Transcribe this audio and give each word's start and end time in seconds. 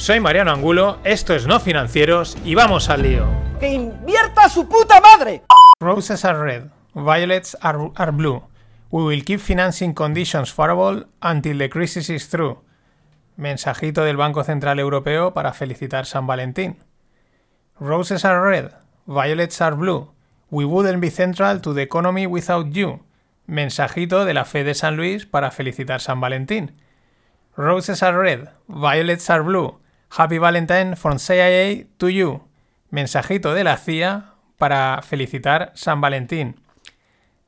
Soy 0.00 0.18
Mariano 0.18 0.50
Angulo, 0.50 0.98
esto 1.04 1.34
es 1.34 1.46
No 1.46 1.60
Financieros 1.60 2.34
y 2.42 2.54
vamos 2.54 2.88
al 2.88 3.02
lío. 3.02 3.26
¡Que 3.60 3.68
invierta 3.68 4.48
su 4.48 4.66
puta 4.66 4.98
madre! 4.98 5.42
Roses 5.78 6.24
are 6.24 6.38
red, 6.40 6.70
violets 6.94 7.54
are, 7.60 7.90
are 7.96 8.10
blue. 8.10 8.42
We 8.90 9.02
will 9.02 9.22
keep 9.22 9.40
financing 9.40 9.92
conditions 9.92 10.54
favorable 10.54 11.04
until 11.20 11.58
the 11.58 11.68
crisis 11.68 12.08
is 12.08 12.30
through. 12.30 12.62
Mensajito 13.36 14.02
del 14.02 14.16
Banco 14.16 14.42
Central 14.42 14.78
Europeo 14.78 15.34
para 15.34 15.52
felicitar 15.52 16.06
San 16.06 16.26
Valentín. 16.26 16.78
Roses 17.78 18.24
are 18.24 18.40
red, 18.40 18.72
violets 19.06 19.60
are 19.60 19.76
blue. 19.76 20.14
We 20.48 20.64
wouldn't 20.64 21.02
be 21.02 21.10
central 21.10 21.60
to 21.60 21.74
the 21.74 21.82
economy 21.82 22.26
without 22.26 22.72
you. 22.72 23.00
Mensajito 23.46 24.24
de 24.24 24.32
la 24.32 24.46
Fe 24.46 24.64
de 24.64 24.72
San 24.72 24.96
Luis 24.96 25.26
para 25.26 25.50
felicitar 25.50 26.00
San 26.00 26.22
Valentín. 26.22 26.72
Roses 27.54 28.02
are 28.02 28.18
red, 28.18 28.48
violets 28.66 29.28
are 29.28 29.42
blue. 29.42 29.78
Happy 30.12 30.38
Valentine 30.38 30.96
from 30.96 31.20
CIA 31.20 31.86
to 31.96 32.08
you. 32.08 32.42
Mensajito 32.90 33.54
de 33.54 33.62
la 33.62 33.76
CIA 33.76 34.34
para 34.58 35.02
felicitar 35.02 35.70
San 35.76 36.00
Valentín. 36.00 36.56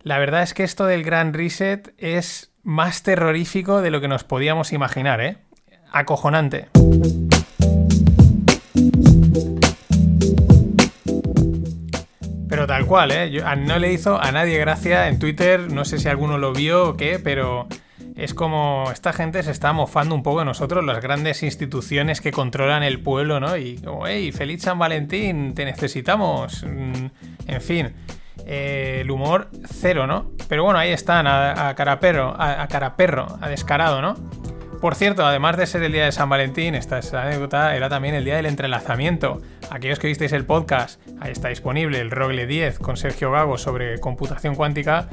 La 0.02 0.18
verdad 0.18 0.44
es 0.44 0.55
que 0.55 0.62
esto 0.62 0.86
del 0.86 1.02
Gran 1.02 1.34
Reset 1.34 1.92
es 1.98 2.52
más 2.62 3.02
terrorífico 3.02 3.83
de 3.83 3.90
lo 3.90 4.00
que 4.00 4.06
nos 4.06 4.22
podíamos 4.22 4.72
imaginar, 4.72 5.20
¿eh? 5.20 5.38
Acojonante. 5.90 6.68
Pero 12.48 12.66
tal 12.68 12.86
cual, 12.86 13.10
¿eh? 13.10 13.42
No 13.58 13.80
le 13.80 13.92
hizo 13.92 14.22
a 14.22 14.30
nadie 14.30 14.58
gracia 14.58 15.08
en 15.08 15.18
Twitter, 15.18 15.72
no 15.72 15.84
sé 15.84 15.98
si 15.98 16.08
alguno 16.08 16.38
lo 16.38 16.52
vio 16.52 16.90
o 16.90 16.96
qué, 16.96 17.18
pero 17.18 17.66
es 18.16 18.34
como 18.34 18.88
esta 18.92 19.12
gente 19.12 19.42
se 19.42 19.50
está 19.50 19.72
mofando 19.72 20.14
un 20.14 20.22
poco 20.22 20.41
de 20.41 20.44
nosotros, 20.44 20.84
las 20.84 21.00
grandes 21.00 21.42
instituciones 21.42 22.20
que 22.20 22.30
controlan 22.32 22.82
el 22.82 23.00
pueblo, 23.00 23.41
¿no? 23.41 23.56
Y 23.56 23.77
como, 23.78 24.06
hey, 24.06 24.32
feliz 24.32 24.62
San 24.62 24.78
Valentín, 24.78 25.55
te 25.55 25.64
necesitamos. 25.64 26.64
Mm, 26.64 27.06
En 27.48 27.60
fin, 27.60 27.92
eh, 28.46 28.98
el 29.02 29.10
humor 29.10 29.48
cero, 29.66 30.06
¿no? 30.06 30.30
Pero 30.48 30.64
bueno, 30.64 30.78
ahí 30.78 30.90
están, 30.90 31.27
a, 31.27 31.68
a 31.68 31.74
cara 31.74 31.98
perro, 32.00 32.34
a, 32.38 32.62
a 32.62 32.68
cara 32.68 32.96
perro, 32.96 33.27
a 33.40 33.48
descarado, 33.48 34.00
¿no? 34.02 34.14
Por 34.80 34.96
cierto, 34.96 35.24
además 35.24 35.56
de 35.56 35.66
ser 35.66 35.83
el 35.84 35.92
día 35.92 36.06
de 36.06 36.12
San 36.12 36.28
Valentín, 36.28 36.74
esta 36.74 36.98
anécdota, 37.22 37.77
era 37.77 37.88
también 37.88 38.16
el 38.16 38.24
día 38.24 38.34
del 38.36 38.46
entrelazamiento. 38.46 39.40
Aquellos 39.70 40.00
que 40.00 40.08
visteis 40.08 40.33
el 40.33 40.44
podcast, 40.44 41.00
ahí 41.20 41.30
está 41.30 41.48
disponible 41.48 42.00
el 42.00 42.10
Rogle 42.10 42.46
10 42.48 42.80
con 42.80 42.96
Sergio 42.96 43.30
Gago 43.30 43.58
sobre 43.58 44.00
computación 44.00 44.56
cuántica, 44.56 45.08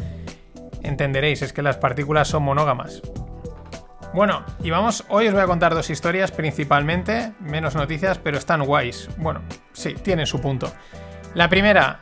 entenderéis, 0.83 1.41
es 1.41 1.53
que 1.53 1.61
las 1.61 1.77
partículas 1.77 2.27
son 2.27 2.43
monógamas. 2.43 3.01
Bueno, 4.13 4.43
y 4.63 4.71
vamos, 4.71 5.05
hoy 5.09 5.27
os 5.27 5.33
voy 5.33 5.43
a 5.43 5.47
contar 5.47 5.75
dos 5.75 5.89
historias 5.89 6.31
principalmente, 6.31 7.33
menos 7.39 7.75
noticias, 7.75 8.17
pero 8.17 8.37
están 8.37 8.63
guays. 8.63 9.07
Bueno, 9.17 9.41
sí, 9.71 9.93
tienen 9.93 10.25
su 10.25 10.41
punto. 10.41 10.71
La 11.35 11.47
primera, 11.47 11.99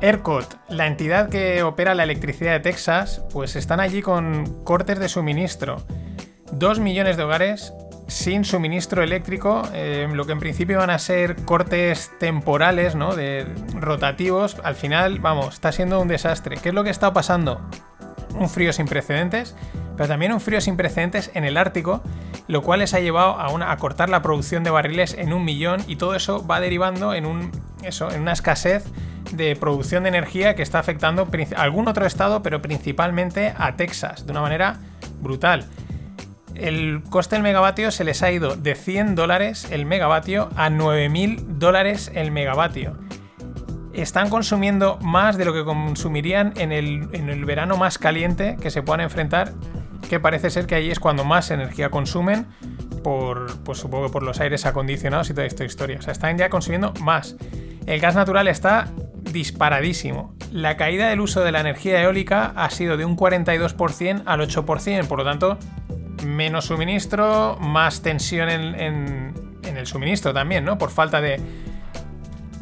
ERCOT, 0.00 0.56
la 0.68 0.88
entidad 0.88 1.28
que 1.28 1.62
opera 1.62 1.94
la 1.94 2.02
electricidad 2.02 2.52
de 2.52 2.60
Texas, 2.60 3.24
pues 3.32 3.54
están 3.54 3.78
allí 3.78 4.02
con 4.02 4.64
cortes 4.64 4.98
de 4.98 5.08
suministro. 5.08 5.76
Dos 6.50 6.80
millones 6.80 7.16
de 7.16 7.22
hogares 7.22 7.72
sin 8.08 8.44
suministro 8.44 9.02
eléctrico, 9.02 9.62
eh, 9.72 10.08
lo 10.12 10.24
que 10.26 10.32
en 10.32 10.40
principio 10.40 10.78
van 10.78 10.90
a 10.90 10.98
ser 10.98 11.36
cortes 11.44 12.10
temporales, 12.18 12.94
¿no? 12.94 13.14
De 13.14 13.46
rotativos. 13.74 14.56
Al 14.62 14.74
final, 14.74 15.20
vamos, 15.20 15.54
está 15.54 15.72
siendo 15.72 16.00
un 16.00 16.08
desastre. 16.08 16.56
¿Qué 16.56 16.70
es 16.70 16.74
lo 16.74 16.84
que 16.84 16.90
está 16.90 17.12
pasando? 17.12 17.60
Un 18.34 18.48
frío 18.48 18.72
sin 18.72 18.86
precedentes, 18.86 19.54
pero 19.96 20.08
también 20.08 20.32
un 20.32 20.40
frío 20.40 20.60
sin 20.60 20.76
precedentes 20.76 21.30
en 21.34 21.44
el 21.44 21.56
Ártico, 21.56 22.02
lo 22.48 22.62
cual 22.62 22.80
les 22.80 22.94
ha 22.94 23.00
llevado 23.00 23.38
a, 23.38 23.76
cortar 23.76 24.08
la 24.08 24.22
producción 24.22 24.64
de 24.64 24.70
barriles 24.70 25.14
en 25.14 25.32
un 25.32 25.44
millón 25.44 25.82
y 25.86 25.96
todo 25.96 26.14
eso 26.14 26.46
va 26.46 26.60
derivando 26.60 27.14
en, 27.14 27.24
en 27.24 28.20
una 28.20 28.32
escasez 28.32 28.84
de 29.32 29.56
producción 29.56 30.02
de 30.04 30.10
energía 30.10 30.54
que 30.54 30.62
está 30.62 30.78
afectando 30.78 31.28
a 31.56 31.62
algún 31.62 31.88
otro 31.88 32.06
estado, 32.06 32.42
pero 32.42 32.60
principalmente 32.60 33.54
a 33.56 33.76
Texas, 33.76 34.26
de 34.26 34.32
una 34.32 34.42
manera 34.42 34.78
brutal. 35.20 35.66
El 36.54 37.02
coste 37.10 37.34
del 37.36 37.42
megavatio 37.42 37.90
se 37.90 38.04
les 38.04 38.22
ha 38.22 38.30
ido 38.30 38.54
de 38.54 38.76
100 38.76 39.16
dólares 39.16 39.66
el 39.72 39.86
megavatio 39.86 40.50
a 40.54 40.70
9.000 40.70 41.40
dólares 41.58 42.12
el 42.14 42.30
megavatio 42.30 42.96
están 43.96 44.28
consumiendo 44.30 44.98
más 45.02 45.36
de 45.36 45.44
lo 45.44 45.52
que 45.52 45.64
consumirían 45.64 46.52
en 46.56 46.72
el, 46.72 47.08
en 47.12 47.28
el 47.30 47.44
verano 47.44 47.76
más 47.76 47.98
caliente 47.98 48.56
que 48.60 48.70
se 48.70 48.82
puedan 48.82 49.00
enfrentar, 49.00 49.52
que 50.08 50.20
parece 50.20 50.50
ser 50.50 50.66
que 50.66 50.74
ahí 50.74 50.90
es 50.90 51.00
cuando 51.00 51.24
más 51.24 51.50
energía 51.50 51.90
consumen, 51.90 52.46
por, 53.02 53.58
pues 53.60 53.78
supongo 53.78 54.06
que 54.06 54.12
por 54.12 54.22
los 54.22 54.40
aires 54.40 54.66
acondicionados 54.66 55.30
y 55.30 55.34
toda 55.34 55.46
esta 55.46 55.64
historia. 55.64 55.98
O 55.98 56.02
sea, 56.02 56.12
están 56.12 56.38
ya 56.38 56.48
consumiendo 56.48 56.92
más. 57.02 57.36
El 57.86 58.00
gas 58.00 58.14
natural 58.14 58.48
está 58.48 58.88
disparadísimo. 59.30 60.34
La 60.52 60.76
caída 60.76 61.08
del 61.08 61.20
uso 61.20 61.42
de 61.42 61.52
la 61.52 61.60
energía 61.60 62.00
eólica 62.02 62.52
ha 62.56 62.70
sido 62.70 62.96
de 62.96 63.04
un 63.04 63.16
42% 63.16 64.22
al 64.26 64.40
8%, 64.40 65.06
por 65.06 65.18
lo 65.18 65.24
tanto, 65.24 65.58
menos 66.24 66.66
suministro, 66.66 67.58
más 67.60 68.00
tensión 68.02 68.48
en, 68.48 68.74
en- 68.80 69.34
en 69.64 69.76
el 69.78 69.86
suministro 69.86 70.32
también, 70.34 70.64
¿no? 70.64 70.76
Por 70.78 70.90
falta 70.90 71.20
de, 71.22 71.40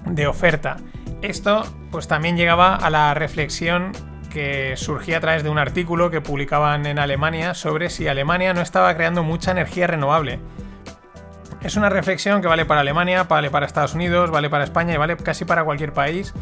de 0.06 0.26
oferta. 0.26 0.76
Esto 1.22 1.64
pues 1.92 2.08
también 2.08 2.36
llegaba 2.36 2.74
a 2.74 2.90
la 2.90 3.14
reflexión 3.14 3.92
que 4.32 4.76
surgía 4.76 5.18
a 5.18 5.20
través 5.20 5.44
de 5.44 5.50
un 5.50 5.58
artículo 5.58 6.10
que 6.10 6.20
publicaban 6.20 6.84
en 6.84 6.98
Alemania 6.98 7.54
sobre 7.54 7.90
si 7.90 8.08
Alemania 8.08 8.54
no 8.54 8.60
estaba 8.60 8.94
creando 8.96 9.22
mucha 9.22 9.52
energía 9.52 9.86
renovable. 9.86 10.40
Es 11.60 11.76
una 11.76 11.90
reflexión 11.90 12.42
que 12.42 12.48
vale 12.48 12.64
para 12.64 12.80
Alemania, 12.80 13.22
vale 13.24 13.50
para 13.50 13.66
Estados 13.66 13.94
Unidos, 13.94 14.32
vale 14.32 14.50
para 14.50 14.64
España 14.64 14.94
y 14.94 14.96
vale 14.96 15.16
casi 15.16 15.44
para 15.44 15.62
cualquier 15.62 15.92
país, 15.92 16.34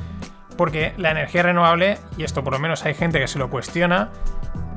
porque 0.57 0.95
la 0.97 1.11
energía 1.11 1.43
renovable, 1.43 1.99
y 2.17 2.23
esto 2.23 2.43
por 2.43 2.55
lo 2.55 2.59
menos 2.59 2.87
hay 2.87 2.95
gente 2.95 3.21
que 3.21 3.29
se 3.29 3.39
lo 3.39 3.51
cuestiona, 3.51 4.11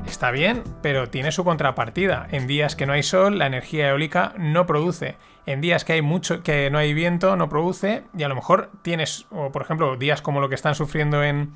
está 0.06 0.30
bien, 0.30 0.62
pero 0.82 1.08
tiene 1.08 1.32
su 1.32 1.44
contrapartida. 1.44 2.26
En 2.30 2.46
días 2.46 2.76
que 2.76 2.84
no 2.84 2.92
hay 2.92 3.02
sol, 3.02 3.38
la 3.38 3.46
energía 3.46 3.88
eólica 3.88 4.34
no 4.36 4.66
produce. 4.66 5.16
En 5.46 5.60
días 5.60 5.84
que 5.84 5.94
hay 5.94 6.02
mucho, 6.02 6.42
que 6.42 6.70
no 6.70 6.78
hay 6.78 6.94
viento, 6.94 7.36
no 7.36 7.48
produce. 7.48 8.04
Y 8.16 8.22
a 8.22 8.28
lo 8.28 8.34
mejor 8.34 8.70
tienes, 8.82 9.26
o 9.30 9.52
por 9.52 9.62
ejemplo, 9.62 9.96
días 9.96 10.22
como 10.22 10.40
lo 10.40 10.48
que 10.48 10.54
están 10.54 10.74
sufriendo 10.74 11.22
en, 11.22 11.54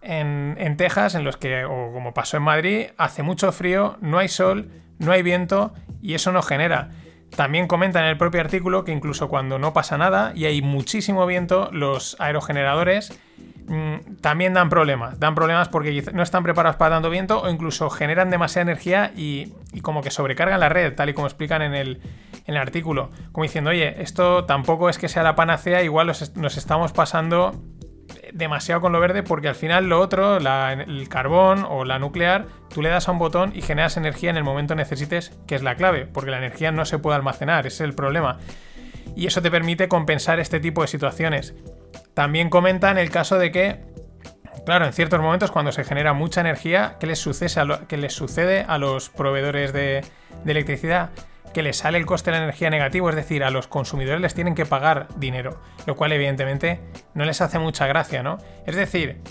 en, 0.00 0.56
en 0.58 0.76
Texas, 0.76 1.14
en 1.14 1.24
los 1.24 1.36
que, 1.36 1.64
o 1.64 1.92
como 1.92 2.14
pasó 2.14 2.36
en 2.36 2.44
Madrid, 2.44 2.86
hace 2.96 3.22
mucho 3.22 3.52
frío, 3.52 3.96
no 4.00 4.18
hay 4.18 4.28
sol, 4.28 4.70
no 4.98 5.12
hay 5.12 5.22
viento, 5.22 5.72
y 6.00 6.14
eso 6.14 6.32
no 6.32 6.42
genera. 6.42 6.90
También 7.36 7.66
comenta 7.66 8.00
en 8.00 8.06
el 8.06 8.16
propio 8.16 8.40
artículo 8.40 8.84
que 8.84 8.92
incluso 8.92 9.28
cuando 9.28 9.58
no 9.58 9.72
pasa 9.72 9.98
nada 9.98 10.32
y 10.34 10.44
hay 10.44 10.62
muchísimo 10.62 11.26
viento, 11.26 11.68
los 11.72 12.16
aerogeneradores 12.20 13.18
mm, 13.66 14.16
también 14.20 14.54
dan 14.54 14.68
problemas. 14.68 15.18
Dan 15.18 15.34
problemas 15.34 15.68
porque 15.68 16.04
no 16.12 16.22
están 16.22 16.42
preparados 16.44 16.76
para 16.76 16.94
tanto 16.94 17.10
viento 17.10 17.42
o 17.42 17.50
incluso 17.50 17.90
generan 17.90 18.30
demasiada 18.30 18.70
energía 18.70 19.12
y, 19.16 19.52
como 19.82 20.02
que 20.02 20.10
sobrecargan 20.10 20.60
la 20.60 20.68
red, 20.68 20.94
tal 20.94 21.08
y 21.08 21.14
como 21.14 21.26
explican 21.26 21.62
en 21.62 21.74
el, 21.74 22.00
en 22.46 22.54
el 22.54 22.56
artículo. 22.56 23.10
Como 23.32 23.42
diciendo, 23.42 23.70
oye, 23.70 24.00
esto 24.00 24.44
tampoco 24.44 24.88
es 24.88 24.98
que 24.98 25.08
sea 25.08 25.22
la 25.22 25.34
panacea, 25.34 25.82
igual 25.82 26.06
nos 26.06 26.56
estamos 26.56 26.92
pasando 26.92 27.60
demasiado 28.34 28.80
con 28.80 28.92
lo 28.92 29.00
verde 29.00 29.22
porque 29.22 29.48
al 29.48 29.54
final 29.54 29.86
lo 29.88 30.00
otro, 30.00 30.36
el 30.36 31.08
carbón 31.08 31.64
o 31.66 31.84
la 31.84 31.98
nuclear, 31.98 32.46
tú 32.68 32.82
le 32.82 32.88
das 32.88 33.08
a 33.08 33.12
un 33.12 33.18
botón 33.18 33.52
y 33.54 33.62
generas 33.62 33.96
energía 33.96 34.28
en 34.28 34.36
el 34.36 34.44
momento 34.44 34.74
necesites, 34.74 35.32
que 35.46 35.54
es 35.54 35.62
la 35.62 35.76
clave, 35.76 36.06
porque 36.06 36.32
la 36.32 36.38
energía 36.38 36.72
no 36.72 36.84
se 36.84 36.98
puede 36.98 37.16
almacenar, 37.16 37.66
ese 37.66 37.84
es 37.84 37.88
el 37.88 37.94
problema. 37.94 38.38
Y 39.16 39.26
eso 39.26 39.40
te 39.40 39.50
permite 39.50 39.88
compensar 39.88 40.40
este 40.40 40.58
tipo 40.58 40.82
de 40.82 40.88
situaciones. 40.88 41.54
También 42.12 42.50
comentan 42.50 42.98
el 42.98 43.10
caso 43.10 43.38
de 43.38 43.52
que, 43.52 43.80
claro, 44.66 44.84
en 44.84 44.92
ciertos 44.92 45.20
momentos 45.20 45.52
cuando 45.52 45.70
se 45.70 45.84
genera 45.84 46.12
mucha 46.12 46.40
energía, 46.40 46.96
¿qué 46.98 47.06
les 47.06 47.20
sucede 47.20 47.60
a, 47.60 47.86
qué 47.86 47.96
les 47.96 48.12
sucede 48.12 48.64
a 48.66 48.78
los 48.78 49.10
proveedores 49.10 49.72
de 49.72 50.04
electricidad? 50.44 51.10
Que 51.54 51.62
les 51.62 51.78
sale 51.78 51.96
el 51.96 52.04
coste 52.04 52.30
de 52.30 52.36
la 52.36 52.44
energía 52.44 52.68
negativo, 52.68 53.08
es 53.08 53.16
decir, 53.16 53.44
a 53.44 53.50
los 53.50 53.68
consumidores 53.68 54.20
les 54.20 54.34
tienen 54.34 54.54
que 54.54 54.66
pagar 54.66 55.08
dinero, 55.16 55.60
lo 55.86 55.96
cual 55.96 56.12
evidentemente 56.12 56.80
no 57.14 57.24
les 57.24 57.40
hace 57.40 57.58
mucha 57.58 57.86
gracia, 57.86 58.22
¿no? 58.22 58.36
Es 58.66 58.76
decir, 58.76 59.22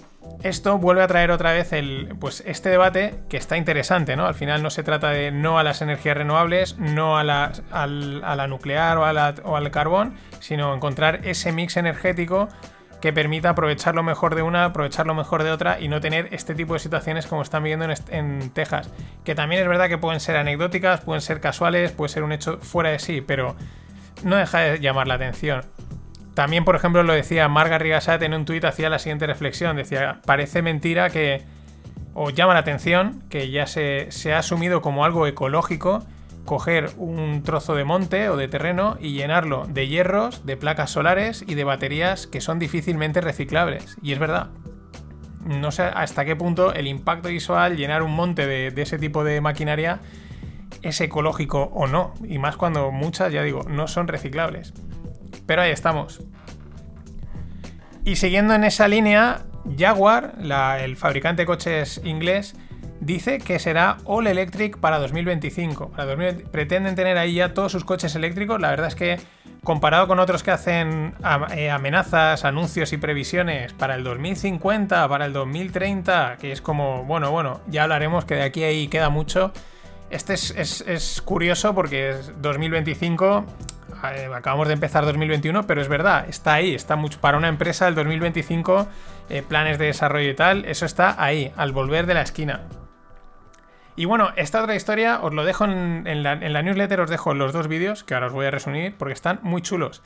esto 0.42 0.78
vuelve 0.78 1.04
a 1.04 1.08
traer 1.08 1.32
otra 1.32 1.52
vez 1.52 1.74
el, 1.74 2.16
pues 2.20 2.44
este 2.46 2.70
debate 2.70 3.16
que 3.30 3.38
está 3.38 3.58
interesante, 3.58 4.16
¿no? 4.16 4.26
Al 4.26 4.36
final 4.36 4.64
no 4.64 4.70
se 4.70 4.84
trata 4.84 5.10
de 5.10 5.32
no 5.32 5.60
a 5.60 5.64
las 5.64 5.82
energías 5.82 6.18
renovables, 6.18 6.78
no 6.80 7.18
a 7.18 7.24
la, 7.24 7.52
a 7.72 7.86
la 7.88 8.48
nuclear 8.48 8.98
o, 8.98 9.04
o 9.04 9.56
al 9.56 9.72
carbón, 9.72 10.16
sino 10.40 10.74
encontrar 10.74 11.22
ese 11.24 11.52
mix 11.52 11.78
energético 11.78 12.50
que 13.04 13.12
permita 13.12 13.50
aprovechar 13.50 13.96
lo 13.96 14.02
mejor 14.02 14.34
de 14.34 14.44
una, 14.44 14.64
aprovechar 14.64 15.06
lo 15.06 15.14
mejor 15.14 15.44
de 15.44 15.52
otra 15.52 15.78
y 15.78 15.90
no 15.90 16.00
tener 16.00 16.30
este 16.32 16.56
tipo 16.56 16.74
de 16.74 16.80
situaciones 16.80 17.28
como 17.28 17.42
están 17.42 17.62
viviendo 17.62 17.86
en, 18.08 18.50
Texas. 18.52 18.90
Que 19.26 19.36
también 19.36 19.62
es 19.62 19.68
verdad 19.68 19.90
que 19.90 19.98
pueden 19.98 20.22
ser 20.22 20.38
anecdóticas, 20.38 21.02
pueden 21.02 21.20
ser 21.20 21.42
casuales, 21.42 21.92
puede 21.92 22.08
ser 22.08 22.24
un 22.24 22.32
hecho 22.32 22.60
fuera 22.60 22.92
de 22.92 23.00
sí, 23.00 23.20
pero 23.20 23.58
no 24.24 24.38
deja 24.38 24.60
de 24.60 24.80
llamar 24.80 25.08
la 25.08 25.16
atención. 25.16 25.66
También, 26.34 26.64
por 26.64 26.78
ejemplo, 26.78 27.04
lo 27.04 27.12
decía 27.12 27.50
Marga 27.50 27.78
Rigasat 27.78 28.22
en 28.22 28.36
un 28.36 28.46
tuit, 28.46 28.64
hacía 28.64 28.90
la 28.90 29.00
siguiente 29.00 29.28
reflexión, 29.28 29.76
decía, 29.76 30.22
parece 30.26 30.62
mentira 30.62 31.10
que, 31.10 31.42
o 32.14 32.30
llama 32.30 32.54
la 32.54 32.62
atención, 32.62 33.22
que 33.30 33.52
ya 33.52 33.68
se, 33.68 34.14
se 34.14 34.34
ha 34.34 34.40
asumido 34.40 34.82
como 34.82 35.04
algo 35.04 35.28
ecológico 35.28 36.06
coger 36.46 36.92
un 36.98 37.44
trozo 37.44 37.76
de 37.76 37.84
monte 37.84 38.30
o 38.30 38.38
de 38.38 38.48
terreno 38.48 38.98
y 39.00 39.14
llenarlo 39.14 39.66
de 39.68 39.88
hierros, 39.88 40.46
de 40.46 40.58
placas 40.58 40.92
solares 40.92 41.44
y 41.48 41.56
de 41.56 41.64
baterías 41.64 42.28
que 42.28 42.42
son 42.42 42.60
difícilmente 42.60 43.22
reciclables. 43.22 43.98
Y 44.02 44.12
es 44.12 44.20
verdad. 44.20 44.50
No 45.46 45.72
sé 45.72 45.84
hasta 45.84 46.26
qué 46.26 46.36
punto 46.36 46.74
el 46.74 46.88
impacto 46.88 47.30
visual, 47.30 47.76
llenar 47.76 48.02
un 48.02 48.16
monte 48.16 48.48
de, 48.48 48.82
ese 48.82 48.98
tipo 48.98 49.24
de 49.24 49.42
maquinaria, 49.42 50.00
es 50.82 51.00
ecológico 51.02 51.64
o 51.74 51.88
no. 51.88 52.14
Y 52.28 52.40
más 52.40 52.56
cuando 52.56 52.92
muchas, 52.92 53.32
ya 53.32 53.44
digo, 53.44 53.64
no 53.64 53.88
son 53.88 54.08
reciclables. 54.08 54.74
Pero 55.46 55.62
ahí 55.62 55.72
estamos. 55.72 56.22
Y 58.06 58.16
siguiendo 58.18 58.54
en 58.54 58.64
esa 58.64 58.88
línea, 58.88 59.44
Jaguar, 59.78 60.36
el 60.80 60.96
fabricante 60.98 61.44
de 61.44 61.46
coches 61.46 62.02
inglés, 62.04 62.56
dice 63.06 63.40
que 63.40 63.60
será 63.60 63.98
all 64.06 64.28
electric 64.28 64.78
para 64.78 65.00
2025. 65.00 65.92
pretenden 66.52 66.96
tener 66.96 67.18
ahí 67.18 67.36
ya 67.36 67.54
todos 67.54 67.72
sus 67.72 67.84
coches 67.84 68.16
eléctricos. 68.16 68.60
La 68.60 68.70
verdad 68.70 68.88
es 68.88 68.96
que 68.96 69.20
comparado 69.64 70.08
con 70.08 70.20
otros 70.20 70.44
que 70.44 70.52
hacen 70.52 71.14
eh, 71.56 71.70
amenazas, 71.70 72.46
anuncios 72.46 72.94
y 72.94 72.98
previsiones 72.98 73.74
para 73.74 73.96
el 73.96 74.04
2050, 74.04 75.08
para 75.08 75.26
el 75.26 75.34
2030, 75.34 76.38
que 76.40 76.52
es 76.52 76.62
como, 76.62 77.04
bueno, 77.06 77.32
bueno, 77.32 77.62
ya 77.68 77.84
hablaremos 77.84 78.26
que 78.26 78.36
de 78.36 78.44
aquí 78.44 78.64
ahí 78.64 78.88
queda 78.88 79.10
mucho. 79.10 79.52
Este 80.10 80.34
es, 80.34 81.22
curioso 81.26 81.74
porque 81.74 82.12
es 82.12 82.40
2025, 82.40 83.46
eh, 84.16 84.30
acabamos 84.34 84.68
de 84.68 84.76
empezar 84.76 85.06
2021, 85.06 85.66
pero 85.66 85.82
es 85.82 85.88
verdad, 85.88 86.30
está 86.30 86.54
ahí, 86.54 86.76
está 86.76 86.96
mucho 86.96 87.20
para 87.20 87.38
una 87.38 87.48
empresa 87.48 87.88
el 87.88 87.96
2025, 87.96 88.88
eh, 89.30 89.42
planes 89.42 89.80
de 89.80 89.86
desarrollo 89.86 90.30
y 90.30 90.36
tal, 90.36 90.66
eso 90.66 90.86
está 90.86 91.16
ahí, 91.24 91.52
al 91.58 91.72
volver 91.72 92.06
de 92.06 92.14
la 92.14 92.22
esquina. 92.22 92.62
Y 93.96 94.06
bueno, 94.06 94.32
esta 94.36 94.62
otra 94.62 94.76
historia 94.76 95.20
os 95.22 95.34
lo 95.34 95.46
dejo 95.46 95.66
en, 95.66 96.24
la, 96.24 96.36
newsletter, 96.36 97.00
os 97.02 97.10
dejo 97.10 97.34
los 97.34 97.54
dos 97.54 97.68
vídeos, 97.68 98.04
que 98.04 98.16
ahora 98.16 98.28
os 98.28 98.34
voy 98.34 98.48
a 98.48 98.52
resumir, 98.52 98.96
porque 98.98 99.14
están 99.14 99.40
muy 99.44 99.62
chulos. 99.62 100.02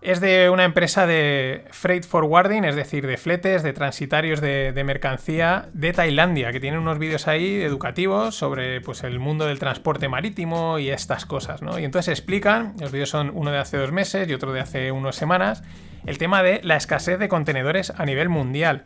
Es 0.00 0.20
de 0.20 0.48
una 0.48 0.64
empresa 0.64 1.06
de 1.06 1.64
freight 1.70 2.04
forwarding, 2.04 2.64
es 2.64 2.76
decir, 2.76 3.06
de 3.06 3.16
fletes, 3.16 3.64
de 3.64 3.72
transitarios 3.72 4.40
de, 4.40 4.82
mercancía 4.84 5.68
de 5.72 5.92
Tailandia, 5.92 6.52
que 6.52 6.60
tiene 6.60 6.78
unos 6.78 6.98
vídeos 6.98 7.26
ahí 7.26 7.60
educativos 7.62 8.36
sobre 8.36 8.80
pues, 8.80 9.02
el 9.02 9.18
mundo 9.18 9.46
del 9.46 9.58
transporte 9.58 10.08
marítimo 10.08 10.78
y 10.78 10.90
estas 10.90 11.26
cosas, 11.26 11.62
¿no? 11.62 11.78
Y 11.80 11.84
entonces 11.84 12.16
explican, 12.16 12.74
los 12.80 12.92
vídeos 12.92 13.10
son 13.10 13.32
uno 13.34 13.50
de 13.50 13.58
hace 13.58 13.76
dos 13.76 13.90
meses 13.90 14.28
y 14.28 14.34
otro 14.34 14.52
de 14.52 14.60
hace 14.60 14.92
unas 14.92 15.16
semanas, 15.16 15.64
el 16.06 16.18
tema 16.18 16.44
de 16.44 16.60
la 16.62 16.76
escasez 16.76 17.18
de 17.18 17.28
contenedores 17.28 17.92
a 17.96 18.04
nivel 18.04 18.28
mundial 18.28 18.84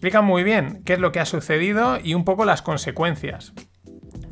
explica 0.00 0.22
muy 0.22 0.44
bien 0.44 0.82
qué 0.86 0.94
es 0.94 0.98
lo 0.98 1.12
que 1.12 1.20
ha 1.20 1.26
sucedido 1.26 1.98
y 2.02 2.14
un 2.14 2.24
poco 2.24 2.46
las 2.46 2.62
consecuencias. 2.62 3.52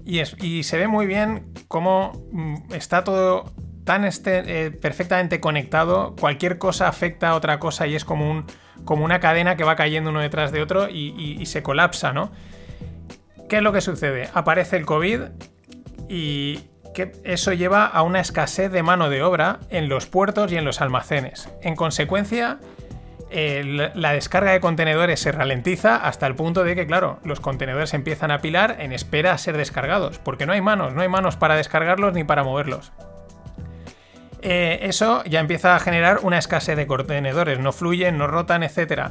Y, 0.06 0.62
se 0.62 0.78
ve 0.78 0.88
muy 0.88 1.04
bien 1.04 1.52
cómo 1.68 2.26
mm, 2.32 2.72
está 2.72 3.04
todo 3.04 3.52
tan 3.84 4.06
este, 4.06 4.64
eh, 4.64 4.70
perfectamente 4.70 5.40
conectado, 5.40 6.16
cualquier 6.18 6.56
cosa 6.56 6.88
afecta 6.88 7.28
a 7.28 7.34
otra 7.34 7.58
cosa 7.58 7.86
y 7.86 7.94
es 7.96 8.06
como, 8.06 8.46
como 8.86 9.04
una 9.04 9.20
cadena 9.20 9.56
que 9.56 9.64
va 9.64 9.76
cayendo 9.76 10.08
uno 10.08 10.20
detrás 10.20 10.52
de 10.52 10.62
otro 10.62 10.88
y, 10.88 11.36
y 11.38 11.44
se 11.44 11.62
colapsa, 11.62 12.14
¿no? 12.14 12.32
¿Qué 13.50 13.58
es 13.58 13.62
lo 13.62 13.70
que 13.70 13.82
sucede? 13.82 14.30
Aparece 14.32 14.78
el 14.78 14.86
COVID 14.86 15.20
y 16.08 16.60
que 16.94 17.12
eso 17.24 17.52
lleva 17.52 17.84
a 17.84 18.00
una 18.00 18.20
escasez 18.20 18.72
de 18.72 18.82
mano 18.82 19.10
de 19.10 19.22
obra 19.22 19.58
en 19.68 19.90
los 19.90 20.06
puertos 20.06 20.50
y 20.50 20.56
en 20.56 20.64
los 20.64 20.80
almacenes. 20.80 21.50
En 21.60 21.76
consecuencia, 21.76 22.58
la 23.30 24.12
descarga 24.12 24.52
de 24.52 24.60
contenedores 24.60 25.20
se 25.20 25.32
ralentiza 25.32 25.96
hasta 25.96 26.26
el 26.26 26.34
punto 26.34 26.64
de 26.64 26.74
que, 26.74 26.86
claro, 26.86 27.18
los 27.24 27.40
contenedores 27.40 27.94
empiezan 27.94 28.30
a 28.30 28.40
pilar 28.40 28.76
en 28.80 28.92
espera 28.92 29.32
a 29.32 29.38
ser 29.38 29.56
descargados, 29.56 30.18
porque 30.18 30.46
no 30.46 30.52
hay 30.52 30.60
manos, 30.60 30.94
no 30.94 31.02
hay 31.02 31.08
manos 31.08 31.36
para 31.36 31.56
descargarlos 31.56 32.14
ni 32.14 32.24
para 32.24 32.44
moverlos. 32.44 32.92
Eh, 34.40 34.80
eso 34.82 35.24
ya 35.24 35.40
empieza 35.40 35.74
a 35.74 35.80
generar 35.80 36.20
una 36.22 36.38
escasez 36.38 36.76
de 36.76 36.86
contenedores, 36.86 37.58
no 37.58 37.72
fluyen, 37.72 38.18
no 38.18 38.26
rotan, 38.26 38.62
etc. 38.62 39.10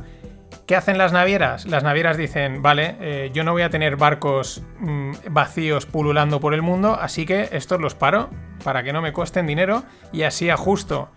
¿Qué 0.66 0.76
hacen 0.76 0.98
las 0.98 1.12
navieras? 1.12 1.66
Las 1.66 1.84
navieras 1.84 2.18
dicen, 2.18 2.62
vale, 2.62 2.96
eh, 3.00 3.32
yo 3.34 3.44
no 3.44 3.52
voy 3.52 3.62
a 3.62 3.70
tener 3.70 3.98
barcos 3.98 4.64
mm, 4.80 5.12
vacíos 5.30 5.86
pululando 5.86 6.40
por 6.40 6.54
el 6.54 6.62
mundo, 6.62 6.98
así 7.00 7.26
que 7.26 7.50
estos 7.52 7.80
los 7.80 7.96
paro 7.96 8.30
para 8.64 8.84
que 8.84 8.94
no 8.94 9.02
me 9.02 9.14
cuesten 9.14 9.48
dinero 9.48 9.84
y 10.12 10.24
así 10.24 10.50
ajusto 10.50 11.10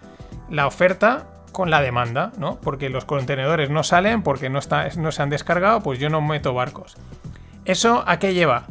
la 0.50 0.66
oferta 0.66 1.26
con 1.50 1.70
la 1.70 1.80
demanda, 1.80 2.32
¿no? 2.38 2.60
Porque 2.60 2.90
los 2.90 3.04
contenedores 3.04 3.70
no 3.70 3.82
salen, 3.82 4.22
porque 4.22 4.50
no, 4.50 4.60
no 4.96 5.12
se 5.12 5.22
han 5.22 5.30
descargado, 5.30 5.82
pues 5.82 5.98
yo 5.98 6.10
no 6.10 6.20
meto 6.20 6.54
barcos. 6.54 6.96
¿Eso 7.64 8.04
a 8.06 8.18
qué 8.18 8.34
lleva? 8.34 8.66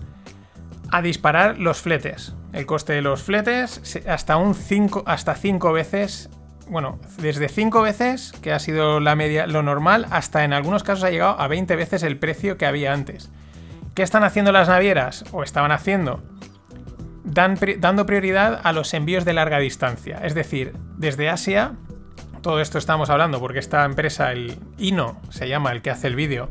A 0.91 1.01
disparar 1.01 1.57
los 1.57 1.81
fletes. 1.81 2.35
El 2.53 2.65
coste 2.65 2.93
de 2.93 3.01
los 3.01 3.21
fletes 3.21 3.99
hasta 4.07 4.37
un 4.37 4.55
5 4.55 5.03
hasta 5.05 5.35
5 5.35 5.71
veces, 5.71 6.29
bueno, 6.67 6.97
desde 7.17 7.47
5 7.47 7.81
veces, 7.81 8.33
que 8.41 8.51
ha 8.51 8.59
sido 8.59 8.99
la 8.99 9.15
media 9.15 9.45
lo 9.45 9.61
normal, 9.61 10.07
hasta 10.09 10.43
en 10.43 10.53
algunos 10.53 10.83
casos 10.83 11.03
ha 11.03 11.11
llegado 11.11 11.39
a 11.39 11.47
20 11.47 11.75
veces 11.75 12.01
el 12.03 12.17
precio 12.17 12.57
que 12.57 12.65
había 12.65 12.93
antes. 12.93 13.29
¿Qué 13.93 14.01
están 14.01 14.23
haciendo 14.23 14.51
las 14.51 14.67
navieras? 14.67 15.25
O 15.31 15.43
estaban 15.43 15.71
haciendo 15.71 16.23
dando 17.23 18.05
prioridad 18.05 18.61
a 18.63 18.73
los 18.73 18.93
envíos 18.93 19.25
de 19.25 19.33
larga 19.33 19.59
distancia, 19.59 20.19
es 20.23 20.33
decir, 20.33 20.73
desde 20.97 21.29
Asia 21.29 21.73
todo 22.41 22.61
esto 22.61 22.77
estamos 22.77 23.09
hablando 23.09 23.39
porque 23.39 23.59
esta 23.59 23.85
empresa, 23.85 24.31
el 24.31 24.57
Ino, 24.77 25.19
se 25.29 25.47
llama 25.47 25.71
el 25.71 25.81
que 25.81 25.91
hace 25.91 26.07
el 26.07 26.15
vídeo, 26.15 26.49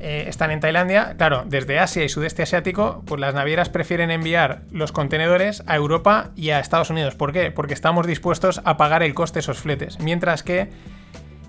eh, 0.00 0.24
están 0.28 0.50
en 0.50 0.60
Tailandia. 0.60 1.14
Claro, 1.18 1.44
desde 1.46 1.78
Asia 1.78 2.02
y 2.02 2.08
sudeste 2.08 2.42
asiático, 2.42 3.02
pues 3.06 3.20
las 3.20 3.34
navieras 3.34 3.68
prefieren 3.68 4.10
enviar 4.10 4.62
los 4.70 4.92
contenedores 4.92 5.62
a 5.66 5.76
Europa 5.76 6.30
y 6.36 6.50
a 6.50 6.58
Estados 6.58 6.88
Unidos. 6.90 7.14
¿Por 7.14 7.32
qué? 7.32 7.50
Porque 7.50 7.74
estamos 7.74 8.06
dispuestos 8.06 8.62
a 8.64 8.76
pagar 8.78 9.02
el 9.02 9.12
coste 9.12 9.36
de 9.36 9.40
esos 9.40 9.58
fletes. 9.58 10.00
Mientras 10.00 10.42
que 10.42 10.70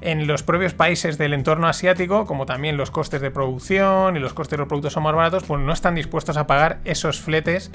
en 0.01 0.27
los 0.27 0.43
propios 0.43 0.73
países 0.73 1.17
del 1.17 1.33
entorno 1.33 1.67
asiático, 1.67 2.25
como 2.25 2.45
también 2.45 2.75
los 2.75 2.91
costes 2.91 3.21
de 3.21 3.31
producción 3.31 4.17
y 4.17 4.19
los 4.19 4.33
costes 4.33 4.51
de 4.51 4.57
los 4.57 4.67
productos 4.67 4.93
son 4.93 5.03
más 5.03 5.15
baratos, 5.15 5.43
pues 5.43 5.61
no 5.61 5.71
están 5.71 5.95
dispuestos 5.95 6.35
a 6.35 6.45
pagar 6.45 6.79
esos 6.83 7.21
fletes 7.21 7.71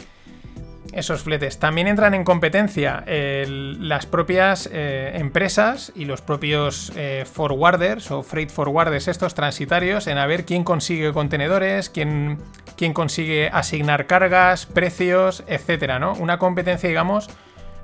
esos 0.93 1.23
fletes. 1.23 1.59
También 1.59 1.87
entran 1.87 2.15
en 2.15 2.25
competencia 2.25 3.05
las 3.07 4.07
propias 4.07 4.69
eh, 4.73 5.13
empresas 5.15 5.93
y 5.95 6.05
los 6.05 6.23
propios 6.23 6.93
eh, 6.97 7.25
forwarders 7.31 8.11
o 8.11 8.23
freight 8.23 8.51
forwarders 8.51 9.09
estos 9.09 9.35
transitarios 9.35 10.07
en 10.07 10.19
a 10.19 10.27
ver 10.27 10.45
quién 10.45 10.65
consigue 10.65 11.13
contenedores, 11.13 11.91
quién, 11.91 12.39
quién 12.77 12.93
consigue 12.93 13.51
asignar 13.53 14.07
cargas, 14.07 14.67
precios, 14.67 15.45
etcétera, 15.47 15.99
¿no? 15.99 16.15
Una 16.15 16.39
competencia, 16.39 16.89
digamos, 16.89 17.29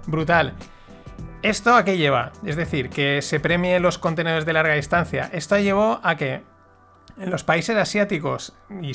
brutal. 0.06 0.54
¿Esto 1.42 1.74
a 1.74 1.84
qué 1.84 1.96
lleva? 1.96 2.32
Es 2.46 2.56
decir, 2.56 2.88
que 2.88 3.20
se 3.20 3.40
premie 3.40 3.80
los 3.80 3.98
contenedores 3.98 4.46
de 4.46 4.52
larga 4.52 4.74
distancia. 4.74 5.28
Esto 5.32 5.58
llevó 5.58 6.00
a 6.02 6.16
que 6.16 6.42
en 7.18 7.30
los 7.30 7.44
países 7.44 7.76
asiáticos 7.76 8.54
y, 8.80 8.92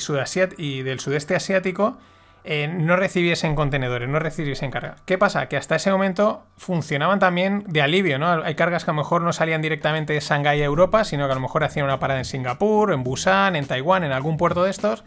y 0.56 0.82
del 0.82 1.00
sudeste 1.00 1.36
asiático 1.36 1.98
eh, 2.44 2.68
no 2.68 2.96
recibiesen 2.96 3.54
contenedores, 3.54 4.08
no 4.08 4.18
recibiesen 4.18 4.70
carga. 4.70 4.96
¿Qué 5.04 5.18
pasa? 5.18 5.48
Que 5.48 5.56
hasta 5.56 5.76
ese 5.76 5.90
momento 5.90 6.44
funcionaban 6.56 7.18
también 7.18 7.64
de 7.66 7.82
alivio, 7.82 8.18
¿no? 8.18 8.42
Hay 8.42 8.54
cargas 8.54 8.84
que 8.84 8.90
a 8.90 8.94
lo 8.94 8.98
mejor 8.98 9.22
no 9.22 9.32
salían 9.32 9.62
directamente 9.62 10.12
de 10.12 10.20
Shanghái 10.20 10.62
a 10.62 10.64
Europa, 10.64 11.04
sino 11.04 11.26
que 11.26 11.32
a 11.32 11.34
lo 11.34 11.40
mejor 11.40 11.64
hacían 11.64 11.84
una 11.84 11.98
parada 11.98 12.20
en 12.20 12.24
Singapur, 12.24 12.92
en 12.92 13.04
Busan, 13.04 13.56
en 13.56 13.66
Taiwán, 13.66 14.04
en 14.04 14.12
algún 14.12 14.36
puerto 14.36 14.64
de 14.64 14.70
estos, 14.70 15.04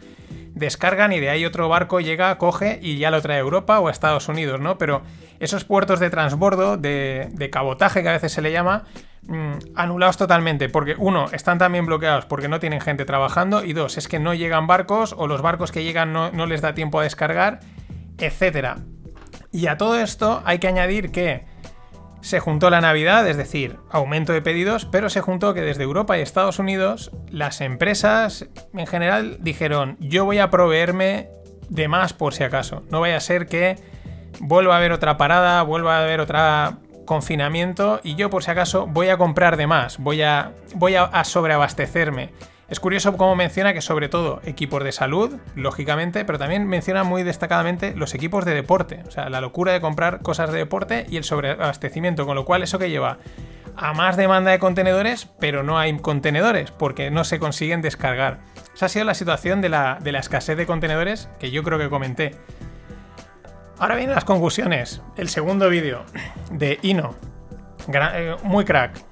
descargan 0.54 1.12
y 1.12 1.20
de 1.20 1.30
ahí 1.30 1.44
otro 1.44 1.68
barco 1.68 2.00
llega, 2.00 2.36
coge 2.38 2.78
y 2.82 2.98
ya 2.98 3.10
lo 3.10 3.20
trae 3.22 3.38
a 3.38 3.40
Europa 3.40 3.80
o 3.80 3.88
a 3.88 3.90
Estados 3.90 4.28
Unidos, 4.28 4.60
¿no? 4.60 4.78
Pero 4.78 5.02
esos 5.40 5.64
puertos 5.64 6.00
de 6.00 6.10
transbordo, 6.10 6.76
de, 6.76 7.28
de 7.32 7.50
cabotaje 7.50 8.02
que 8.02 8.08
a 8.08 8.12
veces 8.12 8.32
se 8.32 8.42
le 8.42 8.52
llama, 8.52 8.84
Mm, 9.28 9.52
anulados 9.76 10.16
totalmente, 10.16 10.68
porque 10.68 10.96
uno, 10.98 11.26
están 11.30 11.56
también 11.56 11.86
bloqueados 11.86 12.26
porque 12.26 12.48
no 12.48 12.58
tienen 12.58 12.80
gente 12.80 13.04
trabajando 13.04 13.62
y 13.62 13.72
dos, 13.72 13.96
es 13.96 14.08
que 14.08 14.18
no 14.18 14.34
llegan 14.34 14.66
barcos 14.66 15.14
o 15.16 15.28
los 15.28 15.42
barcos 15.42 15.70
que 15.70 15.84
llegan 15.84 16.12
no, 16.12 16.46
les 16.46 16.60
da 16.60 16.74
tiempo 16.74 16.98
a 16.98 17.04
descargar, 17.04 17.60
etcétera. 18.18 18.78
Y 19.52 19.68
a 19.68 19.76
todo 19.76 20.00
esto 20.00 20.42
hay 20.44 20.58
que 20.58 20.68
añadir 20.68 21.12
que 21.12 21.44
Se 22.20 22.38
juntó 22.38 22.70
la 22.70 22.80
Navidad, 22.80 23.28
es 23.28 23.36
decir, 23.36 23.78
aumento 23.90 24.32
de 24.32 24.42
pedidos, 24.42 24.84
pero 24.86 25.10
se 25.10 25.20
juntó 25.20 25.54
que 25.54 25.60
desde 25.60 25.82
Europa 25.82 26.16
y 26.16 26.20
Estados 26.20 26.60
Unidos 26.60 27.10
las 27.30 27.60
empresas 27.60 28.46
en 28.72 28.86
general 28.86 29.38
dijeron 29.40 29.96
yo 29.98 30.24
voy 30.24 30.38
a 30.38 30.48
proveerme 30.48 31.30
de 31.68 31.88
más 31.88 32.12
por 32.12 32.32
si 32.32 32.44
acaso. 32.44 32.84
No 32.90 33.00
vaya 33.00 33.16
a 33.16 33.20
ser 33.20 33.46
que 33.46 33.76
vuelva 34.38 34.74
a 34.74 34.78
haber 34.78 34.92
otra 34.92 35.16
parada, 35.16 35.62
vuelva 35.62 35.98
a 35.98 36.04
haber 36.04 36.20
otra 36.20 36.78
confinamiento 37.04 38.00
y 38.02 38.14
yo 38.14 38.30
por 38.30 38.42
si 38.42 38.50
acaso 38.50 38.86
voy 38.86 39.08
a 39.08 39.16
comprar 39.16 39.56
de 39.56 39.66
más, 39.66 39.98
voy 39.98 40.22
a, 40.22 40.52
voy 40.74 40.94
a, 40.94 41.24
sobreabastecerme. 41.24 42.30
Es 42.68 42.80
curioso 42.80 43.16
cómo 43.18 43.36
menciona 43.36 43.74
que 43.74 43.82
sobre 43.82 44.08
todo 44.08 44.40
equipos 44.44 44.82
de 44.82 44.92
salud, 44.92 45.36
lógicamente, 45.54 46.24
pero 46.24 46.38
también 46.38 46.66
menciona 46.66 47.04
muy 47.04 47.22
destacadamente 47.22 47.94
los 47.94 48.14
equipos 48.14 48.46
de 48.46 48.54
deporte, 48.54 49.02
o 49.06 49.10
sea, 49.10 49.28
la 49.28 49.42
locura 49.42 49.72
de 49.72 49.82
comprar 49.82 50.22
cosas 50.22 50.50
de 50.52 50.58
deporte 50.58 51.04
y 51.10 51.18
el 51.18 51.24
sobreabastecimiento, 51.24 52.24
con 52.24 52.34
lo 52.34 52.46
cual 52.46 52.62
eso 52.62 52.78
que 52.78 52.88
lleva 52.88 53.18
a 53.76 53.92
más 53.92 54.16
demanda 54.16 54.50
de 54.50 54.58
contenedores, 54.58 55.28
pero 55.38 55.62
no 55.62 55.78
hay 55.78 55.96
contenedores 55.98 56.70
porque 56.70 57.10
no 57.10 57.24
se 57.24 57.38
consiguen 57.38 57.82
descargar. 57.82 58.40
Esa 58.74 58.86
ha 58.86 58.88
sido 58.88 59.04
la 59.04 59.14
situación 59.14 59.60
de 59.60 59.68
la, 59.68 59.98
de 60.00 60.12
la 60.12 60.20
escasez 60.20 60.56
de 60.56 60.66
contenedores 60.66 61.28
que 61.38 61.50
yo 61.50 61.62
creo 61.62 61.78
que 61.78 61.90
comenté. 61.90 62.36
Ahora 63.82 63.96
vienen 63.96 64.14
las 64.14 64.24
conclusiones. 64.24 65.02
El 65.16 65.28
segundo 65.28 65.68
vídeo 65.68 66.04
de 66.52 66.78
Ino. 66.82 67.16
Eh, 67.92 68.36
muy 68.44 68.64
crack. 68.64 69.02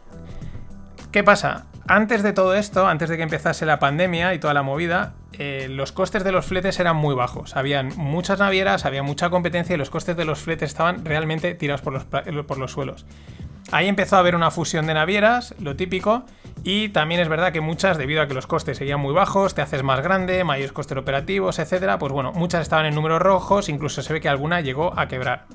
¿Qué 1.11 1.25
pasa? 1.25 1.67
Antes 1.89 2.23
de 2.23 2.33
todo 2.33 2.55
esto, 2.55 2.87
antes 2.87 3.09
de 3.09 3.17
que 3.17 3.25
empezase 3.25 3.67
la 3.67 3.81
pandemia 3.81 4.33
y 4.33 4.39
toda 4.39 4.55
la 4.55 4.63
movida, 4.63 5.15
eh, 5.33 5.67
los 5.69 5.91
costes 5.91 6.23
de 6.23 6.31
los 6.31 6.47
fletes 6.47 6.79
eran 6.79 6.95
muy 6.95 7.17
bajos. 7.17 7.57
Habían 7.57 7.89
muchas 7.97 8.39
navieras, 8.39 8.85
había 8.85 9.03
mucha 9.03 9.29
competencia 9.29 9.75
y 9.75 9.77
los 9.77 9.91
costes 9.91 10.17
de 10.17 10.25
los 10.25 10.39
fletes 10.39 10.71
estaban 10.71 11.05
realmente 11.05 11.53
tirados 11.57 11.81
por 11.81 11.93
los, 11.93 12.05
por 12.05 12.59
los 12.59 12.71
suelos. 12.71 13.07
Ahí 13.73 13.89
empezó 13.89 14.15
a 14.15 14.19
haber 14.21 14.37
una 14.37 14.53
fusión 14.53 14.87
de 14.87 14.95
navieras, 14.95 15.53
lo 15.59 15.75
típico, 15.75 16.27
y 16.63 16.91
también 16.91 17.21
es 17.21 17.29
verdad 17.29 17.53
que 17.53 17.61
muchas, 17.61 17.97
debido 17.97 18.21
a 18.21 18.27
que 18.27 18.35
los 18.35 18.47
costes 18.47 18.77
seguían 18.77 19.01
muy 19.01 19.15
bajos, 19.15 19.55
te 19.55 19.63
haces 19.63 19.83
más 19.83 20.03
grande, 20.03 20.45
mayores 20.45 20.73
costes 20.73 20.97
operativos, 20.99 21.59
etcétera, 21.59 21.99
pues 21.99 22.13
bueno, 22.13 22.33
muchas 22.33 22.63
estaban 22.63 22.87
en 22.87 22.95
números 22.95 23.23
rojos, 23.23 23.69
incluso 23.69 24.03
se 24.03 24.13
ve 24.13 24.21
que 24.21 24.29
alguna 24.29 24.61
llegó 24.61 24.99
a 24.99 25.09
quebrar. 25.09 25.47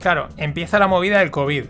Claro, 0.00 0.28
empieza 0.36 0.78
la 0.78 0.86
movida 0.86 1.18
del 1.18 1.30
COVID. 1.30 1.64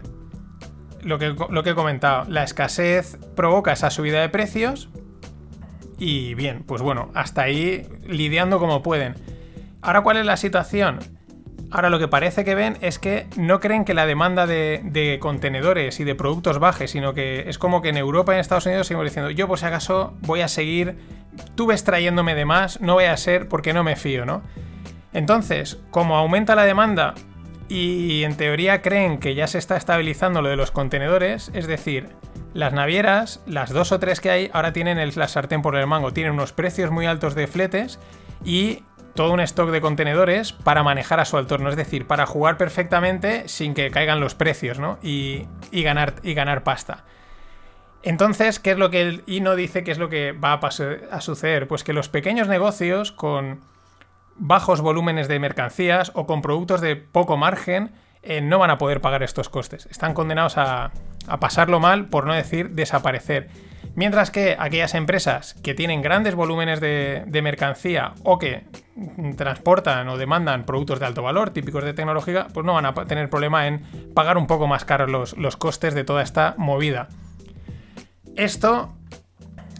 Lo 1.02 1.18
que, 1.18 1.34
lo 1.50 1.62
que 1.62 1.70
he 1.70 1.74
comentado, 1.74 2.24
la 2.28 2.44
escasez 2.44 3.18
provoca 3.34 3.72
esa 3.72 3.90
subida 3.90 4.20
de 4.20 4.28
precios. 4.28 4.88
Y 5.98 6.34
bien, 6.34 6.64
pues 6.64 6.80
bueno, 6.80 7.10
hasta 7.14 7.42
ahí 7.42 7.86
lidiando 8.06 8.58
como 8.58 8.82
pueden. 8.82 9.14
Ahora, 9.82 10.00
¿cuál 10.00 10.16
es 10.16 10.26
la 10.26 10.36
situación? 10.36 10.98
Ahora 11.74 11.90
lo 11.90 11.98
que 11.98 12.06
parece 12.06 12.44
que 12.44 12.54
ven 12.54 12.78
es 12.82 13.00
que 13.00 13.26
no 13.36 13.58
creen 13.58 13.84
que 13.84 13.94
la 13.94 14.06
demanda 14.06 14.46
de, 14.46 15.18
contenedores 15.20 15.98
y 15.98 16.04
de 16.04 16.14
productos 16.14 16.60
baje, 16.60 16.86
sino 16.86 17.14
que 17.14 17.48
es 17.48 17.58
como 17.58 17.82
que 17.82 17.88
en 17.88 17.96
Europa 17.96 18.30
y 18.30 18.36
en 18.36 18.40
Estados 18.42 18.66
Unidos 18.66 18.86
seguimos 18.86 19.06
diciendo, 19.06 19.32
yo 19.32 19.48
por 19.48 19.58
si 19.58 19.66
acaso 19.66 20.14
voy 20.20 20.42
a 20.42 20.46
seguir, 20.46 20.96
tú 21.56 21.66
ves 21.66 21.82
trayéndome 21.82 22.36
de 22.36 22.44
más, 22.44 22.80
no 22.80 22.94
voy 22.94 23.06
a 23.06 23.16
ser 23.16 23.48
porque 23.48 23.72
no 23.72 23.82
me 23.82 23.96
fío, 23.96 24.24
¿no? 24.24 24.42
Entonces, 25.12 25.80
como 25.90 26.16
aumenta 26.16 26.54
la 26.54 26.62
demanda 26.62 27.14
y 27.68 28.22
en 28.22 28.36
teoría 28.36 28.80
creen 28.80 29.18
que 29.18 29.34
ya 29.34 29.48
se 29.48 29.58
está 29.58 29.76
estabilizando 29.76 30.42
lo 30.42 30.50
de 30.50 30.56
los 30.56 30.70
contenedores, 30.70 31.50
es 31.54 31.66
decir, 31.66 32.06
las 32.52 32.72
navieras, 32.72 33.42
las 33.48 33.70
dos 33.70 33.90
o 33.90 33.98
tres 33.98 34.20
que 34.20 34.30
hay, 34.30 34.50
ahora 34.52 34.72
tienen 34.72 34.98
el, 34.98 35.10
la 35.16 35.26
sartén 35.26 35.60
por 35.60 35.74
el 35.74 35.88
mango, 35.88 36.12
tienen 36.12 36.34
unos 36.34 36.52
precios 36.52 36.92
muy 36.92 37.06
altos 37.06 37.34
de 37.34 37.48
fletes 37.48 37.98
y 38.44 38.84
todo 39.14 39.32
un 39.32 39.40
stock 39.40 39.70
de 39.70 39.80
contenedores 39.80 40.52
para 40.52 40.82
manejar 40.82 41.20
a 41.20 41.24
su 41.24 41.38
entorno, 41.38 41.70
es 41.70 41.76
decir, 41.76 42.06
para 42.06 42.26
jugar 42.26 42.56
perfectamente 42.56 43.48
sin 43.48 43.74
que 43.74 43.90
caigan 43.90 44.20
los 44.20 44.34
precios, 44.34 44.78
¿no? 44.78 44.98
Y, 45.02 45.46
ganar, 45.72 46.14
y 46.22 46.34
ganar 46.34 46.64
pasta. 46.64 47.04
Entonces, 48.02 48.58
¿qué 48.58 48.72
es 48.72 48.78
lo 48.78 48.90
que 48.90 49.02
el 49.02 49.22
INO 49.26 49.54
dice 49.54 49.84
que 49.84 49.92
es 49.92 49.98
lo 49.98 50.08
que 50.08 50.32
va 50.32 50.54
a, 50.54 51.20
suceder? 51.20 51.68
Pues 51.68 51.84
que 51.84 51.92
los 51.92 52.08
pequeños 52.08 52.48
negocios 52.48 53.12
con 53.12 53.60
bajos 54.36 54.80
volúmenes 54.80 55.28
de 55.28 55.38
mercancías 55.38 56.10
o 56.14 56.26
con 56.26 56.42
productos 56.42 56.80
de 56.80 56.96
poco 56.96 57.36
margen 57.36 57.92
eh, 58.22 58.40
no 58.40 58.58
van 58.58 58.70
a 58.70 58.78
poder 58.78 59.00
pagar 59.00 59.22
estos 59.22 59.48
costes. 59.48 59.86
Están 59.86 60.12
condenados 60.12 60.58
a, 60.58 60.90
a 61.28 61.40
pasarlo 61.40 61.78
mal, 61.80 62.06
por 62.08 62.26
no 62.26 62.34
decir 62.34 62.70
desaparecer. 62.70 63.48
Mientras 63.94 64.30
que 64.30 64.56
aquellas 64.58 64.94
empresas 64.94 65.54
que 65.62 65.74
tienen 65.74 66.02
grandes 66.02 66.34
volúmenes 66.34 66.80
de, 66.80 67.40
mercancía 67.42 68.14
o 68.24 68.38
que 68.38 68.64
transportan 69.36 70.08
o 70.08 70.16
demandan 70.16 70.64
productos 70.66 70.98
de 70.98 71.06
alto 71.06 71.22
valor, 71.22 71.50
típicos 71.50 71.84
de 71.84 71.94
tecnológica, 71.94 72.48
pues 72.52 72.66
no 72.66 72.74
van 72.74 72.86
a 72.86 72.94
tener 72.94 73.30
problema 73.30 73.66
en 73.66 73.82
pagar 74.14 74.36
un 74.36 74.46
poco 74.46 74.66
más 74.66 74.84
caros 74.84 75.10
los, 75.10 75.36
los 75.36 75.56
costes 75.56 75.94
de 75.94 76.04
toda 76.04 76.22
esta 76.22 76.54
movida. 76.58 77.08
Esto, 78.36 78.92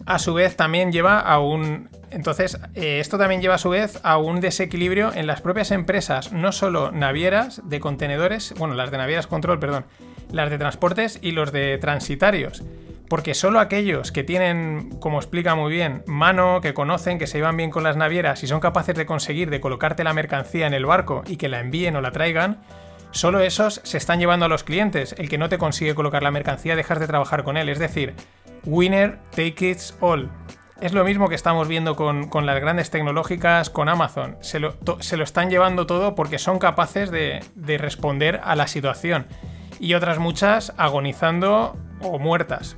a 0.05 0.19
su 0.19 0.33
vez, 0.33 0.55
también 0.55 0.91
lleva 0.91 1.19
a 1.19 1.39
un. 1.39 1.89
Entonces, 2.09 2.57
eh, 2.75 2.99
esto 3.01 3.17
también 3.17 3.41
lleva 3.41 3.55
a 3.55 3.57
su 3.57 3.69
vez 3.69 3.99
a 4.03 4.17
un 4.17 4.39
desequilibrio 4.39 5.11
en 5.13 5.27
las 5.27 5.41
propias 5.41 5.71
empresas, 5.71 6.31
no 6.31 6.53
solo 6.53 6.91
navieras 6.91 7.61
de 7.65 7.81
contenedores, 7.81 8.53
bueno, 8.57 8.75
las 8.75 8.91
de 8.91 8.97
navieras 8.97 9.27
control, 9.27 9.59
perdón, 9.59 9.85
las 10.31 10.49
de 10.49 10.57
transportes 10.57 11.19
y 11.21 11.31
los 11.31 11.51
de 11.51 11.77
transitarios 11.79 12.63
porque 13.09 13.33
solo 13.33 13.59
aquellos 13.59 14.11
que 14.11 14.23
tienen, 14.23 14.89
como 14.99 15.19
explica 15.19 15.55
muy 15.55 15.71
bien, 15.71 16.03
mano, 16.07 16.61
que 16.61 16.73
conocen, 16.73 17.19
que 17.19 17.27
se 17.27 17.37
llevan 17.37 17.57
bien 17.57 17.71
con 17.71 17.83
las 17.83 17.97
navieras 17.97 18.43
y 18.43 18.47
son 18.47 18.59
capaces 18.59 18.95
de 18.95 19.05
conseguir 19.05 19.49
de 19.49 19.61
colocarte 19.61 20.03
la 20.03 20.13
mercancía 20.13 20.67
en 20.67 20.73
el 20.73 20.85
barco 20.85 21.23
y 21.27 21.37
que 21.37 21.49
la 21.49 21.59
envíen 21.59 21.95
o 21.95 22.01
la 22.01 22.11
traigan, 22.11 22.61
solo 23.11 23.39
esos 23.39 23.81
se 23.83 23.97
están 23.97 24.19
llevando 24.19 24.45
a 24.45 24.49
los 24.49 24.63
clientes. 24.63 25.15
El 25.17 25.29
que 25.29 25.37
no 25.37 25.49
te 25.49 25.57
consigue 25.57 25.95
colocar 25.95 26.23
la 26.23 26.31
mercancía 26.31 26.75
dejas 26.75 26.99
de 26.99 27.07
trabajar 27.07 27.43
con 27.43 27.57
él. 27.57 27.69
Es 27.69 27.79
decir, 27.79 28.15
winner 28.65 29.19
take 29.35 29.69
it 29.69 29.79
all. 29.99 30.29
Es 30.81 30.91
lo 30.91 31.05
mismo 31.05 31.29
que 31.29 31.35
estamos 31.35 31.69
viendo 31.69 31.95
con, 31.95 32.45
las 32.45 32.59
grandes 32.59 32.89
tecnológicas, 32.89 33.69
con 33.69 33.87
Amazon. 33.87 34.37
Se 34.41 34.59
lo, 34.59 34.75
están 34.99 35.49
llevando 35.49 35.85
todo 35.85 36.15
porque 36.15 36.37
son 36.37 36.59
capaces 36.59 37.11
de, 37.11 37.39
de 37.55 37.77
responder 37.77 38.41
a 38.43 38.55
la 38.55 38.67
situación. 38.67 39.27
Y 39.79 39.93
otras 39.93 40.19
muchas 40.19 40.73
agonizando 40.77 41.77
o 42.01 42.19
muertas. 42.19 42.75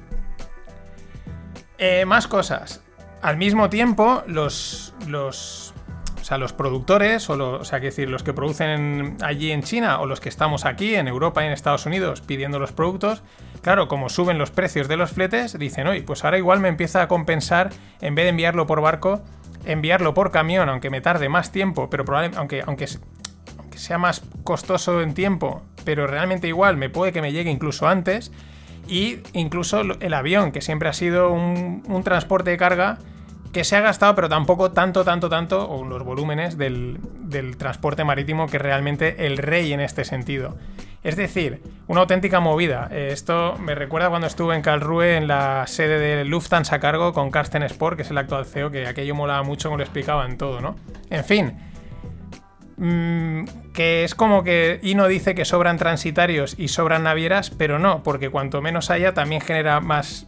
Eh, 1.77 2.05
más 2.05 2.27
cosas. 2.27 2.81
Al 3.21 3.37
mismo 3.37 3.69
tiempo, 3.69 4.23
los, 4.27 4.93
los, 5.07 5.73
o 6.19 6.23
sea, 6.23 6.37
los 6.37 6.53
productores, 6.53 7.29
o, 7.29 7.63
sea, 7.63 7.79
que 7.79 7.87
decir, 7.87 8.09
los 8.09 8.23
que 8.23 8.33
producen 8.33 9.17
allí 9.21 9.51
en 9.51 9.63
China 9.63 9.99
o 9.99 10.05
los 10.05 10.19
que 10.19 10.29
estamos 10.29 10.65
aquí 10.65 10.95
en 10.95 11.07
Europa 11.07 11.43
y 11.43 11.47
en 11.47 11.53
Estados 11.53 11.85
Unidos 11.85 12.21
pidiendo 12.21 12.59
los 12.59 12.71
productos, 12.71 13.23
claro, 13.61 13.87
como 13.87 14.09
suben 14.09 14.37
los 14.37 14.51
precios 14.51 14.87
de 14.87 14.97
los 14.97 15.11
fletes, 15.11 15.57
dicen, 15.57 15.87
oye, 15.87 16.01
pues 16.01 16.25
ahora 16.25 16.37
igual 16.37 16.59
me 16.59 16.67
empieza 16.67 17.01
a 17.01 17.07
compensar, 17.07 17.69
en 18.01 18.15
vez 18.15 18.25
de 18.25 18.29
enviarlo 18.29 18.65
por 18.65 18.81
barco, 18.81 19.21
enviarlo 19.65 20.13
por 20.13 20.31
camión, 20.31 20.69
aunque 20.69 20.89
me 20.89 21.01
tarde 21.01 21.29
más 21.29 21.51
tiempo, 21.51 21.89
pero 21.89 22.05
probablemente, 22.05 22.39
aunque, 22.39 22.63
aunque, 22.65 22.87
aunque 23.57 23.77
sea 23.77 23.97
más 23.97 24.21
costoso 24.43 25.01
en 25.01 25.13
tiempo, 25.13 25.63
pero 25.85 26.07
realmente 26.07 26.47
igual 26.47 26.77
me 26.77 26.89
puede 26.89 27.13
que 27.13 27.21
me 27.21 27.31
llegue 27.31 27.51
incluso 27.51 27.87
antes 27.87 28.31
y 28.87 29.19
incluso 29.33 29.81
el 29.81 30.13
avión, 30.13 30.51
que 30.51 30.61
siempre 30.61 30.89
ha 30.89 30.93
sido 30.93 31.31
un, 31.31 32.01
transporte 32.03 32.51
de 32.51 32.57
carga 32.57 32.97
que 33.51 33.63
se 33.63 33.75
ha 33.75 33.81
gastado, 33.81 34.13
pero 34.15 34.29
tampoco 34.29 34.71
tanto, 34.71 35.03
tanto, 35.03 35.29
tanto, 35.29 35.69
o 35.69 35.83
los 35.85 36.03
volúmenes 36.03 36.57
del, 36.57 36.99
transporte 37.57 38.03
marítimo, 38.03 38.47
que 38.47 38.59
realmente 38.59 39.25
el 39.25 39.37
rey 39.37 39.73
en 39.73 39.79
este 39.79 40.05
sentido. 40.05 40.57
Es 41.03 41.15
decir, 41.15 41.61
una 41.87 42.01
auténtica 42.01 42.39
movida. 42.39 42.89
Eh, 42.91 43.09
esto 43.11 43.55
me 43.59 43.75
recuerda 43.75 44.09
cuando 44.09 44.27
estuve 44.27 44.55
en 44.55 44.61
Karlsruhe, 44.61 45.15
en 45.15 45.27
la 45.27 45.65
sede 45.67 45.99
de 45.99 46.25
Lufthansa 46.25 46.79
Cargo, 46.79 47.13
con 47.13 47.31
Carsten 47.31 47.63
Sport, 47.63 47.97
que 47.97 48.03
es 48.03 48.11
el 48.11 48.17
actual 48.17 48.45
CEO, 48.45 48.71
que 48.71 48.87
aquello 48.87 49.15
molaba 49.15 49.43
mucho, 49.43 49.69
como 49.69 49.77
lo 49.77 49.83
explicaban 49.83 50.37
todo, 50.37 50.59
¿no? 50.59 50.75
En 51.09 51.23
fin, 51.23 51.57
Mm, 52.77 53.45
que 53.73 54.03
es 54.03 54.13
como 54.13 54.43
que 54.43 54.79
Ino 54.83 55.07
dice 55.07 55.33
que 55.33 55.45
sobran 55.45 55.77
transitarios 55.77 56.55
y 56.57 56.67
sobran 56.67 57.03
navieras, 57.03 57.49
pero 57.49 57.79
no, 57.79 58.03
porque 58.03 58.29
cuanto 58.29 58.61
menos 58.61 58.91
haya 58.91 59.15
también 59.15 59.41
genera 59.41 59.79
más, 59.79 60.27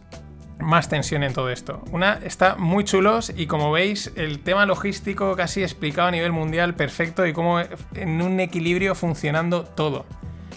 más 0.58 0.88
tensión 0.88 1.22
en 1.22 1.32
todo 1.32 1.50
esto. 1.50 1.82
Una 1.92 2.18
está 2.24 2.56
muy 2.56 2.82
chulos 2.84 3.32
y 3.36 3.46
como 3.46 3.70
veis 3.70 4.12
el 4.16 4.40
tema 4.40 4.66
logístico 4.66 5.36
casi 5.36 5.62
explicado 5.62 6.08
a 6.08 6.10
nivel 6.10 6.32
mundial 6.32 6.74
perfecto 6.74 7.24
y 7.24 7.32
como 7.32 7.60
en 7.94 8.20
un 8.20 8.40
equilibrio 8.40 8.96
funcionando 8.96 9.64
todo. 9.64 10.04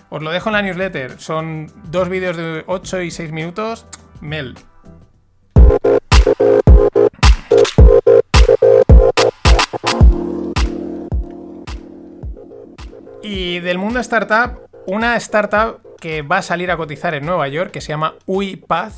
Os 0.10 0.22
lo 0.22 0.32
dejo 0.32 0.50
en 0.50 0.54
la 0.54 0.62
newsletter, 0.64 1.20
son 1.20 1.72
dos 1.86 2.10
vídeos 2.10 2.38
de 2.38 2.64
8 2.68 3.02
y 3.02 3.12
6 3.12 3.32
minutos. 3.32 3.86
Mel, 4.22 4.56
Y 13.36 13.62
del 13.62 13.80
mundo 13.80 14.00
startup, 14.00 14.60
una 14.86 15.16
startup 15.16 15.82
que 16.00 16.22
va 16.22 16.38
a 16.38 16.44
salir 16.44 16.70
a 16.70 16.78
cotizar 16.78 17.16
en 17.16 17.26
Nueva 17.26 17.48
York, 17.48 17.72
que 17.72 17.82
se 17.82 17.88
llama 17.88 18.14
UiPath, 18.28 18.94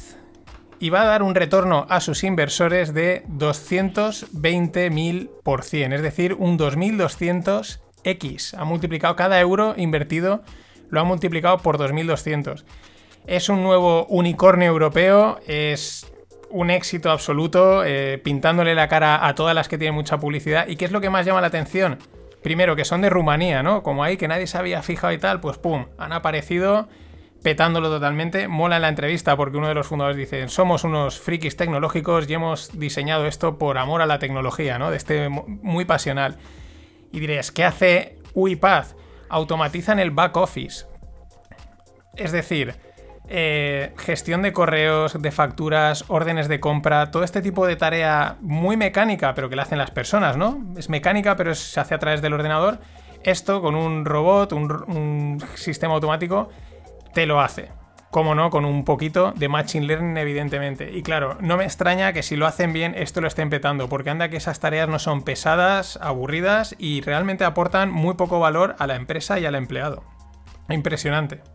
y 0.78 0.90
va 0.90 1.04
a 1.04 1.06
dar 1.06 1.24
un 1.24 1.36
retorno 1.36 1.88
a 1.90 2.02
sus 2.02 2.26
inversores 2.26 2.94
de 2.94 3.24
220.000%, 3.30 5.94
es 5.94 6.02
decir, 6.02 6.34
un 6.34 6.60
2.200x. 6.60 8.58
Ha 8.58 8.66
multiplicado 8.66 9.16
cada 9.16 9.40
euro 9.40 9.74
invertido 9.78 10.44
lo 10.90 11.00
ha 11.00 11.06
multiplicado 11.06 11.60
por 11.60 11.78
2200. 11.78 12.66
Es 13.28 13.48
un 13.48 13.64
nuevo 13.64 14.06
unicornio 14.08 14.68
europeo, 14.68 15.40
es 15.48 16.12
un 16.50 16.72
éxito 16.72 17.10
absoluto, 17.10 17.86
eh, 17.86 18.20
pintándole 18.22 18.76
la 18.76 18.90
cara 18.90 19.26
a 19.26 19.34
todas 19.34 19.56
las 19.56 19.70
que 19.70 19.78
tienen 19.78 19.96
mucha 19.96 20.20
publicidad. 20.20 20.68
¿Y 20.68 20.76
qué 20.76 20.84
es 20.84 20.92
lo 20.92 21.00
que 21.00 21.10
más 21.10 21.26
llama 21.26 21.40
la 21.40 21.48
atención? 21.48 22.00
Primero, 22.46 22.76
que 22.76 22.86
son 22.86 23.02
de 23.02 23.10
Rumanía, 23.10 23.64
¿no? 23.64 23.82
Como 23.82 24.04
ahí 24.04 24.18
que 24.18 24.28
nadie 24.28 24.46
se 24.46 24.60
había 24.60 24.84
fijado 24.84 25.12
y 25.12 25.18
tal, 25.18 25.40
pues 25.40 25.58
pum, 25.58 25.88
han 25.98 26.14
aparecido 26.14 26.88
petándolo 27.42 27.90
totalmente. 27.90 28.48
Mola 28.48 28.76
en 28.76 28.84
la 28.84 28.90
entrevista 28.90 29.36
porque 29.36 29.58
uno 29.58 29.68
de 29.68 29.74
los 29.74 29.88
fundadores 29.88 30.16
dice, 30.16 30.48
somos 30.48 30.84
unos 30.84 31.20
frikis 31.20 31.58
tecnológicos 31.58 32.30
y 32.30 32.36
hemos 32.36 32.78
diseñado 32.78 33.26
esto 33.26 33.58
por 33.58 33.80
amor 33.80 34.04
a 34.04 34.06
la 34.06 34.20
tecnología, 34.20 34.78
¿no? 34.78 34.92
De 34.92 34.98
este 34.98 35.28
muy 35.28 35.86
pasional. 35.86 36.38
Y 37.12 37.20
diréis, 37.20 37.52
¿qué 37.52 37.64
hace 37.64 38.20
UiPath? 38.36 38.96
Automatizan 39.28 39.98
el 39.98 40.12
back 40.12 40.38
office. 40.38 40.86
Es 42.16 42.32
decir, 42.32 42.76
eh, 43.28 43.94
gestión 43.98 44.42
de 44.44 44.54
correos, 44.54 45.20
de 45.20 45.32
facturas, 45.32 46.06
órdenes 46.10 46.48
de 46.48 46.60
compra, 46.60 47.10
todo 47.10 47.24
este 47.24 47.42
tipo 47.42 47.66
de 47.66 47.76
tarea 47.76 48.38
muy 48.42 48.78
mecánica, 48.78 49.34
pero 49.34 49.50
que 49.50 49.56
la 49.56 49.64
hacen 49.64 49.80
las 49.80 49.92
personas, 49.92 50.38
¿no? 50.38 50.64
Es 50.78 50.90
mecánica, 50.90 51.36
pero 51.36 51.56
se 51.56 51.80
hace 51.80 51.96
a 51.96 52.00
través 52.00 52.22
del 52.22 52.34
ordenador. 52.34 52.80
Esto 53.24 53.62
con 53.62 53.76
un 53.76 54.06
robot, 54.06 54.54
un, 54.54 55.44
sistema 55.56 55.96
automático, 55.96 56.50
te 57.14 57.26
lo 57.26 57.42
hace. 57.42 57.72
Como 58.12 58.36
no, 58.36 58.50
con 58.50 58.64
un 58.64 58.86
poquito 58.86 59.34
de 59.36 59.50
Machine 59.50 59.88
Learning, 59.88 60.18
evidentemente. 60.18 60.92
Y 60.96 61.02
claro, 61.02 61.38
no 61.42 61.58
me 61.58 61.66
extraña 61.66 62.14
que 62.14 62.22
si 62.22 62.36
lo 62.36 62.46
hacen 62.46 62.72
bien, 62.72 62.94
esto 62.96 63.22
lo 63.22 63.28
estén 63.28 63.50
petando, 63.50 63.90
porque 63.90 64.12
anda 64.12 64.30
que 64.30 64.38
esas 64.38 64.60
tareas 64.60 64.88
no 64.88 65.00
son 65.00 65.24
pesadas, 65.24 65.98
aburridas 66.02 66.76
y 66.78 67.02
realmente 67.02 67.44
aportan 67.44 67.92
muy 67.92 68.14
poco 68.14 68.40
valor 68.40 68.76
a 68.78 68.88
la 68.88 68.96
empresa 68.96 69.40
y 69.40 69.46
al 69.46 69.56
empleado. 69.56 70.04
Impresionante. 70.70 71.55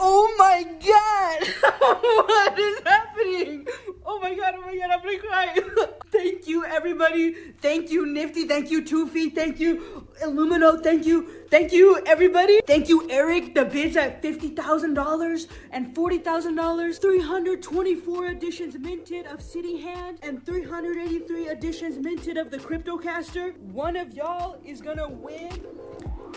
Oh 0.00 0.34
my 0.36 0.64
god! 0.84 1.48
what 1.78 2.58
is 2.58 2.80
happening? 2.84 3.66
Oh 4.04 4.18
my 4.18 4.34
god, 4.34 4.54
oh 4.56 4.60
my 4.62 4.76
god, 4.76 4.90
I'm 4.90 5.02
gonna 5.02 5.18
cry. 5.18 5.56
thank 6.10 6.48
you, 6.48 6.64
everybody. 6.64 7.34
Thank 7.60 7.90
you, 7.90 8.04
Nifty. 8.04 8.46
Thank 8.46 8.70
you, 8.70 8.84
Two 8.84 9.06
Feet. 9.06 9.34
Thank 9.34 9.60
you, 9.60 10.06
Illumino. 10.22 10.82
Thank 10.82 11.06
you. 11.06 11.44
Thank 11.48 11.72
you, 11.72 12.02
everybody. 12.06 12.60
Thank 12.66 12.88
you, 12.88 13.08
Eric. 13.08 13.54
The 13.54 13.64
bids 13.64 13.96
at 13.96 14.22
$50,000 14.22 15.46
and 15.70 15.94
$40,000. 15.94 17.00
324 17.00 18.26
editions 18.26 18.76
minted 18.78 19.26
of 19.26 19.40
City 19.40 19.80
Hand 19.80 20.18
and 20.22 20.44
383 20.44 21.48
editions 21.48 21.98
minted 21.98 22.36
of 22.36 22.50
the 22.50 22.58
Cryptocaster. 22.58 23.56
One 23.60 23.96
of 23.96 24.12
y'all 24.12 24.56
is 24.64 24.80
gonna 24.80 25.08
win. 25.08 25.66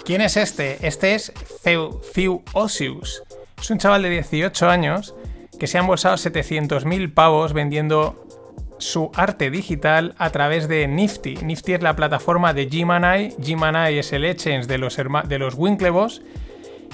¿Quién 0.06 0.22
es 0.22 0.38
este? 0.38 0.78
Este 0.86 1.16
es 1.16 1.32
Thew 1.64 2.44
Osius. 2.54 3.22
Es 3.60 3.72
un 3.72 3.80
chaval 3.80 4.04
de 4.04 4.10
18 4.10 4.70
años 4.70 5.16
que 5.60 5.68
se 5.68 5.78
ha 5.78 5.82
embolsado 5.82 6.16
700.000 6.16 7.14
pavos 7.14 7.54
vendiendo 7.54 8.24
su 8.78 9.12
arte 9.16 9.50
digital 9.50 10.14
a 10.18 10.30
través 10.30 10.68
de 10.68 10.88
Nifty. 10.88 11.38
Nifty 11.38 11.74
es 11.74 11.82
la 11.82 11.96
plataforma 11.96 12.54
de 12.54 12.68
Gmanai. 12.68 13.36
Gmanai 13.40 13.98
es 13.98 14.14
el 14.14 14.26
exchange 14.26 14.68
de 14.68 14.78
los, 14.78 14.98
de 14.98 15.40
los 15.40 15.56
Winklevoss 15.56 16.22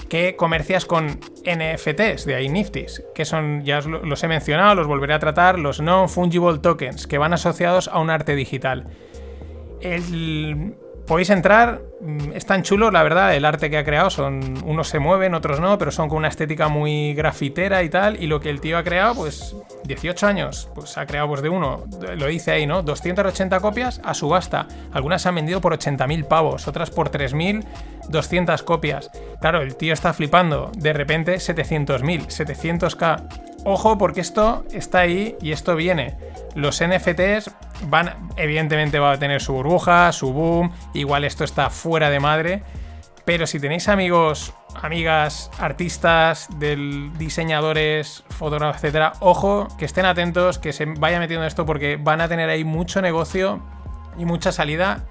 que 0.10 0.36
comercias 0.36 0.86
con 0.86 1.08
NFTs, 1.08 2.26
de 2.26 2.36
ahí 2.36 2.50
Nifty's, 2.50 3.04
que 3.16 3.26
son, 3.26 3.64
ya 3.64 3.82
los 3.82 4.24
he 4.24 4.28
mencionado, 4.28 4.76
los 4.76 4.88
volveré 4.88 5.14
a 5.14 5.20
tratar, 5.20 5.58
los 5.58 5.82
non-fungible 5.82 6.60
tokens, 6.60 7.08
que 7.08 7.18
van 7.18 7.34
asociados 7.34 7.88
a 7.88 8.00
un 8.00 8.10
arte 8.10 8.36
digital. 8.36 8.86
El 9.82 10.76
Podéis 11.08 11.30
entrar, 11.32 11.82
mm, 12.00 12.32
es 12.34 12.46
tan 12.46 12.64
chulo, 12.64 12.90
la 12.90 13.04
verdad, 13.04 13.36
el 13.36 13.44
arte 13.44 13.70
que 13.70 13.78
ha 13.78 13.84
creado, 13.84 14.10
son 14.10 14.64
unos 14.66 14.88
se 14.88 15.00
mueven, 15.00 15.34
otros 15.34 15.60
no, 15.60 15.78
pero 15.78 15.92
son 15.92 16.08
con 16.08 16.20
una 16.20 16.30
estética 16.30 16.70
muy 16.70 17.14
grafitera 17.14 17.84
y 17.84 17.90
tal, 17.90 18.22
y 18.24 18.28
lo 18.28 18.40
que 18.40 18.50
el 18.50 18.62
tío 18.62 18.78
ha 18.78 18.84
creado, 18.84 19.16
pues 19.16 19.54
18 19.84 20.26
años, 20.28 20.70
pues 20.74 20.98
ha 20.98 21.06
creado 21.06 21.28
pues 21.28 21.42
de 21.42 21.50
uno, 21.50 21.84
lo 22.16 22.28
dice 22.28 22.52
ahí, 22.52 22.66
¿no? 22.66 22.84
280 22.84 23.60
copias 23.60 24.00
a 24.04 24.14
subasta, 24.14 24.68
algunas 24.94 25.22
se 25.22 25.30
han 25.30 25.36
vendido 25.36 25.60
por 25.60 25.78
80.000 25.78 26.26
pavos, 26.26 26.70
otras 26.70 26.90
por 26.90 27.12
3.200 27.12 28.64
copias. 28.64 29.12
Claro, 29.42 29.62
el 29.62 29.76
tío 29.76 29.94
está 29.94 30.14
flipando, 30.14 30.72
de 30.78 30.94
repente 30.94 31.36
700.000, 31.36 32.28
700k. 32.28 33.54
Ojo 33.66 33.98
porque 33.98 34.22
esto 34.22 34.66
está 34.72 35.00
ahí 35.00 35.36
y 35.42 35.52
esto 35.54 35.76
viene. 35.76 36.16
Los 36.56 36.84
NFTs 36.84 37.52
van, 37.88 38.30
evidentemente 38.36 39.00
va 39.00 39.14
a 39.14 39.20
tener 39.20 39.42
su 39.42 39.54
burbuja, 39.54 40.12
su 40.12 40.34
boom, 40.34 40.72
igual 40.94 41.24
esto 41.24 41.44
está 41.44 41.70
fuera 41.70 42.10
de 42.10 42.20
madre, 42.20 42.64
pero 43.26 43.48
si 43.48 43.60
tenéis 43.60 43.88
amigos, 43.88 44.54
amigas, 44.82 45.50
artistas, 45.60 46.48
del, 46.60 47.12
diseñadores, 47.18 48.24
fotógrafos, 48.30 48.78
etcétera, 48.78 49.14
ojo, 49.20 49.68
que 49.78 49.86
estén 49.86 50.06
atentos, 50.06 50.60
que 50.60 50.74
se 50.74 50.86
vayan 50.86 51.22
metiendo 51.22 51.46
esto 51.46 51.66
porque 51.66 51.98
van 51.98 52.22
a 52.22 52.28
tener 52.28 52.50
ahí 52.50 52.64
mucho 52.64 53.02
negocio 53.02 53.62
y 54.18 54.26
mucha 54.26 54.52
salida 54.52 55.06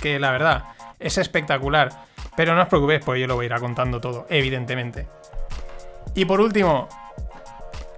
que 0.00 0.18
la 0.18 0.30
verdad 0.30 0.64
es 0.98 1.18
espectacular. 1.18 1.90
Pero 2.36 2.54
no 2.54 2.62
os 2.62 2.68
preocupéis, 2.68 3.02
pues 3.04 3.20
yo 3.20 3.26
lo 3.26 3.34
voy 3.34 3.46
a 3.46 3.54
ir 3.54 3.60
contando 3.60 4.00
todo, 4.00 4.26
evidentemente. 4.28 5.08
Y 6.14 6.24
por 6.24 6.40
último, 6.40 6.88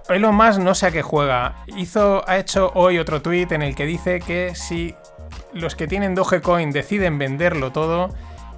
Elon 0.09 0.35
Musk 0.35 0.59
no 0.59 0.73
sé 0.75 0.87
a 0.87 0.91
qué 0.91 1.01
juega. 1.01 1.55
Hizo, 1.77 2.23
ha 2.27 2.37
hecho 2.37 2.71
hoy 2.73 2.97
otro 2.97 3.21
tweet 3.21 3.47
en 3.51 3.61
el 3.61 3.75
que 3.75 3.85
dice 3.85 4.19
que 4.19 4.55
si 4.55 4.95
los 5.53 5.75
que 5.75 5.87
tienen 5.87 6.15
Dogecoin 6.15 6.71
deciden 6.71 7.19
venderlo 7.19 7.71
todo, 7.71 8.09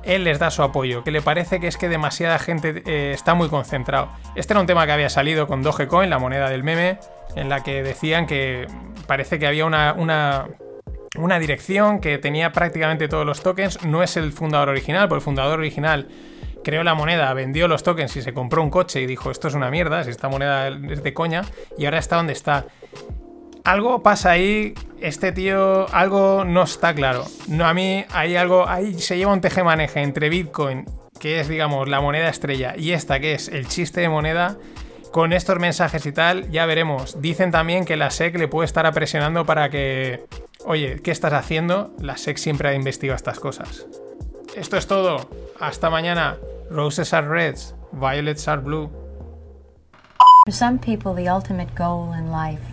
él 0.04 0.24
les 0.24 0.40
da 0.40 0.50
su 0.50 0.64
apoyo, 0.64 1.04
que 1.04 1.12
le 1.12 1.22
parece 1.22 1.60
que 1.60 1.68
es 1.68 1.78
que 1.78 1.90
demasiada 1.90 2.40
gente 2.40 2.82
eh, 2.86 3.12
está 3.14 3.34
muy 3.34 3.50
concentrado. 3.50 4.10
Este 4.36 4.54
era 4.54 4.62
un 4.62 4.68
tema 4.68 4.86
que 4.86 4.94
había 4.94 5.10
salido 5.10 5.48
con 5.48 5.62
Dogecoin, 5.62 6.10
la 6.10 6.20
moneda 6.20 6.50
del 6.50 6.64
meme, 6.64 7.00
en 7.36 7.50
la 7.50 7.62
que 7.64 7.84
decían 7.84 8.26
que 8.28 8.68
parece 9.06 9.38
que 9.38 9.48
había 9.48 9.66
una, 9.66 9.94
una, 9.94 10.48
una 11.18 11.40
dirección 11.40 12.00
que 12.00 12.18
tenía 12.18 12.52
prácticamente 12.52 13.08
todos 13.08 13.26
los 13.26 13.42
tokens. 13.44 13.84
No 13.84 14.04
es 14.04 14.18
el 14.18 14.32
fundador 14.32 14.70
original, 14.70 15.08
porque 15.08 15.20
el 15.20 15.26
fundador 15.26 15.60
original 15.60 16.08
creó 16.64 16.84
la 16.84 16.94
moneda, 16.94 17.34
vendió 17.34 17.68
los 17.68 17.84
tokens 17.84 18.16
y 18.16 18.22
se 18.22 18.34
compró 18.34 18.62
un 18.62 18.70
coche 18.70 19.02
y 19.02 19.06
dijo, 19.06 19.32
esto 19.32 19.48
es 19.48 19.54
una 19.54 19.70
mierda, 19.70 20.04
si 20.04 20.10
esta 20.10 20.30
moneda 20.30 20.68
es 20.68 21.04
de 21.04 21.14
coña, 21.14 21.44
y 21.78 21.86
ahora 21.86 22.00
está 22.00 22.18
donde 22.18 22.34
está. 22.34 22.66
Algo 23.64 24.02
pasa 24.02 24.32
ahí, 24.32 24.74
este 25.00 25.32
tío, 25.32 25.88
algo 25.94 26.44
no 26.46 26.64
está 26.64 26.94
claro. 26.96 27.26
No, 27.48 27.68
a 27.68 27.74
mí 27.74 28.06
hay 28.10 28.36
algo, 28.36 28.68
ahí 28.68 29.00
se 29.00 29.18
lleva 29.18 29.34
un 29.34 29.42
teje-maneje 29.42 30.02
entre 30.02 30.30
Bitcoin, 30.30 30.86
que 31.20 31.40
es, 31.40 31.48
digamos, 31.48 31.88
la 31.88 32.02
moneda 32.02 32.30
estrella, 32.30 32.74
y 32.76 32.92
esta, 32.92 33.20
que 33.20 33.34
es 33.34 33.48
el 33.48 33.68
chiste 33.68 34.02
de 34.02 34.10
moneda, 34.10 34.58
con 35.12 35.34
estos 35.34 35.60
mensajes 35.60 36.06
y 36.06 36.12
tal, 36.12 36.50
ya 36.50 36.66
veremos. 36.66 37.22
Dicen 37.22 37.52
también 37.52 37.86
que 37.86 37.98
la 37.98 38.10
SEC 38.10 38.38
le 38.38 38.48
puede 38.48 38.66
estar 38.66 38.92
presionando 38.94 39.46
para 39.46 39.70
que, 39.70 40.26
oye, 40.66 41.02
¿qué 41.04 41.12
estás 41.12 41.34
haciendo? 41.34 41.94
La 42.00 42.18
SEC 42.18 42.38
siempre 42.38 42.70
ha 42.70 42.74
investigado 42.74 43.18
estas 43.18 43.40
cosas. 43.40 43.86
Esto 44.56 44.78
es 44.78 44.88
todo. 44.88 45.30
Hasta 45.60 45.90
mañana. 45.90 46.38
Roses 46.72 47.12
are 47.12 47.28
reds, 47.28 47.74
violets 47.92 48.48
are 48.48 48.56
blue. 48.56 48.90
For 50.46 50.52
some 50.52 50.80
people, 50.80 51.14
the 51.14 51.28
ultimate 51.28 51.76
goal 51.76 52.14
in 52.14 52.32
life 52.32 52.64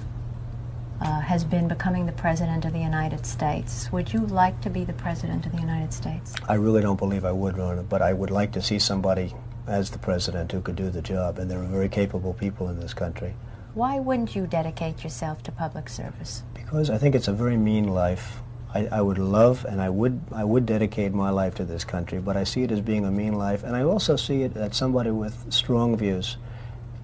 uh, 1.00 1.18
has 1.18 1.42
been 1.42 1.66
becoming 1.66 2.06
the 2.06 2.12
President 2.12 2.64
of 2.64 2.72
the 2.72 2.78
United 2.78 3.26
States. 3.26 3.90
Would 3.90 4.12
you 4.12 4.20
like 4.20 4.60
to 4.60 4.70
be 4.70 4.84
the 4.84 4.92
President 4.92 5.46
of 5.46 5.50
the 5.50 5.58
United 5.58 5.92
States? 5.92 6.36
I 6.48 6.54
really 6.54 6.80
don't 6.80 6.96
believe 6.96 7.24
I 7.24 7.32
would, 7.32 7.58
Rona, 7.58 7.82
but 7.82 8.00
I 8.00 8.12
would 8.12 8.30
like 8.30 8.52
to 8.52 8.62
see 8.62 8.78
somebody 8.78 9.34
as 9.66 9.90
the 9.90 9.98
President 9.98 10.52
who 10.52 10.60
could 10.60 10.76
do 10.76 10.90
the 10.90 11.02
job, 11.02 11.40
and 11.40 11.50
there 11.50 11.60
are 11.60 11.66
very 11.66 11.88
capable 11.88 12.34
people 12.34 12.68
in 12.68 12.78
this 12.78 12.94
country. 12.94 13.34
Why 13.74 13.98
wouldn't 13.98 14.36
you 14.36 14.46
dedicate 14.46 15.02
yourself 15.02 15.42
to 15.42 15.50
public 15.50 15.88
service? 15.88 16.44
Because 16.54 16.88
I 16.88 16.98
think 16.98 17.16
it's 17.16 17.26
a 17.26 17.32
very 17.32 17.56
mean 17.56 17.88
life 17.88 18.42
I, 18.74 18.86
I, 18.86 19.00
would 19.00 19.18
love 19.18 19.64
and 19.64 19.80
I 19.80 19.88
would 19.88 20.20
I 20.30 20.44
would 20.44 20.66
dedicate 20.66 21.14
my 21.14 21.30
life 21.30 21.54
to 21.54 21.64
this 21.64 21.84
country, 21.84 22.18
but 22.18 22.36
I 22.36 22.44
see 22.44 22.62
it 22.64 22.70
as 22.70 22.82
being 22.82 23.06
a 23.06 23.10
mean 23.10 23.32
life, 23.32 23.64
and 23.64 23.74
I 23.74 23.82
also 23.82 24.16
see 24.16 24.42
it 24.42 24.52
that 24.54 24.74
somebody 24.74 25.10
with 25.10 25.50
strong 25.50 25.96
views, 25.96 26.36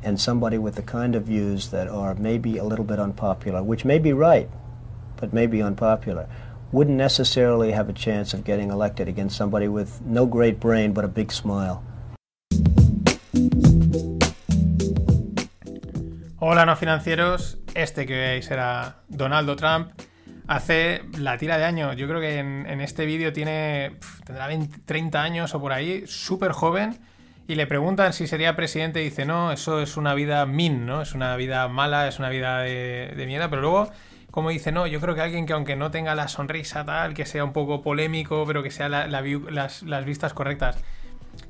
and 0.03 0.21
somebody 0.21 0.59
with 0.59 0.75
the 0.75 0.83
kind 0.83 1.15
of 1.15 1.25
views 1.25 1.71
that 1.71 1.89
are 1.89 2.15
maybe 2.15 2.59
a 2.59 2.65
little 2.65 2.85
bit 2.85 2.99
unpopular, 2.99 3.63
which 3.63 3.85
may 3.85 3.99
be 3.99 4.13
right, 4.13 4.51
but 5.17 5.33
may 5.33 5.47
be 5.47 5.63
unpopular, 5.63 6.29
wouldn't 6.71 6.97
necessarily 6.97 7.73
have 7.73 7.89
a 7.89 7.95
chance 7.95 8.35
of 8.35 8.45
getting 8.45 8.71
elected 8.71 9.09
against 9.09 9.37
somebody 9.37 9.67
with 9.67 10.03
no 10.03 10.27
great 10.27 10.61
brain 10.61 10.93
but 10.93 11.05
a 11.05 11.09
big 11.09 11.33
smile. 11.33 11.83
Hola 16.39 16.67
no 16.67 16.77
financieros, 16.77 17.57
este 17.75 18.05
que 18.07 18.17
veis 18.17 18.51
era 18.51 18.97
Donaldo 19.09 19.57
Trump. 19.57 19.93
Hace 20.47 21.03
la 21.19 21.39
tira 21.39 21.59
de 21.59 21.65
años. 21.65 21.97
Yo 21.97 22.07
creo 22.09 22.21
que 22.21 22.39
en, 22.39 22.81
este 22.81 23.07
vídeo 23.07 23.33
tiene. 23.33 23.97
tendrá 24.25 24.49
30 24.85 25.23
años 25.23 25.55
o 25.55 25.61
por 25.61 25.73
ahí, 25.73 26.05
súper 26.07 26.53
joven. 26.53 26.99
Y 27.47 27.57
le 27.57 27.67
preguntan 27.67 28.15
si 28.15 28.27
sería 28.27 28.57
presidente 28.57 29.03
y 29.03 29.05
dice, 29.05 29.27
no, 29.27 29.53
eso 29.53 29.81
es 29.81 29.99
una 29.99 30.15
vida 30.15 30.47
min, 30.47 30.87
¿no? 30.87 31.03
Es 31.03 31.15
una 31.15 31.37
vida 31.37 31.69
mala, 31.69 32.09
es 32.09 32.19
una 32.19 32.31
vida 32.31 32.61
de, 32.61 33.23
mierda. 33.27 33.51
Pero 33.51 33.61
luego, 33.61 33.91
como 34.31 34.49
dice, 34.49 34.73
no, 34.73 34.87
yo 34.87 34.99
creo 35.01 35.15
que 35.15 35.21
alguien 35.21 35.45
que 35.45 35.53
aunque 35.53 35.77
no 35.77 35.91
tenga 35.91 36.15
la 36.15 36.29
sonrisa 36.29 36.87
tal, 36.87 37.13
que 37.13 37.27
sea 37.27 37.45
un 37.45 37.53
poco 37.53 37.83
polémico, 37.83 38.45
pero 38.47 38.63
que 38.63 38.71
sea 38.71 38.89
las, 38.89 39.83
las 39.83 40.05
vistas 40.07 40.33
correctas. 40.33 40.83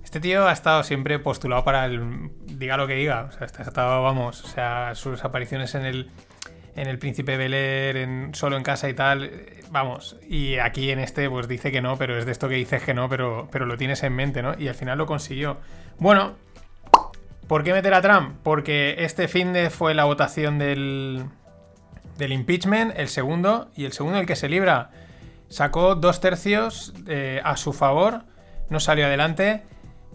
Este 0.02 0.20
tío 0.20 0.46
ha 0.46 0.52
estado 0.52 0.82
siempre 0.82 1.18
postulado 1.18 1.64
para 1.64 1.86
el. 1.86 2.30
diga 2.46 2.76
lo 2.76 2.86
que 2.86 2.94
diga. 2.94 3.24
O 3.24 3.32
sea, 3.32 3.42
ha 3.42 3.62
estado, 3.62 4.02
vamos, 4.02 4.44
o 4.44 4.48
sea, 4.48 4.94
sus 4.94 5.24
apariciones 5.24 5.74
en 5.74 5.84
el. 5.84 6.10
En 6.76 6.88
el 6.88 6.98
Príncipe 6.98 7.36
Bel 7.36 7.54
Air, 7.54 7.96
en 7.96 8.34
Solo 8.34 8.56
en 8.56 8.62
Casa 8.62 8.88
y 8.88 8.94
tal, 8.94 9.30
vamos. 9.70 10.16
Y 10.28 10.58
aquí 10.58 10.90
en 10.90 10.98
este, 10.98 11.30
pues 11.30 11.46
dice 11.46 11.70
que 11.70 11.80
no, 11.80 11.96
pero 11.96 12.18
es 12.18 12.26
de 12.26 12.32
esto 12.32 12.48
que 12.48 12.56
dices 12.56 12.82
que 12.82 12.94
no, 12.94 13.08
pero, 13.08 13.48
pero 13.52 13.66
lo 13.66 13.76
tienes 13.76 14.02
en 14.02 14.14
mente, 14.14 14.42
¿no? 14.42 14.54
Y 14.58 14.68
al 14.68 14.74
final 14.74 14.98
lo 14.98 15.06
consiguió. 15.06 15.58
Bueno, 15.98 16.34
¿por 17.46 17.62
qué 17.62 17.72
meter 17.72 17.94
a 17.94 18.02
Trump? 18.02 18.38
Porque 18.42 18.96
este 18.98 19.28
fin 19.28 19.52
de 19.52 19.70
fue 19.70 19.94
la 19.94 20.04
votación 20.04 20.58
del, 20.58 21.26
del 22.18 22.32
impeachment, 22.32 22.98
el 22.98 23.08
segundo, 23.08 23.70
y 23.76 23.84
el 23.84 23.92
segundo 23.92 24.18
el 24.18 24.26
que 24.26 24.36
se 24.36 24.48
libra. 24.48 24.90
Sacó 25.48 25.94
dos 25.94 26.20
tercios 26.20 26.94
eh, 27.06 27.40
a 27.44 27.56
su 27.56 27.72
favor, 27.72 28.24
no 28.70 28.80
salió 28.80 29.06
adelante. 29.06 29.62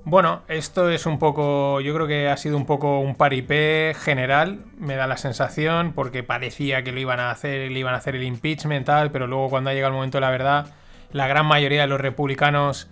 Bueno, 0.10 0.42
esto 0.48 0.90
es 0.90 1.06
un 1.06 1.20
poco, 1.20 1.82
yo 1.82 1.94
creo 1.94 2.08
que 2.08 2.30
ha 2.30 2.36
sido 2.36 2.58
un 2.58 2.66
poco 2.66 3.00
un 3.00 3.14
paripé 3.14 3.94
general, 3.96 4.66
me 4.80 4.96
da 4.96 5.06
la 5.06 5.18
sensación, 5.18 5.94
porque 5.94 6.24
parecía 6.24 6.84
que 6.84 6.92
lo 6.92 7.00
iban 7.00 7.20
a 7.20 7.30
hacer, 7.30 7.70
le 7.70 7.78
iban 7.78 7.94
a 7.94 7.98
hacer 7.98 8.16
el 8.16 8.24
impeachment 8.24 8.88
tal, 8.88 9.12
pero 9.12 9.28
luego 9.28 9.52
cuando 9.52 9.70
ha 9.70 9.74
llegado 9.74 9.92
el 9.92 9.98
momento 9.98 10.18
de 10.18 10.22
la 10.22 10.32
verdad, 10.32 10.74
la 11.12 11.28
gran 11.28 11.46
mayoría 11.46 11.82
de 11.82 11.88
los 11.88 12.02
republicanos 12.02 12.90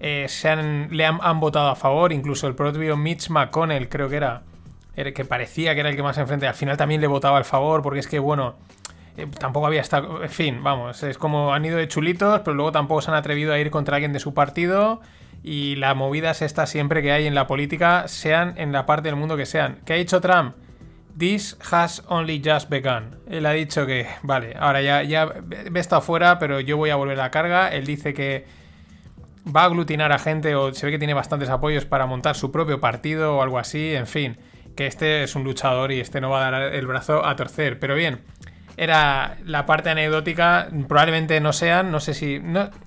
eh, 0.00 0.26
se 0.28 0.50
han, 0.50 0.88
le 0.94 1.06
han, 1.06 1.18
han, 1.22 1.40
votado 1.40 1.70
a 1.70 1.76
favor, 1.76 2.12
incluso 2.12 2.46
el 2.46 2.54
propio 2.54 2.94
Mitch 2.94 3.30
McConnell 3.30 3.88
creo 3.88 4.10
que 4.10 4.16
era, 4.16 4.42
que 4.94 5.24
parecía 5.24 5.72
que 5.72 5.80
era 5.80 5.88
el 5.88 5.96
que 5.96 6.02
más 6.02 6.18
enfrente, 6.18 6.46
al 6.46 6.52
final 6.52 6.76
también 6.76 7.00
le 7.00 7.06
votaba 7.06 7.38
al 7.38 7.46
favor, 7.46 7.80
porque 7.80 8.00
es 8.00 8.06
que 8.06 8.18
bueno, 8.18 8.56
eh, 9.16 9.26
tampoco 9.38 9.66
había 9.66 9.80
estado, 9.80 10.22
en 10.22 10.28
fin, 10.28 10.62
vamos, 10.62 11.02
es 11.04 11.16
como 11.16 11.54
han 11.54 11.64
ido 11.64 11.78
de 11.78 11.88
chulitos, 11.88 12.40
pero 12.40 12.52
luego 12.52 12.70
tampoco 12.70 13.00
se 13.00 13.10
han 13.10 13.16
atrevido 13.16 13.54
a 13.54 13.58
ir 13.58 13.70
contra 13.70 13.96
alguien 13.96 14.12
de 14.12 14.20
su 14.20 14.34
partido 14.34 15.00
y 15.42 15.76
la 15.76 15.94
movida 15.94 16.32
es 16.32 16.42
esta 16.42 16.66
siempre 16.66 17.02
que 17.02 17.12
hay 17.12 17.26
en 17.26 17.34
la 17.34 17.46
política, 17.46 18.08
sean 18.08 18.54
en 18.56 18.72
la 18.72 18.86
parte 18.86 19.08
del 19.08 19.16
mundo 19.16 19.36
que 19.36 19.46
sean. 19.46 19.80
¿Qué 19.84 19.94
ha 19.94 19.96
dicho 19.96 20.20
Trump? 20.20 20.54
This 21.18 21.56
has 21.70 22.02
only 22.08 22.42
just 22.44 22.68
begun. 22.68 23.18
Él 23.28 23.46
ha 23.46 23.52
dicho 23.52 23.86
que, 23.86 24.06
vale, 24.22 24.54
ahora 24.58 24.80
ya, 24.82 25.02
ya 25.02 25.28
he 25.50 25.78
estado 25.78 26.02
fuera, 26.02 26.38
pero 26.38 26.60
yo 26.60 26.76
voy 26.76 26.90
a 26.90 26.96
volver 26.96 27.18
a 27.18 27.24
la 27.24 27.30
carga. 27.30 27.68
Él 27.68 27.86
dice 27.86 28.14
que 28.14 28.46
va 29.44 29.62
a 29.62 29.64
aglutinar 29.64 30.12
a 30.12 30.18
gente 30.18 30.54
o 30.54 30.72
se 30.72 30.86
ve 30.86 30.92
que 30.92 30.98
tiene 30.98 31.14
bastantes 31.14 31.48
apoyos 31.48 31.84
para 31.84 32.06
montar 32.06 32.36
su 32.36 32.52
propio 32.52 32.80
partido 32.80 33.36
o 33.36 33.42
algo 33.42 33.58
así, 33.58 33.94
en 33.94 34.06
fin, 34.06 34.38
que 34.76 34.86
este 34.86 35.22
es 35.22 35.34
un 35.34 35.44
luchador 35.44 35.92
y 35.92 36.00
este 36.00 36.20
no 36.20 36.30
va 36.30 36.46
a 36.46 36.50
dar 36.50 36.74
el 36.74 36.86
brazo 36.86 37.24
a 37.24 37.34
torcer. 37.36 37.78
Pero 37.78 37.94
bien, 37.94 38.20
era 38.80 39.36
la 39.44 39.66
parte 39.66 39.90
anecdótica, 39.90 40.68
probablemente 40.88 41.38
no 41.42 41.52
sean, 41.52 41.90
no 41.92 42.00
sé 42.00 42.14
si... 42.14 42.40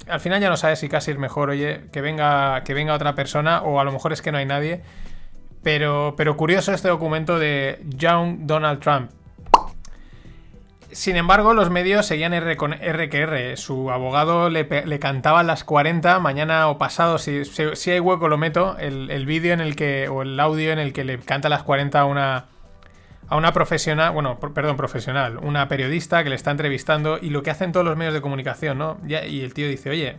Al 0.08 0.20
final 0.20 0.42
ya 0.42 0.50
no 0.50 0.58
sabes 0.58 0.80
si 0.80 0.90
casi 0.90 1.12
es 1.12 1.20
mejor, 1.20 1.52
oye, 1.52 1.82
que 1.92 2.02
venga, 2.02 2.64
que 2.64 2.74
venga 2.74 2.96
otra 2.96 3.14
persona 3.14 3.62
o 3.62 3.80
a 3.80 3.84
lo 3.84 3.92
mejor 3.92 4.12
es 4.12 4.24
que 4.24 4.32
no 4.32 4.40
hay 4.40 4.46
nadie. 4.48 4.82
Pero, 5.62 6.16
pero 6.18 6.36
curioso 6.36 6.74
este 6.74 6.88
documento 6.88 7.38
de 7.38 7.80
Young 7.90 8.48
Donald 8.48 8.80
Trump. 8.80 9.12
Sin 10.92 11.16
embargo, 11.16 11.54
los 11.54 11.70
medios 11.70 12.08
seguían 12.08 12.34
R 12.34 12.58
con 12.58 12.74
R 12.74 13.10
que 13.10 13.20
R. 13.20 13.56
Su 13.56 13.92
abogado 13.92 14.50
le, 14.50 14.64
le 14.64 14.98
cantaba 14.98 15.44
las 15.44 15.64
40, 15.64 16.18
mañana 16.18 16.70
o 16.70 16.80
pasado, 16.80 17.20
si, 17.20 17.46
si, 17.46 17.92
hay 17.92 18.00
hueco 18.00 18.28
lo 18.30 18.40
meto, 18.40 18.78
el, 18.80 19.12
el 19.12 19.28
vídeo 19.28 19.54
en 19.54 19.62
el 19.62 19.76
que, 19.76 20.10
o 20.10 20.24
el 20.24 20.40
audio 20.40 20.72
en 20.72 20.80
el 20.80 20.92
que 20.92 21.04
le 21.04 21.20
canta 21.20 21.50
las 21.50 21.62
40 21.62 22.00
a 22.00 22.06
una, 22.06 22.46
a 23.28 23.38
una 23.38 23.54
profesional, 23.54 24.12
bueno, 24.12 24.40
perdón, 24.40 24.78
profesional, 24.78 25.38
una 25.38 25.68
periodista 25.68 26.24
que 26.24 26.30
le 26.30 26.36
está 26.36 26.52
entrevistando 26.52 27.18
y 27.22 27.30
lo 27.30 27.44
que 27.44 27.52
hacen 27.52 27.72
todos 27.72 27.86
los 27.86 27.98
medios 27.98 28.14
de 28.14 28.22
comunicación, 28.22 28.78
¿no? 28.78 28.98
Y 29.08 29.42
el 29.42 29.54
tío 29.54 29.68
dice, 29.68 29.90
oye, 29.90 30.18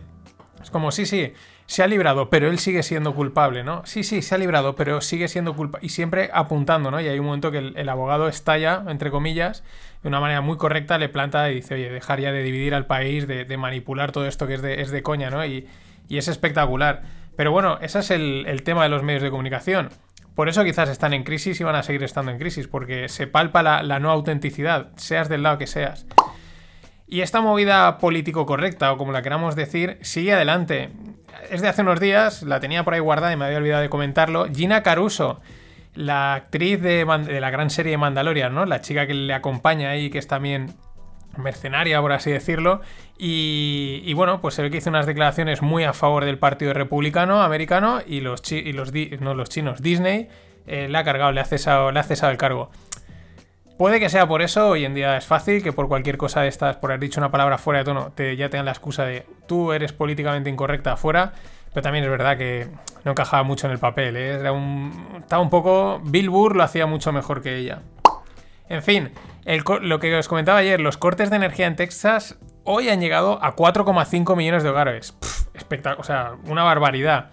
es 0.61 0.71
como, 0.71 0.91
sí, 0.91 1.05
sí, 1.05 1.33
se 1.67 1.83
ha 1.83 1.87
librado, 1.87 2.29
pero 2.29 2.49
él 2.49 2.59
sigue 2.59 2.83
siendo 2.83 3.13
culpable, 3.13 3.63
¿no? 3.63 3.83
Sí, 3.85 4.03
sí, 4.03 4.21
se 4.21 4.35
ha 4.35 4.37
librado, 4.37 4.75
pero 4.75 5.01
sigue 5.01 5.27
siendo 5.27 5.55
culpable. 5.55 5.85
Y 5.85 5.89
siempre 5.89 6.29
apuntando, 6.33 6.91
¿no? 6.91 7.01
Y 7.01 7.07
hay 7.07 7.19
un 7.19 7.25
momento 7.25 7.51
que 7.51 7.59
el, 7.59 7.89
abogado 7.89 8.27
estalla, 8.27 8.83
entre 8.87 9.11
comillas, 9.11 9.63
de 10.01 10.09
una 10.09 10.19
manera 10.19 10.41
muy 10.41 10.57
correcta, 10.57 10.97
le 10.97 11.09
planta 11.09 11.49
y 11.51 11.55
dice, 11.55 11.75
oye, 11.75 11.89
dejar 11.89 12.19
ya 12.19 12.31
de 12.31 12.43
dividir 12.43 12.75
al 12.75 12.85
país, 12.85 13.27
de, 13.27 13.45
de 13.45 13.57
manipular 13.57 14.11
todo 14.11 14.27
esto 14.27 14.47
que 14.47 14.55
es 14.55 14.61
de, 14.61 14.81
es 14.81 14.91
de 14.91 15.03
coña, 15.03 15.29
¿no? 15.29 15.45
Y, 15.45 15.67
y, 16.07 16.17
es 16.17 16.27
espectacular. 16.27 17.03
Pero 17.35 17.51
bueno, 17.51 17.77
ese 17.81 17.99
es 17.99 18.11
el, 18.11 18.45
el 18.47 18.63
tema 18.63 18.83
de 18.83 18.89
los 18.89 19.03
medios 19.03 19.23
de 19.23 19.29
comunicación. 19.29 19.89
Por 20.35 20.49
eso 20.49 20.65
quizás 20.65 20.89
están 20.89 21.13
en 21.13 21.23
crisis 21.23 21.59
y 21.61 21.63
van 21.63 21.75
a 21.75 21.83
seguir 21.83 22.03
estando 22.03 22.29
en 22.29 22.37
crisis, 22.37 22.67
porque 22.67 23.07
se 23.07 23.25
palpa 23.25 23.63
la, 23.63 23.99
no 23.99 24.11
autenticidad, 24.11 24.89
seas 24.97 25.29
del 25.29 25.43
lado 25.43 25.57
que 25.57 25.65
seas. 25.65 26.05
Y 27.07 27.21
esta 27.21 27.39
movida 27.39 27.97
político 27.99 28.45
correcta, 28.45 28.91
o 28.91 28.97
como 28.97 29.13
la 29.13 29.21
queramos 29.21 29.55
decir, 29.55 29.97
sigue 30.01 30.33
adelante. 30.33 30.89
Es 31.49 31.61
de 31.61 31.69
hace 31.69 31.83
unos 31.83 32.01
días, 32.01 32.43
la 32.43 32.59
tenía 32.59 32.83
por 32.83 32.93
ahí 32.93 32.99
guardada 32.99 33.31
y 33.31 33.37
me 33.37 33.45
había 33.45 33.59
olvidado 33.59 33.81
de 33.81 33.89
comentarlo. 33.89 34.47
Gina 34.53 34.83
Caruso, 34.83 35.39
la 35.93 36.33
actriz 36.33 36.81
de, 36.81 37.05
de 37.05 37.39
la 37.39 37.49
gran 37.49 37.69
serie 37.69 37.97
Mandalorian, 37.97 38.53
¿no? 38.53 38.65
La 38.65 38.81
chica 38.81 39.07
que 39.07 39.13
le 39.13 39.33
acompaña 39.33 39.91
ahí, 39.91 40.09
que 40.09 40.17
es 40.17 40.27
también 40.27 40.75
mercenaria, 41.37 42.01
por 42.01 42.11
así 42.11 42.31
decirlo. 42.31 42.81
Y, 43.17 44.13
bueno, 44.13 44.41
pues 44.41 44.55
se 44.55 44.61
ve 44.61 44.69
que 44.69 44.77
hizo 44.77 44.89
unas 44.89 45.05
declaraciones 45.05 45.61
muy 45.61 45.83
a 45.83 45.93
favor 45.93 46.25
del 46.25 46.37
Partido 46.37 46.73
Republicano 46.73 47.41
americano 47.41 48.01
y 48.05 48.21
los, 48.21 48.41
chi 48.41 48.57
y 48.57 48.73
los, 48.73 48.91
no, 49.19 49.33
los 49.33 49.49
chinos, 49.49 49.81
Disney, 49.81 50.27
eh, 50.67 50.87
le 50.89 50.97
ha 50.97 51.03
cargado, 51.03 51.31
le 51.31 51.41
ha, 51.41 51.45
cesado, 51.45 51.91
le 51.91 52.01
el 52.01 52.37
cargo. 52.37 52.69
Puede 53.77 53.99
que 53.99 54.09
sea 54.09 54.27
por 54.27 54.41
eso, 54.41 54.69
hoy 54.69 54.85
en 54.85 54.93
día 54.93 55.17
es 55.17 55.25
fácil 55.25 55.61
que 55.61 55.73
por 55.73 55.87
cualquier 55.89 56.17
cosa 56.17 56.41
de 56.41 56.47
estas, 56.47 56.77
por 56.77 56.91
haber 56.91 57.01
dicho 57.01 57.19
una 57.19 57.31
palabra 57.31 57.57
fuera 57.57 57.79
de 57.79 57.85
tono, 57.85 58.11
te, 58.15 58.37
ya 58.37 58.49
tengan 58.49 58.65
la 58.65 58.71
excusa 58.71 59.03
de 59.03 59.25
tú 59.47 59.73
eres 59.73 59.91
políticamente 59.91 60.49
incorrecta 60.49 60.93
afuera, 60.93 61.33
pero 61.73 61.83
también 61.83 62.05
es 62.05 62.09
verdad 62.09 62.37
que 62.37 62.67
no 63.03 63.11
encajaba 63.11 63.43
mucho 63.43 63.67
en 63.67 63.73
el 63.73 63.79
papel, 63.79 64.15
¿eh? 64.15 64.39
Era 64.39 64.53
un, 64.53 65.19
estaba 65.19 65.41
un 65.41 65.49
poco... 65.49 66.01
Bill 66.05 66.29
Burr 66.29 66.55
lo 66.55 66.63
hacía 66.63 66.85
mucho 66.85 67.11
mejor 67.11 67.41
que 67.41 67.57
ella. 67.57 67.81
En 68.69 68.81
fin, 68.81 69.11
el, 69.45 69.63
lo 69.81 69.99
que 69.99 70.15
os 70.15 70.27
comentaba 70.27 70.59
ayer, 70.59 70.81
los 70.81 70.97
cortes 70.97 71.29
de 71.29 71.35
energía 71.37 71.67
en 71.67 71.75
Texas 71.75 72.37
hoy 72.63 72.89
han 72.89 72.99
llegado 72.99 73.43
a 73.43 73.55
4,5 73.55 74.35
millones 74.35 74.63
de 74.63 74.69
hogares. 74.69 75.15
O 75.97 76.03
sea, 76.03 76.33
una 76.47 76.63
barbaridad. 76.63 77.29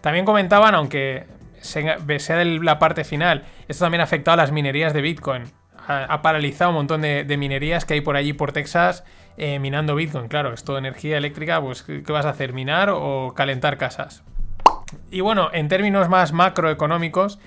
También 0.00 0.24
comentaban, 0.24 0.74
aunque 0.74 1.26
sea 1.60 2.36
de 2.36 2.44
la 2.44 2.78
parte 2.78 3.04
final, 3.04 3.44
esto 3.68 3.84
también 3.84 4.00
ha 4.00 4.04
afectado 4.04 4.34
a 4.34 4.36
las 4.36 4.50
minerías 4.50 4.92
de 4.92 5.00
Bitcoin. 5.00 5.44
Ha, 5.86 6.22
paralizado 6.22 6.70
un 6.70 6.76
montón 6.76 7.02
de, 7.02 7.24
de, 7.24 7.36
minerías 7.36 7.84
que 7.84 7.94
hay 7.94 8.00
por 8.00 8.16
allí 8.16 8.32
por 8.32 8.52
Texas 8.52 9.04
eh, 9.36 9.58
minando 9.58 9.94
Bitcoin. 9.94 10.28
Claro, 10.28 10.52
esto 10.52 10.74
de 10.74 10.78
energía 10.78 11.18
eléctrica, 11.18 11.60
pues 11.60 11.82
¿qué 11.82 12.12
vas 12.12 12.26
a 12.26 12.30
hacer? 12.30 12.52
¿Minar 12.52 12.90
o 12.92 13.32
calentar 13.34 13.78
casas? 13.78 14.22
Y 15.10 15.20
bueno, 15.20 15.50
en 15.52 15.68
términos 15.68 16.08
más 16.08 16.32
macroeconómicos, 16.32 17.38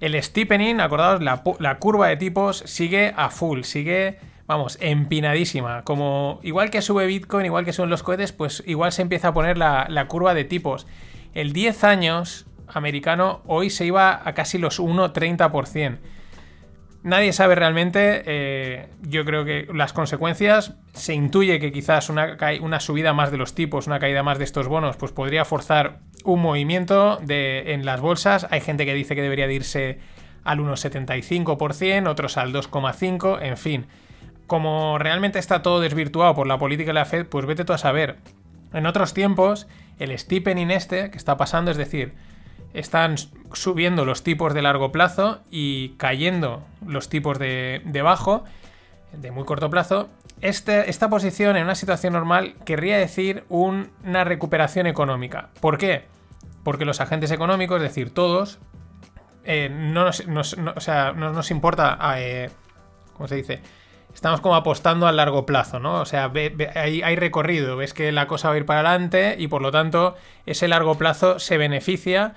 el 0.00 0.22
steepening, 0.22 0.80
acordaos, 0.80 1.22
la, 1.22 1.42
la, 1.58 1.78
curva 1.78 2.08
de 2.08 2.16
tipos 2.16 2.58
sigue 2.66 3.14
a 3.16 3.30
full, 3.30 3.62
sigue, 3.62 4.18
vamos, 4.46 4.78
empinadísima. 4.80 5.82
Como 5.84 6.40
igual 6.42 6.70
que 6.70 6.82
sube 6.82 7.06
Bitcoin, 7.06 7.46
igual 7.46 7.64
que 7.64 7.72
suben 7.72 7.90
los 7.90 8.02
cohetes, 8.02 8.32
pues 8.32 8.62
igual 8.66 8.92
se 8.92 9.02
empieza 9.02 9.28
a 9.28 9.34
poner 9.34 9.58
la, 9.58 9.86
la 9.88 10.06
curva 10.08 10.34
de 10.34 10.44
tipos. 10.44 10.86
El 11.34 11.52
10 11.52 11.84
años 11.84 12.46
americano 12.68 13.42
hoy 13.46 13.70
se 13.70 13.86
iba 13.86 14.20
a 14.24 14.34
casi 14.34 14.58
los 14.58 14.80
1,30%. 14.80 15.98
Nadie 17.02 17.32
sabe 17.32 17.54
realmente, 17.54 18.22
eh, 18.26 18.88
yo 19.02 19.24
creo 19.24 19.44
que 19.44 19.68
las 19.72 19.92
consecuencias, 19.92 20.74
se 20.92 21.14
intuye 21.14 21.60
que 21.60 21.70
quizás 21.70 22.08
una, 22.08 22.36
una, 22.60 22.80
subida 22.80 23.12
más 23.12 23.30
de 23.30 23.36
los 23.36 23.54
tipos, 23.54 23.86
una 23.86 24.00
caída 24.00 24.22
más 24.22 24.38
de 24.38 24.44
estos 24.44 24.66
bonos, 24.66 24.96
pues 24.96 25.12
podría 25.12 25.44
forzar 25.44 26.00
un 26.24 26.42
movimiento 26.42 27.18
de, 27.22 27.74
en 27.74 27.84
las 27.84 28.00
bolsas. 28.00 28.46
Hay 28.50 28.60
gente 28.60 28.84
que 28.84 28.94
dice 28.94 29.14
que 29.14 29.22
debería 29.22 29.46
de 29.46 29.54
irse 29.54 29.98
al 30.42 30.58
1,75%, 30.58 32.08
otros 32.08 32.36
al 32.36 32.52
2,5%, 32.52 33.38
en 33.42 33.56
fin. 33.56 33.86
Como 34.46 34.98
realmente 34.98 35.38
está 35.38 35.62
todo 35.62 35.80
desvirtuado 35.80 36.34
por 36.34 36.46
la 36.46 36.58
política 36.58 36.90
de 36.90 36.94
la 36.94 37.04
Fed, 37.04 37.26
pues 37.26 37.46
vete 37.46 37.64
tú 37.64 37.72
a 37.72 37.78
saber. 37.78 38.16
En 38.72 38.86
otros 38.86 39.14
tiempos, 39.14 39.66
el 39.98 40.16
steepening 40.16 40.70
este 40.70 41.10
que 41.10 41.18
está 41.18 41.36
pasando, 41.36 41.70
es 41.70 41.76
decir, 41.76 42.14
están 42.74 43.16
subiendo 43.52 44.04
los 44.04 44.22
tipos 44.22 44.54
de 44.54 44.62
largo 44.62 44.92
plazo 44.92 45.40
y 45.50 45.90
cayendo 45.96 46.62
los 46.86 47.08
tipos 47.08 47.38
de, 47.38 47.82
de 47.84 48.02
bajo, 48.02 48.44
de 49.12 49.30
muy 49.30 49.44
corto 49.44 49.70
plazo. 49.70 50.08
Este, 50.40 50.90
esta 50.90 51.08
posición 51.08 51.56
en 51.56 51.64
una 51.64 51.74
situación 51.74 52.12
normal 52.12 52.54
querría 52.64 52.98
decir 52.98 53.44
un, 53.48 53.90
una 54.04 54.24
recuperación 54.24 54.86
económica. 54.86 55.48
¿Por 55.60 55.78
qué? 55.78 56.04
Porque 56.62 56.84
los 56.84 57.00
agentes 57.00 57.30
económicos, 57.30 57.76
es 57.78 57.82
decir, 57.84 58.12
todos, 58.12 58.58
eh, 59.44 59.70
no, 59.70 60.04
nos, 60.04 60.26
no, 60.26 60.72
o 60.74 60.80
sea, 60.80 61.12
no, 61.12 61.32
nos, 61.32 61.50
importa, 61.50 61.98
eh, 62.18 62.50
¿cómo 63.14 63.28
se 63.28 63.36
dice? 63.36 63.60
Estamos 64.12 64.40
como 64.40 64.56
apostando 64.56 65.06
a 65.06 65.12
largo 65.12 65.46
plazo, 65.46 65.78
¿no? 65.78 66.00
O 66.00 66.04
sea, 66.04 66.32
hay, 66.74 67.02
hay, 67.02 67.16
recorrido, 67.16 67.76
ves 67.76 67.94
que 67.94 68.12
la 68.12 68.26
cosa 68.26 68.48
va 68.48 68.54
a 68.54 68.58
ir 68.58 68.66
para 68.66 68.80
adelante 68.80 69.36
y 69.38 69.46
por 69.48 69.62
lo 69.62 69.70
tanto 69.70 70.16
ese 70.46 70.68
largo 70.68 70.96
plazo 70.96 71.38
se 71.38 71.58
beneficia 71.58 72.34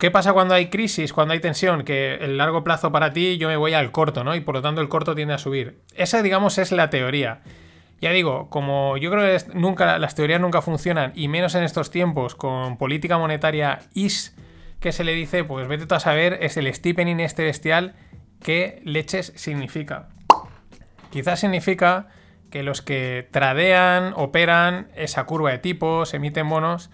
¿Qué 0.00 0.10
pasa 0.10 0.32
cuando 0.32 0.54
hay 0.54 0.70
crisis, 0.70 1.12
cuando 1.12 1.34
hay 1.34 1.40
tensión? 1.40 1.84
Que 1.84 2.14
el 2.14 2.38
largo 2.38 2.64
plazo 2.64 2.90
para 2.90 3.12
ti 3.12 3.36
yo 3.36 3.48
me 3.48 3.58
voy 3.58 3.74
al 3.74 3.92
corto, 3.92 4.24
¿no? 4.24 4.34
Y 4.34 4.40
por 4.40 4.54
lo 4.54 4.62
tanto 4.62 4.80
el 4.80 4.88
corto 4.88 5.14
tiende 5.14 5.34
a 5.34 5.38
subir. 5.38 5.82
Esa, 5.94 6.22
digamos, 6.22 6.56
es 6.56 6.72
la 6.72 6.88
teoría. 6.88 7.42
Ya 8.00 8.10
digo, 8.10 8.48
como 8.48 8.96
yo 8.96 9.10
creo 9.10 9.26
que 9.26 9.44
nunca, 9.52 9.98
las 9.98 10.14
teorías 10.14 10.40
nunca 10.40 10.62
funcionan, 10.62 11.12
y 11.14 11.28
menos 11.28 11.54
en 11.54 11.64
estos 11.64 11.90
tiempos 11.90 12.34
con 12.34 12.78
política 12.78 13.18
monetaria 13.18 13.80
is 13.92 14.34
que 14.80 14.92
se 14.92 15.04
le 15.04 15.12
dice, 15.12 15.44
pues 15.44 15.68
vete 15.68 15.84
tú 15.84 15.94
a 15.94 16.00
saber, 16.00 16.38
es 16.40 16.56
el 16.56 16.72
steepening 16.72 17.20
este 17.20 17.44
bestial, 17.44 17.94
qué 18.42 18.80
leches 18.84 19.34
significa. 19.36 20.08
Quizás 21.10 21.40
significa 21.40 22.08
que 22.48 22.62
los 22.62 22.80
que 22.80 23.28
tradean, 23.30 24.14
operan 24.16 24.88
esa 24.96 25.24
curva 25.24 25.50
de 25.50 25.58
tipos, 25.58 26.14
emiten 26.14 26.48
bonos, 26.48 26.88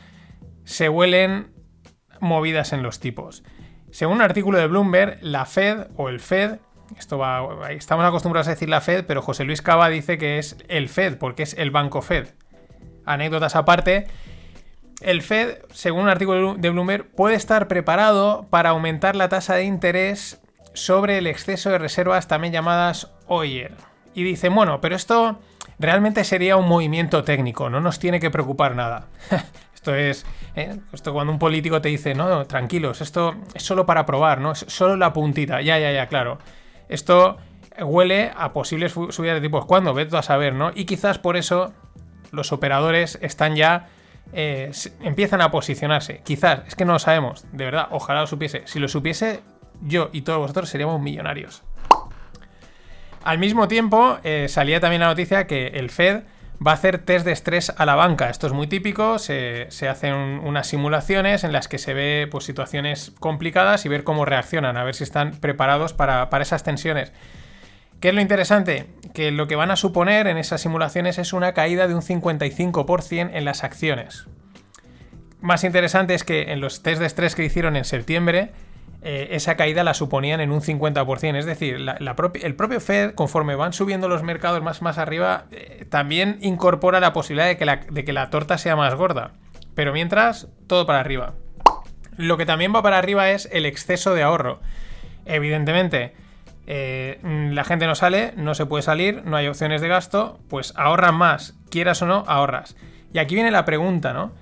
se 0.64 0.88
huelen 0.88 1.55
movidas 2.21 2.73
en 2.73 2.83
los 2.83 3.01
tipos. 3.01 3.43
Según 3.91 4.17
un 4.17 4.23
artículo 4.23 4.59
de 4.59 4.67
Bloomberg, 4.67 5.19
la 5.23 5.45
Fed 5.47 5.87
o 5.97 6.09
el 6.09 6.21
Fed, 6.21 6.59
esto 6.99 7.19
va, 7.19 7.71
estamos 7.71 8.05
acostumbrados 8.05 8.47
a 8.49 8.51
decir 8.51 8.69
la 8.69 8.81
Fed, 8.81 9.05
pero 9.07 9.23
José 9.23 9.45
Luis 9.45 9.63
Cava 9.63 9.89
dice 9.89 10.19
que 10.19 10.39
es 10.39 10.57
el 10.69 10.89
Fed, 10.89 11.19
porque 11.19 11.43
es 11.43 11.55
el 11.55 11.71
Banco 11.71 12.03
Fed. 12.03 12.29
Anécdotas 13.05 13.57
aparte, 13.57 14.07
el 15.01 15.23
Fed, 15.23 15.59
según 15.73 16.03
un 16.03 16.09
artículo 16.09 16.55
de 16.55 16.71
Bloomberg, 16.71 17.07
puede 17.07 17.37
estar 17.37 17.69
preparado 17.69 18.47
para 18.51 18.71
aumentar 18.71 19.17
la 19.17 19.29
tasa 19.29 19.55
de 19.55 19.65
interés 19.65 20.41
sobre 20.75 21.19
el 21.19 21.27
exceso 21.27 21.71
de 21.71 21.79
reservas, 21.79 22.29
también 22.29 22.53
llamadas 22.53 23.13
OIR. 23.27 23.73
Y 24.15 24.23
dice, 24.23 24.49
bueno, 24.49 24.81
pero 24.81 24.97
esto 24.97 25.41
realmente 25.79 26.25
sería 26.25 26.57
un 26.57 26.69
movimiento 26.69 27.25
técnico, 27.25 27.69
no 27.69 27.81
nos 27.81 27.99
tiene 27.99 28.21
que 28.21 28.31
preocupar 28.31 28.75
nada. 28.75 29.09
esto 29.87 29.94
es, 29.94 30.27
¿eh? 30.57 30.81
esto 30.92 31.12
cuando 31.12 31.33
un 31.33 31.38
político 31.38 31.81
te 31.81 31.88
dice, 31.88 32.14
no, 32.14 32.44
tranquilos, 32.46 33.01
esto 33.01 33.37
es 33.55 33.62
solo 33.62 33.87
para 33.87 34.05
probar, 34.05 34.40
¿no? 34.40 34.53
Es 34.53 34.64
solo 34.68 34.96
la 34.96 35.12
puntita, 35.12 35.61
ya, 35.61 35.79
ya, 35.79 35.92
ya, 35.92 36.09
claro. 36.09 36.38
Esto 36.88 37.37
huele 37.79 38.33
a 38.37 38.53
posibles 38.53 38.92
subidas 38.92 39.37
de 39.37 39.40
tipos. 39.40 39.66
¿Cuándo? 39.66 39.94
Vete 39.94 40.16
a 40.16 40.22
saber, 40.22 40.55
¿no? 40.55 40.72
Y 40.75 40.87
quizás 40.87 41.18
por 41.18 41.37
eso 41.37 41.72
los 42.33 42.53
operadores 42.53 43.18
están 43.22 43.55
ya 43.55 43.88
eh, 44.33 44.72
empiezan 45.03 45.40
a 45.40 45.51
posicionarse. 45.51 46.20
Quizás, 46.25 46.62
es 46.66 46.75
que 46.75 46.85
no 46.85 46.94
lo 46.94 46.99
sabemos, 46.99 47.44
de 47.53 47.64
verdad, 47.64 47.88
ojalá 47.90 48.22
lo 48.22 48.27
supiese. 48.27 48.62
Si 48.66 48.81
lo 48.81 48.88
supiese, 48.88 49.42
yo 49.83 50.11
y 50.12 50.22
todos 50.22 50.40
vosotros 50.40 50.68
seríamos 50.68 51.01
millonarios. 51.01 51.62
Al 53.22 53.38
mismo 53.38 53.68
tiempo, 53.68 54.18
eh, 54.25 54.46
salía 54.49 54.81
también 54.81 55.01
la 55.01 55.09
noticia 55.09 55.46
que 55.46 55.68
el 55.68 55.90
Fed 55.90 56.25
va 56.64 56.73
a 56.73 56.75
hacer 56.75 56.99
test 56.99 57.25
de 57.25 57.33
estrés 57.33 57.73
a 57.77 57.87
la 57.87 57.95
banca. 57.95 58.31
Esto 58.31 58.47
es 58.47 58.53
muy 58.53 58.66
típico, 58.66 59.19
se, 59.19 59.69
hacen 59.88 60.14
unas 60.14 60.66
simulaciones 60.66 61.45
en 61.45 61.53
las 61.53 61.69
que 61.69 61.79
se 61.79 61.95
ve 61.95 62.29
pues, 62.31 62.45
situaciones 62.45 63.12
complicadas 63.19 63.85
y 63.87 63.88
ver 63.88 64.05
cómo 64.05 64.25
reaccionan, 64.25 64.77
a 64.77 64.85
ver 64.85 64.95
si 64.95 65.05
están 65.05 65.33
preparados 65.33 65.92
para, 65.92 66.31
para 66.31 66.42
esas 66.42 66.62
tensiones. 66.62 67.12
¿Qué 68.01 68.09
es 68.09 68.14
lo 68.14 68.21
interesante? 68.21 68.87
Que 69.14 69.31
lo 69.31 69.47
que 69.49 69.57
van 69.57 69.71
a 69.71 69.77
suponer 69.77 70.27
en 70.27 70.37
esas 70.37 70.61
simulaciones 70.61 71.19
es 71.19 71.33
una 71.33 71.55
caída 71.55 71.88
de 71.88 71.95
un 71.95 72.03
55% 72.03 73.31
en 73.33 73.45
las 73.45 73.64
acciones. 73.64 74.27
Más 75.40 75.64
interesante 75.64 76.14
es 76.14 76.25
que 76.25 76.53
en 76.53 76.61
los 76.61 76.83
test 76.83 77.01
de 77.01 77.07
estrés 77.07 77.35
que 77.35 77.45
hicieron 77.45 77.77
en 77.77 77.85
septiembre, 77.85 78.51
eh, 79.09 79.37
esa 79.37 79.57
caída 79.57 79.85
la 79.85 79.95
suponían 79.95 80.40
en 80.40 80.51
un 80.51 80.61
50%. 80.61 81.37
Es 81.37 81.47
decir, 81.47 81.77
el 81.77 82.57
propio 82.57 82.81
Fed, 82.81 83.14
conforme 83.14 83.55
van 83.55 83.73
subiendo 83.73 84.09
los 84.09 84.25
mercados 84.25 84.64
más, 84.64 84.83
más 84.83 84.99
arriba, 84.99 85.45
eh, 85.53 85.87
también 85.88 86.38
incorpora 86.40 86.99
la 86.99 87.12
posibilidad 87.12 87.47
de 87.47 87.57
que 87.57 87.66
la, 87.66 87.77
de 87.77 88.05
que 88.05 88.12
la 88.12 88.31
torta 88.31 88.59
sea 88.59 88.75
más 88.75 88.97
gorda. 88.97 89.31
Pero 89.77 89.92
mientras, 89.92 90.49
todo 90.66 90.87
para 90.87 90.99
arriba. 90.99 91.35
Lo 92.16 92.37
que 92.37 92.47
también 92.47 92.75
va 92.75 92.83
para 92.83 92.99
arriba 92.99 93.31
es 93.31 93.49
el 93.53 93.64
exceso 93.64 94.12
de 94.12 94.25
ahorro. 94.25 94.59
Evidentemente, 95.25 96.14
eh, 96.66 97.21
la 97.23 97.62
gente 97.62 97.87
no 97.87 97.95
sale, 97.95 98.33
no 98.37 98.57
se 98.57 98.66
puede 98.66 98.83
salir, 98.83 99.23
no 99.25 99.37
hay 99.37 99.47
opciones 99.47 99.83
de 99.83 99.87
gasto, 99.87 100.40
pues 100.49 100.75
ahorran 100.75 101.14
más, 101.14 101.55
quieras 101.71 102.03
o 102.03 102.07
no, 102.07 102.25
ahorras. 102.27 102.77
Y 103.12 103.21
aquí 103.21 103.37
viene 103.37 103.53
la 103.53 103.64
pregunta, 103.64 104.12
¿no? 104.12 104.33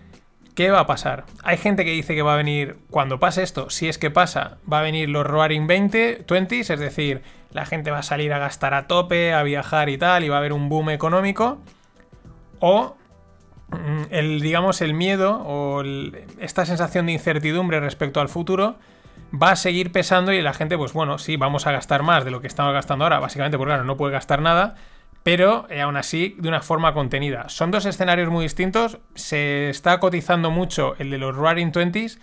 ¿Qué 0.55 0.71
va 0.71 0.81
a 0.81 0.87
pasar? 0.87 1.25
Hay 1.43 1.57
gente 1.57 1.85
que 1.85 1.91
dice 1.91 2.15
que 2.15 2.23
va 2.23 2.35
a 2.35 2.37
venir, 2.37 2.77
cuando 2.89 3.19
pase 3.19 3.43
esto, 3.43 3.71
si 3.71 3.89
es 3.89 3.99
que 3.99 4.11
pasa, 4.11 4.59
va 4.73 4.79
a 4.79 4.83
venir 4.83 5.09
los 5.09 5.27
Roaring 5.27 5.67
20, 5.67 6.27
20s, 6.27 6.71
es 6.71 6.79
decir, 6.79 7.23
la 7.51 7.67
gente 7.67 7.91
va 7.91 7.99
a 7.99 8.03
salir 8.05 8.33
a 8.33 8.39
gastar 8.39 8.73
a 8.73 8.87
tope, 8.87 9.35
a 9.35 9.43
viajar 9.43 9.89
y 9.89 9.99
tal, 9.99 10.23
y 10.23 10.29
va 10.29 10.37
a 10.37 10.39
haber 10.39 10.53
un 10.53 10.69
boom 10.69 10.91
económico. 10.91 11.59
O 12.61 12.97
mm, 13.71 14.03
el, 14.11 14.41
digamos, 14.41 14.81
el 14.81 14.95
miedo 14.95 15.43
o 15.45 15.83
esta 16.39 16.65
sensación 16.67 17.07
de 17.07 17.13
incertidumbre 17.13 17.81
respecto 17.81 18.21
al 18.21 18.29
futuro 18.29 18.77
va 19.33 19.51
a 19.51 19.57
seguir 19.57 19.91
pesando 19.91 20.33
y 20.33 20.41
la 20.41 20.53
gente, 20.53 20.79
pues 20.79 20.93
bueno, 20.93 21.19
sí, 21.19 21.37
vamos 21.37 21.67
a 21.67 21.73
gastar 21.73 22.05
más 22.05 22.25
de 22.25 22.31
lo 22.31 22.41
que 22.41 22.47
estamos 22.47 22.73
gastando 22.73 23.05
ahora, 23.05 23.19
básicamente 23.19 23.59
porque 23.59 23.71
claro, 23.71 23.85
no 23.85 23.97
puede 23.97 24.13
gastar 24.13 24.41
nada, 24.41 24.77
pero 25.25 25.67
eh, 25.71 25.81
aún 25.81 25.97
así 25.97 26.37
de 26.39 26.49
una 26.49 26.61
forma 26.61 26.95
contenida. 26.95 27.49
Son 27.49 27.73
dos 27.73 27.87
escenarios 27.87 28.31
muy 28.31 28.45
distintos, 28.45 28.99
se 29.17 29.71
está 29.71 29.99
cotizando 29.99 30.53
mucho 30.53 30.95
el 30.99 31.11
de 31.11 31.19
los 31.19 31.35
Roaring 31.35 31.73
Twenties, 31.73 32.21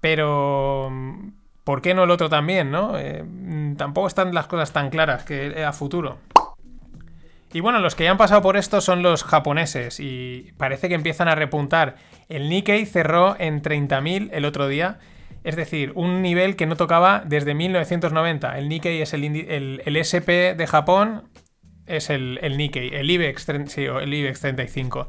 pero 0.00 0.88
mm, 0.92 1.28
¿por 1.64 1.82
qué 1.82 1.94
no 1.94 2.04
el 2.04 2.10
otro 2.10 2.28
también, 2.28 2.70
no? 2.70 2.96
Eh, 2.98 3.24
mm, 3.24 3.76
tampoco 3.76 4.06
están 4.06 4.32
las 4.34 4.46
cosas 4.46 4.72
tan 4.72 4.90
claras 4.90 5.24
que 5.24 5.64
a 5.64 5.72
futuro. 5.72 6.18
Y 7.52 7.60
bueno, 7.60 7.80
los 7.80 7.96
que 7.96 8.04
ya 8.04 8.12
han 8.12 8.18
pasado 8.18 8.42
por 8.42 8.56
esto 8.56 8.80
son 8.80 9.02
los 9.02 9.24
japoneses 9.24 9.98
y 9.98 10.52
parece 10.56 10.88
que 10.88 10.94
empiezan 10.94 11.26
a 11.26 11.34
repuntar. 11.34 11.96
El 12.28 12.48
Nikkei 12.48 12.86
cerró 12.86 13.34
en 13.40 13.60
30.000 13.60 14.28
el 14.32 14.44
otro 14.44 14.68
día 14.68 14.98
es 15.42 15.56
decir, 15.56 15.92
un 15.94 16.22
nivel 16.22 16.56
que 16.56 16.66
no 16.66 16.76
tocaba 16.76 17.22
desde 17.24 17.54
1990. 17.54 18.58
El 18.58 18.68
Nikkei 18.68 19.00
es 19.00 19.14
el, 19.14 19.96
SP 19.96 20.54
de 20.54 20.66
Japón, 20.66 21.24
es 21.90 22.10
el, 22.10 22.38
Nikkei, 22.56 22.94
el 22.94 23.10
IBEX, 23.10 23.48
el 23.48 24.14
IBEX 24.14 24.40
35. 24.40 25.08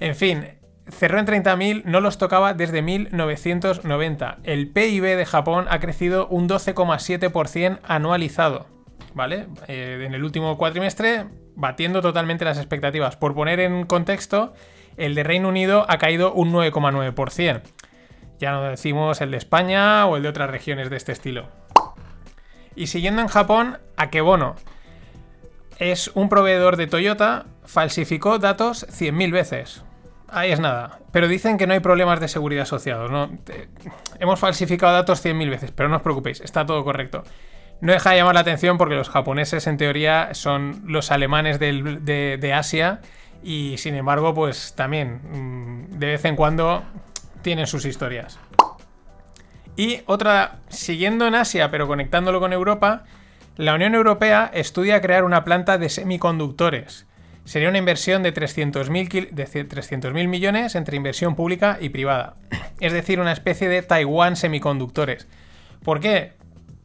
En 0.00 0.14
fin, 0.14 0.46
cerró 0.88 1.18
en 1.18 1.26
30.000, 1.26 1.84
no 1.84 2.00
los 2.00 2.18
tocaba 2.18 2.54
desde 2.54 2.82
1990. 2.82 4.38
El 4.44 4.68
PIB 4.68 5.16
de 5.16 5.26
Japón 5.26 5.66
ha 5.70 5.80
crecido 5.80 6.26
un 6.28 6.48
12,7% 6.48 7.78
anualizado, 7.84 8.66
¿vale? 9.14 9.46
Eh, 9.68 10.02
en 10.06 10.14
el 10.14 10.24
último 10.24 10.56
cuatrimestre, 10.58 11.26
batiendo 11.54 12.02
totalmente 12.02 12.44
las 12.44 12.58
expectativas. 12.58 13.16
Por 13.16 13.34
poner 13.34 13.60
en 13.60 13.86
contexto, 13.86 14.52
el 14.96 15.14
de 15.14 15.22
Reino 15.22 15.48
Unido 15.48 15.86
ha 15.88 15.98
caído 15.98 16.32
un 16.32 16.52
9,9%. 16.52 17.62
Ya 18.38 18.52
no 18.52 18.62
decimos 18.64 19.20
el 19.22 19.30
de 19.30 19.38
España 19.38 20.04
o 20.06 20.16
el 20.16 20.22
de 20.22 20.28
otras 20.28 20.50
regiones 20.50 20.90
de 20.90 20.96
este 20.96 21.12
estilo. 21.12 21.48
Y 22.74 22.88
siguiendo 22.88 23.22
en 23.22 23.28
Japón, 23.28 23.78
Akebono 23.96 24.56
es 25.78 26.10
un 26.14 26.28
proveedor 26.28 26.76
de 26.76 26.86
Toyota, 26.86 27.46
falsificó 27.64 28.38
datos 28.38 28.86
100.000 28.88 29.32
veces. 29.32 29.84
Ahí 30.28 30.50
es 30.50 30.60
nada. 30.60 30.98
Pero 31.12 31.28
dicen 31.28 31.56
que 31.58 31.66
no 31.66 31.74
hay 31.74 31.80
problemas 31.80 32.20
de 32.20 32.28
seguridad 32.28 32.62
asociados. 32.62 33.10
¿no? 33.10 33.30
Hemos 34.18 34.40
falsificado 34.40 34.92
datos 34.92 35.24
100.000 35.24 35.50
veces, 35.50 35.72
pero 35.72 35.88
no 35.88 35.96
os 35.96 36.02
preocupéis, 36.02 36.40
está 36.40 36.66
todo 36.66 36.84
correcto. 36.84 37.22
No 37.80 37.92
deja 37.92 38.10
de 38.10 38.16
llamar 38.16 38.34
la 38.34 38.40
atención 38.40 38.78
porque 38.78 38.94
los 38.94 39.10
japoneses 39.10 39.66
en 39.66 39.76
teoría 39.76 40.30
son 40.32 40.82
los 40.86 41.10
alemanes 41.10 41.58
de, 41.58 42.52
Asia 42.54 43.00
y 43.42 43.76
sin 43.76 43.94
embargo 43.94 44.34
pues 44.34 44.74
también 44.74 45.20
mm, 45.30 45.98
de 45.98 46.06
vez 46.06 46.24
en 46.24 46.36
cuando 46.36 46.82
tienen 47.42 47.66
sus 47.66 47.84
historias. 47.84 48.38
Y 49.76 50.00
otra, 50.06 50.56
siguiendo 50.68 51.26
en 51.26 51.34
Asia, 51.34 51.70
pero 51.70 51.86
conectándolo 51.86 52.40
con 52.40 52.54
Europa, 52.54 53.04
la 53.56 53.74
Unión 53.74 53.94
Europea 53.94 54.50
estudia 54.52 55.00
crear 55.00 55.24
una 55.24 55.44
planta 55.44 55.78
de 55.78 55.88
semiconductores. 55.88 57.06
Sería 57.44 57.68
una 57.68 57.78
inversión 57.78 58.22
de 58.22 58.34
300.000 58.34 60.28
millones 60.28 60.74
entre 60.74 60.96
inversión 60.96 61.36
pública 61.36 61.78
y 61.80 61.90
privada. 61.90 62.36
Es 62.80 62.92
decir, 62.92 63.20
una 63.20 63.32
especie 63.32 63.68
de 63.68 63.82
Taiwán 63.82 64.36
semiconductores. 64.36 65.28
¿Por 65.82 66.00
qué? 66.00 66.32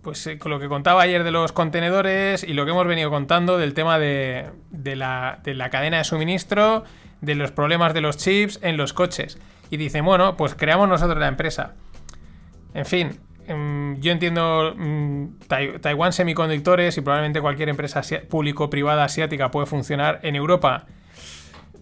Pues 0.02 0.26
eh, 0.28 0.38
con 0.38 0.52
lo 0.52 0.60
que 0.60 0.68
contaba 0.68 1.02
ayer 1.02 1.24
de 1.24 1.32
los 1.32 1.52
contenedores 1.52 2.44
y 2.44 2.54
lo 2.54 2.66
que 2.66 2.72
hemos 2.72 2.88
venido 2.88 3.10
contando 3.10 3.58
del 3.58 3.74
tema 3.74 4.00
de, 4.00 4.52
la, 4.72 5.40
de 5.44 5.56
la 5.56 5.70
cadena 5.70 5.98
de 5.98 6.04
suministro, 6.04 6.84
de 7.22 7.36
los 7.36 7.52
problemas 7.52 7.94
de 7.94 8.02
los 8.02 8.18
chips 8.18 8.60
en 8.62 8.78
los 8.78 8.94
coches 8.94 9.40
y 9.72 9.78
dice, 9.78 10.02
bueno, 10.02 10.38
pues 10.38 10.54
creamos 10.54 10.88
nosotros 10.88 11.18
la 11.18 11.28
empresa. 11.28 11.74
En 12.74 12.86
fin, 12.86 13.20
em, 13.48 13.81
yo 14.00 14.12
entiendo 14.12 14.74
mm, 14.76 15.26
Taiwán 15.82 16.14
Semiconductores 16.14 16.98
y 16.98 17.02
probablemente 17.02 17.42
cualquier 17.42 17.70
empresa 17.70 18.02
público-privada 18.30 19.04
asiática 19.04 19.52
puede 19.52 19.66
funcionar 19.66 20.20
en 20.24 20.36
Europa. 20.36 20.86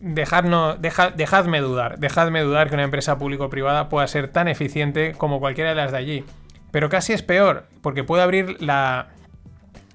Dejadme 0.01 1.59
dudar, 1.59 1.99
dejadme 1.99 2.41
dudar 2.41 2.69
que 2.69 2.75
una 2.75 2.83
empresa 2.83 3.17
público-privada 3.17 3.89
pueda 3.89 4.07
ser 4.07 4.29
tan 4.29 4.47
eficiente 4.47 5.13
como 5.17 5.39
cualquiera 5.39 5.71
de 5.71 5.75
las 5.75 5.91
de 5.91 5.97
allí. 5.97 6.25
Pero 6.71 6.89
casi 6.89 7.13
es 7.13 7.23
peor, 7.23 7.65
porque 7.81 8.03
puede 8.03 8.23
abrir 8.23 8.61
la... 8.61 9.07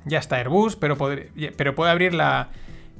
Ya 0.05 0.19
está 0.19 0.37
Airbus, 0.37 0.77
pero, 0.77 0.97
puede 0.99 1.91
abrir 1.91 2.13
la, 2.13 2.49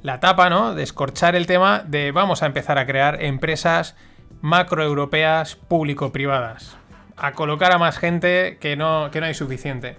la 0.01 0.19
tapa, 0.19 0.49
¿no? 0.49 0.73
De 0.73 0.81
escorchar 0.81 1.35
el 1.35 1.45
tema 1.45 1.83
de 1.85 2.11
vamos 2.11 2.41
a 2.41 2.47
empezar 2.47 2.79
a 2.79 2.87
crear 2.87 3.21
empresas 3.21 3.95
macroeuropeas 4.41 5.55
público-privadas. 5.55 6.77
A 7.17 7.31
colocar 7.33 7.71
a 7.71 7.77
más 7.77 7.97
gente 7.97 8.57
que 8.59 8.75
no, 8.75 9.09
que 9.11 9.19
no 9.19 9.25
hay 9.25 9.33
suficiente. 9.33 9.97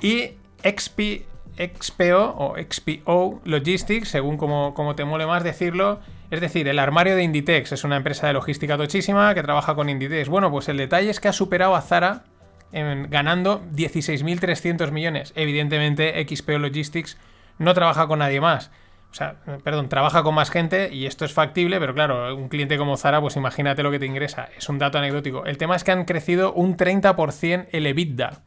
Y 0.00 0.32
XP, 0.62 1.24
XPO 1.56 2.34
o 2.36 2.56
XPO 2.56 3.40
Logistics, 3.44 4.08
según 4.08 4.36
como, 4.36 4.94
te 4.94 5.04
mole 5.04 5.26
más 5.26 5.44
decirlo, 5.44 6.00
Es 6.30 6.40
decir, 6.40 6.66
el 6.66 6.78
armario 6.78 7.14
de 7.14 7.22
Inditex 7.22 7.72
es 7.72 7.84
una 7.84 7.96
empresa 7.96 8.26
de 8.26 8.32
logística 8.32 8.76
tochísima 8.76 9.34
que 9.34 9.42
trabaja 9.42 9.74
con 9.74 9.88
Inditex. 9.88 10.28
Bueno, 10.28 10.50
pues 10.50 10.68
el 10.68 10.78
detalle 10.78 11.10
es 11.10 11.20
que 11.20 11.28
ha 11.28 11.32
superado 11.32 11.76
a 11.76 11.80
Zara 11.80 12.24
en, 12.72 13.08
ganando 13.08 13.62
16.300 13.72 14.90
millones. 14.90 15.32
Evidentemente, 15.36 16.26
XPO 16.26 16.58
Logistics 16.58 17.18
no 17.58 17.72
trabaja 17.72 18.08
con 18.08 18.18
nadie 18.18 18.40
más. 18.40 18.70
O 19.14 19.16
sea, 19.16 19.36
perdón, 19.62 19.88
trabaja 19.88 20.24
con 20.24 20.34
más 20.34 20.50
gente 20.50 20.92
y 20.92 21.06
esto 21.06 21.24
es 21.24 21.32
factible, 21.32 21.78
pero 21.78 21.94
claro, 21.94 22.34
un 22.34 22.48
cliente 22.48 22.76
como 22.76 22.96
Zara, 22.96 23.20
pues 23.20 23.36
imagínate 23.36 23.84
lo 23.84 23.92
que 23.92 24.00
te 24.00 24.06
ingresa. 24.06 24.48
Es 24.58 24.68
un 24.68 24.80
dato 24.80 24.98
anecdótico. 24.98 25.46
El 25.46 25.56
tema 25.56 25.76
es 25.76 25.84
que 25.84 25.92
han 25.92 26.04
crecido 26.04 26.52
un 26.52 26.76
30% 26.76 27.68
el 27.70 27.86
EBITDA 27.86 28.42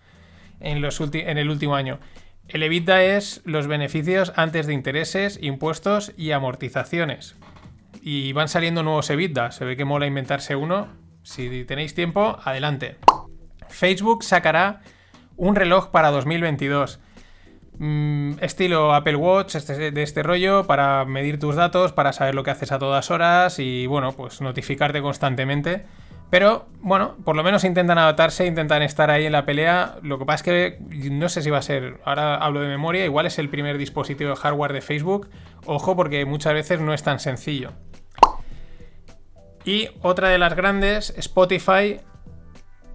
en, 0.59 0.81
los 0.81 0.99
en 0.99 1.37
el 1.37 1.49
último 1.49 1.77
año. 1.77 1.99
El 2.49 2.63
EBITDA 2.63 3.01
es 3.01 3.39
los 3.45 3.67
beneficios 3.67 4.33
antes 4.35 4.67
de 4.67 4.73
intereses, 4.73 5.39
impuestos 5.41 6.11
y 6.17 6.31
amortizaciones. 6.31 7.37
Y 8.01 8.33
van 8.33 8.49
saliendo 8.49 8.83
nuevos 8.83 9.09
EBITDA. 9.09 9.51
Se 9.51 9.63
ve 9.63 9.77
que 9.77 9.85
mola 9.85 10.05
inventarse 10.05 10.57
uno. 10.57 10.89
Si 11.23 11.63
tenéis 11.63 11.93
tiempo, 11.95 12.39
adelante. 12.43 12.97
Facebook 13.69 14.21
sacará 14.25 14.81
un 15.37 15.55
reloj 15.55 15.91
para 15.91 16.11
2022. 16.11 16.99
Mm, 17.79 18.33
estilo 18.41 18.93
Apple 18.95 19.15
Watch 19.15 19.55
este, 19.55 19.91
de 19.91 20.03
este 20.03 20.23
rollo 20.23 20.65
para 20.65 21.05
medir 21.05 21.39
tus 21.39 21.55
datos, 21.55 21.93
para 21.93 22.11
saber 22.11 22.33
lo 22.33 22.43
que 22.43 22.49
haces 22.49 22.71
a 22.71 22.79
todas 22.79 23.11
horas 23.11 23.59
y 23.59 23.85
bueno, 23.85 24.13
pues 24.13 24.41
notificarte 24.41 25.01
constantemente. 25.01 25.85
Pero 26.29 26.65
bueno, 26.81 27.15
por 27.23 27.35
lo 27.35 27.43
menos 27.43 27.63
intentan 27.63 27.97
adaptarse, 27.97 28.45
intentan 28.45 28.81
estar 28.81 29.09
ahí 29.09 29.25
en 29.25 29.31
la 29.31 29.45
pelea. 29.45 29.95
Lo 30.01 30.19
que 30.19 30.25
pasa 30.25 30.35
es 30.35 30.43
que 30.43 31.09
no 31.09 31.29
sé 31.29 31.41
si 31.41 31.49
va 31.49 31.59
a 31.59 31.61
ser, 31.61 32.01
ahora 32.03 32.35
hablo 32.35 32.59
de 32.59 32.67
memoria, 32.67 33.05
igual 33.05 33.25
es 33.25 33.39
el 33.39 33.49
primer 33.49 33.77
dispositivo 33.77 34.31
de 34.31 34.35
hardware 34.35 34.73
de 34.73 34.81
Facebook. 34.81 35.29
Ojo 35.65 35.95
porque 35.95 36.25
muchas 36.25 36.53
veces 36.53 36.81
no 36.81 36.93
es 36.93 37.03
tan 37.03 37.19
sencillo. 37.19 37.71
Y 39.63 39.89
otra 40.01 40.29
de 40.29 40.37
las 40.37 40.55
grandes, 40.55 41.13
Spotify, 41.17 41.99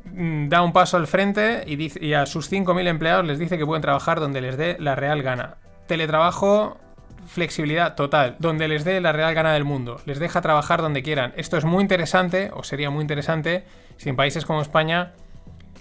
da 0.04 0.62
un 0.62 0.72
paso 0.72 0.96
al 0.96 1.06
frente 1.06 1.64
y 1.66 2.12
a 2.12 2.26
sus 2.26 2.50
5.000 2.50 2.86
empleados 2.88 3.24
les 3.24 3.38
dice 3.38 3.58
que 3.58 3.66
pueden 3.66 3.82
trabajar 3.82 4.20
donde 4.20 4.40
les 4.40 4.56
dé 4.56 4.76
la 4.78 4.94
real 4.94 5.22
gana. 5.22 5.56
Teletrabajo, 5.86 6.78
flexibilidad 7.26 7.94
total, 7.94 8.36
donde 8.38 8.68
les 8.68 8.84
dé 8.84 9.00
la 9.00 9.12
real 9.12 9.34
gana 9.34 9.52
del 9.52 9.64
mundo. 9.64 10.00
Les 10.04 10.18
deja 10.18 10.40
trabajar 10.40 10.82
donde 10.82 11.02
quieran. 11.02 11.32
Esto 11.36 11.56
es 11.56 11.64
muy 11.64 11.82
interesante, 11.82 12.50
o 12.52 12.64
sería 12.64 12.90
muy 12.90 13.02
interesante, 13.02 13.64
si 13.96 14.08
en 14.08 14.16
países 14.16 14.44
como 14.44 14.60
España 14.60 15.12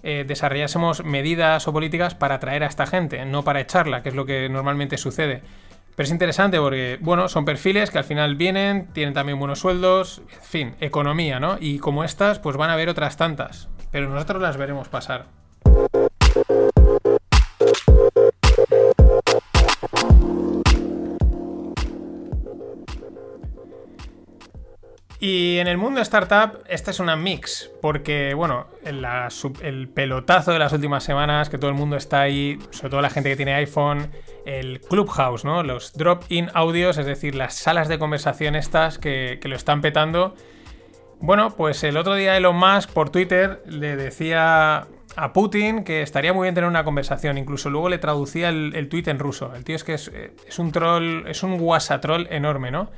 eh, 0.03 0.23
desarrollásemos 0.27 1.03
medidas 1.03 1.67
o 1.67 1.73
políticas 1.73 2.15
para 2.15 2.35
atraer 2.35 2.63
a 2.63 2.67
esta 2.67 2.85
gente, 2.85 3.23
no 3.25 3.43
para 3.43 3.59
echarla, 3.59 4.01
que 4.01 4.09
es 4.09 4.15
lo 4.15 4.25
que 4.25 4.49
normalmente 4.49 4.97
sucede. 4.97 5.41
Pero 5.95 6.05
es 6.05 6.11
interesante 6.11 6.57
porque, 6.57 6.97
bueno, 7.01 7.27
son 7.27 7.43
perfiles 7.43 7.91
que 7.91 7.97
al 7.97 8.05
final 8.05 8.35
vienen, 8.35 8.87
tienen 8.93 9.13
también 9.13 9.37
buenos 9.37 9.59
sueldos, 9.59 10.21
en 10.31 10.41
fin, 10.41 10.75
economía, 10.79 11.39
¿no? 11.39 11.57
Y 11.59 11.79
como 11.79 12.05
estas, 12.05 12.39
pues 12.39 12.55
van 12.55 12.69
a 12.69 12.73
haber 12.73 12.87
otras 12.87 13.17
tantas 13.17 13.67
pero 13.91 14.09
nosotros 14.09 14.41
las 14.41 14.57
veremos 14.57 14.87
pasar. 14.87 15.25
Y 25.23 25.59
en 25.59 25.67
el 25.67 25.77
mundo 25.77 26.01
startup, 26.01 26.63
esta 26.67 26.89
es 26.89 26.99
una 26.99 27.15
mix, 27.15 27.69
porque, 27.79 28.33
bueno, 28.33 28.65
el, 28.83 29.87
pelotazo 29.89 30.51
de 30.51 30.57
las 30.57 30.73
últimas 30.73 31.03
semanas, 31.03 31.47
que 31.47 31.59
todo 31.59 31.69
el 31.69 31.77
mundo 31.77 31.95
está 31.95 32.21
ahí, 32.21 32.57
sobre 32.71 32.89
todo 32.89 33.01
la 33.01 33.11
gente 33.11 33.29
que 33.29 33.35
tiene 33.35 33.53
iPhone, 33.53 34.09
el 34.47 34.81
Clubhouse, 34.81 35.45
¿no? 35.45 35.61
Los 35.61 35.93
drop-in 35.93 36.49
audios, 36.55 36.97
es 36.97 37.05
decir, 37.05 37.35
las 37.35 37.53
salas 37.53 37.87
de 37.87 37.99
conversación 37.99 38.55
estas 38.55 38.97
que, 38.97 39.37
que 39.39 39.47
lo 39.47 39.55
están 39.55 39.81
petando 39.81 40.33
bueno, 41.21 41.51
pues 41.55 41.83
el 41.83 41.97
otro 41.97 42.15
día 42.15 42.35
Elon 42.35 42.55
Musk 42.55 42.91
por 42.91 43.09
Twitter 43.09 43.61
le 43.67 43.95
decía 43.95 44.87
a 45.15 45.33
Putin 45.33 45.83
que 45.83 46.01
estaría 46.01 46.33
muy 46.33 46.45
bien 46.45 46.55
tener 46.55 46.69
una 46.69 46.83
conversación. 46.83 47.37
Incluso 47.37 47.69
luego 47.69 47.89
le 47.89 47.97
traducía 47.97 48.49
el, 48.49 48.89
tweet 48.89 49.03
en 49.07 49.19
ruso. 49.19 49.53
El 49.55 49.63
tío 49.63 49.75
es 49.75 49.83
que 49.83 49.93
es, 49.93 50.59
un 50.59 50.71
troll, 50.71 51.27
es 51.27 51.43
un 51.43 51.57
guasatroll 51.57 52.27
enorme, 52.31 52.71
¿no? 52.71 52.89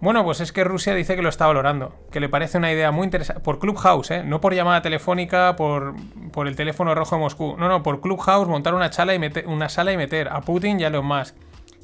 Bueno, 0.00 0.24
pues 0.24 0.40
es 0.40 0.52
que 0.52 0.64
Rusia 0.64 0.94
dice 0.94 1.16
que 1.16 1.22
lo 1.22 1.30
está 1.30 1.46
valorando, 1.46 1.94
que 2.10 2.20
le 2.20 2.28
parece 2.28 2.58
una 2.58 2.70
idea 2.70 2.90
muy 2.90 3.04
interesante. 3.04 3.40
Por 3.40 3.58
Clubhouse, 3.58 4.10
¿eh? 4.10 4.22
No 4.24 4.40
por 4.40 4.52
llamada 4.52 4.82
telefónica, 4.82 5.56
por, 5.56 5.94
por 6.32 6.46
el 6.46 6.56
teléfono 6.56 6.94
rojo 6.94 7.16
de 7.16 7.22
Moscú. 7.22 7.56
No, 7.56 7.68
no, 7.68 7.82
por 7.82 8.00
Clubhouse 8.02 8.48
montar 8.48 8.74
una, 8.74 8.92
sala 8.92 9.14
y 9.14 9.18
meter, 9.18 9.46
una 9.46 9.68
sala 9.68 9.92
y 9.92 9.96
meter 9.96 10.28
a 10.28 10.42
Putin 10.42 10.80
y 10.80 10.84
a 10.84 10.88
Elon 10.88 11.06
Musk. 11.06 11.34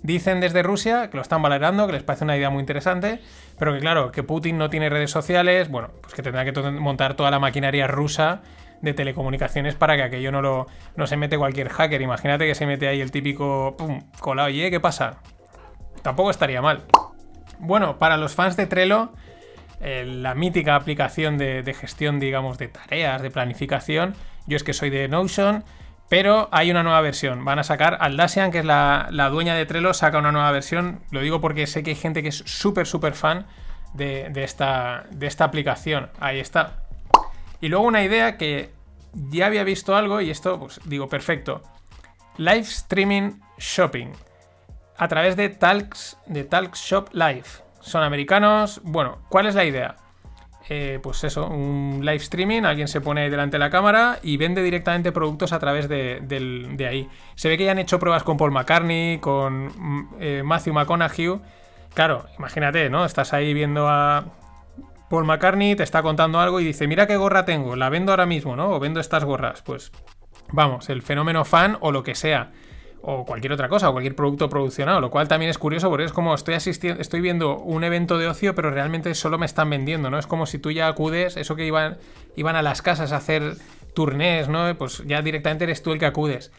Dicen 0.02 0.40
desde 0.40 0.62
Rusia 0.62 1.10
que 1.10 1.16
lo 1.16 1.22
están 1.22 1.42
valorando, 1.42 1.86
que 1.86 1.92
les 1.92 2.02
parece 2.02 2.24
una 2.24 2.36
idea 2.36 2.48
muy 2.48 2.60
interesante, 2.60 3.20
pero 3.58 3.74
que 3.74 3.80
claro, 3.80 4.10
que 4.12 4.22
Putin 4.22 4.56
no 4.56 4.70
tiene 4.70 4.88
redes 4.88 5.10
sociales, 5.10 5.68
bueno, 5.68 5.90
pues 6.00 6.14
que 6.14 6.22
tendrá 6.22 6.44
que 6.44 6.52
montar 6.70 7.14
toda 7.14 7.30
la 7.30 7.38
maquinaria 7.38 7.86
rusa 7.86 8.40
de 8.80 8.94
telecomunicaciones 8.94 9.74
para 9.74 9.96
que 9.96 10.02
aquello 10.02 10.32
no 10.32 10.40
lo 10.40 10.66
no 10.96 11.06
se 11.06 11.18
mete 11.18 11.36
cualquier 11.36 11.68
hacker. 11.68 12.00
Imagínate 12.00 12.46
que 12.46 12.54
se 12.54 12.64
mete 12.64 12.88
ahí 12.88 13.02
el 13.02 13.10
típico 13.10 13.76
pum, 13.76 14.00
colado, 14.20 14.48
y. 14.48 14.70
¿qué 14.70 14.80
pasa? 14.80 15.18
Tampoco 16.02 16.30
estaría 16.30 16.62
mal. 16.62 16.84
Bueno, 17.58 17.98
para 17.98 18.16
los 18.16 18.34
fans 18.34 18.56
de 18.56 18.66
Trello, 18.66 19.12
eh, 19.82 20.06
la 20.06 20.34
mítica 20.34 20.76
aplicación 20.76 21.36
de, 21.36 21.62
de 21.62 21.74
gestión, 21.74 22.18
digamos, 22.18 22.56
de 22.56 22.68
tareas, 22.68 23.20
de 23.20 23.30
planificación, 23.30 24.14
yo 24.46 24.56
es 24.56 24.64
que 24.64 24.72
soy 24.72 24.88
de 24.88 25.08
Notion 25.08 25.62
pero 26.10 26.48
hay 26.50 26.72
una 26.72 26.82
nueva 26.82 27.00
versión. 27.02 27.44
Van 27.44 27.60
a 27.60 27.62
sacar, 27.62 27.98
Aldasian, 28.00 28.50
que 28.50 28.58
es 28.58 28.64
la, 28.64 29.08
dueña 29.30 29.54
de 29.54 29.64
Trello, 29.64 29.94
saca 29.94 30.18
una 30.18 30.32
nueva 30.32 30.50
versión. 30.50 31.04
Lo 31.12 31.20
digo 31.20 31.40
porque 31.40 31.68
sé 31.68 31.84
que 31.84 31.90
hay 31.90 31.96
gente 31.96 32.20
que 32.20 32.30
es 32.30 32.42
súper, 32.46 32.88
súper 32.88 33.14
fan 33.14 33.46
de, 33.94 34.28
esta, 34.34 35.04
de 35.12 35.28
esta 35.28 35.44
aplicación. 35.44 36.10
Ahí 36.18 36.40
está. 36.40 36.82
Y 37.60 37.68
luego 37.68 37.86
una 37.86 38.02
idea 38.02 38.36
que 38.36 38.72
ya 39.12 39.46
había 39.46 39.62
visto 39.62 39.94
algo 39.94 40.20
y 40.20 40.30
esto, 40.30 40.58
pues 40.58 40.80
digo, 40.84 41.08
perfecto. 41.08 41.62
Live 42.38 42.58
streaming 42.58 43.38
shopping. 43.58 44.08
A 44.98 45.06
través 45.06 45.36
de 45.36 45.48
Talks, 45.48 46.16
de 46.26 46.42
Talks 46.42 46.80
Shop 46.80 47.08
Live. 47.12 47.46
Son 47.78 48.02
americanos. 48.02 48.80
Bueno, 48.82 49.18
¿cuál 49.28 49.46
es 49.46 49.54
la 49.54 49.64
idea? 49.64 49.94
Eh, 50.72 51.00
pues 51.02 51.24
eso, 51.24 51.48
un 51.48 51.98
live 52.00 52.18
streaming, 52.18 52.62
alguien 52.62 52.86
se 52.86 53.00
pone 53.00 53.28
delante 53.28 53.56
de 53.56 53.58
la 53.58 53.70
cámara 53.70 54.20
y 54.22 54.36
vende 54.36 54.62
directamente 54.62 55.10
productos 55.10 55.52
a 55.52 55.58
través 55.58 55.88
de, 55.88 56.86
ahí. 56.88 57.08
Se 57.34 57.48
ve 57.48 57.58
que 57.58 57.64
ya 57.64 57.72
han 57.72 57.80
hecho 57.80 57.98
pruebas 57.98 58.22
con 58.22 58.36
Paul 58.36 58.52
McCartney, 58.52 59.18
con 59.18 59.64
mm, 59.66 60.08
eh, 60.20 60.42
Matthew 60.44 60.74
McConaughey. 60.74 61.40
Claro, 61.92 62.26
imagínate, 62.38 62.88
¿no? 62.88 63.04
Estás 63.04 63.32
ahí 63.32 63.52
viendo 63.52 63.88
a 63.88 64.26
Paul 65.08 65.24
McCartney, 65.24 65.74
te 65.74 65.82
está 65.82 66.02
contando 66.02 66.38
algo 66.38 66.60
y 66.60 66.64
dice, 66.64 66.86
mira 66.86 67.08
qué 67.08 67.16
gorra 67.16 67.44
tengo, 67.44 67.74
la 67.74 67.88
vendo 67.88 68.12
ahora 68.12 68.26
mismo, 68.26 68.54
¿no? 68.54 68.70
O 68.70 68.78
vendo 68.78 69.00
estas 69.00 69.24
gorras. 69.24 69.62
Pues 69.62 69.90
vamos, 70.52 70.88
el 70.88 71.02
fenómeno 71.02 71.44
fan 71.44 71.78
o 71.80 71.90
lo 71.90 72.04
que 72.04 72.14
sea 72.14 72.52
o 73.02 73.24
cualquier 73.24 73.52
otra 73.52 73.68
cosa, 73.68 73.88
o 73.88 73.92
cualquier 73.92 74.14
producto 74.14 74.48
produccionado, 74.48 75.00
lo 75.00 75.10
cual 75.10 75.28
también 75.28 75.50
es 75.50 75.58
curioso 75.58 75.88
porque 75.88 76.04
es 76.04 76.12
como 76.12 76.34
estoy 76.34 76.54
asistiendo, 76.54 77.00
estoy 77.00 77.20
viendo 77.20 77.58
un 77.58 77.84
evento 77.84 78.18
de 78.18 78.28
ocio, 78.28 78.54
pero 78.54 78.70
realmente 78.70 79.14
solo 79.14 79.38
me 79.38 79.46
están 79.46 79.70
vendiendo, 79.70 80.10
¿no? 80.10 80.18
Es 80.18 80.26
como 80.26 80.46
si 80.46 80.58
tú 80.58 80.70
ya 80.70 80.88
acudes, 80.88 81.36
eso 81.36 81.56
que 81.56 81.64
iban, 81.64 81.98
iban 82.36 82.56
a 82.56 82.62
las 82.62 82.82
casas 82.82 83.12
a 83.12 83.16
hacer 83.16 83.56
turnés, 83.94 84.48
¿no? 84.48 84.76
Pues 84.76 85.02
ya 85.06 85.22
directamente 85.22 85.64
eres 85.64 85.82
tú 85.82 85.92
el 85.92 85.98
que 85.98 86.06
acudes. 86.06 86.52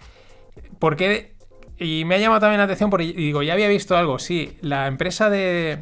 ¿Por 0.79 0.95
qué? 0.95 1.35
Y 1.77 2.05
me 2.05 2.15
ha 2.15 2.17
llamado 2.17 2.41
también 2.41 2.59
la 2.59 2.65
atención 2.65 2.89
porque 2.89 3.05
digo, 3.05 3.43
ya 3.43 3.53
había 3.53 3.67
visto 3.67 3.95
algo, 3.97 4.19
sí, 4.19 4.57
la 4.61 4.87
empresa 4.87 5.29
de, 5.29 5.79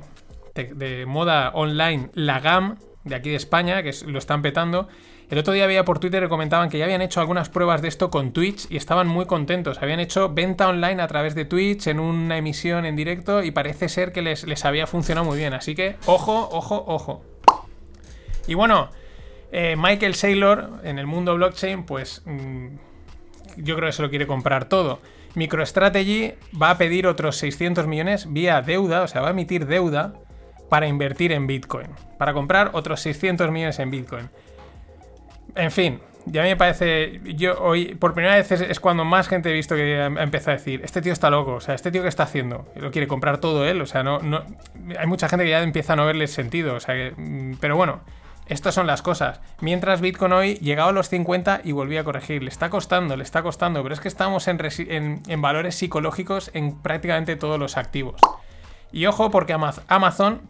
de, 0.55 1.05
moda 1.05 1.51
online, 1.53 2.09
la 2.13 2.39
GAM, 2.39 2.77
de 3.03 3.15
aquí 3.15 3.29
de 3.29 3.35
España, 3.35 3.83
que 3.83 3.93
lo 4.05 4.19
están 4.19 4.41
petando, 4.41 4.87
el 5.29 5.37
otro 5.37 5.53
día 5.53 5.63
había 5.63 5.85
por 5.85 5.99
Twitter 5.99 6.23
que 6.23 6.29
comentaban 6.29 6.69
que 6.69 6.79
ya 6.79 6.85
habían 6.85 7.01
hecho 7.01 7.19
algunas 7.19 7.49
pruebas 7.49 7.81
de 7.81 7.87
esto 7.87 8.09
con 8.09 8.31
Twitch 8.31 8.65
y 8.69 8.77
estaban 8.77 9.07
muy 9.07 9.25
contentos. 9.25 9.79
Habían 9.81 9.99
hecho 9.99 10.33
venta 10.33 10.67
online 10.67 11.01
a 11.01 11.07
través 11.07 11.35
de 11.35 11.45
Twitch 11.45 11.87
en 11.87 11.99
una 11.99 12.37
emisión 12.37 12.85
en 12.85 12.95
directo 12.95 13.43
y 13.43 13.51
parece 13.51 13.89
ser 13.89 14.11
que 14.11 14.23
les, 14.23 14.45
les 14.45 14.65
había 14.65 14.87
funcionado 14.87 15.27
muy 15.27 15.37
bien. 15.37 15.53
Así 15.53 15.75
que, 15.75 15.97
ojo, 16.07 16.49
ojo, 16.51 16.83
ojo. 16.87 17.23
Y 18.47 18.55
bueno, 18.55 18.89
eh, 19.51 19.75
Michael 19.77 20.15
Saylor 20.15 20.79
en 20.83 20.97
el 20.97 21.05
mundo 21.05 21.35
blockchain, 21.35 21.83
pues 21.83 22.23
mm, 22.25 22.67
yo 23.57 23.75
creo 23.75 23.89
que 23.89 23.93
se 23.93 24.01
lo 24.01 24.09
quiere 24.09 24.25
comprar 24.25 24.65
todo. 24.65 24.99
MicroStrategy 25.35 26.33
va 26.59 26.71
a 26.71 26.77
pedir 26.77 27.05
otros 27.05 27.37
600 27.37 27.85
millones 27.85 28.31
vía 28.31 28.61
deuda, 28.61 29.03
o 29.03 29.07
sea, 29.07 29.21
va 29.21 29.27
a 29.27 29.31
emitir 29.31 29.67
deuda 29.67 30.13
para 30.69 30.87
invertir 30.87 31.31
en 31.31 31.47
Bitcoin, 31.47 31.87
para 32.17 32.33
comprar 32.33 32.71
otros 32.73 33.01
600 33.01 33.51
millones 33.51 33.79
en 33.79 33.91
Bitcoin. 33.91 34.29
En 35.55 35.71
fin, 35.71 35.99
ya 36.25 36.43
me 36.43 36.55
parece. 36.55 37.21
Yo 37.35 37.59
hoy, 37.61 37.95
por 37.95 38.13
primera 38.13 38.35
vez, 38.35 38.51
es, 38.51 38.79
cuando 38.79 39.05
más 39.05 39.27
gente 39.27 39.49
he 39.49 39.53
visto 39.53 39.75
que 39.75 40.03
empieza 40.03 40.51
a 40.51 40.53
decir: 40.55 40.81
Este 40.83 41.01
tío 41.01 41.13
está 41.13 41.29
loco, 41.29 41.53
o 41.53 41.61
sea, 41.61 41.75
este 41.75 41.91
tío 41.91 42.01
que 42.01 42.07
está 42.07 42.23
haciendo, 42.23 42.67
lo 42.75 42.91
quiere 42.91 43.07
comprar 43.07 43.39
todo 43.39 43.65
él, 43.65 43.81
o 43.81 43.85
sea, 43.85 44.03
no, 44.03 44.19
no. 44.19 44.43
Hay 44.97 45.07
mucha 45.07 45.27
gente 45.29 45.45
que 45.45 45.51
ya 45.51 45.61
empieza 45.61 45.93
a 45.93 45.95
no 45.95 46.05
verle 46.05 46.27
sentido, 46.27 46.75
o 46.75 46.79
sea, 46.79 46.95
que, 46.95 47.13
mm, 47.15 47.57
pero 47.59 47.75
bueno. 47.75 48.01
Estas 48.47 48.73
son 48.73 48.87
las 48.87 49.03
cosas. 49.03 49.41
Mientras 49.61 50.01
Bitcoin 50.01 50.33
hoy 50.33 50.55
llegaba 50.55 50.89
a 50.89 50.91
los 50.91 51.07
50 51.07 51.61
y 51.63 51.71
volvía 51.71 52.01
a 52.01 52.03
corregir. 52.03 52.41
Le 52.41 52.49
está 52.49 52.71
costando, 52.71 53.15
le 53.15 53.21
está 53.21 53.43
costando. 53.43 53.83
Pero 53.83 53.93
es 53.93 54.01
que 54.01 54.07
estamos 54.07 54.47
en, 54.47 55.21
en 55.27 55.41
valores 55.43 55.75
psicológicos 55.75 56.49
en 56.55 56.81
prácticamente 56.81 57.35
todos 57.35 57.59
los 57.59 57.77
activos. 57.77 58.19
Y 58.91 59.05
ojo, 59.05 59.29
porque 59.29 59.53
Amazon 59.53 60.41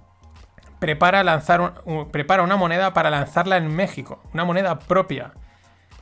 prepara, 0.80 1.24
lanzar 1.24 1.84
prepara 2.12 2.44
una 2.44 2.56
moneda 2.56 2.94
para 2.94 3.10
lanzarla 3.10 3.58
en 3.58 3.74
México, 3.76 4.22
una 4.34 4.46
moneda 4.46 4.80
propia. 4.80 5.34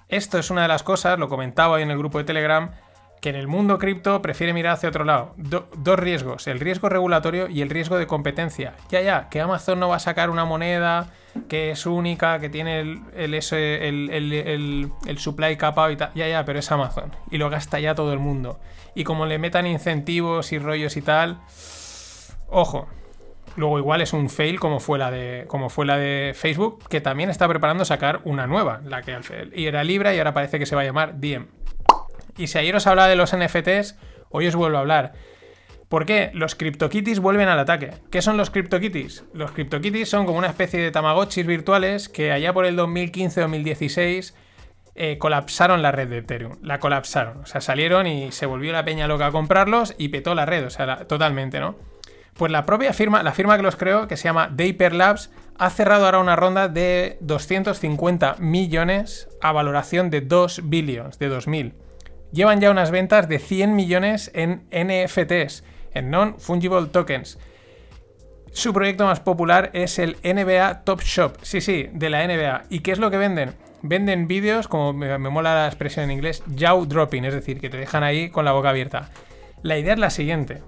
Esto 0.09 0.38
es 0.38 0.49
una 0.49 0.61
de 0.61 0.67
las 0.69 0.84
cosas, 0.84 1.19
lo 1.19 1.28
comentaba 1.28 1.75
hoy 1.75 1.82
en 1.82 1.91
el 1.91 1.97
grupo 1.97 2.17
de 2.17 2.23
Telegram, 2.23 2.71
que 3.19 3.30
en 3.30 3.36
el 3.36 3.47
mundo 3.47 3.78
cripto 3.78 4.21
prefiere 4.21 4.53
mirar 4.53 4.73
hacia 4.73 4.89
otro 4.89 5.03
lado. 5.03 5.34
dos 5.38 5.99
riesgos, 5.99 6.47
el 6.47 6.59
riesgo 6.59 6.88
regulatorio 6.88 7.49
y 7.49 7.61
el 7.61 7.69
riesgo 7.69 7.97
de 7.97 8.07
competencia. 8.07 8.73
Ya, 8.89 9.01
ya, 9.01 9.30
que 9.30 9.41
Amazon 9.41 9.80
no 9.80 9.89
va 9.89 9.97
a 9.97 9.99
sacar 9.99 10.30
una 10.30 10.45
moneda 10.45 11.09
que 11.49 11.71
es 11.71 11.86
única, 11.86 12.39
que 12.39 12.49
tiene 12.49 12.80
el, 12.80 13.01
el, 13.15 14.91
el, 15.05 15.17
supply 15.17 15.57
capado 15.57 15.91
y 15.91 15.97
tal. 15.97 16.11
Ya, 16.15 16.28
ya, 16.28 16.45
pero 16.45 16.59
es 16.59 16.71
Amazon. 16.71 17.11
Y 17.32 17.38
lo 17.38 17.49
gasta 17.49 17.80
ya 17.80 17.95
todo 17.95 18.13
el 18.13 18.19
mundo. 18.19 18.59
Y 18.95 19.03
como 19.03 19.25
le 19.25 19.39
metan 19.39 19.67
incentivos 19.67 20.51
y 20.51 20.59
rollos 20.59 20.97
y 20.97 21.01
tal, 21.01 21.39
ojo. 22.49 22.88
Luego 23.58 23.80
igual 23.80 24.01
es 24.01 24.14
un 24.14 24.30
fail 24.30 24.60
como 24.60 24.80
fue 24.80 24.99
la 24.99 25.10
de, 25.10 25.45
como 25.47 25.70
fue 25.70 25.86
la 25.86 25.97
de 25.97 26.34
Facebook, 26.36 26.88
que 26.89 27.01
también 27.01 27.32
está 27.32 27.47
preparando 27.47 27.86
sacar 27.86 28.22
una 28.24 28.45
nueva, 28.45 28.82
la 28.86 29.01
que 29.01 29.18
y 29.53 29.66
era 29.66 29.84
Libra 29.84 30.14
y 30.14 30.20
ahora 30.20 30.34
parece 30.34 30.60
que 30.60 30.68
se 30.68 30.76
va 30.76 30.82
a 30.82 30.86
llamar 30.86 31.20
Diem. 31.20 31.47
Y 32.38 32.47
si 32.47 32.60
ayer 32.60 32.76
os 32.76 32.86
hablaba 32.86 33.10
de 33.10 33.16
los 33.16 33.36
NFTs, 33.36 33.97
hoy 34.30 34.47
os 34.47 34.55
vuelvo 34.55 34.78
a 34.78 34.82
hablar. 34.82 35.14
¿Por 35.89 36.05
qué? 36.05 36.30
Los 36.34 36.53
CryptoKitties 36.53 37.20
vuelven 37.20 37.47
al 37.47 37.58
ataque. 37.58 37.91
¿Qué 38.12 38.22
son 38.22 38.38
los 38.38 38.51
CryptoKitties? 38.51 39.24
Los 39.34 39.51
CryptoKitties 39.51 40.08
son 40.08 40.28
como 40.28 40.38
una 40.38 40.47
especie 40.47 40.80
de 40.80 40.91
Tamagotchis 40.91 41.47
virtuales 41.47 42.10
que 42.10 42.32
allá 42.32 42.53
por 42.53 42.66
el 42.66 42.78
2015-2016 42.78 44.34
eh, 44.93 45.18
colapsaron 45.18 45.82
la 45.82 45.91
red 45.91 46.10
de 46.10 46.20
Ethereum. 46.20 46.58
La 46.62 46.80
colapsaron. 46.80 47.38
O 47.38 47.45
sea, 47.47 47.62
salieron 47.62 48.05
y 48.05 48.32
se 48.32 48.45
volvió 48.45 48.72
la 48.72 48.86
peña 48.86 49.08
loca 49.08 49.28
a 49.28 49.32
comprarlos 49.32 49.95
y 49.97 50.10
petó 50.10 50.36
la 50.36 50.45
red. 50.45 50.66
O 50.66 50.70
sea, 50.70 51.08
totalmente, 51.08 51.60
¿no? 51.60 51.76
Pues 52.38 52.51
la 52.51 52.65
propia 52.65 52.93
firma, 52.93 53.23
la 53.23 53.33
firma 53.33 53.57
que 53.57 53.63
los 53.63 53.75
creó, 53.75 54.07
que 54.07 54.17
se 54.17 54.25
llama 54.25 54.49
Daper 54.51 54.93
Labs, 54.93 55.31
ha 55.57 55.69
cerrado 55.69 56.05
ahora 56.05 56.19
una 56.19 56.35
ronda 56.35 56.67
de 56.67 57.17
250 57.21 58.35
millones 58.39 59.27
a 59.41 59.51
valoración 59.51 60.09
de 60.09 60.21
2 60.21 60.69
billions, 60.69 61.17
de 61.17 61.29
2000 61.29 61.73
llevan 62.31 62.59
ya 62.59 62.71
unas 62.71 62.91
ventas 62.91 63.27
de 63.27 63.39
100 63.39 63.75
millones 63.75 64.31
en 64.33 64.67
NFTs, 64.71 65.63
en 65.93 66.09
Non-Fungible 66.09 66.88
Tokens. 66.88 67.39
Su 68.51 68.73
proyecto 68.73 69.05
más 69.05 69.19
popular 69.19 69.69
es 69.73 69.99
el 69.99 70.17
NBA 70.23 70.83
Top 70.83 71.01
Shop, 71.01 71.38
sí, 71.41 71.61
sí, 71.61 71.89
de 71.93 72.09
la 72.09 72.25
NBA. 72.25 72.63
¿Y 72.69 72.79
qué 72.79 72.91
es 72.91 72.99
lo 72.99 73.11
que 73.11 73.17
venden? 73.17 73.53
Venden 73.83 74.27
vídeos, 74.27 74.67
como 74.67 74.93
me, 74.93 75.17
mola 75.17 75.53
la 75.53 75.67
expresión 75.67 76.05
en 76.05 76.11
inglés, 76.11 76.43
jaw 76.57 76.85
dropping, 76.85 77.25
es 77.25 77.33
decir, 77.33 77.59
que 77.59 77.69
te 77.69 77.77
dejan 77.77 78.03
ahí 78.03 78.29
con 78.29 78.45
la 78.45 78.53
boca 78.53 78.69
abierta. 78.69 79.09
La 79.61 79.77
idea 79.77 79.93
es 79.93 79.99
la 79.99 80.09
siguiente. 80.09 80.63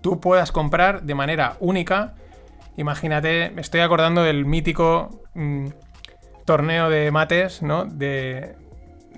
Tú 0.00 0.20
puedas 0.20 0.52
comprar 0.52 1.02
de 1.02 1.14
manera 1.14 1.56
única, 1.60 2.14
imagínate, 2.76 3.50
me 3.54 3.60
estoy 3.60 3.80
acordando 3.80 4.22
del 4.22 4.46
mítico 4.46 5.22
mm, 5.34 5.68
torneo 6.44 6.88
de 6.90 7.10
mates, 7.10 7.62
¿no? 7.62 7.84
De, 7.84 8.56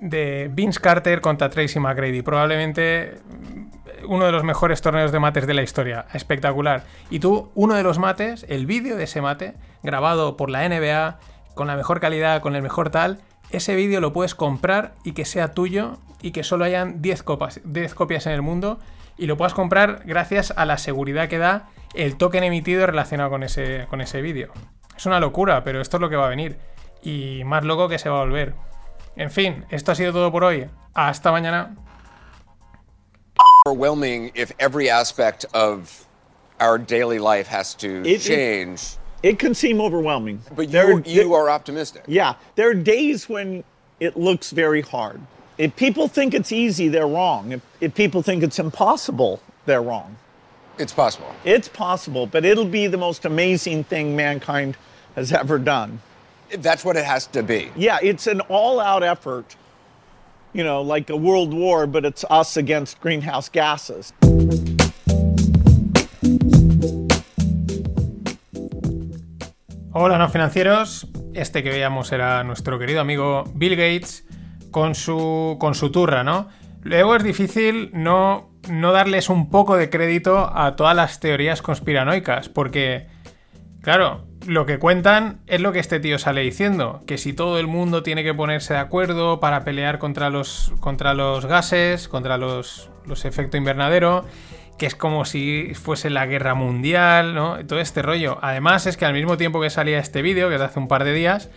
de 0.01 0.49
Vince 0.53 0.79
Carter 0.79 1.21
contra 1.21 1.49
Tracy 1.49 1.79
McGrady. 1.79 2.21
Probablemente 2.21 3.21
uno 4.07 4.25
de 4.25 4.31
los 4.31 4.43
mejores 4.43 4.81
torneos 4.81 5.11
de 5.11 5.19
mates 5.19 5.47
de 5.47 5.53
la 5.53 5.63
historia. 5.63 6.05
Espectacular. 6.13 6.83
Y 7.09 7.19
tú, 7.19 7.51
uno 7.55 7.75
de 7.75 7.83
los 7.83 7.99
mates, 7.99 8.45
el 8.49 8.65
vídeo 8.65 8.95
de 8.95 9.05
ese 9.05 9.21
mate, 9.21 9.55
grabado 9.81 10.37
por 10.37 10.49
la 10.49 10.67
NBA, 10.67 11.19
con 11.55 11.67
la 11.67 11.75
mejor 11.75 11.99
calidad, 11.99 12.41
con 12.41 12.55
el 12.55 12.61
mejor 12.61 12.89
tal, 12.89 13.19
ese 13.51 13.75
vídeo 13.75 14.01
lo 14.01 14.13
puedes 14.13 14.35
comprar 14.35 14.95
y 15.03 15.13
que 15.13 15.25
sea 15.25 15.53
tuyo 15.53 15.97
y 16.21 16.31
que 16.31 16.43
solo 16.43 16.65
hayan 16.65 17.01
10, 17.01 17.23
10 17.63 17.93
copias 17.93 18.25
en 18.25 18.33
el 18.33 18.41
mundo 18.41 18.79
y 19.23 19.25
lo 19.25 19.37
puedas 19.37 19.53
comprar 19.53 20.01
gracias 20.03 20.51
a 20.57 20.65
la 20.65 20.77
seguridad 20.77 21.29
que 21.29 21.37
da 21.37 21.69
el 21.93 22.17
token 22.17 22.43
emitido 22.43 22.85
relacionado 22.85 23.29
con 23.29 23.41
ese, 23.41 23.87
con 23.89 24.01
ese 24.01 24.21
vídeo. 24.21 24.51
Es 24.97 25.05
una 25.05 25.21
locura, 25.21 25.63
pero 25.63 25.79
esto 25.79 25.95
es 25.95 26.01
lo 26.01 26.09
que 26.09 26.17
va 26.17 26.25
a 26.25 26.29
venir. 26.29 26.57
Y 27.01 27.43
más 27.45 27.63
loco 27.63 27.87
que 27.87 27.97
se 27.99 28.09
va 28.09 28.17
a 28.17 28.25
volver. 28.25 28.53
En 29.15 29.31
fin, 29.31 29.63
esto 29.69 29.93
ha 29.93 29.95
sido 29.95 30.11
todo 30.11 30.29
por 30.29 30.43
hoy. 30.43 30.69
Hasta 30.93 31.31
mañana. 31.31 31.73
Overwhelming 33.65 34.29
if 34.35 34.51
every 34.59 34.89
aspect 34.89 35.45
of 35.53 36.05
our 36.59 36.77
daily 36.77 37.17
life 37.17 37.47
has 37.47 37.73
to 37.75 38.03
it, 38.03 38.19
change. 38.19 38.97
It, 39.21 39.35
it, 39.35 39.39
can 39.39 39.55
seem 39.55 39.79
overwhelming. 39.79 40.41
But 40.53 40.67
you, 40.67 41.01
you 41.05 41.33
are 41.33 41.49
optimistic. 41.49 42.03
Yeah. 42.07 42.33
There 42.55 42.69
are 42.69 42.75
days 42.75 43.29
when 43.29 43.63
it 44.01 44.17
looks 44.17 44.51
very 44.51 44.81
hard. 44.81 45.21
If 45.57 45.75
people 45.75 46.07
think 46.07 46.33
it's 46.33 46.51
easy, 46.51 46.87
they're 46.87 47.07
wrong. 47.07 47.51
If, 47.51 47.61
if 47.79 47.93
people 47.93 48.23
think 48.23 48.41
it's 48.41 48.57
impossible, 48.57 49.39
they're 49.67 49.83
wrong. 49.83 50.17
It's 50.79 50.91
possible. 50.91 51.31
It's 51.45 51.67
possible, 51.67 52.25
but 52.25 52.43
it'll 52.43 52.65
be 52.65 52.87
the 52.87 52.97
most 52.97 53.25
amazing 53.25 53.83
thing 53.83 54.15
mankind 54.15 54.75
has 55.15 55.31
ever 55.31 55.59
done. 55.59 56.01
That's 56.57 56.83
what 56.83 56.97
it 56.97 57.05
has 57.05 57.27
to 57.27 57.43
be. 57.43 57.69
Yeah, 57.75 57.99
it's 58.01 58.25
an 58.25 58.41
all-out 58.41 59.03
effort. 59.03 59.55
You 60.53 60.63
know, 60.63 60.81
like 60.81 61.11
a 61.11 61.15
world 61.15 61.53
war, 61.53 61.85
but 61.85 62.03
it's 62.03 62.25
us 62.31 62.57
against 62.57 62.99
greenhouse 62.99 63.47
gases. 63.47 64.11
Hola, 69.93 70.17
no 70.17 70.27
financieros. 70.29 71.05
Este 71.35 71.61
que 71.61 71.71
veíamos 71.71 72.11
era 72.11 72.43
nuestro 72.43 72.79
querido 72.79 73.01
amigo 73.01 73.43
Bill 73.55 73.75
Gates 73.75 74.23
con 74.73 74.95
su, 74.95 75.55
con 75.59 75.75
su 75.75 75.91
turra, 75.91 76.25
¿no? 76.25 76.49
Luego 76.81 77.15
es 77.15 77.23
difícil 77.23 77.91
no, 77.93 78.49
no 78.69 78.91
darles 78.91 79.29
un 79.29 79.49
poco 79.49 79.77
de 79.77 79.89
crédito 79.89 80.51
a 80.53 80.75
todas 80.75 80.95
las 80.95 81.21
teorías 81.21 81.61
conspiranoicas, 81.61 82.49
porque, 82.49 83.07
claro, 83.81 84.25
lo 84.47 84.65
que 84.65 84.79
cuentan 84.79 85.41
es 85.47 85.61
lo 85.61 85.71
que 85.71 85.79
este 85.79 85.99
tío 86.01 86.17
sale 86.17 86.41
diciendo, 86.41 87.03
que 87.05 87.17
si 87.17 87.33
todo 87.33 87.59
el 87.59 87.67
mundo 87.67 88.03
tiene 88.03 88.23
que 88.23 88.33
ponerse 88.33 88.73
de 88.73 88.79
acuerdo 88.79 89.39
para 89.39 89.63
pelear 89.63 89.99
contra 89.99 90.31
los, 90.31 90.73
contra 90.79 91.13
los 91.13 91.45
gases, 91.45 92.09
contra 92.09 92.37
los, 92.37 92.89
los 93.05 93.25
efectos 93.25 93.59
invernadero, 93.59 94.25
que 94.79 94.87
es 94.87 94.95
como 94.95 95.23
si 95.23 95.73
fuese 95.75 96.09
la 96.09 96.25
guerra 96.25 96.55
mundial, 96.55 97.35
¿no? 97.35 97.63
Todo 97.67 97.79
este 97.79 98.01
rollo. 98.01 98.39
Además 98.41 98.87
es 98.87 98.97
que 98.97 99.05
al 99.05 99.13
mismo 99.13 99.37
tiempo 99.37 99.61
que 99.61 99.69
salía 99.69 99.99
este 99.99 100.23
vídeo, 100.23 100.49
que 100.49 100.55
es 100.55 100.59
de 100.59 100.65
hace 100.65 100.79
un 100.79 100.87
par 100.87 101.03
de 101.03 101.13
días, 101.13 101.51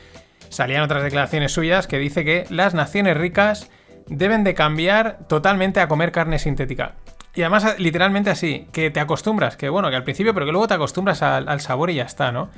salían 0.48 0.82
otras 0.82 1.02
declaraciones 1.02 1.52
suyas 1.52 1.86
que 1.86 1.98
dice 1.98 2.24
que 2.24 2.44
las 2.50 2.74
naciones 2.74 3.16
ricas 3.16 3.70
deben 4.08 4.44
de 4.44 4.54
cambiar 4.54 5.18
totalmente 5.28 5.80
a 5.80 5.88
comer 5.88 6.12
carne 6.12 6.38
sintética. 6.38 6.94
Y 7.34 7.42
además, 7.42 7.78
literalmente 7.78 8.30
así, 8.30 8.66
que 8.72 8.90
te 8.90 8.98
acostumbras, 8.98 9.56
que 9.56 9.68
bueno, 9.68 9.90
que 9.90 9.96
al 9.96 10.04
principio, 10.04 10.32
pero 10.32 10.46
que 10.46 10.52
luego 10.52 10.68
te 10.68 10.74
acostumbras 10.74 11.22
al, 11.22 11.60
sabor 11.60 11.90
y 11.90 11.96
ya 11.96 12.04
está, 12.04 12.32
¿no? 12.32 12.50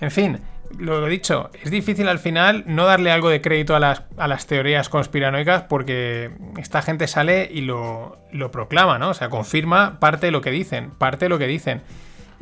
En 0.00 0.12
fin, 0.12 0.38
lo 0.78 1.04
dicho, 1.06 1.50
es 1.62 1.70
difícil 1.70 2.08
al 2.08 2.20
final 2.20 2.62
no 2.66 2.86
darle 2.86 3.10
algo 3.10 3.28
de 3.28 3.42
crédito 3.42 3.74
a 3.74 3.80
las, 3.80 4.04
a 4.16 4.28
las 4.28 4.46
teorías 4.46 4.88
conspiranoicas 4.88 5.64
porque 5.64 6.30
esta 6.58 6.80
gente 6.80 7.08
sale 7.08 7.48
y 7.52 7.62
lo, 7.62 8.18
lo, 8.30 8.50
proclama, 8.52 8.98
¿no? 8.98 9.10
O 9.10 9.14
sea, 9.14 9.28
confirma 9.28 9.98
parte 9.98 10.26
de 10.26 10.32
lo 10.32 10.40
que 10.40 10.52
dicen, 10.52 10.90
parte 10.92 11.24
de 11.24 11.28
lo 11.28 11.38
que 11.38 11.48
dicen. 11.48 11.82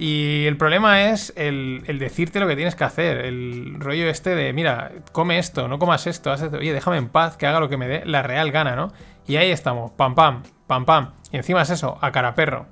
Y 0.00 0.46
el 0.46 0.56
problema 0.56 1.10
es 1.10 1.32
el, 1.34 1.82
decirte 1.98 2.38
lo 2.38 2.46
que 2.46 2.54
tienes 2.54 2.76
que 2.76 2.84
hacer, 2.84 3.18
el 3.18 3.74
rollo 3.80 4.08
este 4.08 4.36
de, 4.36 4.52
mira, 4.52 4.92
come 5.10 5.40
esto, 5.40 5.66
no 5.66 5.80
comas 5.80 6.06
esto, 6.06 6.30
haz 6.30 6.40
esto, 6.40 6.58
oye, 6.58 6.72
déjame 6.72 6.98
en 6.98 7.08
paz, 7.08 7.36
que 7.36 7.48
haga 7.48 7.58
lo 7.58 7.68
que 7.68 7.76
me 7.76 7.88
dé 7.88 8.06
la 8.06 8.22
real 8.22 8.52
gana, 8.52 8.76
¿no? 8.76 8.92
Y 9.26 9.36
ahí 9.36 9.50
estamos, 9.50 9.90
pam, 9.90 10.14
pam, 10.14 10.44
pam, 10.68 10.84
pam. 10.84 11.10
Y 11.32 11.36
encima 11.36 11.62
es 11.62 11.70
eso, 11.70 11.98
a 12.00 12.12
cara 12.12 12.36
perro. 12.36 12.66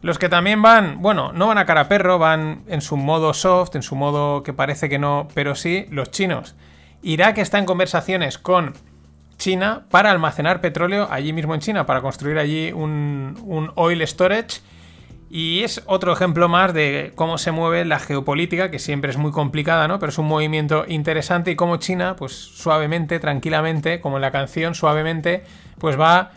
Los 0.00 0.18
que 0.18 0.30
también 0.30 0.62
van, 0.62 1.02
bueno, 1.02 1.32
no 1.34 1.48
van 1.48 1.58
a 1.58 1.66
cara 1.66 1.88
perro, 1.88 2.18
van 2.18 2.64
en 2.66 2.80
su 2.80 2.96
modo 2.96 3.34
soft, 3.34 3.76
en 3.76 3.82
su 3.82 3.96
modo 3.96 4.42
que 4.42 4.54
parece 4.54 4.88
que 4.88 4.98
no, 4.98 5.28
pero 5.34 5.54
sí, 5.54 5.86
los 5.90 6.10
chinos. 6.10 6.56
Irak 7.02 7.36
está 7.36 7.58
en 7.58 7.66
conversaciones 7.66 8.38
con 8.38 8.72
China 9.36 9.84
para 9.90 10.10
almacenar 10.10 10.62
petróleo 10.62 11.06
allí 11.10 11.34
mismo 11.34 11.52
en 11.52 11.60
China, 11.60 11.84
para 11.84 12.00
construir 12.00 12.38
allí 12.38 12.72
un, 12.72 13.38
un 13.44 13.72
oil 13.74 14.00
storage. 14.06 14.62
Y 15.30 15.62
es 15.62 15.82
otro 15.86 16.12
ejemplo 16.12 16.48
más 16.48 16.74
de 16.74 17.12
cómo 17.14 17.38
se 17.38 17.52
mueve 17.52 17.84
la 17.84 18.00
geopolítica, 18.00 18.70
que 18.70 18.80
siempre 18.80 19.12
es 19.12 19.16
muy 19.16 19.30
complicada, 19.30 19.86
¿no? 19.86 20.00
Pero 20.00 20.10
es 20.10 20.18
un 20.18 20.26
movimiento 20.26 20.84
interesante 20.88 21.52
y 21.52 21.56
cómo 21.56 21.76
China, 21.76 22.16
pues 22.16 22.32
suavemente, 22.32 23.20
tranquilamente, 23.20 24.00
como 24.00 24.16
en 24.16 24.22
la 24.22 24.32
canción, 24.32 24.74
suavemente, 24.74 25.44
pues 25.78 25.98
va 25.98 26.32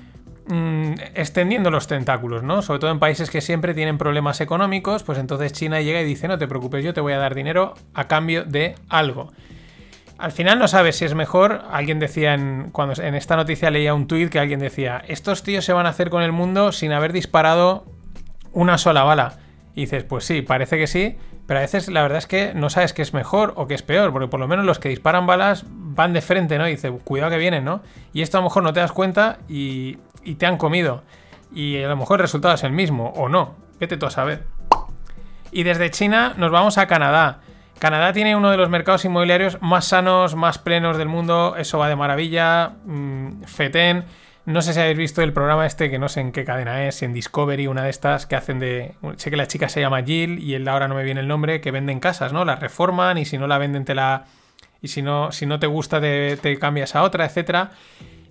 Mm, 0.46 0.96
extendiendo 1.16 1.72
los 1.72 1.88
tentáculos, 1.88 2.44
¿no? 2.44 2.62
Sobre 2.62 2.80
todo 2.80 2.92
en 2.92 3.00
países 3.00 3.30
que 3.30 3.40
siempre 3.40 3.74
tienen 3.74 3.98
problemas 3.98 4.42
económicos, 4.42 5.04
pues 5.04 5.18
entonces 5.18 5.54
China 5.54 5.80
llega 5.80 6.02
y 6.02 6.06
dice, 6.06 6.28
no 6.28 6.38
te 6.38 6.48
preocupes, 6.48 6.84
yo 6.84 6.94
te 6.94 7.00
voy 7.00 7.14
a 7.14 7.18
dar 7.18 7.34
dinero 7.34 7.76
a 7.94 8.08
cambio 8.10 8.44
de 8.44 8.76
algo. 8.90 9.32
Al 10.18 10.34
final 10.34 10.60
no 10.60 10.68
sabes 10.68 10.98
si 10.98 11.06
es 11.06 11.16
mejor. 11.16 11.64
Alguien 11.72 12.00
decía 12.00 12.34
en, 12.34 12.72
cuando 12.72 13.02
en 13.02 13.16
esta 13.16 13.38
noticia 13.38 13.72
leía 13.72 13.94
un 13.94 14.08
tuit 14.08 14.30
que 14.30 14.40
alguien 14.40 14.60
decía, 14.60 15.02
estos 15.08 15.44
tíos 15.44 15.64
se 15.64 15.74
van 15.74 15.86
a 15.86 15.90
hacer 15.90 16.10
con 16.10 16.24
el 16.24 16.34
mundo 16.34 16.74
sin 16.74 16.92
haber 16.92 17.14
disparado 17.14 17.86
una 18.54 18.78
sola 18.78 19.04
bala. 19.04 19.40
Y 19.76 19.82
dices, 19.82 20.04
pues 20.04 20.26
sí, 20.26 20.42
parece 20.42 20.78
que 20.78 20.88
sí, 20.88 21.18
pero 21.48 21.60
a 21.60 21.62
veces 21.62 21.90
la 21.90 22.02
verdad 22.02 22.20
es 22.20 22.28
que 22.28 22.54
no 22.54 22.70
sabes 22.70 22.94
qué 22.94 23.02
es 23.02 23.14
mejor 23.14 23.54
o 23.58 23.68
qué 23.68 23.74
es 23.74 23.82
peor, 23.82 24.12
porque 24.12 24.28
por 24.28 24.40
lo 24.40 24.48
menos 24.48 24.66
los 24.66 24.80
que 24.80 24.90
disparan 24.90 25.26
balas 25.26 25.66
van 25.68 26.14
de 26.14 26.22
frente, 26.22 26.58
¿no? 26.58 26.66
Dices, 26.66 26.92
cuidado 27.04 27.32
que 27.32 27.38
vienen, 27.38 27.66
¿no? 27.66 27.82
Y 28.14 28.22
esto 28.22 28.38
a 28.38 28.42
lo 28.42 28.46
mejor 28.46 28.64
no 28.64 28.72
te 28.72 28.80
das 28.80 28.92
cuenta 28.92 29.40
y, 29.50 29.98
y 30.24 30.36
te 30.36 30.46
han 30.46 30.58
comido. 30.58 31.04
Y 31.54 31.82
a 31.82 31.88
lo 31.88 31.98
mejor 31.98 32.20
el 32.20 32.24
resultado 32.24 32.54
es 32.54 32.64
el 32.64 32.72
mismo, 32.72 33.10
o 33.16 33.30
no. 33.30 33.56
Vete 33.80 33.98
tú 33.98 34.06
a 34.06 34.12
saber. 34.12 34.44
Y 35.52 35.64
desde 35.64 35.92
China 35.92 36.34
nos 36.38 36.52
vamos 36.52 36.78
a 36.78 36.88
Canadá. 36.88 37.42
Canadá 37.80 38.14
tiene 38.14 38.36
uno 38.36 38.50
de 38.50 38.58
los 38.58 38.70
mercados 38.70 39.04
inmobiliarios 39.04 39.62
más 39.62 39.86
sanos, 39.86 40.36
más 40.36 40.58
plenos 40.58 40.98
del 40.98 41.10
mundo. 41.10 41.56
Eso 41.58 41.78
va 41.78 41.90
de 41.90 41.96
maravilla. 41.96 42.74
Mm, 42.86 43.44
FETEN. 43.44 44.06
No 44.46 44.62
sé 44.62 44.74
si 44.74 44.80
habéis 44.80 44.98
visto 44.98 45.22
el 45.22 45.32
programa 45.32 45.66
este, 45.66 45.90
que 45.90 45.98
no 45.98 46.10
sé 46.10 46.20
en 46.20 46.34
qué 46.34 46.44
cadena 46.44 46.86
es, 46.86 47.02
en 47.02 47.14
Discovery, 47.14 47.68
una 47.68 47.84
de 47.84 47.90
estas 47.90 48.26
que 48.26 48.36
hacen 48.36 48.60
de... 48.60 48.94
Sé 49.16 49.30
que 49.30 49.38
la 49.38 49.48
chica 49.48 49.70
se 49.70 49.80
llama 49.80 50.04
Jill 50.04 50.40
y 50.40 50.56
él 50.56 50.68
ahora 50.68 50.90
no 50.90 50.96
me 50.96 51.04
viene 51.04 51.22
el 51.22 51.28
nombre, 51.30 51.62
que 51.62 51.72
venden 51.72 52.02
casas, 52.02 52.34
¿no? 52.34 52.44
La 52.44 52.58
reforman 52.58 53.18
y 53.18 53.26
si 53.26 53.38
no 53.38 53.48
la 53.48 53.58
venden 53.58 53.86
te 53.86 53.96
la... 53.96 54.26
Y 54.82 54.90
si 54.90 55.02
no, 55.02 55.32
si 55.32 55.46
no 55.46 55.60
te 55.60 55.68
gusta 55.68 56.02
te, 56.02 56.36
te 56.36 56.60
cambias 56.60 56.94
a 56.96 57.04
otra, 57.04 57.26
etcétera. 57.26 57.72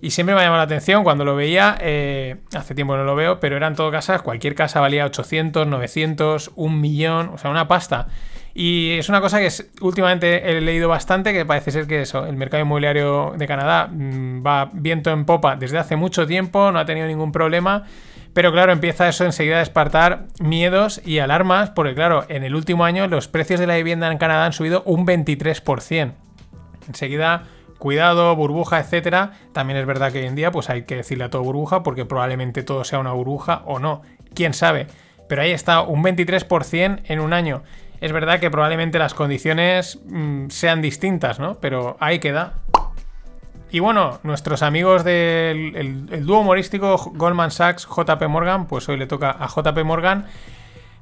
Y 0.03 0.11
siempre 0.11 0.35
me 0.35 0.41
ha 0.41 0.43
llamado 0.43 0.57
la 0.57 0.65
atención 0.65 1.05
cuando 1.05 1.23
lo 1.23 1.33
veía, 1.33 1.77
eh, 1.79 2.35
hace 2.53 2.75
tiempo 2.75 2.97
no 2.97 3.05
lo 3.05 3.15
veo, 3.15 3.39
pero 3.39 3.55
eran 3.55 3.73
todo 3.73 3.89
casas, 3.89 4.21
cualquier 4.21 4.53
casa 4.53 4.81
valía 4.81 5.05
800, 5.05 5.65
900, 5.65 6.51
un 6.55 6.81
millón, 6.81 7.29
o 7.29 7.37
sea, 7.37 7.49
una 7.49 7.69
pasta. 7.69 8.07
Y 8.55 8.97
es 8.99 9.09
una 9.09 9.19
cosa 9.19 9.39
que 9.39 9.49
últimamente 9.81 10.51
he 10.51 10.61
leído 10.61 10.87
bastante, 10.87 11.33
que 11.33 11.45
parece 11.45 11.71
ser 11.71 11.87
que 11.87 12.01
eso, 12.01 12.25
el 12.25 12.35
mercado 12.35 12.61
inmobiliario 12.61 13.33
de 13.35 13.47
Canadá 13.47 13.87
mm, 13.91 14.45
va 14.45 14.69
viento 14.73 15.09
en 15.11 15.25
popa 15.25 15.55
desde 15.55 15.79
hace 15.79 15.95
mucho 15.95 16.27
tiempo, 16.27 16.71
no 16.71 16.79
ha 16.79 16.85
tenido 16.85 17.07
ningún 17.07 17.31
problema. 17.31 17.85
Pero 18.33 18.51
claro, 18.51 18.71
empieza 18.71 19.07
eso 19.07 19.25
enseguida 19.25 19.57
a 19.57 19.59
despertar 19.59 20.25
miedos 20.39 21.01
y 21.05 21.19
alarmas, 21.19 21.69
porque 21.71 21.93
claro, 21.93 22.25
en 22.29 22.43
el 22.43 22.55
último 22.55 22.83
año 22.83 23.07
los 23.07 23.27
precios 23.27 23.59
de 23.59 23.67
la 23.67 23.75
vivienda 23.75 24.11
en 24.11 24.17
Canadá 24.17 24.45
han 24.45 24.53
subido 24.53 24.81
un 24.85 25.05
23%. 25.05 26.13
Enseguida, 26.87 27.43
cuidado, 27.77 28.35
burbuja, 28.35 28.79
etcétera. 28.79 29.33
También 29.51 29.79
es 29.79 29.85
verdad 29.85 30.11
que 30.11 30.19
hoy 30.19 30.25
en 30.25 30.35
día 30.35 30.51
pues 30.51 30.69
hay 30.69 30.83
que 30.83 30.97
decirle 30.97 31.25
a 31.25 31.29
todo 31.29 31.43
burbuja, 31.43 31.83
porque 31.83 32.05
probablemente 32.05 32.63
todo 32.63 32.83
sea 32.83 32.99
una 32.99 33.13
burbuja 33.13 33.61
o 33.65 33.79
no. 33.79 34.01
Quién 34.33 34.53
sabe. 34.53 34.87
Pero 35.29 35.43
ahí 35.43 35.51
está, 35.51 35.81
un 35.81 36.03
23% 36.03 37.01
en 37.05 37.19
un 37.19 37.33
año. 37.33 37.63
Es 38.01 38.11
verdad 38.11 38.39
que 38.39 38.51
probablemente 38.51 38.99
las 38.99 39.13
condiciones 39.13 39.99
mm, 40.05 40.49
sean 40.49 40.81
distintas, 40.81 41.39
¿no? 41.39 41.55
Pero 41.55 41.97
ahí 41.99 42.19
queda. 42.19 42.53
Y 43.73 43.79
bueno, 43.79 44.19
nuestros 44.21 44.61
amigos 44.61 45.03
del 45.03 45.75
el, 46.11 46.25
dúo 46.25 46.41
humorístico 46.41 46.95
Goldman 47.15 47.49
Sachs, 47.49 47.87
JP 47.87 48.21
Morgan, 48.27 48.67
pues 48.67 48.87
hoy 48.87 48.97
le 48.97 49.07
toca 49.07 49.31
a 49.31 49.47
JP 49.47 49.83
Morgan, 49.83 50.27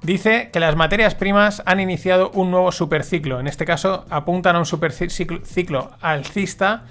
dice 0.02 0.52
que 0.54 0.62
las 0.62 0.78
materias 0.78 1.14
primas 1.16 1.62
han 1.66 1.82
iniciado 1.82 2.32
un 2.32 2.50
nuevo 2.50 2.72
superciclo. 2.72 3.42
En 3.42 3.48
este 3.48 3.66
caso, 3.66 4.06
apuntan 4.10 4.56
a 4.56 4.60
un 4.60 4.66
superciclo 4.66 5.92
alcista 6.00 6.86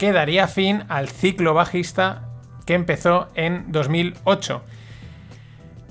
que 0.00 0.10
daría 0.10 0.48
fin 0.48 0.82
al 0.88 1.08
ciclo 1.08 1.54
bajista 1.54 2.22
que 2.66 2.74
empezó 2.74 3.28
en 3.34 3.70
2008. 3.70 4.62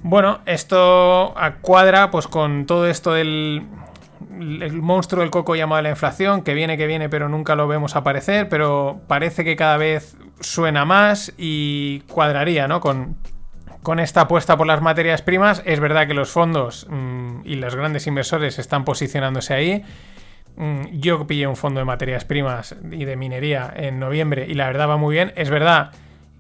Bueno, 0.04 0.40
esto 0.46 1.36
cuadra 1.62 2.10
pues 2.10 2.28
con 2.28 2.66
todo 2.66 2.88
esto 2.88 3.14
del 3.14 3.68
el 4.40 4.82
monstruo 4.82 5.22
del 5.22 5.32
coco 5.32 5.56
llamado 5.56 5.82
la 5.82 5.90
inflación, 5.90 6.44
que 6.44 6.54
viene, 6.54 6.78
que 6.78 6.88
viene, 6.88 7.10
pero 7.10 7.30
nunca 7.30 7.56
lo 7.56 7.68
vemos 7.68 7.96
aparecer, 7.96 8.48
pero 8.50 9.02
parece 9.08 9.44
que 9.44 9.56
cada 9.56 9.78
vez 9.78 10.18
suena 10.40 10.86
más 10.86 11.34
y 11.38 12.02
cuadraría, 12.02 12.68
¿no? 12.68 12.80
Con, 12.80 13.18
con 13.84 14.00
esta 14.00 14.22
apuesta 14.22 14.58
por 14.58 14.68
las 14.68 14.82
materias 14.82 15.22
primas, 15.22 15.62
es 15.66 15.80
verdad 15.80 16.08
que 16.08 16.14
los 16.14 16.30
fondos 16.30 16.88
mm, 16.90 17.42
y 17.44 17.56
los 17.56 17.76
grandes 17.76 18.08
inversores 18.08 18.60
están 18.60 18.86
posicionándose 18.86 19.54
ahí. 19.54 19.84
Mm, 20.56 21.00
yo 21.00 21.26
pillé 21.28 21.48
un 21.48 21.56
fondo 21.56 21.80
de 21.80 21.86
materias 21.86 22.26
primas 22.26 22.76
y 22.92 23.06
de 23.06 23.16
minería 23.16 23.72
en 23.76 24.00
noviembre 24.00 24.46
y 24.48 24.54
la 24.54 24.68
verdad 24.68 24.90
va 24.90 24.98
muy 24.98 25.16
bien. 25.16 25.34
Es 25.36 25.50
verdad 25.50 25.92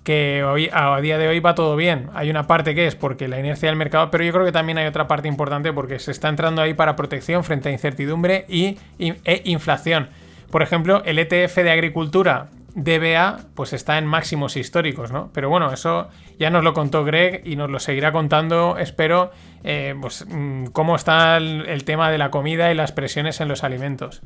que 0.03 0.43
hoy, 0.43 0.69
a 0.71 0.99
día 1.01 1.17
de 1.17 1.27
hoy 1.27 1.39
va 1.39 1.55
todo 1.55 1.75
bien. 1.75 2.09
Hay 2.13 2.29
una 2.29 2.47
parte 2.47 2.73
que 2.75 2.87
es 2.87 2.95
porque 2.95 3.27
la 3.27 3.39
inercia 3.39 3.69
del 3.69 3.75
mercado, 3.75 4.09
pero 4.11 4.23
yo 4.23 4.31
creo 4.31 4.45
que 4.45 4.51
también 4.51 4.77
hay 4.77 4.87
otra 4.87 5.07
parte 5.07 5.27
importante 5.27 5.73
porque 5.73 5.99
se 5.99 6.11
está 6.11 6.29
entrando 6.29 6.61
ahí 6.61 6.73
para 6.73 6.95
protección 6.95 7.43
frente 7.43 7.69
a 7.69 7.71
incertidumbre 7.71 8.45
y, 8.47 8.77
e 8.97 9.41
inflación. 9.45 10.09
Por 10.51 10.61
ejemplo, 10.63 11.03
el 11.05 11.19
ETF 11.19 11.57
de 11.57 11.71
agricultura 11.71 12.47
DBA 12.75 13.39
pues 13.55 13.73
está 13.73 13.97
en 13.97 14.05
máximos 14.05 14.55
históricos, 14.55 15.11
¿no? 15.11 15.29
Pero 15.33 15.49
bueno, 15.49 15.71
eso 15.71 16.07
ya 16.39 16.49
nos 16.49 16.63
lo 16.63 16.73
contó 16.73 17.03
Greg 17.03 17.41
y 17.45 17.55
nos 17.55 17.69
lo 17.69 17.79
seguirá 17.79 18.11
contando, 18.11 18.77
espero, 18.77 19.31
eh, 19.63 19.95
pues 19.99 20.25
mm, 20.27 20.67
cómo 20.67 20.95
está 20.95 21.37
el 21.37 21.83
tema 21.83 22.09
de 22.09 22.17
la 22.17 22.31
comida 22.31 22.71
y 22.71 22.75
las 22.75 22.91
presiones 22.91 23.41
en 23.41 23.47
los 23.47 23.63
alimentos. 23.63 24.21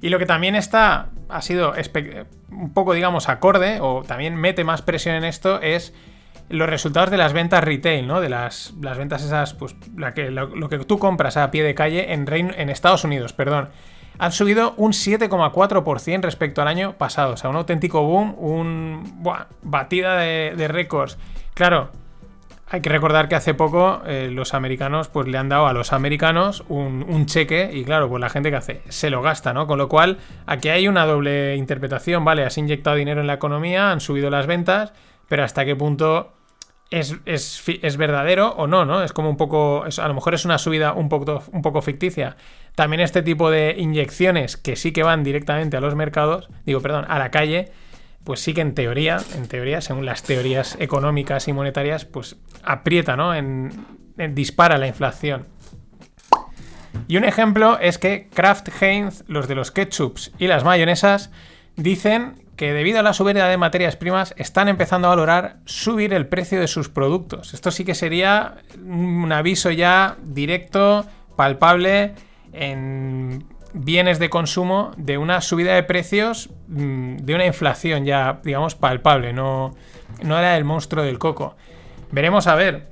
Y 0.00 0.08
lo 0.08 0.18
que 0.18 0.26
también 0.26 0.54
está, 0.54 1.08
ha 1.28 1.42
sido 1.42 1.74
un 2.50 2.72
poco, 2.72 2.94
digamos, 2.94 3.28
acorde, 3.28 3.78
o 3.80 4.02
también 4.02 4.36
mete 4.36 4.64
más 4.64 4.82
presión 4.82 5.14
en 5.14 5.24
esto, 5.24 5.60
es 5.60 5.94
los 6.48 6.68
resultados 6.68 7.10
de 7.10 7.16
las 7.16 7.32
ventas 7.32 7.62
retail, 7.62 8.06
¿no? 8.06 8.20
De 8.20 8.28
las, 8.28 8.74
las 8.80 8.98
ventas 8.98 9.22
esas, 9.22 9.54
pues 9.54 9.76
lo, 9.94 10.68
que 10.68 10.78
tú 10.80 10.98
compras 10.98 11.36
a 11.36 11.50
pie 11.50 11.62
de 11.62 11.74
calle 11.74 12.12
en, 12.12 12.26
Reino, 12.26 12.52
en 12.56 12.70
Estados 12.70 13.04
Unidos, 13.04 13.32
perdón. 13.32 13.68
Han 14.18 14.32
subido 14.32 14.74
un 14.76 14.92
7,4% 14.92 16.20
respecto 16.22 16.60
al 16.60 16.68
año 16.68 16.94
pasado. 16.94 17.34
O 17.34 17.36
sea, 17.38 17.48
un 17.48 17.56
auténtico 17.56 18.02
boom, 18.02 18.34
un 18.38 19.22
batida 19.62 20.18
de, 20.18 20.54
de 20.56 20.68
récords. 20.68 21.16
Claro, 21.54 21.90
hay 22.72 22.82
que 22.82 22.88
recordar 22.88 23.28
que 23.28 23.34
hace 23.34 23.52
poco 23.52 24.00
eh, 24.06 24.28
los 24.30 24.54
americanos 24.54 25.08
pues 25.08 25.26
le 25.26 25.36
han 25.36 25.48
dado 25.48 25.66
a 25.66 25.72
los 25.72 25.92
americanos 25.92 26.62
un, 26.68 27.26
cheque 27.26 27.68
y 27.72 27.84
claro, 27.84 28.08
pues 28.08 28.20
la 28.20 28.30
gente 28.30 28.50
que 28.50 28.56
hace 28.56 28.82
se 28.88 29.10
lo 29.10 29.22
gasta, 29.22 29.52
¿no? 29.52 29.66
Con 29.66 29.76
lo 29.76 29.88
cual 29.88 30.18
aquí 30.46 30.68
hay 30.68 30.86
una 30.86 31.04
doble 31.04 31.56
interpretación, 31.56 32.24
¿vale? 32.24 32.44
Has 32.44 32.56
inyectado 32.58 32.96
dinero 32.96 33.20
en 33.20 33.26
la 33.26 33.34
economía, 33.34 33.90
han 33.90 34.00
subido 34.00 34.30
las 34.30 34.46
ventas, 34.46 34.92
pero 35.28 35.42
hasta 35.42 35.64
qué 35.64 35.74
punto 35.74 36.32
es, 36.90 37.16
es, 37.24 37.96
verdadero 37.96 38.50
o 38.50 38.68
no, 38.68 38.84
¿no? 38.84 39.02
Es 39.02 39.12
como 39.12 39.30
un 39.30 39.36
poco, 39.36 39.84
a 39.84 40.08
lo 40.08 40.14
mejor 40.14 40.34
es 40.34 40.44
una 40.44 40.58
subida 40.58 40.92
un 40.92 41.08
poco, 41.08 41.42
un 41.52 41.62
poco 41.62 41.82
ficticia. 41.82 42.36
También 42.76 43.00
este 43.00 43.22
tipo 43.22 43.50
de 43.50 43.74
inyecciones 43.78 44.56
que 44.56 44.76
sí 44.76 44.92
que 44.92 45.02
van 45.02 45.24
directamente 45.24 45.76
a 45.76 45.80
los 45.80 45.96
mercados, 45.96 46.48
digo, 46.66 46.80
perdón, 46.80 47.04
a 47.08 47.18
la 47.18 47.32
calle, 47.32 47.72
pues 48.24 48.40
sí 48.40 48.54
que 48.54 48.60
en 48.60 48.74
teoría, 48.74 49.18
en 49.34 49.48
teoría, 49.48 49.80
según 49.80 50.04
las 50.04 50.22
teorías 50.22 50.76
económicas 50.78 51.48
y 51.48 51.52
monetarias, 51.52 52.04
pues 52.04 52.36
aprieta, 52.62 53.16
¿no? 53.16 53.34
En, 53.34 53.86
dispara 54.34 54.76
la 54.76 54.86
inflación. 54.86 55.46
Y 57.08 57.16
un 57.16 57.24
ejemplo 57.24 57.78
es 57.80 57.98
que 57.98 58.28
Kraft 58.32 58.68
Heinz, 58.80 59.24
los 59.26 59.48
de 59.48 59.54
los 59.54 59.70
ketchups 59.70 60.32
y 60.38 60.46
las 60.46 60.64
mayonesas, 60.64 61.30
dicen 61.76 62.42
que 62.56 62.74
debido 62.74 63.00
a 63.00 63.02
la 63.02 63.14
subida 63.14 63.48
de 63.48 63.56
materias 63.56 63.96
primas 63.96 64.34
están 64.36 64.68
empezando 64.68 65.06
a 65.06 65.10
valorar 65.10 65.60
subir 65.64 66.12
el 66.12 66.26
precio 66.26 66.60
de 66.60 66.68
sus 66.68 66.90
productos. 66.90 67.54
Esto 67.54 67.70
sí 67.70 67.86
que 67.86 67.94
sería 67.94 68.56
un 68.84 69.32
aviso 69.32 69.70
ya 69.70 70.18
directo, 70.22 71.06
palpable, 71.36 72.12
en 72.52 73.46
bienes 73.72 74.18
de 74.18 74.28
consumo 74.28 74.92
de 74.98 75.16
una 75.16 75.40
subida 75.40 75.74
de 75.74 75.84
precios, 75.84 76.50
de 76.70 77.34
una 77.34 77.44
inflación 77.46 78.04
ya, 78.04 78.40
digamos, 78.44 78.76
palpable, 78.76 79.32
no, 79.32 79.74
no 80.22 80.38
era 80.38 80.56
el 80.56 80.64
monstruo 80.64 81.04
del 81.04 81.18
coco. 81.18 81.56
Veremos 82.12 82.46
a 82.46 82.54
ver. 82.54 82.88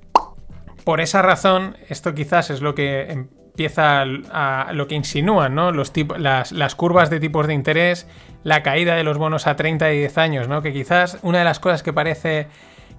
Por 0.85 1.01
esa 1.01 1.23
razón, 1.23 1.77
esto 1.89 2.15
quizás 2.15 2.51
es 2.51 2.61
lo 2.61 2.75
que 2.75 3.11
empieza 3.11 4.03
a, 4.33 4.73
lo 4.73 4.89
que 4.89 4.95
insinúan, 4.95 5.55
¿no? 5.55 5.71
Los 5.71 5.93
las, 6.17 6.51
las, 6.51 6.75
curvas 6.75 7.11
de 7.11 7.21
tipos 7.21 7.47
de 7.47 7.55
interés, 7.55 8.09
la 8.43 8.63
caída 8.63 8.97
de 8.97 9.05
los 9.05 9.19
bonos 9.19 9.47
a 9.47 9.55
30 9.55 9.93
y 9.93 9.99
10 9.99 10.19
años, 10.19 10.49
¿no? 10.49 10.63
Que 10.63 10.73
quizás 10.73 11.19
una 11.23 11.39
de 11.39 11.45
las 11.45 11.61
cosas 11.61 11.83
que 11.83 11.93
parece 11.93 12.49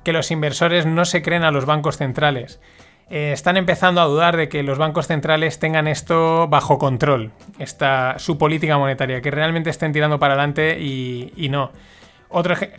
que 0.04 0.14
los 0.14 0.32
inversores 0.32 0.86
no 0.86 1.04
se 1.06 1.22
creen 1.22 1.44
a 1.44 1.52
los 1.52 1.66
bancos 1.66 1.98
centrales. 1.98 2.62
Eh, 3.10 3.32
están 3.34 3.58
empezando 3.58 4.02
a 4.02 4.06
dudar 4.06 4.38
de 4.38 4.50
que 4.50 4.62
los 4.62 4.78
bancos 4.78 5.08
centrales 5.08 5.58
tengan 5.58 5.88
esto 5.88 6.48
bajo 6.48 6.78
control, 6.78 7.32
esta, 7.58 8.20
su 8.20 8.38
política 8.38 8.78
monetaria, 8.78 9.22
que 9.22 9.32
realmente 9.32 9.72
estén 9.72 9.92
tirando 9.92 10.20
para 10.20 10.36
adelante 10.36 10.80
y, 10.80 11.50
no. 11.50 11.72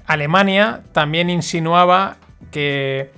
Alemania 0.07 0.83
también 0.93 1.31
insinuaba 1.31 2.19
que 2.53 3.11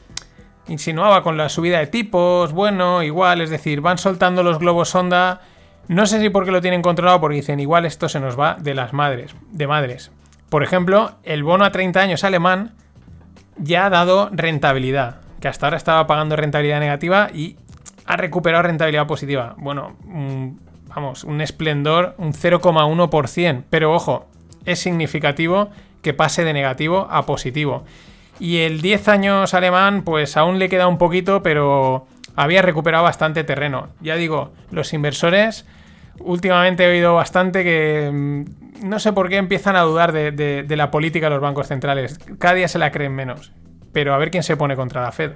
insinuaba 0.68 1.22
con 1.22 1.36
la 1.36 1.50
subida 1.50 1.78
de 1.80 1.86
tipos, 1.86 2.52
bueno, 2.52 3.02
igual, 3.02 3.42
es 3.42 3.50
decir, 3.50 3.82
van 3.82 3.98
soltando 3.98 4.42
los 4.42 4.58
globos 4.58 4.88
sonda. 4.88 5.42
No 5.88 6.06
sé 6.06 6.18
si 6.18 6.30
porque 6.30 6.50
lo 6.50 6.62
tienen 6.62 6.80
controlado, 6.80 7.20
porque 7.20 7.36
dicen 7.36 7.60
igual 7.60 7.84
esto 7.84 8.08
se 8.08 8.20
nos 8.20 8.40
va 8.40 8.56
de 8.58 8.74
las 8.74 8.94
madres, 8.94 9.34
de 9.50 9.66
madres. 9.66 10.10
Por 10.48 10.62
ejemplo, 10.62 11.12
el 11.24 11.42
bono 11.42 11.66
a 11.66 11.72
30 11.72 12.00
años 12.00 12.24
alemán 12.24 12.72
ya 13.58 13.84
ha 13.84 13.90
dado 13.90 14.30
rentabilidad 14.32 15.22
que 15.43 15.49
hasta 15.49 15.66
ahora 15.66 15.76
estaba 15.76 16.07
pagando 16.07 16.36
rentabilidad 16.36 16.78
negativa 16.78 17.28
y 17.34 17.57
ha 18.07 18.16
recuperado 18.16 18.62
rentabilidad 18.62 19.09
positiva. 19.09 19.55
Bueno, 19.59 19.97
vamos, 20.95 21.24
un 21.24 21.40
esplendor, 21.40 22.14
un 22.16 22.32
0,1%. 22.32 23.64
Pero 23.68 23.93
ojo, 23.93 24.28
es 24.64 24.78
significativo 24.78 25.70
que 26.01 26.14
pase 26.14 26.45
de 26.45 26.53
negativo 26.53 27.09
a 27.11 27.26
positivo. 27.26 27.84
Y 28.38 28.59
el 28.59 28.80
10 28.80 29.09
años 29.09 29.53
alemán, 29.53 30.03
pues 30.05 30.36
aún 30.36 30.61
le 30.61 30.68
queda 30.68 30.86
un 30.86 30.97
poquito, 30.97 31.43
pero 31.43 32.07
había 32.36 32.62
recuperado 32.62 33.03
bastante 33.05 33.43
terreno. 33.43 33.88
Ya 34.01 34.14
digo, 34.14 34.53
los 34.70 34.93
inversores, 34.93 35.66
últimamente 36.20 36.84
he 36.84 36.90
oído 36.90 37.14
bastante 37.14 37.64
que 37.64 38.11
mm, 38.12 38.88
no 38.88 39.01
sé 39.01 39.12
por 39.12 39.28
qué 39.28 39.38
empiezan 39.38 39.74
a 39.74 39.82
dudar 39.82 40.12
de, 40.12 40.30
de 40.30 40.76
la 40.76 40.93
política 40.93 41.26
de 41.26 41.30
los 41.30 41.43
bancos 41.43 41.66
centrales. 41.66 42.20
Cada 42.38 42.55
día 42.55 42.68
se 42.68 42.78
la 42.78 42.93
creen 42.93 43.12
menos 43.12 43.53
pero 43.93 44.14
a 44.14 44.18
ver 44.18 44.30
quién 44.30 44.43
se 44.43 44.57
pone 44.57 44.76
contra 44.76 45.03
la 45.03 45.12
Fed. 45.12 45.32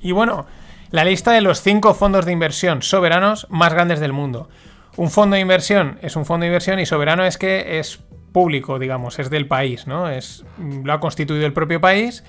Y 0.00 0.12
bueno, 0.12 0.46
La 0.92 1.04
lista 1.04 1.32
de 1.32 1.40
los 1.40 1.62
cinco 1.62 1.94
fondos 1.94 2.26
de 2.26 2.32
inversión 2.32 2.82
soberanos 2.82 3.46
más 3.48 3.72
grandes 3.72 3.98
del 3.98 4.12
mundo. 4.12 4.50
Un 4.98 5.10
fondo 5.10 5.36
de 5.36 5.40
inversión 5.40 5.98
es 6.02 6.16
un 6.16 6.26
fondo 6.26 6.44
de 6.44 6.48
inversión 6.48 6.78
y 6.78 6.84
soberano 6.84 7.24
es 7.24 7.38
que 7.38 7.78
es 7.78 7.98
público, 8.30 8.78
digamos, 8.78 9.18
es 9.18 9.30
del 9.30 9.46
país, 9.48 9.86
¿no? 9.86 10.10
Es, 10.10 10.44
lo 10.58 10.92
ha 10.92 11.00
constituido 11.00 11.46
el 11.46 11.54
propio 11.54 11.80
país, 11.80 12.24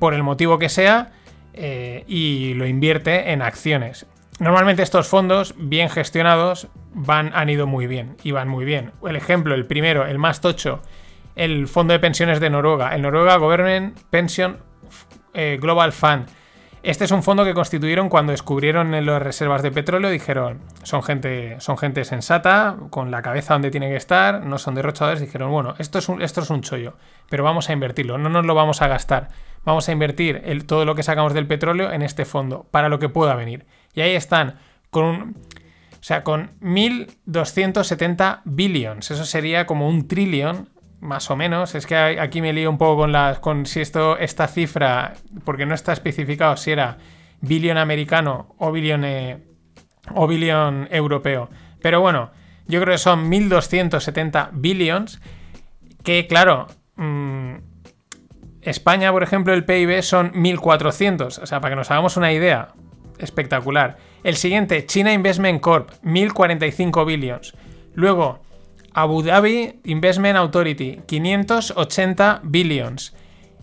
por 0.00 0.14
el 0.14 0.24
motivo 0.24 0.58
que 0.58 0.68
sea, 0.68 1.12
eh, 1.52 2.02
y 2.08 2.54
lo 2.54 2.66
invierte 2.66 3.30
en 3.30 3.40
acciones. 3.40 4.06
Normalmente 4.40 4.82
estos 4.82 5.06
fondos, 5.06 5.54
bien 5.56 5.88
gestionados, 5.88 6.66
van, 6.92 7.30
han 7.34 7.50
ido 7.50 7.68
muy 7.68 7.86
bien, 7.86 8.16
y 8.24 8.32
van 8.32 8.48
muy 8.48 8.64
bien. 8.64 8.90
El 9.06 9.14
ejemplo, 9.14 9.54
el 9.54 9.66
primero, 9.66 10.06
el 10.08 10.18
más 10.18 10.40
tocho, 10.40 10.82
el 11.34 11.68
fondo 11.68 11.92
de 11.92 12.00
pensiones 12.00 12.40
de 12.40 12.50
Noruega, 12.50 12.94
el 12.94 13.02
Noruega 13.02 13.36
Government 13.36 13.98
Pension 14.10 14.58
eh, 15.34 15.58
Global 15.60 15.92
Fund 15.92 16.26
este 16.82 17.04
es 17.04 17.12
un 17.12 17.22
fondo 17.22 17.44
que 17.44 17.54
constituyeron 17.54 18.08
cuando 18.08 18.32
descubrieron 18.32 18.90
las 19.06 19.22
reservas 19.22 19.62
de 19.62 19.70
petróleo. 19.70 20.10
Dijeron, 20.10 20.58
son 20.82 21.04
gente, 21.04 21.60
son 21.60 21.78
gente 21.78 22.04
sensata, 22.04 22.76
con 22.90 23.12
la 23.12 23.22
cabeza 23.22 23.54
donde 23.54 23.70
tiene 23.70 23.88
que 23.88 23.94
estar, 23.94 24.44
no 24.44 24.58
son 24.58 24.74
derrochadores. 24.74 25.20
Dijeron, 25.20 25.52
bueno, 25.52 25.76
esto 25.78 26.00
es 26.00 26.08
un, 26.08 26.20
esto 26.20 26.40
es 26.40 26.50
un 26.50 26.60
chollo, 26.60 26.96
pero 27.30 27.44
vamos 27.44 27.68
a 27.68 27.72
invertirlo, 27.72 28.18
no 28.18 28.28
nos 28.28 28.44
lo 28.44 28.56
vamos 28.56 28.82
a 28.82 28.88
gastar. 28.88 29.28
Vamos 29.64 29.88
a 29.88 29.92
invertir 29.92 30.42
todo 30.66 30.84
lo 30.84 30.96
que 30.96 31.04
sacamos 31.04 31.34
del 31.34 31.46
petróleo 31.46 31.92
en 31.92 32.02
este 32.02 32.24
fondo, 32.24 32.66
para 32.72 32.88
lo 32.88 32.98
que 32.98 33.08
pueda 33.08 33.36
venir. 33.36 33.64
Y 33.94 34.00
ahí 34.00 34.16
están, 34.16 34.56
con 34.90 35.04
un, 35.04 35.20
o 35.92 36.02
sea, 36.02 36.24
con 36.24 36.50
1.270 36.62 38.40
billions. 38.44 39.08
Eso 39.08 39.24
sería 39.24 39.66
como 39.66 39.88
un 39.88 40.08
trillón 40.08 40.68
más 41.02 41.30
o 41.30 41.36
menos. 41.36 41.74
Es 41.74 41.86
que 41.86 41.96
aquí 41.96 42.40
me 42.40 42.52
lío 42.52 42.70
un 42.70 42.78
poco 42.78 43.02
con, 43.02 43.12
las, 43.12 43.40
con 43.40 43.66
si 43.66 43.80
esto, 43.80 44.16
esta 44.16 44.48
cifra, 44.48 45.14
porque 45.44 45.66
no 45.66 45.74
está 45.74 45.92
especificado 45.92 46.56
si 46.56 46.70
era 46.70 46.96
billón 47.40 47.76
americano 47.76 48.54
o 48.58 48.72
billón, 48.72 49.04
eh, 49.04 49.38
o 50.14 50.26
billón 50.26 50.88
europeo. 50.90 51.50
Pero 51.82 52.00
bueno, 52.00 52.30
yo 52.66 52.80
creo 52.80 52.94
que 52.94 52.98
son 52.98 53.30
1.270 53.30 54.50
billions. 54.52 55.20
Que 56.04 56.26
claro, 56.26 56.68
mm, 56.96 57.54
España, 58.62 59.10
por 59.12 59.22
ejemplo, 59.22 59.52
el 59.52 59.64
PIB 59.64 60.02
son 60.02 60.32
1.400. 60.32 61.42
O 61.42 61.46
sea, 61.46 61.60
para 61.60 61.72
que 61.72 61.76
nos 61.76 61.90
hagamos 61.90 62.16
una 62.16 62.32
idea, 62.32 62.68
espectacular. 63.18 63.98
El 64.22 64.36
siguiente, 64.36 64.86
China 64.86 65.12
Investment 65.12 65.60
Corp, 65.60 65.90
1.045 66.04 67.04
billions. 67.04 67.54
Luego, 67.94 68.40
Abu 68.94 69.22
Dhabi 69.22 69.80
Investment 69.84 70.36
Authority, 70.36 71.00
580 71.06 72.40
billions. 72.42 73.14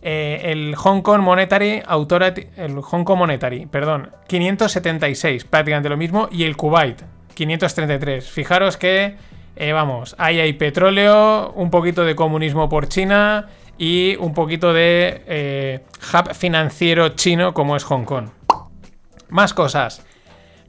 Eh, 0.01 0.41
el 0.45 0.75
Hong 0.75 1.01
Kong 1.01 1.21
Monetary 1.21 1.83
Authority, 1.85 2.47
el 2.55 2.79
Hong 2.81 3.03
Kong 3.03 3.17
Monetary, 3.17 3.65
perdón, 3.65 4.11
576, 4.27 5.43
prácticamente 5.43 5.89
lo 5.89 5.97
mismo, 5.97 6.29
y 6.31 6.43
el 6.43 6.55
Kuwait, 6.55 7.01
533. 7.33 8.29
Fijaros 8.29 8.77
que, 8.77 9.17
eh, 9.57 9.73
vamos, 9.73 10.15
ahí 10.17 10.39
hay 10.39 10.53
petróleo, 10.53 11.51
un 11.51 11.69
poquito 11.69 12.05
de 12.05 12.15
comunismo 12.15 12.69
por 12.69 12.87
China 12.87 13.47
y 13.77 14.15
un 14.17 14.33
poquito 14.33 14.71
de 14.71 15.23
eh, 15.27 15.79
hub 16.13 16.33
financiero 16.33 17.09
chino 17.09 17.53
como 17.53 17.75
es 17.75 17.83
Hong 17.83 18.05
Kong. 18.05 18.29
Más 19.27 19.53
cosas. 19.53 20.05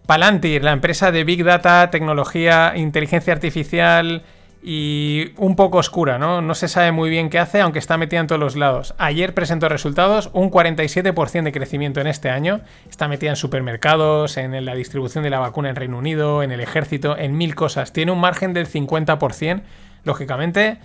Palantir, 0.06 0.64
la 0.64 0.72
empresa 0.72 1.12
de 1.12 1.22
Big 1.22 1.44
Data, 1.44 1.88
tecnología, 1.90 2.72
inteligencia 2.74 3.32
artificial, 3.32 4.24
y 4.62 5.32
un 5.38 5.56
poco 5.56 5.78
oscura, 5.78 6.18
¿no? 6.18 6.42
No 6.42 6.54
se 6.54 6.68
sabe 6.68 6.92
muy 6.92 7.08
bien 7.08 7.30
qué 7.30 7.38
hace, 7.38 7.60
aunque 7.60 7.78
está 7.78 7.96
metida 7.96 8.20
en 8.20 8.26
todos 8.26 8.40
los 8.40 8.56
lados. 8.56 8.94
Ayer 8.98 9.32
presentó 9.32 9.68
resultados, 9.68 10.30
un 10.34 10.50
47% 10.50 11.44
de 11.44 11.52
crecimiento 11.52 12.00
en 12.00 12.06
este 12.06 12.28
año. 12.28 12.60
Está 12.88 13.08
metida 13.08 13.30
en 13.30 13.36
supermercados, 13.36 14.36
en 14.36 14.64
la 14.64 14.74
distribución 14.74 15.24
de 15.24 15.30
la 15.30 15.38
vacuna 15.38 15.70
en 15.70 15.76
Reino 15.76 15.96
Unido, 15.96 16.42
en 16.42 16.52
el 16.52 16.60
ejército, 16.60 17.16
en 17.16 17.38
mil 17.38 17.54
cosas. 17.54 17.92
Tiene 17.92 18.12
un 18.12 18.20
margen 18.20 18.52
del 18.52 18.68
50%. 18.68 19.62
Lógicamente, 20.04 20.78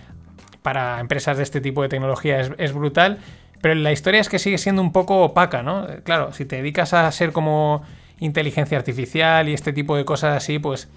para 0.62 0.98
empresas 1.00 1.36
de 1.36 1.42
este 1.42 1.60
tipo 1.60 1.82
de 1.82 1.88
tecnología 1.88 2.40
es, 2.40 2.52
es 2.56 2.72
brutal. 2.72 3.18
Pero 3.60 3.74
la 3.74 3.92
historia 3.92 4.20
es 4.20 4.28
que 4.30 4.38
sigue 4.38 4.58
siendo 4.58 4.80
un 4.80 4.92
poco 4.92 5.22
opaca, 5.22 5.62
¿no? 5.62 5.86
Claro, 6.04 6.32
si 6.32 6.46
te 6.46 6.56
dedicas 6.56 6.94
a 6.94 7.10
ser 7.12 7.32
como 7.32 7.82
inteligencia 8.20 8.78
artificial 8.78 9.48
y 9.48 9.54
este 9.54 9.72
tipo 9.72 9.96
de 9.96 10.04
cosas 10.06 10.36
así, 10.36 10.58
pues 10.58 10.88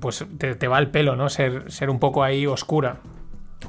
pues 0.00 0.24
te, 0.38 0.68
va 0.68 0.78
el 0.78 0.90
pelo, 0.90 1.16
¿no? 1.16 1.28
Ser, 1.28 1.70
ser 1.70 1.90
un 1.90 1.98
poco 1.98 2.22
ahí 2.22 2.46
oscura. 2.46 3.00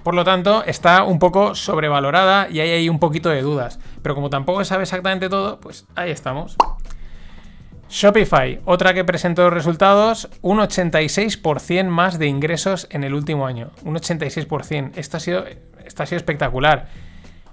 Por 0.04 0.16
lo 0.16 0.24
tanto, 0.24 0.64
está 0.64 1.04
un 1.04 1.20
poco 1.20 1.54
sobrevalorada 1.54 2.50
y 2.50 2.60
hay 2.60 2.72
ahí 2.72 2.90
un 2.90 3.00
poquito 3.00 3.30
de 3.30 3.42
dudas. 3.42 3.80
Pero 4.02 4.16
como 4.16 4.30
tampoco 4.30 4.64
sabe 4.66 4.84
exactamente 4.84 5.30
todo, 5.30 5.60
pues 5.60 5.86
ahí 5.96 6.12
estamos. 6.12 6.58
Shopify, 7.92 8.62
otra 8.64 8.94
que 8.94 9.04
presentó 9.04 9.50
resultados, 9.50 10.30
un 10.42 10.60
86% 10.60 11.88
más 11.88 12.18
de 12.18 12.28
ingresos 12.28 12.88
en 12.90 13.04
el 13.04 13.14
último 13.14 13.46
año. 13.46 13.72
Un 13.84 13.96
86%. 13.96 14.92
Esto 14.96 15.18
ha 15.18 15.20
sido, 15.20 15.44
esto 15.84 16.04
ha 16.04 16.06
sido 16.06 16.18
espectacular. 16.18 16.88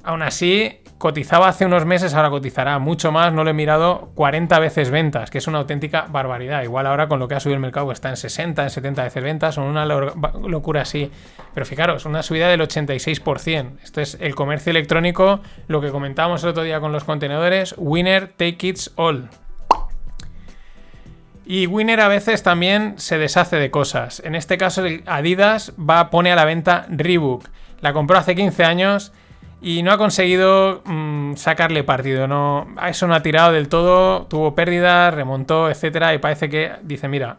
Aún 0.05 0.23
así, 0.23 0.81
cotizaba 0.99 1.49
hace 1.49 1.65
unos 1.65 1.87
meses, 1.87 2.15
ahora 2.15 2.31
cotizará 2.31 2.79
mucho 2.79 3.13
más. 3.13 3.33
No 3.33 3.45
lo 3.45 3.51
he 3.51 3.55
mirado 3.55 4.11
40 4.15 4.59
veces 4.59 4.91
ventas, 4.91 5.31
que 5.31 5.39
es 5.39 5.47
una 5.47 5.59
auténtica 5.59 6.07
barbaridad. 6.11 6.63
Igual 6.63 6.87
ahora 6.87 7.09
con 7.09 7.19
lo 7.19 7.29
que 7.29 7.37
ha 7.37 7.41
subido 7.41 7.55
el 7.55 7.61
mercado 7.61 7.91
está 7.93 8.11
en 8.11 8.17
60, 8.17 8.65
en 8.65 8.71
70 8.71 9.05
veces 9.05 9.23
ventas, 9.23 9.55
son 9.55 9.65
una 9.65 9.87
locura 9.87 10.83
así. 10.83 11.11
Pero 11.55 11.65
fijaros, 11.65 12.05
una 12.05 12.23
subida 12.23 12.49
del 12.49 12.61
86%. 12.61 13.79
Esto 13.83 14.01
es 14.01 14.19
el 14.21 14.35
comercio 14.35 14.71
electrónico, 14.71 15.41
lo 15.69 15.81
que 15.81 15.91
comentábamos 15.91 16.43
el 16.43 16.51
otro 16.51 16.65
día 16.65 16.81
con 16.81 16.93
los 16.93 17.05
contenedores, 17.05 17.75
winner 17.79 18.29
take 18.37 18.67
it 18.67 18.79
all. 18.97 19.29
Y 21.51 21.67
Winner 21.67 21.99
a 22.03 22.09
veces 22.09 22.43
también 22.43 22.99
se 22.99 23.17
deshace 23.17 23.57
de 23.57 23.71
cosas. 23.71 24.21
En 24.23 24.35
este 24.35 24.59
caso, 24.59 24.83
Adidas 25.07 25.73
va, 25.79 26.11
pone 26.11 26.31
a 26.31 26.37
la 26.37 26.45
venta 26.45 26.85
Reebok. 26.91 27.49
La 27.81 27.95
compró 27.95 28.19
hace 28.19 28.35
15 28.35 28.65
años 28.65 29.13
y 29.61 29.83
no 29.83 29.93
ha 29.93 29.99
conseguido 29.99 30.83
mm, 30.85 31.35
sacarle 31.35 31.85
partido. 31.85 32.27
No, 32.27 32.67
eso 32.87 33.07
no 33.07 33.15
ha 33.15 33.23
tirado 33.23 33.53
del 33.53 33.69
todo, 33.69 34.27
tuvo 34.27 34.55
pérdidas, 34.55 35.13
remontó, 35.15 35.71
etcétera, 35.71 36.15
y 36.15 36.19
parece 36.19 36.49
que 36.49 36.73
dice, 36.83 37.09
mira, 37.09 37.39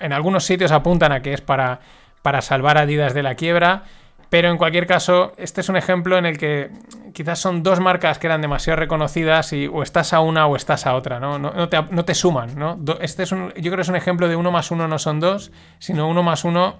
en 0.00 0.12
algunos 0.12 0.44
sitios 0.44 0.72
apuntan 0.72 1.12
a 1.12 1.22
que 1.22 1.32
es 1.32 1.40
para, 1.40 1.80
para 2.22 2.42
salvar 2.42 2.78
a 2.78 2.82
Adidas 2.82 3.14
de 3.14 3.22
la 3.22 3.34
quiebra, 3.36 3.84
pero 4.30 4.50
en 4.50 4.58
cualquier 4.58 4.86
caso, 4.86 5.32
este 5.36 5.60
es 5.60 5.68
un 5.68 5.76
ejemplo 5.76 6.18
en 6.18 6.26
el 6.26 6.38
que 6.38 6.70
quizás 7.12 7.38
son 7.38 7.62
dos 7.62 7.78
marcas 7.78 8.18
que 8.18 8.26
eran 8.26 8.40
demasiado 8.40 8.80
reconocidas 8.80 9.52
y 9.52 9.68
o 9.68 9.82
estás 9.82 10.12
a 10.12 10.20
una 10.20 10.46
o 10.48 10.56
estás 10.56 10.86
a 10.86 10.96
otra, 10.96 11.20
¿no? 11.20 11.38
No, 11.38 11.68
te, 11.68 11.80
no 11.90 12.04
te, 12.04 12.14
suman, 12.14 12.58
¿no? 12.58 12.76
Este 13.00 13.22
es 13.22 13.30
un, 13.30 13.52
yo 13.54 13.70
creo 13.70 13.76
que 13.76 13.82
es 13.82 13.88
un 13.88 13.96
ejemplo 13.96 14.28
de 14.28 14.34
uno 14.34 14.50
más 14.50 14.72
uno 14.72 14.88
no 14.88 14.98
son 14.98 15.20
dos, 15.20 15.52
sino 15.78 16.08
uno 16.08 16.24
más 16.24 16.44
uno 16.44 16.76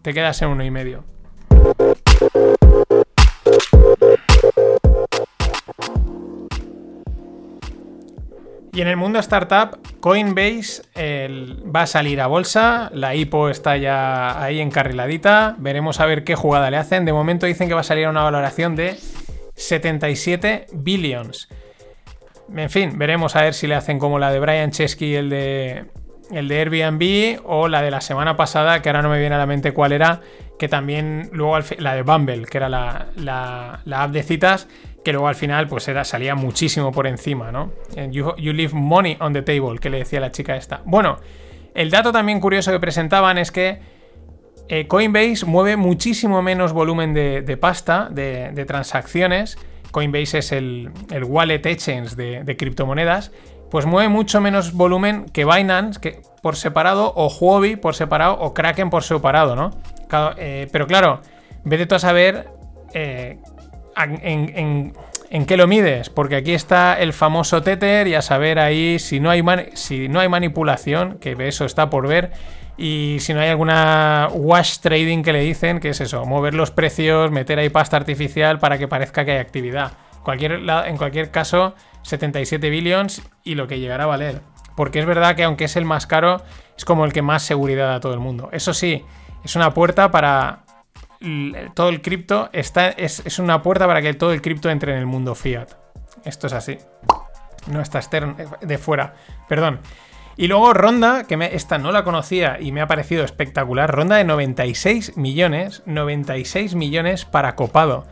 te 0.00 0.14
quedas 0.14 0.40
en 0.40 0.48
uno 0.48 0.64
y 0.64 0.70
medio. 0.70 1.04
Y 8.78 8.80
en 8.80 8.86
el 8.86 8.96
mundo 8.96 9.18
startup, 9.18 9.76
Coinbase 9.98 10.82
va 11.66 11.82
a 11.82 11.86
salir 11.88 12.20
a 12.20 12.28
bolsa, 12.28 12.92
la 12.94 13.12
IPO 13.16 13.48
está 13.48 13.76
ya 13.76 14.40
ahí 14.40 14.60
encarriladita, 14.60 15.56
veremos 15.58 15.98
a 15.98 16.06
ver 16.06 16.22
qué 16.22 16.36
jugada 16.36 16.70
le 16.70 16.76
hacen. 16.76 17.04
De 17.04 17.12
momento 17.12 17.46
dicen 17.46 17.66
que 17.66 17.74
va 17.74 17.80
a 17.80 17.82
salir 17.82 18.06
a 18.06 18.10
una 18.10 18.22
valoración 18.22 18.76
de 18.76 18.96
77 19.56 20.66
billions. 20.74 21.48
En 22.56 22.70
fin, 22.70 22.96
veremos 22.96 23.34
a 23.34 23.42
ver 23.42 23.54
si 23.54 23.66
le 23.66 23.74
hacen 23.74 23.98
como 23.98 24.20
la 24.20 24.30
de 24.30 24.38
Brian 24.38 24.70
Chesky, 24.70 25.16
el 25.16 25.28
de, 25.28 25.86
el 26.30 26.46
de 26.46 26.60
Airbnb, 26.60 27.40
o 27.46 27.66
la 27.66 27.82
de 27.82 27.90
la 27.90 28.00
semana 28.00 28.36
pasada, 28.36 28.80
que 28.80 28.90
ahora 28.90 29.02
no 29.02 29.08
me 29.08 29.18
viene 29.18 29.34
a 29.34 29.38
la 29.38 29.46
mente 29.46 29.72
cuál 29.72 29.90
era, 29.90 30.20
que 30.56 30.68
también 30.68 31.30
luego 31.32 31.58
la 31.78 31.96
de 31.96 32.02
Bumble, 32.02 32.46
que 32.46 32.58
era 32.58 32.68
la, 32.68 33.08
la 33.16 34.02
app 34.04 34.12
de 34.12 34.22
citas, 34.22 34.68
que 35.04 35.12
luego 35.12 35.28
al 35.28 35.34
final 35.34 35.68
pues 35.68 35.88
era, 35.88 36.04
salía 36.04 36.34
muchísimo 36.34 36.92
por 36.92 37.06
encima, 37.06 37.52
¿no? 37.52 37.72
You, 38.10 38.34
leave 38.36 38.74
money 38.74 39.16
on 39.20 39.32
the 39.32 39.42
table, 39.42 39.78
que 39.78 39.90
le 39.90 39.98
decía 39.98 40.20
la 40.20 40.32
chica 40.32 40.56
esta. 40.56 40.82
Bueno, 40.84 41.18
el 41.74 41.90
dato 41.90 42.12
también 42.12 42.40
curioso 42.40 42.72
que 42.72 42.80
presentaban 42.80 43.38
es 43.38 43.52
que 43.52 43.80
eh, 44.68 44.86
Coinbase 44.86 45.46
mueve 45.46 45.76
muchísimo 45.76 46.42
menos 46.42 46.72
volumen 46.72 47.14
de, 47.14 47.58
pasta, 47.60 48.08
de, 48.10 48.64
transacciones. 48.66 49.56
Coinbase 49.90 50.38
es 50.38 50.52
el, 50.52 50.90
wallet 51.26 51.64
exchange 51.64 52.14
de, 52.16 52.56
criptomonedas. 52.56 53.32
Pues 53.70 53.86
mueve 53.86 54.08
mucho 54.08 54.40
menos 54.40 54.72
volumen 54.72 55.26
que 55.26 55.44
Binance 55.44 56.00
que 56.00 56.22
por 56.42 56.56
separado, 56.56 57.12
o 57.14 57.28
Huobi 57.28 57.76
por 57.76 57.94
separado, 57.94 58.38
o 58.40 58.54
Kraken 58.54 58.88
por 58.88 59.02
separado, 59.02 59.56
¿no? 59.56 59.70
Eh, 60.38 60.68
pero 60.72 60.86
claro, 60.86 61.20
vete 61.64 61.86
tú 61.86 61.94
a 61.94 61.98
saber 61.98 62.48
eh, 62.94 63.38
en, 64.04 65.44
qué 65.46 65.56
lo 65.56 65.66
mides, 65.66 66.10
porque 66.10 66.36
aquí 66.36 66.52
está 66.52 66.98
el 66.98 67.12
famoso 67.12 67.62
Tether 67.62 68.06
y 68.06 68.14
a 68.14 68.22
saber 68.22 68.58
ahí 68.58 68.98
si 68.98 69.20
no 69.20 69.30
hay, 69.30 69.42
si 69.74 70.08
no 70.08 70.20
hay 70.20 70.28
manipulación, 70.28 71.18
que 71.18 71.36
eso 71.46 71.64
está 71.64 71.90
por 71.90 72.06
ver, 72.08 72.32
y 72.76 73.16
si 73.20 73.34
no 73.34 73.40
hay 73.40 73.48
alguna 73.48 74.28
wash 74.32 74.78
trading 74.78 75.22
que 75.22 75.32
le 75.32 75.40
dicen, 75.40 75.80
que 75.80 75.90
es 75.90 76.00
eso, 76.00 76.24
mover 76.24 76.54
los 76.54 76.70
precios, 76.70 77.30
meter 77.30 77.58
ahí 77.58 77.70
pasta 77.70 77.96
artificial 77.96 78.60
para 78.60 78.78
que 78.78 78.86
parezca 78.86 79.24
que 79.24 79.32
hay 79.32 79.38
actividad. 79.38 79.92
En 80.26 80.96
cualquier 80.96 81.30
caso, 81.30 81.74
77 82.02 82.70
billions 82.70 83.22
y 83.44 83.54
lo 83.54 83.66
que 83.66 83.80
llegará 83.80 84.04
a 84.04 84.06
valer. 84.08 84.42
Porque 84.76 85.00
es 85.00 85.06
verdad 85.06 85.34
que 85.34 85.44
aunque 85.44 85.64
es 85.64 85.76
el 85.76 85.84
más 85.84 86.06
caro, 86.06 86.42
es 86.76 86.84
como 86.84 87.04
el 87.04 87.12
que 87.12 87.22
más 87.22 87.42
seguridad 87.42 87.88
da 87.88 87.94
a 87.96 88.00
todo 88.00 88.14
el 88.14 88.20
mundo. 88.20 88.48
Eso 88.52 88.72
sí, 88.74 89.04
es 89.42 89.56
una 89.56 89.74
puerta 89.74 90.10
para 90.10 90.60
todo 91.74 91.88
el 91.88 92.02
cripto. 92.02 92.48
Está, 92.52 92.88
es, 92.88 93.22
es 93.24 93.38
una 93.38 93.62
puerta 93.62 93.86
para 93.86 94.02
que 94.02 94.14
todo 94.14 94.32
el 94.32 94.42
cripto 94.42 94.70
entre 94.70 94.92
en 94.92 94.98
el 94.98 95.06
mundo 95.06 95.34
fiat. 95.34 95.72
Esto 96.24 96.46
es 96.46 96.52
así. 96.52 96.78
No 97.66 97.80
está 97.80 97.98
externo, 97.98 98.36
de 98.60 98.78
fuera. 98.78 99.14
Perdón. 99.48 99.80
Y 100.36 100.46
luego 100.46 100.72
Ronda, 100.72 101.24
que 101.24 101.36
esta 101.52 101.78
no 101.78 101.90
la 101.90 102.04
conocía 102.04 102.58
y 102.60 102.70
me 102.70 102.80
ha 102.80 102.86
parecido 102.86 103.24
espectacular. 103.24 103.92
Ronda 103.92 104.16
de 104.16 104.24
96 104.24 105.16
millones. 105.16 105.82
96 105.86 106.74
millones 106.76 107.24
para 107.24 107.56
Copado. 107.56 108.06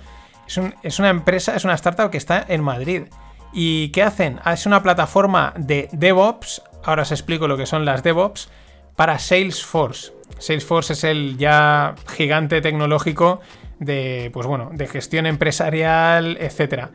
Es, 0.46 0.60
es 0.82 0.98
una 0.98 1.10
empresa, 1.10 1.54
es 1.54 1.64
una 1.64 1.74
startup 1.74 2.10
que 2.10 2.18
está 2.18 2.44
en 2.48 2.62
Madrid. 2.62 3.04
¿Y 3.52 3.90
qué 3.90 4.02
hacen? 4.02 4.40
Ah, 4.44 4.54
es 4.54 4.66
una 4.66 4.82
plataforma 4.82 5.54
de 5.56 5.88
DevOps. 5.92 6.62
Ahora 6.84 7.02
os 7.02 7.12
explico 7.12 7.48
lo 7.48 7.56
que 7.56 7.66
son 7.66 7.84
las 7.84 8.02
DevOps. 8.02 8.50
Para 8.96 9.18
Salesforce. 9.18 10.15
Salesforce 10.38 10.92
es 10.94 11.04
el 11.04 11.36
ya 11.38 11.94
gigante 12.08 12.60
tecnológico 12.60 13.40
de, 13.78 14.30
pues 14.32 14.46
bueno, 14.46 14.70
de 14.72 14.86
gestión 14.86 15.26
empresarial, 15.26 16.36
etc. 16.40 16.88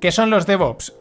¿Qué 0.00 0.12
son 0.12 0.30
los 0.30 0.46
DevOps? 0.46 0.94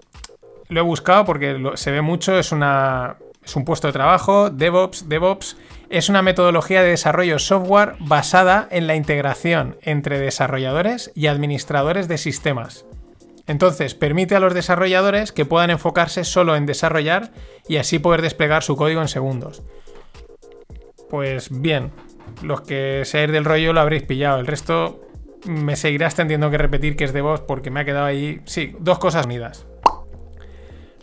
Lo 0.69 0.81
he 0.81 0.83
buscado 0.83 1.25
porque 1.25 1.71
se 1.75 1.91
ve 1.91 2.01
mucho, 2.01 2.37
es, 2.37 2.51
una, 2.51 3.17
es 3.43 3.55
un 3.55 3.63
puesto 3.63 3.87
de 3.87 3.93
trabajo, 3.93 4.49
DevOps, 4.49 5.07
DevOps 5.07 5.57
es 5.89 6.09
una 6.09 6.21
metodología 6.21 6.81
de 6.81 6.89
desarrollo 6.89 7.39
software 7.39 7.95
basada 7.99 8.67
en 8.71 8.87
la 8.87 8.95
integración 8.95 9.77
entre 9.81 10.19
desarrolladores 10.19 11.11
y 11.15 11.27
administradores 11.27 12.07
de 12.09 12.17
sistemas. 12.17 12.85
Entonces, 13.47 13.95
permite 13.95 14.35
a 14.35 14.41
los 14.41 14.53
desarrolladores 14.53 15.31
que 15.31 15.45
puedan 15.45 15.69
enfocarse 15.69 16.25
solo 16.25 16.57
en 16.57 16.65
desarrollar 16.65 17.31
y 17.69 17.77
así 17.77 17.97
poder 17.97 18.21
desplegar 18.21 18.61
su 18.61 18.75
código 18.75 19.01
en 19.01 19.07
segundos. 19.07 19.63
Pues 21.09 21.49
bien, 21.49 21.91
los 22.43 22.61
que 22.61 23.03
seáis 23.05 23.31
del 23.31 23.45
rollo 23.45 23.73
lo 23.73 23.79
habréis 23.79 24.03
pillado. 24.03 24.39
El 24.39 24.47
resto 24.47 25.01
me 25.45 25.75
seguirás 25.75 26.15
teniendo 26.15 26.49
que 26.49 26.57
repetir 26.57 26.95
que 26.95 27.05
es 27.05 27.13
de 27.13 27.21
vos 27.21 27.41
porque 27.41 27.71
me 27.71 27.79
ha 27.79 27.85
quedado 27.85 28.05
ahí. 28.05 28.41
Sí, 28.45 28.75
dos 28.79 28.99
cosas 28.99 29.25
unidas. 29.25 29.65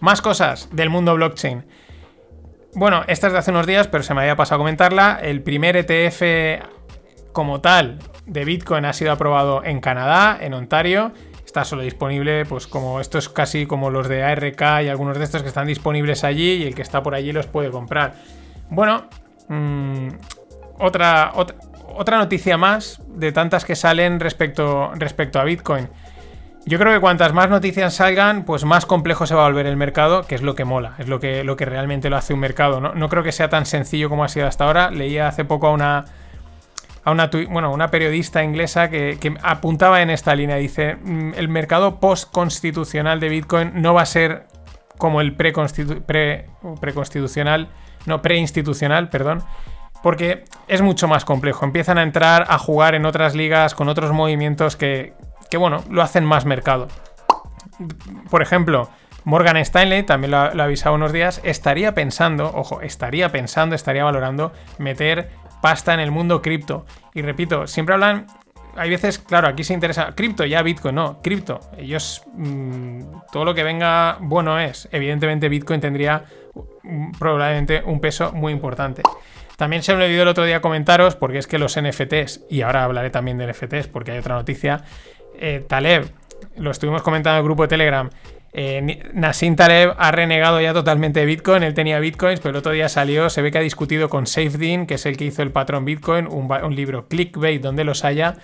Más 0.00 0.20
cosas 0.20 0.68
del 0.72 0.90
mundo 0.90 1.14
blockchain. 1.14 1.64
Bueno, 2.74 3.04
esta 3.06 3.28
es 3.28 3.32
de 3.32 3.38
hace 3.38 3.50
unos 3.52 3.66
días, 3.66 3.88
pero 3.88 4.02
se 4.02 4.14
me 4.14 4.22
había 4.22 4.36
pasado 4.36 4.56
a 4.56 4.64
comentarla. 4.64 5.18
El 5.22 5.42
primer 5.42 5.76
ETF 5.76 6.64
como 7.32 7.60
tal 7.60 7.98
de 8.26 8.44
Bitcoin 8.44 8.84
ha 8.84 8.92
sido 8.92 9.12
aprobado 9.12 9.64
en 9.64 9.80
Canadá, 9.80 10.38
en 10.40 10.54
Ontario. 10.54 11.12
Está 11.44 11.64
solo 11.64 11.82
disponible, 11.82 12.44
pues 12.46 12.66
como 12.66 13.00
esto 13.00 13.18
es 13.18 13.28
casi 13.28 13.66
como 13.66 13.90
los 13.90 14.08
de 14.08 14.24
ARK 14.24 14.60
y 14.82 14.88
algunos 14.88 15.18
de 15.18 15.24
estos 15.24 15.42
que 15.42 15.48
están 15.48 15.68
disponibles 15.68 16.24
allí 16.24 16.54
y 16.54 16.62
el 16.64 16.74
que 16.74 16.82
está 16.82 17.02
por 17.02 17.14
allí 17.14 17.32
los 17.32 17.46
puede 17.46 17.70
comprar. 17.70 18.14
Bueno, 18.70 19.08
Mm, 19.48 20.08
otra, 20.78 21.32
otra, 21.34 22.18
noticia 22.18 22.56
más 22.56 23.00
de 23.08 23.32
tantas 23.32 23.64
que 23.64 23.76
salen 23.76 24.20
respecto, 24.20 24.92
respecto 24.94 25.38
a 25.38 25.44
Bitcoin. 25.44 25.88
Yo 26.66 26.78
creo 26.78 26.94
que 26.94 27.00
cuantas 27.00 27.34
más 27.34 27.50
noticias 27.50 27.94
salgan, 27.94 28.44
pues 28.44 28.64
más 28.64 28.86
complejo 28.86 29.26
se 29.26 29.34
va 29.34 29.44
a 29.44 29.48
volver 29.48 29.66
el 29.66 29.76
mercado, 29.76 30.22
que 30.22 30.34
es 30.34 30.40
lo 30.40 30.54
que 30.54 30.64
mola, 30.64 30.94
es 30.98 31.08
lo 31.08 31.20
que, 31.20 31.44
lo 31.44 31.56
que 31.56 31.66
realmente 31.66 32.08
lo 32.08 32.16
hace 32.16 32.32
un 32.32 32.40
mercado. 32.40 32.80
¿no? 32.80 33.08
creo 33.10 33.22
que 33.22 33.32
sea 33.32 33.50
tan 33.50 33.66
sencillo 33.66 34.08
como 34.08 34.24
ha 34.24 34.28
sido 34.28 34.46
hasta 34.46 34.64
ahora. 34.64 34.90
Leía 34.90 35.28
hace 35.28 35.44
poco 35.44 35.66
a 35.66 35.72
una, 35.72 36.06
a 37.04 37.10
una, 37.10 37.28
bueno, 37.50 37.70
una 37.70 37.90
periodista 37.90 38.42
inglesa 38.42 38.88
que, 38.88 39.36
apuntaba 39.42 40.00
en 40.00 40.08
esta 40.08 40.34
línea. 40.34 40.56
Dice, 40.56 40.96
mm, 40.96 41.34
el 41.36 41.48
mercado 41.48 42.00
post-constitucional 42.00 43.20
de 43.20 43.28
Bitcoin 43.28 43.82
no 43.82 43.92
va 43.92 44.00
a 44.02 44.06
ser 44.06 44.46
como 44.96 45.20
el 45.20 45.36
pre-constitucional 45.36 47.68
no 48.06 48.22
preinstitucional, 48.22 49.08
perdón, 49.08 49.42
porque 50.02 50.44
es 50.68 50.82
mucho 50.82 51.08
más 51.08 51.24
complejo. 51.24 51.64
Empiezan 51.64 51.98
a 51.98 52.02
entrar 52.02 52.46
a 52.48 52.58
jugar 52.58 52.94
en 52.94 53.06
otras 53.06 53.34
ligas 53.34 53.74
con 53.74 53.88
otros 53.88 54.12
movimientos 54.12 54.76
que, 54.76 55.14
que 55.50 55.56
bueno, 55.56 55.82
lo 55.88 56.02
hacen 56.02 56.24
más 56.24 56.44
mercado. 56.44 56.88
Por 58.30 58.42
ejemplo, 58.42 58.90
Morgan 59.24 59.56
Stanley, 59.56 60.02
también 60.02 60.32
lo 60.32 60.36
ha, 60.38 60.48
avisado 60.48 60.94
unos 60.94 61.12
días, 61.12 61.40
estaría 61.44 61.94
pensando, 61.94 62.52
ojo, 62.54 62.82
estaría 62.82 63.30
pensando, 63.30 63.74
estaría 63.74 64.04
valorando 64.04 64.52
meter 64.78 65.30
pasta 65.62 65.94
en 65.94 66.00
el 66.00 66.10
mundo 66.10 66.42
cripto. 66.42 66.84
Y 67.14 67.22
repito, 67.22 67.66
siempre 67.66 67.94
hablan, 67.94 68.26
hay 68.76 68.90
veces, 68.90 69.18
claro, 69.18 69.48
aquí 69.48 69.64
se 69.64 69.72
interesa, 69.72 70.14
cripto, 70.14 70.44
ya 70.44 70.62
Bitcoin, 70.62 70.94
no, 70.96 71.22
cripto. 71.22 71.60
Ellos, 71.78 72.22
mmm, 72.34 73.00
todo 73.32 73.46
lo 73.46 73.54
que 73.54 73.62
venga 73.62 74.18
bueno 74.20 74.58
es. 74.58 74.88
Evidentemente 74.92 75.48
Bitcoin 75.48 75.80
tendría 75.80 76.24
probablemente 77.18 77.82
un 77.84 78.00
peso 78.00 78.32
muy 78.32 78.52
importante. 78.52 79.02
También 79.56 79.82
se 79.82 79.94
me 79.94 80.04
olvidó 80.04 80.22
el 80.22 80.28
otro 80.28 80.44
día 80.44 80.60
comentaros, 80.60 81.14
porque 81.14 81.38
es 81.38 81.46
que 81.46 81.58
los 81.58 81.80
NFTs, 81.80 82.44
y 82.50 82.62
ahora 82.62 82.84
hablaré 82.84 83.10
también 83.10 83.38
de 83.38 83.46
NFTs 83.46 83.86
porque 83.88 84.12
hay 84.12 84.18
otra 84.18 84.34
noticia, 84.34 84.84
eh, 85.38 85.64
Taleb, 85.66 86.06
lo 86.56 86.70
estuvimos 86.70 87.02
comentando 87.02 87.36
en 87.36 87.42
el 87.42 87.44
grupo 87.44 87.62
de 87.62 87.68
Telegram, 87.68 88.10
eh, 88.56 89.10
Nassim 89.14 89.56
Taleb 89.56 89.94
ha 89.98 90.12
renegado 90.12 90.60
ya 90.60 90.72
totalmente 90.72 91.20
de 91.20 91.26
Bitcoin, 91.26 91.64
él 91.64 91.74
tenía 91.74 91.98
Bitcoins, 91.98 92.38
pero 92.38 92.50
el 92.50 92.56
otro 92.56 92.70
día 92.70 92.88
salió, 92.88 93.28
se 93.28 93.42
ve 93.42 93.50
que 93.50 93.58
ha 93.58 93.62
discutido 93.62 94.08
con 94.08 94.26
SafeDean, 94.26 94.86
que 94.86 94.94
es 94.94 95.06
el 95.06 95.16
que 95.16 95.24
hizo 95.24 95.42
el 95.42 95.50
patrón 95.50 95.84
Bitcoin, 95.84 96.28
un, 96.28 96.50
un 96.50 96.76
libro 96.76 97.08
clickbait 97.08 97.60
donde 97.60 97.82
los 97.82 98.04
haya, 98.04 98.36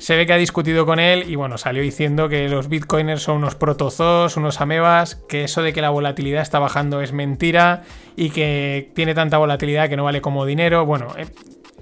se 0.00 0.16
ve 0.16 0.26
que 0.26 0.32
ha 0.32 0.38
discutido 0.38 0.86
con 0.86 0.98
él 0.98 1.24
y 1.28 1.36
bueno, 1.36 1.58
salió 1.58 1.82
diciendo 1.82 2.30
que 2.30 2.48
los 2.48 2.70
bitcoiners 2.70 3.22
son 3.22 3.36
unos 3.36 3.54
protozoos, 3.54 4.38
unos 4.38 4.62
amebas, 4.62 5.16
que 5.28 5.44
eso 5.44 5.62
de 5.62 5.74
que 5.74 5.82
la 5.82 5.90
volatilidad 5.90 6.40
está 6.40 6.58
bajando 6.58 7.02
es 7.02 7.12
mentira 7.12 7.82
y 8.16 8.30
que 8.30 8.90
tiene 8.94 9.14
tanta 9.14 9.36
volatilidad 9.36 9.90
que 9.90 9.98
no 9.98 10.04
vale 10.04 10.22
como 10.22 10.46
dinero. 10.46 10.86
Bueno, 10.86 11.08
em, 11.18 11.28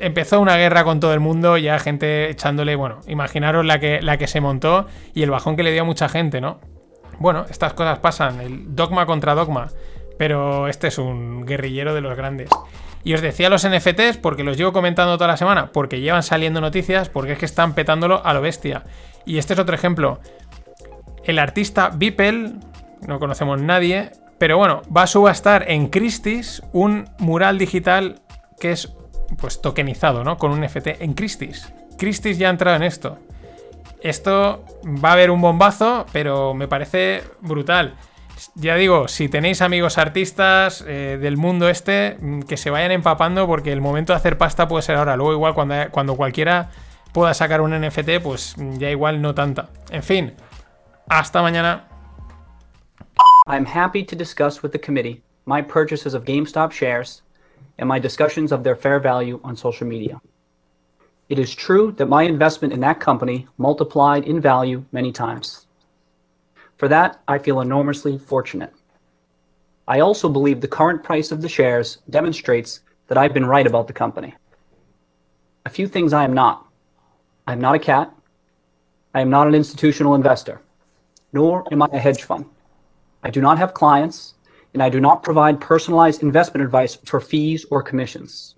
empezó 0.00 0.40
una 0.40 0.56
guerra 0.56 0.82
con 0.82 0.98
todo 0.98 1.14
el 1.14 1.20
mundo, 1.20 1.58
ya 1.58 1.78
gente 1.78 2.28
echándole, 2.28 2.74
bueno, 2.74 2.98
imaginaros 3.06 3.64
la 3.64 3.78
que, 3.78 4.02
la 4.02 4.16
que 4.16 4.26
se 4.26 4.40
montó 4.40 4.88
y 5.14 5.22
el 5.22 5.30
bajón 5.30 5.54
que 5.54 5.62
le 5.62 5.70
dio 5.70 5.82
a 5.82 5.84
mucha 5.84 6.08
gente, 6.08 6.40
¿no? 6.40 6.58
Bueno, 7.20 7.46
estas 7.48 7.72
cosas 7.74 8.00
pasan, 8.00 8.40
el 8.40 8.74
dogma 8.74 9.06
contra 9.06 9.36
dogma, 9.36 9.68
pero 10.18 10.66
este 10.66 10.88
es 10.88 10.98
un 10.98 11.46
guerrillero 11.46 11.94
de 11.94 12.00
los 12.00 12.16
grandes. 12.16 12.50
Y 13.04 13.14
os 13.14 13.20
decía 13.20 13.48
los 13.48 13.66
NFTs 13.66 14.18
porque 14.20 14.44
los 14.44 14.56
llevo 14.56 14.72
comentando 14.72 15.16
toda 15.16 15.28
la 15.28 15.36
semana, 15.36 15.70
porque 15.72 16.00
llevan 16.00 16.22
saliendo 16.22 16.60
noticias, 16.60 17.08
porque 17.08 17.32
es 17.32 17.38
que 17.38 17.46
están 17.46 17.74
petándolo 17.74 18.24
a 18.24 18.34
lo 18.34 18.40
bestia. 18.40 18.84
Y 19.24 19.38
este 19.38 19.54
es 19.54 19.58
otro 19.58 19.74
ejemplo. 19.74 20.20
El 21.24 21.38
artista 21.38 21.90
Beeple, 21.94 22.54
no 23.06 23.18
conocemos 23.18 23.60
nadie, 23.60 24.12
pero 24.38 24.56
bueno, 24.56 24.82
va 24.94 25.02
a 25.02 25.06
subastar 25.06 25.70
en 25.70 25.88
Christie's 25.88 26.62
un 26.72 27.08
mural 27.18 27.58
digital 27.58 28.20
que 28.58 28.72
es 28.72 28.92
pues 29.36 29.60
tokenizado, 29.60 30.24
¿no? 30.24 30.36
Con 30.36 30.52
un 30.52 30.60
NFT 30.60 31.00
en 31.00 31.14
Christie's. 31.14 31.72
Christie's 31.98 32.38
ya 32.38 32.48
ha 32.48 32.50
entrado 32.50 32.76
en 32.76 32.82
esto. 32.82 33.18
Esto 34.00 34.64
va 35.04 35.10
a 35.10 35.12
haber 35.12 35.30
un 35.30 35.40
bombazo, 35.40 36.06
pero 36.12 36.54
me 36.54 36.68
parece 36.68 37.22
brutal 37.40 37.94
ya 38.54 38.76
digo, 38.76 39.08
si 39.08 39.28
tenéis 39.28 39.62
amigos 39.62 39.98
artistas 39.98 40.84
eh, 40.86 41.18
del 41.20 41.36
mundo 41.36 41.68
este, 41.68 42.16
mm, 42.20 42.42
que 42.42 42.56
se 42.56 42.70
vayan 42.70 42.90
empapando 42.90 43.46
porque 43.46 43.72
el 43.72 43.80
momento 43.80 44.12
de 44.12 44.18
hacer 44.18 44.38
pasta 44.38 44.68
puede 44.68 44.82
ser 44.82 44.96
ahora. 44.96 45.16
Luego 45.16 45.32
igual 45.32 45.54
cuando, 45.54 45.74
cuando 45.90 46.16
cualquiera 46.16 46.70
pueda 47.12 47.34
sacar 47.34 47.60
un 47.60 47.72
NFT, 47.72 48.20
pues 48.22 48.56
mm, 48.56 48.78
ya 48.78 48.90
igual 48.90 49.20
no 49.20 49.34
tanta. 49.34 49.70
En 49.90 50.02
fin, 50.02 50.34
hasta 51.08 51.42
mañana. 51.42 51.84
I'm 53.46 53.66
happy 53.66 54.04
to 54.04 54.14
discuss 54.16 54.62
with 54.62 54.72
the 54.72 54.80
committee 54.80 55.22
my 55.46 55.62
purchases 55.62 56.14
of 56.14 56.24
GameStop 56.24 56.72
shares 56.72 57.22
and 57.78 57.88
my 57.88 57.98
discussions 57.98 58.52
of 58.52 58.62
their 58.62 58.76
fair 58.76 59.00
value 59.00 59.40
on 59.42 59.56
social 59.56 59.86
media. 59.86 60.20
It 61.28 61.38
is 61.38 61.54
true 61.54 61.92
that 61.92 62.08
my 62.08 62.24
investment 62.24 62.72
in 62.72 62.80
that 62.80 63.00
company 63.00 63.46
multiplied 63.56 64.24
in 64.24 64.40
value 64.40 64.84
many 64.92 65.12
times. 65.12 65.67
For 66.78 66.86
that, 66.88 67.20
I 67.26 67.38
feel 67.38 67.60
enormously 67.60 68.18
fortunate. 68.18 68.72
I 69.88 69.98
also 70.00 70.28
believe 70.28 70.60
the 70.60 70.68
current 70.68 71.02
price 71.02 71.32
of 71.32 71.42
the 71.42 71.48
shares 71.48 71.98
demonstrates 72.08 72.80
that 73.08 73.18
I've 73.18 73.34
been 73.34 73.46
right 73.46 73.66
about 73.66 73.88
the 73.88 73.92
company. 73.92 74.34
A 75.66 75.70
few 75.70 75.88
things 75.88 76.12
I 76.12 76.22
am 76.22 76.32
not. 76.32 76.66
I 77.48 77.52
am 77.52 77.60
not 77.60 77.74
a 77.74 77.80
cat. 77.80 78.14
I 79.12 79.20
am 79.20 79.28
not 79.28 79.48
an 79.48 79.56
institutional 79.56 80.14
investor, 80.14 80.60
nor 81.32 81.64
am 81.72 81.82
I 81.82 81.88
a 81.92 81.98
hedge 81.98 82.22
fund. 82.22 82.44
I 83.24 83.30
do 83.30 83.40
not 83.40 83.58
have 83.58 83.74
clients, 83.74 84.34
and 84.72 84.82
I 84.82 84.88
do 84.88 85.00
not 85.00 85.24
provide 85.24 85.60
personalized 85.60 86.22
investment 86.22 86.64
advice 86.64 86.94
for 86.94 87.20
fees 87.20 87.66
or 87.70 87.82
commissions. 87.82 88.54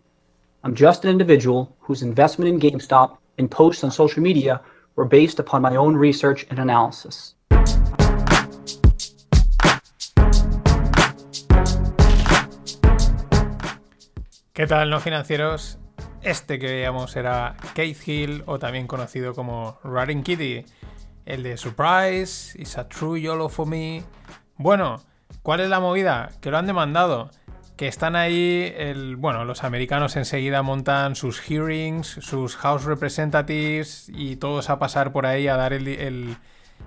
I'm 0.63 0.75
just 0.75 1.05
an 1.05 1.11
individual 1.11 1.75
whose 1.81 2.03
investment 2.03 2.51
in 2.51 2.61
GameStop 2.61 3.17
and 3.39 3.51
posts 3.51 3.83
on 3.83 3.91
social 3.91 4.23
media 4.23 4.61
were 4.97 5.07
based 5.07 5.39
upon 5.39 5.63
my 5.63 5.77
own 5.77 5.97
research 5.97 6.45
and 6.51 6.59
analysis. 6.59 7.35
¿Qué 14.61 14.67
tal, 14.67 14.91
no 14.91 15.01
financieros? 15.01 15.79
Este 16.21 16.59
que 16.59 16.67
veíamos 16.67 17.17
era 17.17 17.57
Keith 17.73 18.07
Hill, 18.07 18.43
o 18.45 18.59
también 18.59 18.87
conocido 18.87 19.33
como 19.33 19.81
Running 19.85 20.23
Kitty. 20.23 20.67
el 21.25 21.43
de 21.43 21.57
Surprise, 21.57 22.61
It's 22.61 22.77
a 22.77 22.87
True 22.87 23.23
YOLO 23.23 23.49
for 23.49 23.67
Me. 23.67 24.03
Bueno, 24.59 25.03
¿cuál 25.43 25.61
es 25.61 25.71
la 25.71 25.81
movida? 25.81 26.29
Que 26.43 26.51
lo 26.51 26.59
han 26.59 26.67
demandado. 26.67 27.31
Que 27.79 27.89
están 27.89 28.17
ahí, 28.17 28.71
el, 28.77 29.17
bueno, 29.17 29.47
los 29.47 29.65
americanos 29.65 30.17
enseguida 30.17 30.61
montan 30.61 31.17
sus 31.17 31.41
hearings, 31.41 32.07
sus 32.07 32.57
House 32.57 32.85
Representatives 32.85 34.11
y 34.15 34.37
todos 34.37 34.69
a 34.69 34.79
pasar 34.79 35.11
por 35.11 35.25
ahí 35.25 35.49
a 35.49 35.57
dar 35.57 35.73
el, 35.73 35.89
el, 35.89 36.37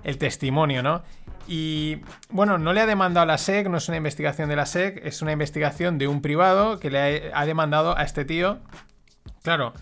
el 0.04 0.18
testimonio, 0.18 0.84
¿no? 0.84 1.02
Y 1.46 2.00
bueno, 2.30 2.58
no 2.58 2.72
le 2.72 2.80
ha 2.80 2.86
demandado 2.86 3.24
a 3.24 3.26
la 3.26 3.38
SEC, 3.38 3.68
no 3.68 3.76
es 3.76 3.88
una 3.88 3.98
investigación 3.98 4.48
de 4.48 4.56
la 4.56 4.66
SEC, 4.66 5.04
es 5.04 5.20
una 5.22 5.32
investigación 5.32 5.98
de 5.98 6.08
un 6.08 6.22
privado 6.22 6.80
que 6.80 6.90
le 6.90 7.32
ha, 7.32 7.46
demandado 7.46 7.96
a 7.96 8.02
este 8.02 8.24
tío. 8.24 8.60
Claro, 9.42 9.74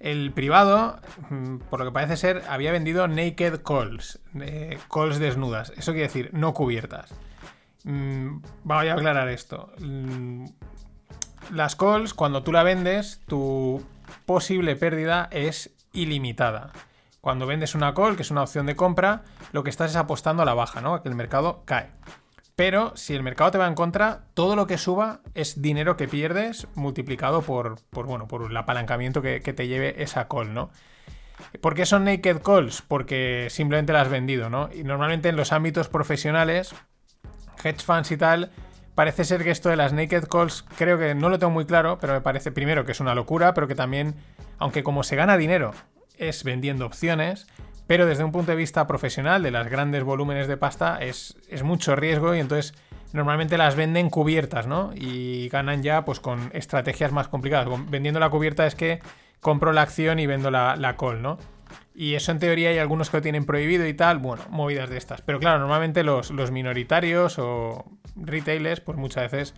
el 0.00 0.32
privado, 0.32 1.00
mm, 1.28 1.58
por 1.70 1.80
lo 1.80 1.86
que 1.86 1.92
parece 1.92 2.16
ser, 2.16 2.42
había 2.48 2.72
vendido 2.72 3.06
naked 3.08 3.62
calls, 3.62 4.20
eh, 4.40 4.78
calls 4.92 5.18
desnudas. 5.18 5.72
Eso 5.76 5.92
quiere 5.92 6.08
decir, 6.08 6.30
no 6.32 6.54
cubiertas. 6.54 7.14
Mm, 7.84 8.38
voy 8.64 8.88
a 8.88 8.94
aclarar 8.94 9.28
esto. 9.28 9.72
Mm, 9.80 10.46
las 11.52 11.76
calls, 11.76 12.14
cuando 12.14 12.42
tú 12.42 12.52
la 12.52 12.62
vendes, 12.62 13.20
tu 13.26 13.84
posible 14.24 14.76
pérdida 14.76 15.28
es 15.30 15.74
ilimitada. 15.92 16.72
Cuando 17.22 17.46
vendes 17.46 17.76
una 17.76 17.94
call, 17.94 18.16
que 18.16 18.22
es 18.22 18.32
una 18.32 18.42
opción 18.42 18.66
de 18.66 18.74
compra, 18.74 19.22
lo 19.52 19.62
que 19.62 19.70
estás 19.70 19.92
es 19.92 19.96
apostando 19.96 20.42
a 20.42 20.44
la 20.44 20.54
baja, 20.54 20.80
¿no? 20.80 20.94
A 20.94 21.04
que 21.04 21.08
el 21.08 21.14
mercado 21.14 21.62
cae. 21.64 21.88
Pero 22.56 22.96
si 22.96 23.14
el 23.14 23.22
mercado 23.22 23.52
te 23.52 23.58
va 23.58 23.68
en 23.68 23.76
contra, 23.76 24.24
todo 24.34 24.56
lo 24.56 24.66
que 24.66 24.76
suba 24.76 25.20
es 25.34 25.62
dinero 25.62 25.96
que 25.96 26.08
pierdes 26.08 26.66
multiplicado 26.74 27.42
por, 27.42 27.76
bueno, 27.92 28.26
por 28.26 28.50
el 28.50 28.56
apalancamiento 28.56 29.22
que, 29.22 29.40
que, 29.40 29.52
te 29.52 29.68
lleve 29.68 30.02
esa 30.02 30.26
call, 30.26 30.52
¿no? 30.52 30.70
¿Por 31.60 31.74
qué 31.76 31.86
son 31.86 32.06
naked 32.06 32.42
calls? 32.42 32.82
Porque 32.82 33.46
simplemente 33.50 33.92
las 33.92 34.06
has 34.06 34.10
vendido, 34.10 34.50
¿no? 34.50 34.68
Y 34.74 34.82
normalmente 34.82 35.28
en 35.28 35.36
los 35.36 35.52
ámbitos 35.52 35.88
profesionales 35.88 36.74
hedge 37.62 37.84
funds 37.84 38.10
y 38.10 38.16
tal, 38.16 38.50
parece 38.96 39.24
ser 39.24 39.44
que 39.44 39.52
esto 39.52 39.68
de 39.68 39.76
las 39.76 39.92
naked 39.92 40.24
calls, 40.24 40.64
creo 40.76 40.98
que 40.98 41.14
no 41.14 41.28
lo 41.28 41.38
tengo 41.38 41.52
muy 41.52 41.66
claro, 41.66 41.98
pero 42.00 42.14
me 42.14 42.20
parece 42.20 42.50
primero 42.50 42.84
que 42.84 42.90
es 42.90 42.98
una 42.98 43.14
locura, 43.14 43.54
pero 43.54 43.68
que 43.68 43.76
también, 43.76 44.16
aunque 44.58 44.82
como 44.82 45.04
se 45.04 45.14
gana 45.14 45.36
dinero 45.36 45.72
es 46.28 46.44
vendiendo 46.44 46.86
opciones, 46.86 47.46
pero 47.86 48.06
desde 48.06 48.24
un 48.24 48.32
punto 48.32 48.52
de 48.52 48.56
vista 48.56 48.86
profesional 48.86 49.42
de 49.42 49.50
las 49.50 49.68
grandes 49.68 50.04
volúmenes 50.04 50.48
de 50.48 50.56
pasta 50.56 50.98
es, 51.00 51.36
es 51.48 51.62
mucho 51.62 51.96
riesgo 51.96 52.34
y 52.34 52.40
entonces 52.40 52.74
normalmente 53.12 53.58
las 53.58 53.76
venden 53.76 54.10
cubiertas, 54.10 54.66
¿no? 54.66 54.92
Y 54.94 55.48
ganan 55.48 55.82
ya 55.82 56.04
pues 56.04 56.20
con 56.20 56.50
estrategias 56.54 57.12
más 57.12 57.28
complicadas. 57.28 57.68
Vendiendo 57.90 58.20
la 58.20 58.30
cubierta 58.30 58.66
es 58.66 58.74
que 58.74 59.00
compro 59.40 59.72
la 59.72 59.82
acción 59.82 60.18
y 60.18 60.26
vendo 60.26 60.50
la, 60.50 60.96
call, 60.98 61.22
¿no? 61.22 61.38
Y 61.94 62.14
eso 62.14 62.32
en 62.32 62.38
teoría 62.38 62.70
hay 62.70 62.78
algunos 62.78 63.10
que 63.10 63.18
lo 63.18 63.22
tienen 63.22 63.44
prohibido 63.44 63.86
y 63.86 63.94
tal, 63.94 64.18
bueno, 64.18 64.44
movidas 64.48 64.88
de 64.88 64.96
estas. 64.96 65.20
Pero 65.20 65.40
claro, 65.40 65.58
normalmente 65.58 66.02
los, 66.04 66.30
minoritarios 66.50 67.38
o 67.38 67.84
retailers, 68.16 68.80
pues 68.80 68.96
muchas 68.96 69.30
veces 69.30 69.54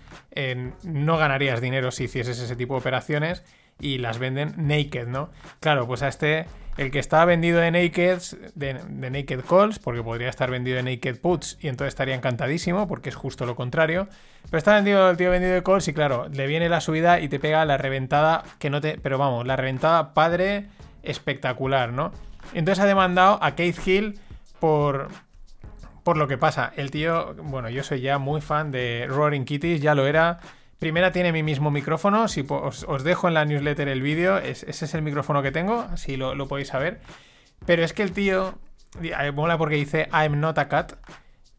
no 0.83 1.17
ganarías 1.17 1.61
dinero 1.61 1.91
si 1.91 2.05
hicieses 2.05 2.41
ese 2.41 2.57
tipo 2.57 2.75
de 2.75 2.81
operaciones 2.81 3.45
y 3.81 3.99
las 3.99 4.18
venden 4.18 4.55
naked, 4.57 5.07
¿no? 5.07 5.31
Claro, 5.61 5.87
pues 5.87 6.03
a 6.03 6.09
este, 6.09 6.47
el 6.77 6.91
que 6.91 6.99
está 6.99 7.25
vendido 7.25 7.61
de 7.61 7.70
naked, 7.70 8.18
de, 8.55 8.75
naked 8.75 9.41
calls, 9.49 9.79
porque 9.79 10.03
podría 10.03 10.29
estar 10.29 10.51
vendido 10.51 10.77
de 10.77 10.83
naked 10.83 11.20
puts 11.20 11.59
y 11.61 11.68
entonces 11.68 11.93
estaría 11.93 12.14
encantadísimo, 12.14 12.89
porque 12.89 13.11
es 13.11 13.14
justo 13.14 13.47
lo 13.47 13.55
contrario. 13.57 14.09
Pero 14.45 14.59
está 14.59 14.75
vendido 14.75 15.11
el 15.11 15.16
tío 15.16 15.31
vendido 15.31 15.55
de 15.55 15.62
calls 15.62 15.87
y 15.89 15.93
claro, 15.93 16.29
le 16.29 16.47
viene 16.47 16.68
la 16.68 16.81
subida 16.81 17.20
y 17.20 17.29
te 17.29 17.39
pega 17.39 17.64
la 17.64 17.79
reventada 17.79 18.43
que 18.59 18.70
no 18.70 18.81
te. 18.81 18.99
Pero 18.99 19.18
vamos, 19.18 19.47
la 19.47 19.57
reventada 19.57 20.14
padre 20.14 20.68
espectacular, 21.03 21.93
¿no? 21.93 22.12
Entonces 22.55 22.83
ha 22.83 22.87
demandado 22.87 23.39
a 23.43 23.55
Keith 23.55 23.87
Hill 23.87 24.18
por, 24.61 25.09
por 26.03 26.16
lo 26.16 26.27
que 26.29 26.39
pasa. 26.39 26.72
El 26.77 26.91
tío, 26.91 27.35
bueno, 27.37 27.70
yo 27.70 27.83
soy 27.83 28.01
ya 28.01 28.18
muy 28.18 28.41
fan 28.41 28.70
de 28.70 29.07
Roaring 29.09 29.45
Kitties, 29.45 29.81
ya 29.81 29.95
lo 29.95 30.07
era. 30.07 30.41
Primera 30.85 31.12
tiene 31.12 31.32
mi 31.32 31.43
mismo 31.43 31.70
micrófono, 31.70 32.28
si 32.28 32.45
os, 32.47 33.05
dejo 33.05 33.26
en 33.26 33.32
la 33.32 33.47
newsletter 33.47 33.89
el 33.89 34.03
vídeo, 34.03 34.37
ese 34.37 34.66
es 34.68 34.93
el 34.93 35.01
micrófono 35.01 35.43
que 35.43 35.51
tengo, 35.51 35.80
así 35.91 36.18
lo, 36.18 36.47
podéis 36.47 36.68
saber. 36.68 37.01
Pero 37.64 37.82
es 37.82 37.95
que 37.95 38.03
el 38.03 38.12
tío, 38.12 38.59
mola 39.32 39.57
porque 39.57 39.76
dice 39.76 40.11
I'm 40.12 40.41
not 40.41 40.59
a 40.59 40.68
cat, 40.68 40.93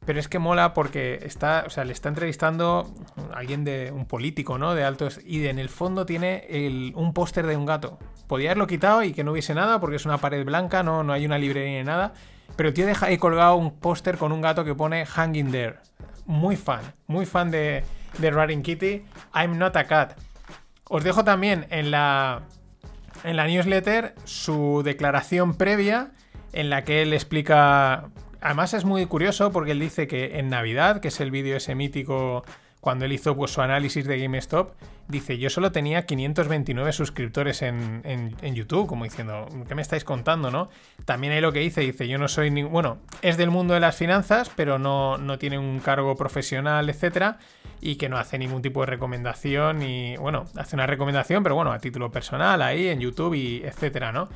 pero 0.05 0.19
es 0.19 0.27
que 0.27 0.37
mola 0.37 0.75
porque 0.75 1.21
está, 1.23 1.63
o 1.65 1.71
sea, 1.71 1.85
le 1.85 1.93
está 1.93 2.09
entrevistando 2.09 2.93
alguien 3.33 3.63
de 3.63 3.91
un 3.91 4.05
político, 4.05 4.59
¿no? 4.59 4.75
De 4.75 4.83
altos. 4.83 5.19
Y 5.25 5.43
en 5.47 5.57
el 5.57 5.69
fondo 5.69 6.05
tiene 6.05 6.93
un 6.93 7.11
póster 7.15 7.47
de 7.47 7.57
un 7.57 7.65
gato. 7.65 7.97
Podría 8.27 8.51
haberlo 8.51 8.67
quitado 8.67 9.01
y 9.01 9.11
que 9.11 9.23
no 9.23 9.31
hubiese 9.31 9.55
nada 9.55 9.79
porque 9.79 9.95
es 9.95 10.05
una 10.05 10.19
pared 10.19 10.45
blanca, 10.45 10.83
no, 10.83 11.03
no 11.03 11.13
hay 11.13 11.25
una 11.25 11.39
librería 11.39 11.79
ni 11.79 11.83
nada. 11.83 12.13
Pero 12.55 12.69
el 12.69 12.75
tío 12.75 12.85
deja 12.85 13.07
ahí 13.07 13.17
colgado 13.17 13.55
un 13.55 13.79
póster 13.79 14.19
con 14.19 14.31
un 14.31 14.41
gato 14.41 14.63
que 14.63 14.75
pone 14.75 15.03
Hanging 15.03 15.49
There. 15.49 15.77
Muy 16.27 16.57
fan, 16.57 16.93
muy 17.07 17.25
fan 17.25 17.49
de, 17.49 17.83
de 18.17 18.31
Running 18.31 18.61
Kitty. 18.61 19.05
I'm 19.33 19.57
not 19.57 19.75
a 19.75 19.85
cat. 19.85 20.17
Os 20.89 21.03
dejo 21.03 21.23
también 21.23 21.65
en 21.69 21.91
la, 21.91 22.41
en 23.23 23.37
la 23.37 23.47
newsletter 23.47 24.13
su 24.23 24.81
declaración 24.83 25.55
previa 25.55 26.11
en 26.53 26.69
la 26.69 26.83
que 26.83 27.01
él 27.01 27.13
explica 27.13 28.09
Además 28.45 28.75
es 28.75 28.85
muy 28.85 29.07
curioso 29.07 29.51
porque 29.51 29.71
él 29.71 29.79
dice 29.79 30.05
que 30.05 30.37
en 30.37 30.49
Navidad, 30.49 30.99
que 30.99 31.07
es 31.07 31.19
el 31.19 31.31
vídeo 31.31 31.57
ese 31.57 31.73
mítico 31.73 32.43
cuando 32.79 33.05
él 33.05 33.11
hizo 33.11 33.35
pues, 33.35 33.49
su 33.49 33.61
análisis 33.61 34.05
de 34.05 34.19
GameStop, 34.19 34.75
dice, 35.07 35.39
yo 35.39 35.49
solo 35.49 35.71
tenía 35.71 36.05
529 36.05 36.93
suscriptores 36.93 37.63
en, 37.63 38.35
YouTube, 38.53 38.85
como 38.85 39.03
diciendo, 39.03 39.47
¿qué 39.67 39.73
me 39.73 39.81
estáis 39.81 40.03
contando, 40.03 40.51
no? 40.51 40.69
También 41.05 41.33
hay 41.33 41.41
lo 41.41 41.51
que 41.51 41.61
dice, 41.61 41.81
dice, 41.81 42.07
yo 42.07 42.19
no 42.19 42.27
soy 42.27 42.51
ni... 42.51 42.61
Bueno, 42.61 42.99
es 43.23 43.35
del 43.37 43.49
mundo 43.49 43.73
de 43.73 43.79
las 43.79 43.95
finanzas, 43.95 44.51
pero 44.55 44.77
no, 44.77 45.17
no 45.17 45.39
tiene 45.39 45.57
un 45.57 45.79
cargo 45.79 46.15
profesional, 46.15 46.87
etcétera, 46.87 47.39
y 47.85 47.97
que 47.97 48.09
no 48.09 48.17
hace 48.17 48.39
ningún 48.39 48.63
tipo 48.63 48.79
de 48.79 48.87
recomendación, 48.87 49.83
y 49.83 50.17
bueno, 50.17 50.45
hace 50.55 50.75
una 50.75 50.87
recomendación, 50.87 51.43
pero 51.43 51.53
bueno, 51.53 51.71
a 51.71 51.77
título 51.77 52.09
personal, 52.09 52.63
ahí, 52.63 52.87
en 52.87 52.99
YouTube, 52.99 53.35
y 53.35 53.61
etcétera, 53.63 54.11
¿no? 54.11 54.27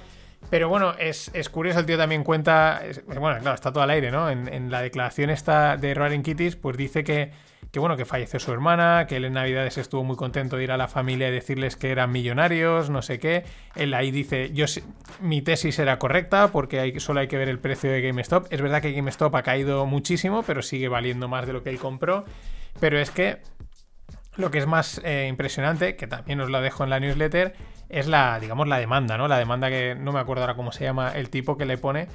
Pero 0.51 0.69
bueno, 0.69 0.93
es, 0.99 1.31
curioso, 1.49 1.79
el 1.79 1.87
tío 1.87 1.97
también 1.97 2.23
cuenta, 2.23 2.79
bueno, 3.07 3.39
claro, 3.39 3.55
está 3.55 3.71
todo 3.73 3.83
al 3.83 3.89
aire, 3.89 4.11
¿no? 4.11 4.29
En, 4.29 4.69
la 4.69 4.81
declaración 4.83 5.31
esta 5.31 5.77
de 5.77 5.95
Roaring 5.95 6.21
Kitties, 6.21 6.57
pues 6.57 6.77
dice 6.77 7.03
que, 7.03 7.31
que, 7.71 7.79
bueno, 7.79 7.97
que 7.97 8.05
falleció 8.05 8.39
su 8.39 8.51
hermana, 8.51 9.07
que 9.07 9.15
él 9.17 9.25
en 9.25 9.33
Navidades 9.33 9.79
estuvo 9.79 10.03
muy 10.03 10.15
contento 10.15 10.55
de 10.55 10.65
ir 10.65 10.71
a 10.71 10.77
la 10.77 10.87
familia 10.87 11.29
y 11.29 11.31
decirles 11.31 11.75
que 11.75 11.89
eran 11.89 12.11
millonarios, 12.11 12.91
no 12.91 13.01
sé 13.01 13.17
qué. 13.17 13.45
Él 13.75 13.95
ahí 13.95 14.11
dice, 14.11 14.51
yo 14.53 14.65
mi 15.21 15.41
tesis 15.41 15.79
era 15.79 15.97
correcta 15.97 16.51
porque 16.51 16.99
solo 16.99 17.19
hay 17.19 17.27
que 17.27 17.37
ver 17.37 17.49
el 17.49 17.57
precio 17.57 17.91
de 17.91 18.01
GameStop. 18.01 18.45
Es 18.51 18.61
verdad 18.61 18.81
que 18.81 18.93
GameStop 18.93 19.35
ha 19.35 19.43
caído 19.43 19.87
muchísimo, 19.87 20.43
pero 20.43 20.61
sigue 20.61 20.87
valiendo 20.87 21.27
más 21.27 21.47
de 21.47 21.53
lo 21.53 21.63
que 21.63 21.71
él 21.71 21.79
compró. 21.79 22.25
Pero 22.79 22.99
es 22.99 23.11
que 23.11 23.41
lo 24.35 24.51
que 24.51 24.59
es 24.59 24.67
más 24.67 25.01
eh, 25.03 25.27
impresionante, 25.27 25.95
que 25.95 26.07
también 26.07 26.39
os 26.41 26.49
lo 26.49 26.61
dejo 26.61 26.83
en 26.83 26.89
la 26.89 26.99
newsletter, 26.99 27.55
es 27.89 28.07
la, 28.07 28.39
digamos, 28.39 28.67
la 28.67 28.77
demanda, 28.77 29.17
¿no? 29.17 29.27
La 29.27 29.37
demanda 29.37 29.69
que 29.69 29.95
no 29.95 30.11
me 30.11 30.19
acuerdo 30.19 30.43
ahora 30.43 30.55
cómo 30.55 30.71
se 30.71 30.83
llama 30.83 31.09
el 31.09 31.29
tipo 31.29 31.57
que 31.57 31.65
le 31.65 31.77
pone. 31.77 32.07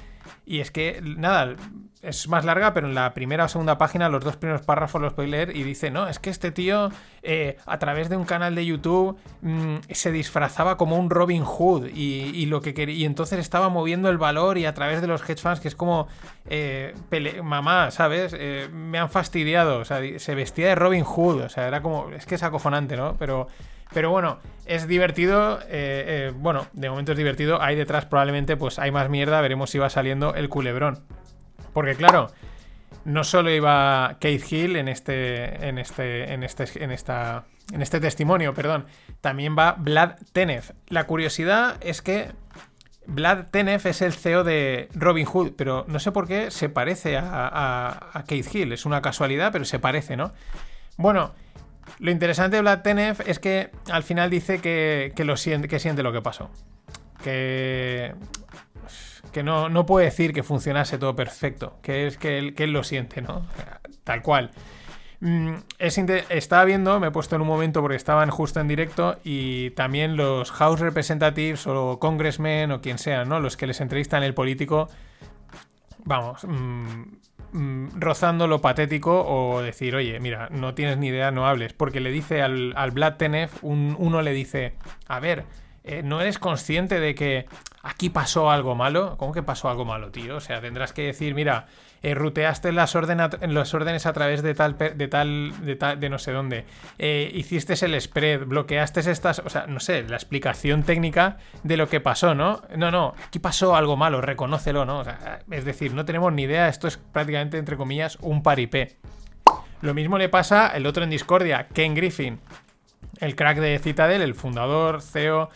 Y 0.45 0.61
es 0.61 0.71
que, 0.71 1.01
nada, 1.03 1.55
es 2.01 2.29
más 2.29 2.45
larga, 2.45 2.73
pero 2.73 2.87
en 2.87 2.95
la 2.95 3.13
primera 3.13 3.45
o 3.45 3.47
segunda 3.49 3.77
página, 3.77 4.07
los 4.07 4.23
dos 4.23 4.37
primeros 4.37 4.61
párrafos 4.61 5.01
los 5.01 5.13
podéis 5.13 5.31
leer 5.31 5.55
y 5.55 5.63
dice, 5.63 5.91
no, 5.91 6.07
es 6.07 6.19
que 6.19 6.29
este 6.29 6.51
tío, 6.51 6.89
eh, 7.23 7.57
a 7.65 7.77
través 7.77 8.09
de 8.09 8.15
un 8.15 8.23
canal 8.23 8.55
de 8.55 8.65
YouTube, 8.65 9.17
mm, 9.41 9.75
se 9.89 10.11
disfrazaba 10.11 10.77
como 10.77 10.97
un 10.97 11.09
Robin 11.09 11.43
Hood 11.43 11.87
y, 11.93 12.45
lo 12.45 12.61
que 12.61 12.73
quería, 12.73 12.95
y 12.95 13.05
entonces 13.05 13.39
estaba 13.39 13.69
moviendo 13.69 14.09
el 14.09 14.17
valor 14.17 14.57
y 14.57 14.65
a 14.65 14.73
través 14.73 15.01
de 15.01 15.07
los 15.07 15.27
hedge 15.27 15.41
funds, 15.41 15.59
que 15.59 15.67
es 15.67 15.75
como, 15.75 16.07
eh, 16.47 16.93
mamá, 17.43 17.91
¿sabes? 17.91 18.35
Eh, 18.37 18.69
me 18.71 18.97
han 18.97 19.09
fastidiado, 19.09 19.79
o 19.79 19.85
sea, 19.85 19.99
se 20.19 20.35
vestía 20.35 20.69
de 20.69 20.75
Robin 20.75 21.03
Hood, 21.03 21.41
o 21.41 21.49
sea, 21.49 21.67
era 21.67 21.81
como, 21.81 22.11
es 22.11 22.25
que 22.25 22.35
es 22.35 22.43
acojonante, 22.43 22.95
¿no? 22.95 23.15
Pero 23.17 23.47
pero 23.95 24.11
bueno, 24.11 24.39
es 24.65 24.89
divertido. 24.89 25.61
Eh, 25.61 25.67
eh, 25.69 26.33
bueno, 26.35 26.67
de 26.73 26.89
momento 26.89 27.13
es 27.13 27.17
divertido. 27.17 27.61
Ahí 27.61 27.77
detrás 27.77 28.05
probablemente 28.05 28.57
pues 28.57 28.77
hay 28.77 28.91
más 28.91 29.09
mierda. 29.09 29.39
Veremos 29.39 29.69
si 29.69 29.79
va 29.79 29.89
saliendo 29.89 30.35
el 30.35 30.49
culebrón. 30.49 30.99
Porque 31.71 31.95
claro, 31.95 32.27
no 33.05 33.23
solo 33.23 33.51
iba 33.51 34.17
Kate 34.19 34.41
Hill 34.49 34.75
en 34.75 34.89
este. 34.89 35.65
En 35.65 35.77
este. 35.77 36.33
En 36.33 36.43
este. 36.43 36.83
En 36.83 36.91
esta. 36.91 37.45
En 37.71 37.81
este 37.81 38.01
testimonio, 38.01 38.53
perdón. 38.53 38.85
También 39.21 39.55
va 39.57 39.77
Vlad 39.79 40.17
Tenev. 40.33 40.73
La 40.89 41.05
curiosidad 41.05 41.77
es 41.79 42.01
que 42.01 42.31
Vlad 43.07 43.45
Tenev 43.49 43.87
es 43.87 44.01
el 44.01 44.11
CEO 44.11 44.43
de 44.43 44.89
Robin 44.93 45.25
Hood, 45.25 45.53
pero 45.55 45.85
no 45.87 45.99
sé 45.99 46.11
por 46.11 46.27
qué 46.27 46.51
se 46.51 46.67
parece 46.67 47.15
a, 47.15 47.23
a, 47.23 48.09
a 48.11 48.23
Kate 48.23 48.43
Hill. 48.51 48.73
Es 48.73 48.85
una 48.85 49.01
casualidad, 49.01 49.53
pero 49.53 49.63
se 49.63 49.79
parece, 49.79 50.17
¿no? 50.17 50.33
Bueno, 50.97 51.33
lo 51.99 52.11
interesante 52.11 52.57
de 52.57 52.61
Vlad 52.61 52.81
Tenev 52.81 53.21
es 53.25 53.39
que 53.39 53.71
al 53.91 54.03
final 54.03 54.29
dice 54.29 54.59
que, 54.59 55.13
lo 55.17 55.37
siente, 55.37 55.67
que 55.67 55.79
siente 55.79 56.03
lo 56.03 56.11
que 56.11 56.21
pasó. 56.21 56.49
Que, 57.23 58.13
que 59.31 59.43
no, 59.43 59.69
no, 59.69 59.85
puede 59.85 60.05
decir 60.05 60.33
que 60.33 60.43
funcionase 60.43 60.97
todo 60.97 61.15
perfecto. 61.15 61.79
Que 61.81 62.07
es 62.07 62.17
que 62.17 62.37
él, 62.37 62.55
que 62.55 62.65
él 62.65 62.71
lo 62.71 62.83
siente, 62.83 63.21
¿no? 63.21 63.45
Tal 64.03 64.21
cual. 64.21 64.51
Mm, 65.21 65.55
es 65.79 65.97
estaba 65.97 66.65
viendo, 66.65 66.99
me 66.99 67.07
he 67.07 67.11
puesto 67.11 67.35
en 67.35 67.41
un 67.41 67.47
momento 67.47 67.81
porque 67.81 67.95
estaban 67.95 68.29
justo 68.29 68.59
en 68.59 68.67
directo 68.67 69.17
y 69.23 69.71
también 69.71 70.17
los 70.17 70.51
House 70.51 70.81
Representatives 70.81 71.65
o 71.67 71.99
Congressmen 71.99 72.71
o 72.71 72.81
quien 72.81 72.97
sea, 72.97 73.25
¿no? 73.25 73.39
Los 73.39 73.57
que 73.57 73.65
les 73.65 73.79
entrevistan 73.79 74.23
el 74.23 74.33
político 74.33 74.89
vamos, 76.05 76.43
mm, 76.45 77.03
mm, 77.51 77.99
rozando 77.99 78.47
lo 78.47 78.61
patético 78.61 79.23
o 79.27 79.61
decir, 79.61 79.95
oye, 79.95 80.19
mira, 80.19 80.49
no 80.51 80.73
tienes 80.73 80.97
ni 80.97 81.07
idea, 81.07 81.31
no 81.31 81.47
hables. 81.47 81.73
Porque 81.73 81.99
le 81.99 82.11
dice 82.11 82.41
al, 82.41 82.73
al 82.75 82.91
Vlad 82.91 83.15
un- 83.61 83.95
uno 83.99 84.21
le 84.21 84.31
dice, 84.31 84.75
a 85.07 85.19
ver, 85.19 85.45
eh, 85.83 86.01
¿no 86.03 86.21
eres 86.21 86.39
consciente 86.39 86.99
de 86.99 87.15
que 87.15 87.45
aquí 87.83 88.09
pasó 88.09 88.49
algo 88.49 88.75
malo? 88.75 89.17
¿Cómo 89.17 89.31
que 89.33 89.43
pasó 89.43 89.69
algo 89.69 89.85
malo, 89.85 90.11
tío? 90.11 90.37
O 90.37 90.39
sea, 90.41 90.61
tendrás 90.61 90.93
que 90.93 91.03
decir, 91.03 91.35
mira, 91.35 91.67
eh, 92.03 92.13
ruteaste 92.13 92.71
las, 92.71 92.95
órdenes 92.95 94.05
a 94.05 94.13
través 94.13 94.41
de 94.43 94.53
tal, 94.53 94.77
de 94.77 95.07
tal, 95.07 95.53
de 95.65 95.75
tal, 95.75 95.99
de 95.99 96.09
no 96.09 96.19
sé 96.19 96.31
dónde, 96.31 96.65
eh, 96.97 97.31
hiciste 97.33 97.73
el 97.85 97.99
spread, 97.99 98.45
bloqueaste 98.45 98.99
estas, 98.99 99.39
o 99.39 99.49
sea, 99.49 99.67
no 99.67 99.79
sé, 99.79 100.03
la 100.03 100.15
explicación 100.15 100.83
técnica 100.83 101.37
de 101.63 101.77
lo 101.77 101.89
que 101.89 101.99
pasó, 101.99 102.35
¿no? 102.35 102.61
No, 102.75 102.91
no, 102.91 103.15
aquí 103.27 103.39
pasó 103.39 103.75
algo 103.75 103.97
malo, 103.97 104.21
reconócelo, 104.21 104.85
¿no? 104.85 105.03
Es 105.51 105.65
decir, 105.65 105.93
no 105.93 106.05
tenemos 106.05 106.31
ni 106.33 106.43
idea, 106.43 106.67
esto 106.67 106.87
es 106.87 106.97
prácticamente, 106.97 107.57
entre 107.57 107.77
comillas, 107.77 108.17
un 108.21 108.43
paripé. 108.43 108.97
Lo 109.81 109.93
mismo 109.93 110.17
le 110.17 110.29
pasa 110.29 110.69
el 110.75 110.85
otro 110.85 111.03
en 111.03 111.09
Discordia, 111.09 111.67
Ken 111.73 111.95
Griffin, 111.95 112.39
el 113.19 113.35
crack 113.35 113.59
de 113.59 113.79
Citadel, 113.79 114.21
el 114.21 114.35
fundador, 114.35 115.01
CEO 115.01 115.49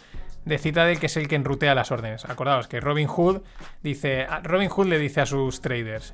de 0.46 0.58
Citadel, 0.58 1.00
que 1.00 1.06
es 1.08 1.18
el 1.18 1.28
que 1.28 1.36
enrutea 1.36 1.76
las 1.76 1.92
órdenes. 1.92 2.26
Acordaos 2.26 2.68
que 2.68 2.80
Robin 2.80 3.08
Hood 3.08 3.42
dice. 3.84 4.28
Robin 4.44 4.70
Hood 4.70 4.88
le 4.88 5.00
dice 5.00 5.22
a 5.22 5.26
sus 5.26 5.62
traders. 5.62 6.14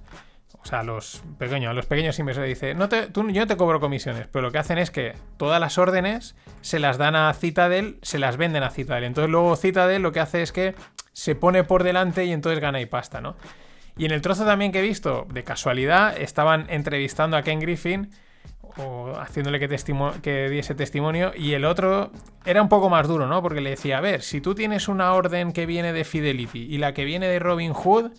O 0.62 0.68
sea, 0.68 0.80
a 0.80 0.84
los 0.84 1.22
pequeños, 1.38 1.70
a 1.70 1.74
los 1.74 1.86
pequeños 1.86 2.18
inversores 2.18 2.50
dice, 2.50 2.74
no 2.74 2.90
te, 2.90 3.08
tú- 3.08 3.30
yo 3.30 3.42
no 3.42 3.48
te 3.48 3.56
cobro 3.56 3.80
comisiones, 3.80 4.28
pero 4.32 4.42
lo 4.48 4.52
que 4.52 4.58
hacen 4.58 4.80
es 4.80 4.90
que 4.90 5.14
todas 5.38 5.60
las 5.60 5.78
órdenes 5.78 6.36
se 6.62 6.80
las 6.80 6.98
dan 6.98 7.16
a 7.16 7.32
Citadel, 7.34 8.00
se 8.02 8.18
las 8.18 8.38
venden 8.38 8.64
a 8.64 8.72
Citadel. 8.72 9.04
Entonces 9.04 9.30
luego 9.30 9.56
Citadel 9.58 10.02
lo 10.02 10.12
que 10.12 10.22
hace 10.22 10.42
es 10.42 10.52
que 10.52 10.74
se 11.14 11.36
pone 11.36 11.64
por 11.64 11.84
delante 11.84 12.26
y 12.26 12.32
entonces 12.32 12.60
gana 12.62 12.82
y 12.82 12.88
pasta, 12.88 13.22
¿no? 13.22 13.36
Y 13.96 14.06
en 14.06 14.12
el 14.12 14.22
trozo 14.22 14.44
también 14.44 14.72
que 14.72 14.80
he 14.80 14.82
visto, 14.82 15.28
de 15.32 15.44
casualidad, 15.44 16.18
estaban 16.20 16.66
entrevistando 16.70 17.38
a 17.38 17.44
Ken 17.44 17.60
Griffin 17.60 18.10
o 18.78 19.16
haciéndole 19.18 19.60
que, 19.60 19.70
que 20.22 20.50
diese 20.50 20.76
testimonio 20.76 21.32
y 21.36 21.54
el 21.54 21.66
otro 21.66 22.12
era 22.46 22.62
un 22.62 22.70
poco 22.70 22.90
más 22.90 23.08
duro, 23.08 23.28
¿no? 23.28 23.42
Porque 23.42 23.62
le 23.62 23.72
decía, 23.72 23.98
a 23.98 24.02
ver, 24.02 24.22
si 24.22 24.42
tú 24.42 24.56
tienes 24.56 24.88
una 24.88 25.14
orden 25.14 25.54
que 25.54 25.66
viene 25.66 25.94
de 25.94 26.04
Fidelity 26.04 26.68
y 26.70 26.78
la 26.78 26.94
que 26.94 27.06
viene 27.06 27.28
de 27.28 27.40
Robin 27.40 27.74
Hood, 27.74 28.12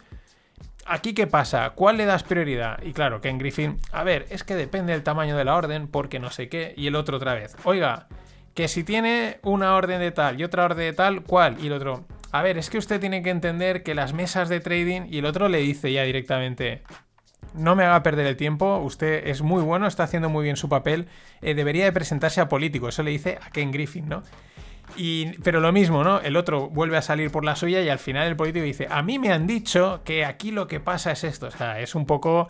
¿aquí 0.86 1.14
qué 1.14 1.26
pasa? 1.26 1.70
¿Cuál 1.70 1.98
le 1.98 2.06
das 2.06 2.22
prioridad? 2.22 2.82
Y 2.82 2.92
claro, 2.92 3.20
Ken 3.20 3.38
Griffin, 3.38 3.78
a 3.92 4.04
ver, 4.04 4.26
es 4.30 4.44
que 4.44 4.54
depende 4.54 4.92
del 4.92 5.02
tamaño 5.02 5.36
de 5.36 5.44
la 5.44 5.56
orden 5.56 5.88
porque 5.88 6.18
no 6.18 6.30
sé 6.30 6.48
qué. 6.48 6.74
Y 6.76 6.86
el 6.86 6.96
otro 6.96 7.16
otra 7.16 7.34
vez, 7.34 7.56
oiga, 7.64 8.08
que 8.54 8.68
si 8.68 8.84
tiene 8.84 9.38
una 9.42 9.74
orden 9.74 10.00
de 10.00 10.12
tal 10.12 10.40
y 10.40 10.44
otra 10.44 10.64
orden 10.64 10.78
de 10.78 10.92
tal, 10.92 11.22
¿cuál? 11.22 11.58
Y 11.62 11.66
el 11.66 11.74
otro, 11.74 12.06
a 12.32 12.42
ver, 12.42 12.56
es 12.56 12.70
que 12.70 12.78
usted 12.78 13.00
tiene 13.00 13.22
que 13.22 13.30
entender 13.30 13.82
que 13.82 13.94
las 13.94 14.14
mesas 14.14 14.48
de 14.48 14.60
trading 14.60 15.02
y 15.10 15.18
el 15.18 15.26
otro 15.26 15.48
le 15.48 15.58
dice 15.58 15.92
ya 15.92 16.04
directamente, 16.04 16.82
no 17.54 17.76
me 17.76 17.84
haga 17.84 18.02
perder 18.02 18.26
el 18.26 18.36
tiempo, 18.36 18.78
usted 18.78 19.26
es 19.26 19.42
muy 19.42 19.62
bueno, 19.62 19.86
está 19.86 20.04
haciendo 20.04 20.28
muy 20.28 20.44
bien 20.44 20.56
su 20.56 20.68
papel, 20.68 21.08
eh, 21.42 21.54
debería 21.54 21.84
de 21.84 21.92
presentarse 21.92 22.40
a 22.40 22.48
político, 22.48 22.88
eso 22.88 23.02
le 23.02 23.10
dice 23.10 23.38
a 23.42 23.50
Ken 23.50 23.72
Griffin, 23.72 24.08
¿no? 24.08 24.22
Y, 24.96 25.32
pero 25.38 25.60
lo 25.60 25.72
mismo, 25.72 26.04
¿no? 26.04 26.20
El 26.20 26.36
otro 26.36 26.68
vuelve 26.68 26.96
a 26.96 27.02
salir 27.02 27.30
por 27.30 27.44
la 27.44 27.56
suya 27.56 27.82
y 27.82 27.88
al 27.88 27.98
final 27.98 28.28
el 28.28 28.36
político 28.36 28.64
dice, 28.64 28.86
a 28.90 29.02
mí 29.02 29.18
me 29.18 29.32
han 29.32 29.46
dicho 29.46 30.02
que 30.04 30.24
aquí 30.24 30.52
lo 30.52 30.68
que 30.68 30.80
pasa 30.80 31.12
es 31.12 31.24
esto, 31.24 31.48
o 31.48 31.50
sea, 31.50 31.80
es 31.80 31.94
un 31.94 32.06
poco, 32.06 32.48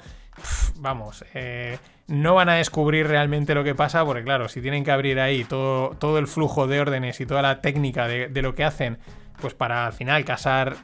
vamos, 0.77 1.25
eh, 1.35 1.79
no 2.09 2.35
van 2.35 2.49
a 2.49 2.55
descubrir 2.55 3.09
realmente 3.09 3.55
lo 3.55 3.65
que 3.65 3.75
pasa 3.75 4.05
porque 4.05 4.23
claro, 4.23 4.49
si 4.49 4.61
tienen 4.61 4.85
que 4.85 4.93
abrir 4.93 5.19
ahí 5.19 5.45
todo, 5.45 5.91
todo 5.99 6.19
el 6.19 6.27
flujo 6.27 6.67
de 6.67 6.81
órdenes 6.81 7.21
y 7.21 7.27
toda 7.27 7.43
la 7.43 7.61
técnica 7.61 8.07
de, 8.07 8.29
de 8.29 8.43
lo 8.43 8.55
que 8.55 8.65
hacen, 8.65 8.99
pues 9.41 9.55
para 9.55 9.87
al 9.87 9.93
final 9.93 10.25
casar 10.25 10.77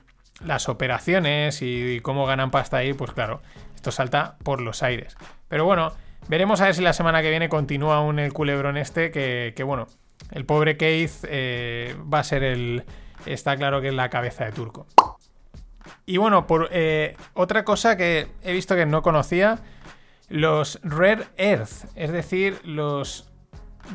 las 0.44 0.68
operaciones 0.68 1.62
y, 1.62 2.00
cómo 2.00 2.26
ganan 2.26 2.50
pasta 2.50 2.78
ahí, 2.78 2.92
pues 2.92 3.12
claro, 3.12 3.40
esto 3.82 3.90
salta 3.90 4.36
por 4.44 4.60
los 4.60 4.84
aires. 4.84 5.16
Pero 5.48 5.64
bueno, 5.64 5.92
veremos 6.28 6.60
a 6.60 6.66
ver 6.66 6.74
si 6.76 6.82
la 6.82 6.92
semana 6.92 7.20
que 7.20 7.30
viene 7.30 7.48
continúa 7.48 7.96
aún 7.96 8.20
el 8.20 8.32
culebrón 8.32 8.76
este, 8.76 9.10
que, 9.10 9.54
que 9.56 9.64
bueno, 9.64 9.88
el 10.30 10.46
pobre 10.46 10.76
Keith 10.76 11.24
eh, 11.24 11.96
va 12.12 12.20
a 12.20 12.24
ser 12.24 12.44
el... 12.44 12.84
Está 13.26 13.56
claro 13.56 13.80
que 13.80 13.88
es 13.88 13.94
la 13.94 14.08
cabeza 14.08 14.44
de 14.44 14.52
turco. 14.52 14.86
Y 16.06 16.18
bueno, 16.18 16.46
por 16.46 16.68
eh, 16.70 17.16
otra 17.34 17.64
cosa 17.64 17.96
que 17.96 18.28
he 18.44 18.52
visto 18.52 18.76
que 18.76 18.86
no 18.86 19.02
conocía, 19.02 19.58
los 20.28 20.78
Rare 20.84 21.24
Earth, 21.36 21.88
es 21.96 22.12
decir, 22.12 22.60
los 22.64 23.32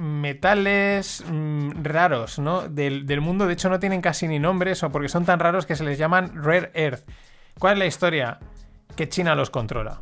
metales 0.02 1.24
mm, 1.30 1.82
raros, 1.82 2.40
¿no? 2.40 2.68
Del, 2.68 3.06
del 3.06 3.22
mundo, 3.22 3.48
de 3.48 3.54
hecho 3.54 3.70
no 3.70 3.80
tienen 3.80 4.02
casi 4.02 4.28
ni 4.28 4.38
nombres 4.38 4.84
o 4.84 4.92
porque 4.92 5.08
son 5.08 5.24
tan 5.24 5.40
raros 5.40 5.66
que 5.66 5.78
se 5.78 5.86
les 5.86 5.98
llaman 5.98 6.44
Rare 6.44 6.72
Earth. 6.74 7.10
¿Cuál 7.58 7.74
es 7.74 7.80
la 7.80 7.86
historia? 7.86 8.40
Que 8.98 9.08
China 9.08 9.36
los 9.36 9.52
controla. 9.52 10.02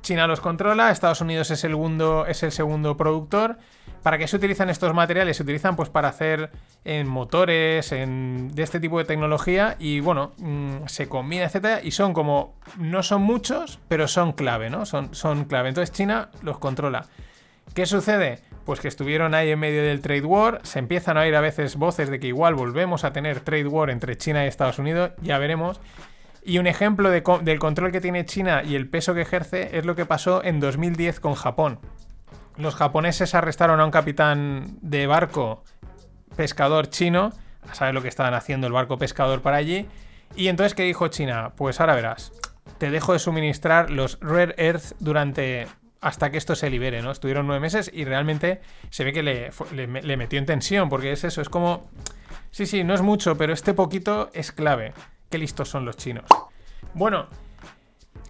China 0.00 0.26
los 0.26 0.40
controla, 0.40 0.90
Estados 0.90 1.20
Unidos 1.20 1.50
es 1.50 1.62
el 1.62 1.70
segundo, 1.70 2.24
es 2.26 2.42
el 2.42 2.52
segundo 2.52 2.96
productor. 2.96 3.58
¿Para 4.02 4.16
qué 4.16 4.26
se 4.26 4.36
utilizan 4.36 4.70
estos 4.70 4.94
materiales? 4.94 5.36
Se 5.36 5.42
utilizan 5.42 5.76
pues 5.76 5.90
para 5.90 6.08
hacer 6.08 6.50
en 6.86 7.06
motores, 7.06 7.92
en, 7.92 8.50
de 8.54 8.62
este 8.62 8.80
tipo 8.80 8.98
de 8.98 9.04
tecnología 9.04 9.76
y 9.78 10.00
bueno, 10.00 10.32
mm, 10.38 10.86
se 10.86 11.06
combina, 11.06 11.44
etcétera, 11.44 11.80
y 11.82 11.90
son 11.90 12.14
como, 12.14 12.54
no 12.78 13.02
son 13.02 13.20
muchos, 13.20 13.78
pero 13.88 14.08
son 14.08 14.32
clave, 14.32 14.70
¿no? 14.70 14.86
Son, 14.86 15.14
son 15.14 15.44
clave. 15.44 15.68
Entonces 15.68 15.94
China 15.94 16.30
los 16.40 16.58
controla. 16.58 17.04
¿Qué 17.74 17.84
sucede? 17.84 18.40
Pues 18.64 18.80
que 18.80 18.88
estuvieron 18.88 19.34
ahí 19.34 19.50
en 19.50 19.58
medio 19.58 19.82
del 19.82 20.00
trade 20.00 20.24
war, 20.24 20.60
se 20.62 20.78
empiezan 20.78 21.18
a 21.18 21.20
oír 21.20 21.36
a 21.36 21.42
veces 21.42 21.76
voces 21.76 22.08
de 22.08 22.18
que 22.18 22.28
igual 22.28 22.54
volvemos 22.54 23.04
a 23.04 23.12
tener 23.12 23.40
trade 23.40 23.66
war 23.66 23.90
entre 23.90 24.16
China 24.16 24.46
y 24.46 24.48
Estados 24.48 24.78
Unidos, 24.78 25.10
ya 25.20 25.36
veremos. 25.36 25.80
Y 26.48 26.56
un 26.56 26.66
ejemplo 26.66 27.10
del 27.10 27.58
control 27.58 27.92
que 27.92 28.00
tiene 28.00 28.24
China 28.24 28.62
y 28.64 28.74
el 28.74 28.88
peso 28.88 29.12
que 29.12 29.20
ejerce 29.20 29.76
es 29.76 29.84
lo 29.84 29.94
que 29.94 30.06
pasó 30.06 30.42
en 30.42 30.60
2010 30.60 31.20
con 31.20 31.34
Japón. 31.34 31.78
Los 32.56 32.74
japoneses 32.74 33.34
arrestaron 33.34 33.80
a 33.80 33.84
un 33.84 33.90
capitán 33.90 34.78
de 34.80 35.06
barco 35.06 35.62
pescador 36.36 36.88
chino, 36.88 37.34
a 37.70 37.74
saber 37.74 37.92
lo 37.92 38.00
que 38.00 38.08
estaban 38.08 38.32
haciendo 38.32 38.66
el 38.66 38.72
barco 38.72 38.96
pescador 38.96 39.42
para 39.42 39.58
allí. 39.58 39.88
Y 40.36 40.48
entonces, 40.48 40.74
¿qué 40.74 40.84
dijo 40.84 41.08
China? 41.08 41.52
Pues 41.54 41.80
ahora 41.80 41.94
verás, 41.94 42.32
te 42.78 42.90
dejo 42.90 43.12
de 43.12 43.18
suministrar 43.18 43.90
los 43.90 44.18
Rare 44.22 44.54
Earth 44.56 44.94
durante 45.00 45.66
hasta 46.00 46.30
que 46.30 46.38
esto 46.38 46.54
se 46.54 46.70
libere, 46.70 47.02
¿no? 47.02 47.10
Estuvieron 47.10 47.46
nueve 47.46 47.60
meses 47.60 47.90
y 47.92 48.06
realmente 48.06 48.62
se 48.88 49.04
ve 49.04 49.12
que 49.12 49.22
le, 49.22 49.50
le 49.74 50.16
metió 50.16 50.38
en 50.38 50.46
tensión, 50.46 50.88
porque 50.88 51.12
es 51.12 51.24
eso, 51.24 51.42
es 51.42 51.50
como... 51.50 51.90
Sí, 52.50 52.64
sí, 52.64 52.84
no 52.84 52.94
es 52.94 53.02
mucho, 53.02 53.36
pero 53.36 53.52
este 53.52 53.74
poquito 53.74 54.30
es 54.32 54.50
clave. 54.50 54.94
Qué 55.30 55.38
listos 55.38 55.68
son 55.68 55.84
los 55.84 55.96
chinos. 55.96 56.24
Bueno, 56.94 57.26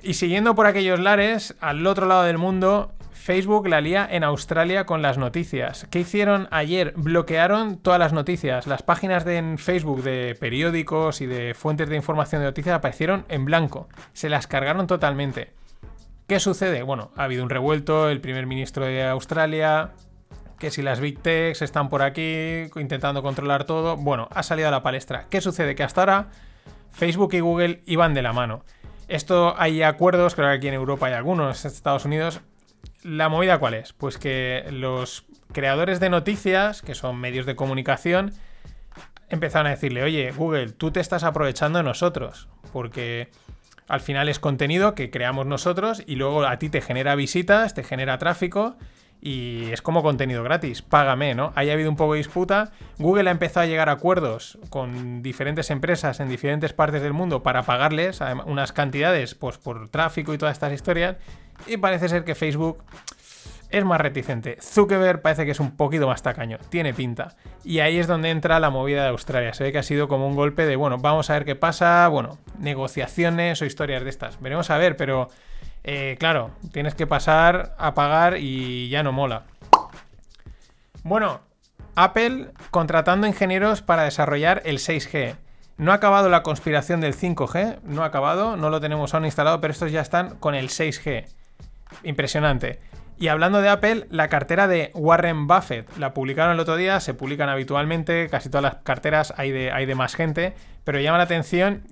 y 0.02 0.14
siguiendo 0.14 0.54
por 0.54 0.66
aquellos 0.66 1.00
lares, 1.00 1.56
al 1.60 1.86
otro 1.86 2.06
lado 2.06 2.24
del 2.24 2.38
mundo, 2.38 2.92
Facebook 3.12 3.68
la 3.68 3.80
lía 3.80 4.08
en 4.10 4.24
Australia 4.24 4.86
con 4.86 5.02
las 5.02 5.18
noticias. 5.18 5.86
¿Qué 5.90 6.00
hicieron 6.00 6.48
ayer? 6.50 6.94
Bloquearon 6.96 7.76
todas 7.78 7.98
las 7.98 8.12
noticias. 8.12 8.66
Las 8.66 8.82
páginas 8.82 9.24
de 9.24 9.56
Facebook 9.58 10.02
de 10.02 10.36
periódicos 10.40 11.20
y 11.20 11.26
de 11.26 11.54
fuentes 11.54 11.88
de 11.88 11.96
información 11.96 12.40
de 12.40 12.46
noticias 12.46 12.76
aparecieron 12.76 13.24
en 13.28 13.44
blanco. 13.44 13.88
Se 14.12 14.28
las 14.28 14.46
cargaron 14.46 14.86
totalmente. 14.86 15.52
¿Qué 16.26 16.40
sucede? 16.40 16.82
Bueno, 16.82 17.10
ha 17.16 17.24
habido 17.24 17.42
un 17.42 17.50
revuelto, 17.50 18.08
el 18.08 18.20
primer 18.20 18.46
ministro 18.46 18.84
de 18.86 19.06
Australia, 19.06 19.92
que 20.58 20.70
si 20.70 20.82
las 20.82 21.00
Big 21.00 21.20
Techs 21.20 21.62
están 21.62 21.88
por 21.88 22.02
aquí 22.02 22.66
intentando 22.76 23.22
controlar 23.22 23.64
todo, 23.64 23.96
bueno, 23.96 24.28
ha 24.32 24.42
salido 24.42 24.68
a 24.68 24.70
la 24.70 24.82
palestra. 24.82 25.26
¿Qué 25.28 25.40
sucede? 25.40 25.74
Que 25.74 25.82
hasta 25.82 26.02
ahora 26.02 26.28
Facebook 26.98 27.32
y 27.32 27.40
Google 27.40 27.80
iban 27.86 28.12
de 28.12 28.22
la 28.22 28.32
mano. 28.32 28.64
Esto 29.06 29.54
hay 29.56 29.82
acuerdos, 29.82 30.34
creo 30.34 30.48
que 30.48 30.56
aquí 30.56 30.68
en 30.68 30.74
Europa 30.74 31.06
hay 31.06 31.14
algunos, 31.14 31.64
en 31.64 31.70
Estados 31.70 32.04
Unidos. 32.04 32.40
¿La 33.02 33.28
movida 33.28 33.58
cuál 33.58 33.74
es? 33.74 33.92
Pues 33.92 34.18
que 34.18 34.66
los 34.70 35.24
creadores 35.52 36.00
de 36.00 36.10
noticias, 36.10 36.82
que 36.82 36.94
son 36.94 37.18
medios 37.18 37.46
de 37.46 37.54
comunicación, 37.54 38.32
empezaron 39.30 39.68
a 39.68 39.70
decirle, 39.70 40.02
oye, 40.02 40.32
Google, 40.32 40.72
tú 40.72 40.90
te 40.90 41.00
estás 41.00 41.22
aprovechando 41.22 41.78
de 41.78 41.84
nosotros, 41.84 42.48
porque 42.72 43.30
al 43.86 44.00
final 44.00 44.28
es 44.28 44.40
contenido 44.40 44.96
que 44.96 45.10
creamos 45.10 45.46
nosotros 45.46 46.02
y 46.04 46.16
luego 46.16 46.44
a 46.44 46.58
ti 46.58 46.68
te 46.68 46.80
genera 46.80 47.14
visitas, 47.14 47.74
te 47.74 47.84
genera 47.84 48.18
tráfico 48.18 48.76
y 49.20 49.70
es 49.72 49.82
como 49.82 50.02
contenido 50.02 50.42
gratis, 50.42 50.82
págame, 50.82 51.34
¿no? 51.34 51.52
Ahí 51.56 51.70
ha 51.70 51.72
habido 51.72 51.90
un 51.90 51.96
poco 51.96 52.12
de 52.12 52.18
disputa. 52.18 52.70
Google 52.98 53.28
ha 53.28 53.32
empezado 53.32 53.64
a 53.64 53.66
llegar 53.66 53.88
a 53.88 53.92
acuerdos 53.92 54.58
con 54.70 55.22
diferentes 55.22 55.70
empresas 55.70 56.20
en 56.20 56.28
diferentes 56.28 56.72
partes 56.72 57.02
del 57.02 57.12
mundo 57.12 57.42
para 57.42 57.62
pagarles 57.64 58.20
unas 58.46 58.72
cantidades 58.72 59.34
pues, 59.34 59.58
por 59.58 59.88
tráfico 59.88 60.32
y 60.34 60.38
todas 60.38 60.52
estas 60.52 60.72
historias. 60.72 61.16
Y 61.66 61.78
parece 61.78 62.08
ser 62.08 62.24
que 62.24 62.36
Facebook 62.36 62.84
es 63.70 63.84
más 63.84 64.00
reticente. 64.00 64.56
Zuckerberg 64.62 65.20
parece 65.20 65.44
que 65.44 65.50
es 65.50 65.60
un 65.60 65.76
poquito 65.76 66.06
más 66.06 66.22
tacaño, 66.22 66.58
tiene 66.70 66.94
pinta. 66.94 67.36
Y 67.64 67.80
ahí 67.80 67.98
es 67.98 68.06
donde 68.06 68.30
entra 68.30 68.60
la 68.60 68.70
movida 68.70 69.02
de 69.02 69.08
Australia. 69.08 69.52
Se 69.52 69.64
ve 69.64 69.72
que 69.72 69.78
ha 69.78 69.82
sido 69.82 70.08
como 70.08 70.26
un 70.26 70.36
golpe 70.36 70.64
de, 70.64 70.76
bueno, 70.76 70.98
vamos 70.98 71.28
a 71.28 71.34
ver 71.34 71.44
qué 71.44 71.56
pasa, 71.56 72.06
bueno, 72.08 72.38
negociaciones 72.58 73.60
o 73.60 73.66
historias 73.66 74.04
de 74.04 74.10
estas. 74.10 74.40
Veremos 74.40 74.70
a 74.70 74.78
ver, 74.78 74.96
pero 74.96 75.28
eh, 75.90 76.18
claro, 76.18 76.50
tienes 76.70 76.94
que 76.94 77.06
pasar 77.06 77.74
a 77.78 77.94
pagar 77.94 78.36
y 78.36 78.90
ya 78.90 79.02
no 79.02 79.10
mola. 79.10 79.44
Bueno, 81.02 81.40
Apple 81.94 82.50
contratando 82.70 83.26
ingenieros 83.26 83.80
para 83.80 84.02
desarrollar 84.02 84.60
el 84.66 84.80
6G. 84.80 85.36
No 85.78 85.92
ha 85.92 85.94
acabado 85.94 86.28
la 86.28 86.42
conspiración 86.42 87.00
del 87.00 87.16
5G, 87.16 87.78
no 87.84 88.02
ha 88.02 88.06
acabado, 88.06 88.58
no 88.58 88.68
lo 88.68 88.82
tenemos 88.82 89.14
aún 89.14 89.24
instalado, 89.24 89.62
pero 89.62 89.72
estos 89.72 89.90
ya 89.90 90.02
están 90.02 90.36
con 90.36 90.54
el 90.54 90.68
6G. 90.68 91.24
Impresionante. 92.02 92.80
Y 93.16 93.28
hablando 93.28 93.62
de 93.62 93.70
Apple, 93.70 94.08
la 94.10 94.28
cartera 94.28 94.68
de 94.68 94.90
Warren 94.92 95.46
Buffett 95.46 95.96
la 95.96 96.12
publicaron 96.12 96.52
el 96.52 96.60
otro 96.60 96.76
día, 96.76 97.00
se 97.00 97.14
publican 97.14 97.48
habitualmente, 97.48 98.28
casi 98.30 98.50
todas 98.50 98.74
las 98.74 98.82
carteras 98.82 99.32
hay 99.38 99.52
hay 99.68 99.86
de 99.86 99.94
más 99.94 100.14
gente, 100.14 100.54
pero 100.84 101.00
llama 101.00 101.16
la 101.16 101.24
atención 101.24 101.82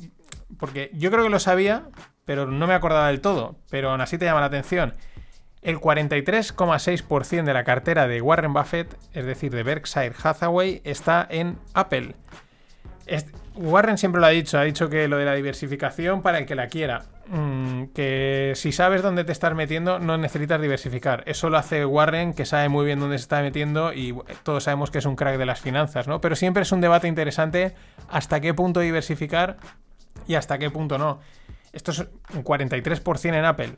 porque 0.58 0.90
yo 0.92 1.10
creo 1.10 1.24
que 1.24 1.30
lo 1.30 1.40
sabía, 1.40 1.84
pero 2.26 2.44
no 2.44 2.66
me 2.66 2.74
acordaba 2.74 3.08
del 3.08 3.22
todo, 3.22 3.56
pero 3.70 3.90
aún 3.90 4.02
así 4.02 4.18
te 4.18 4.26
llama 4.26 4.40
la 4.40 4.46
atención. 4.46 4.92
El 5.62 5.78
43,6% 5.78 7.44
de 7.44 7.54
la 7.54 7.64
cartera 7.64 8.06
de 8.06 8.20
Warren 8.20 8.52
Buffett, 8.52 8.94
es 9.14 9.24
decir, 9.24 9.52
de 9.52 9.62
Berkshire 9.62 10.14
Hathaway, 10.22 10.82
está 10.84 11.26
en 11.30 11.58
Apple. 11.72 12.14
Warren 13.54 13.96
siempre 13.96 14.20
lo 14.20 14.26
ha 14.26 14.30
dicho, 14.30 14.58
ha 14.58 14.64
dicho 14.64 14.90
que 14.90 15.08
lo 15.08 15.16
de 15.16 15.24
la 15.24 15.34
diversificación 15.34 16.20
para 16.22 16.38
el 16.38 16.46
que 16.46 16.54
la 16.54 16.68
quiera. 16.68 17.04
Mm, 17.28 17.86
que 17.86 18.52
si 18.54 18.70
sabes 18.70 19.02
dónde 19.02 19.24
te 19.24 19.32
estás 19.32 19.54
metiendo, 19.54 19.98
no 19.98 20.18
necesitas 20.18 20.60
diversificar. 20.60 21.22
Eso 21.26 21.48
lo 21.48 21.56
hace 21.56 21.84
Warren, 21.86 22.34
que 22.34 22.44
sabe 22.44 22.68
muy 22.68 22.84
bien 22.84 23.00
dónde 23.00 23.18
se 23.18 23.22
está 23.22 23.40
metiendo 23.40 23.92
y 23.92 24.14
todos 24.42 24.64
sabemos 24.64 24.90
que 24.90 24.98
es 24.98 25.06
un 25.06 25.16
crack 25.16 25.38
de 25.38 25.46
las 25.46 25.60
finanzas, 25.60 26.06
¿no? 26.06 26.20
Pero 26.20 26.36
siempre 26.36 26.62
es 26.62 26.72
un 26.72 26.80
debate 26.80 27.08
interesante 27.08 27.74
hasta 28.08 28.40
qué 28.40 28.52
punto 28.52 28.80
diversificar 28.80 29.56
y 30.28 30.34
hasta 30.34 30.58
qué 30.58 30.70
punto 30.70 30.98
no. 30.98 31.20
Esto 31.76 31.90
es 31.90 31.98
un 32.32 32.42
43% 32.42 33.34
en 33.36 33.44
Apple. 33.44 33.76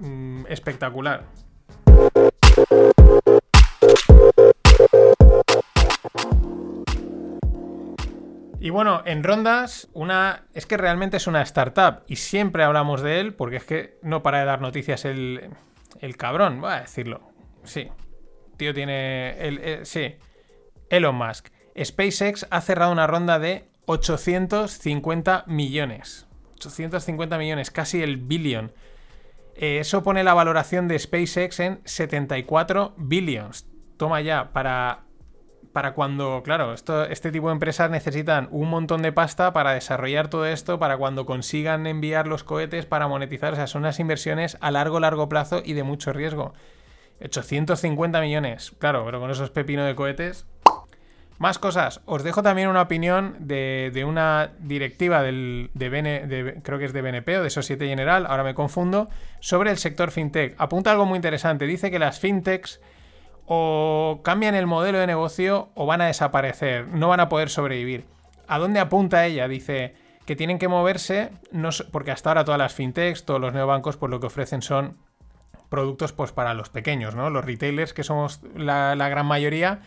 Mm, 0.00 0.44
espectacular. 0.50 1.24
Y 8.60 8.68
bueno, 8.68 9.02
en 9.06 9.24
rondas, 9.24 9.88
una. 9.94 10.44
Es 10.52 10.66
que 10.66 10.76
realmente 10.76 11.16
es 11.16 11.26
una 11.26 11.40
startup. 11.40 12.02
Y 12.06 12.16
siempre 12.16 12.64
hablamos 12.64 13.00
de 13.00 13.18
él, 13.18 13.32
porque 13.32 13.56
es 13.56 13.64
que 13.64 13.98
no 14.02 14.22
para 14.22 14.40
de 14.40 14.44
dar 14.44 14.60
noticias 14.60 15.06
el. 15.06 15.48
El 16.00 16.18
cabrón, 16.18 16.60
voy 16.60 16.72
a 16.72 16.80
decirlo. 16.80 17.32
Sí. 17.64 17.88
Tío 18.58 18.74
tiene. 18.74 19.38
El, 19.38 19.58
eh, 19.62 19.80
sí. 19.84 20.16
Elon 20.90 21.14
Musk. 21.14 21.48
SpaceX 21.82 22.46
ha 22.50 22.60
cerrado 22.60 22.92
una 22.92 23.06
ronda 23.06 23.38
de 23.38 23.70
850 23.86 25.44
millones. 25.46 26.27
850 26.58 27.38
millones, 27.38 27.70
casi 27.70 28.02
el 28.02 28.16
billón. 28.16 28.72
Eh, 29.54 29.78
eso 29.80 30.02
pone 30.02 30.22
la 30.22 30.34
valoración 30.34 30.86
de 30.86 30.98
SpaceX 30.98 31.60
en 31.60 31.80
74 31.84 32.94
billions. 32.96 33.66
Toma 33.96 34.20
ya, 34.20 34.52
para, 34.52 35.00
para 35.72 35.94
cuando, 35.94 36.42
claro, 36.44 36.72
esto, 36.72 37.04
este 37.04 37.32
tipo 37.32 37.48
de 37.48 37.54
empresas 37.54 37.90
necesitan 37.90 38.48
un 38.52 38.68
montón 38.68 39.02
de 39.02 39.12
pasta 39.12 39.52
para 39.52 39.72
desarrollar 39.72 40.28
todo 40.28 40.46
esto, 40.46 40.78
para 40.78 40.96
cuando 40.96 41.26
consigan 41.26 41.86
enviar 41.86 42.28
los 42.28 42.44
cohetes 42.44 42.86
para 42.86 43.08
monetizar. 43.08 43.52
O 43.52 43.56
sea, 43.56 43.66
son 43.66 43.82
unas 43.82 43.98
inversiones 43.98 44.56
a 44.60 44.70
largo, 44.70 45.00
largo 45.00 45.28
plazo 45.28 45.62
y 45.64 45.72
de 45.72 45.82
mucho 45.82 46.12
riesgo. 46.12 46.54
850 47.20 48.20
millones, 48.20 48.72
claro, 48.78 49.04
pero 49.04 49.18
con 49.18 49.30
esos 49.30 49.50
pepinos 49.50 49.86
de 49.86 49.96
cohetes. 49.96 50.46
Más 51.38 51.60
cosas. 51.60 52.00
Os 52.04 52.24
dejo 52.24 52.42
también 52.42 52.68
una 52.68 52.82
opinión 52.82 53.36
de, 53.38 54.04
una 54.06 54.50
directiva 54.58 55.22
del, 55.22 55.70
de, 55.72 56.60
creo 56.64 56.78
que 56.80 56.84
es 56.84 56.92
de 56.92 57.00
BNP 57.00 57.38
o 57.38 57.42
de 57.44 57.50
Societe 57.50 57.86
General, 57.86 58.26
ahora 58.26 58.42
me 58.42 58.54
confundo, 58.54 59.08
sobre 59.38 59.70
el 59.70 59.78
sector 59.78 60.10
fintech. 60.10 60.56
Apunta 60.58 60.90
algo 60.90 61.06
muy 61.06 61.16
interesante. 61.16 61.66
Dice 61.66 61.92
que 61.92 62.00
las 62.00 62.18
fintechs 62.18 62.80
o 63.46 64.20
cambian 64.24 64.56
el 64.56 64.66
modelo 64.66 64.98
de 64.98 65.06
negocio 65.06 65.70
o 65.76 65.86
van 65.86 66.00
a 66.00 66.06
desaparecer, 66.06 66.88
no 66.88 67.08
van 67.08 67.20
a 67.20 67.28
poder 67.28 67.50
sobrevivir. 67.50 68.04
¿A 68.48 68.58
dónde 68.58 68.80
apunta 68.80 69.24
ella? 69.24 69.46
Dice 69.46 69.94
que 70.26 70.34
tienen 70.34 70.58
que 70.58 70.66
moverse, 70.66 71.30
porque 71.92 72.10
hasta 72.10 72.30
ahora 72.30 72.44
todas 72.44 72.58
las 72.58 72.74
fintechs, 72.74 73.24
todos 73.24 73.40
los 73.40 73.54
neobancos, 73.54 73.96
pues 73.96 74.10
lo 74.10 74.18
que 74.18 74.26
ofrecen 74.26 74.60
son 74.60 74.96
productos 75.68 76.12
pues 76.12 76.32
para 76.32 76.52
los 76.52 76.68
pequeños, 76.68 77.14
¿no? 77.14 77.30
Los 77.30 77.44
retailers, 77.44 77.94
que 77.94 78.02
somos 78.02 78.40
la 78.54 79.08
gran 79.08 79.26
mayoría, 79.26 79.82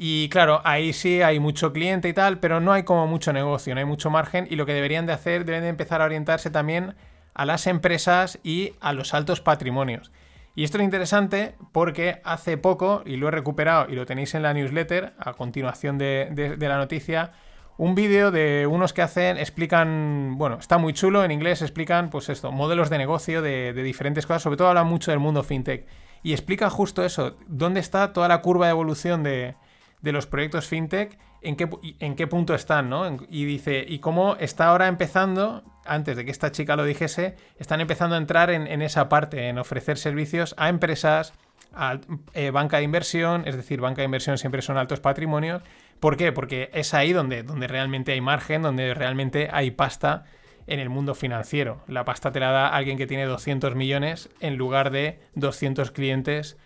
y 0.00 0.28
claro, 0.28 0.60
ahí 0.62 0.92
sí 0.92 1.22
hay 1.22 1.40
mucho 1.40 1.72
cliente 1.72 2.08
y 2.08 2.12
tal, 2.12 2.38
pero 2.38 2.60
no 2.60 2.72
hay 2.72 2.84
como 2.84 3.08
mucho 3.08 3.32
negocio, 3.32 3.74
no 3.74 3.80
hay 3.80 3.84
mucho 3.84 4.10
margen 4.10 4.46
y 4.48 4.54
lo 4.54 4.64
que 4.64 4.72
deberían 4.72 5.06
de 5.06 5.12
hacer, 5.12 5.44
deben 5.44 5.62
de 5.62 5.68
empezar 5.68 6.00
a 6.00 6.04
orientarse 6.04 6.50
también 6.50 6.94
a 7.34 7.44
las 7.44 7.66
empresas 7.66 8.38
y 8.44 8.74
a 8.80 8.92
los 8.92 9.12
altos 9.12 9.40
patrimonios. 9.40 10.12
Y 10.54 10.62
esto 10.62 10.78
es 10.78 10.84
interesante 10.84 11.56
porque 11.72 12.20
hace 12.22 12.56
poco, 12.56 13.02
y 13.06 13.16
lo 13.16 13.26
he 13.26 13.32
recuperado 13.32 13.90
y 13.90 13.96
lo 13.96 14.06
tenéis 14.06 14.36
en 14.36 14.42
la 14.42 14.54
newsletter, 14.54 15.14
a 15.18 15.32
continuación 15.32 15.98
de, 15.98 16.56
la 16.60 16.76
noticia, 16.76 17.32
un 17.76 17.96
vídeo 17.96 18.30
de 18.30 18.68
unos 18.68 18.92
que 18.92 19.02
hacen, 19.02 19.36
explican, 19.36 20.38
bueno, 20.38 20.58
está 20.60 20.78
muy 20.78 20.92
chulo, 20.92 21.24
en 21.24 21.32
inglés 21.32 21.60
explican, 21.60 22.08
pues 22.08 22.28
esto, 22.28 22.52
modelos 22.52 22.88
de 22.88 22.98
negocio 22.98 23.42
de, 23.42 23.72
de 23.72 23.82
diferentes 23.82 24.26
cosas, 24.26 24.42
sobre 24.42 24.58
todo 24.58 24.68
hablan 24.68 24.86
mucho 24.86 25.10
del 25.10 25.18
mundo 25.18 25.42
fintech. 25.42 25.88
Y 26.22 26.32
explica 26.32 26.70
justo 26.70 27.04
eso, 27.04 27.36
dónde 27.48 27.80
está 27.80 28.12
toda 28.12 28.28
la 28.28 28.42
curva 28.42 28.66
de 28.66 28.72
evolución 28.72 29.22
de, 29.24 29.56
de 30.00 30.12
los 30.12 30.26
proyectos 30.26 30.66
fintech, 30.66 31.18
en 31.40 31.56
qué, 31.56 31.68
en 32.00 32.16
qué 32.16 32.26
punto 32.26 32.54
están, 32.54 32.88
¿no? 32.88 33.16
Y 33.28 33.44
dice, 33.44 33.84
y 33.86 33.98
cómo 34.00 34.36
está 34.36 34.68
ahora 34.68 34.88
empezando, 34.88 35.62
antes 35.84 36.16
de 36.16 36.24
que 36.24 36.30
esta 36.30 36.52
chica 36.52 36.76
lo 36.76 36.84
dijese, 36.84 37.36
están 37.58 37.80
empezando 37.80 38.14
a 38.14 38.18
entrar 38.18 38.50
en, 38.50 38.82
esa 38.82 39.08
parte, 39.08 39.48
en 39.48 39.58
ofrecer 39.58 39.98
servicios 39.98 40.54
a 40.58 40.68
empresas, 40.68 41.32
a 41.72 41.98
eh, 42.34 42.50
banca 42.50 42.78
de 42.78 42.84
inversión, 42.84 43.44
es 43.46 43.56
decir, 43.56 43.80
banca 43.80 44.02
de 44.02 44.06
inversión 44.06 44.38
siempre 44.38 44.62
son 44.62 44.78
altos 44.78 45.00
patrimonios. 45.00 45.62
¿Por 46.00 46.16
qué? 46.16 46.32
Porque 46.32 46.70
es 46.72 46.94
ahí 46.94 47.12
donde, 47.12 47.42
donde 47.42 47.66
realmente 47.66 48.12
hay 48.12 48.20
margen, 48.20 48.62
donde 48.62 48.94
realmente 48.94 49.48
hay 49.52 49.70
pasta 49.70 50.24
en 50.66 50.80
el 50.80 50.90
mundo 50.90 51.14
financiero. 51.14 51.82
La 51.86 52.04
pasta 52.04 52.30
te 52.30 52.40
la 52.40 52.50
da 52.50 52.68
alguien 52.68 52.98
que 52.98 53.06
tiene 53.06 53.24
200 53.24 53.74
millones 53.74 54.28
en 54.40 54.56
lugar 54.56 54.90
de 54.90 55.18
200 55.34 55.90
clientes, 55.90 56.56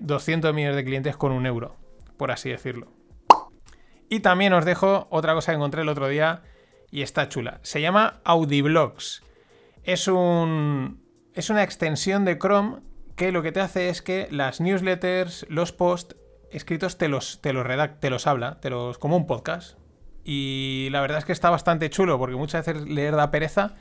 200 0.00 0.50
eh, 0.50 0.52
millones 0.52 0.76
de 0.76 0.84
clientes 0.84 1.16
con 1.16 1.32
un 1.32 1.46
euro 1.46 1.77
por 2.18 2.30
así 2.30 2.50
decirlo. 2.50 2.92
Y 4.10 4.20
también 4.20 4.52
os 4.52 4.64
dejo 4.64 5.06
otra 5.10 5.34
cosa 5.34 5.52
que 5.52 5.56
encontré 5.56 5.82
el 5.82 5.88
otro 5.88 6.08
día 6.08 6.42
y 6.90 7.02
está 7.02 7.28
chula. 7.28 7.60
Se 7.62 7.80
llama 7.80 8.20
Audiblogs. 8.24 9.22
Es 9.84 10.08
un 10.08 11.02
es 11.34 11.50
una 11.50 11.62
extensión 11.62 12.24
de 12.24 12.38
Chrome 12.38 12.80
que 13.16 13.32
lo 13.32 13.42
que 13.42 13.52
te 13.52 13.60
hace 13.60 13.88
es 13.88 14.02
que 14.02 14.28
las 14.30 14.60
newsletters, 14.60 15.46
los 15.48 15.72
posts 15.72 16.16
escritos 16.50 16.98
te 16.98 17.08
los 17.08 17.40
te 17.40 17.52
los 17.52 17.66
redacta, 17.66 18.00
te 18.00 18.10
los 18.10 18.26
habla, 18.26 18.60
te 18.60 18.70
los 18.70 18.98
como 18.98 19.16
un 19.16 19.26
podcast. 19.26 19.78
Y 20.24 20.88
la 20.90 21.00
verdad 21.00 21.18
es 21.18 21.24
que 21.24 21.32
está 21.32 21.50
bastante 21.50 21.90
chulo 21.90 22.18
porque 22.18 22.36
muchas 22.36 22.66
veces 22.66 22.88
leer 22.88 23.16
da 23.16 23.30
pereza 23.30 23.74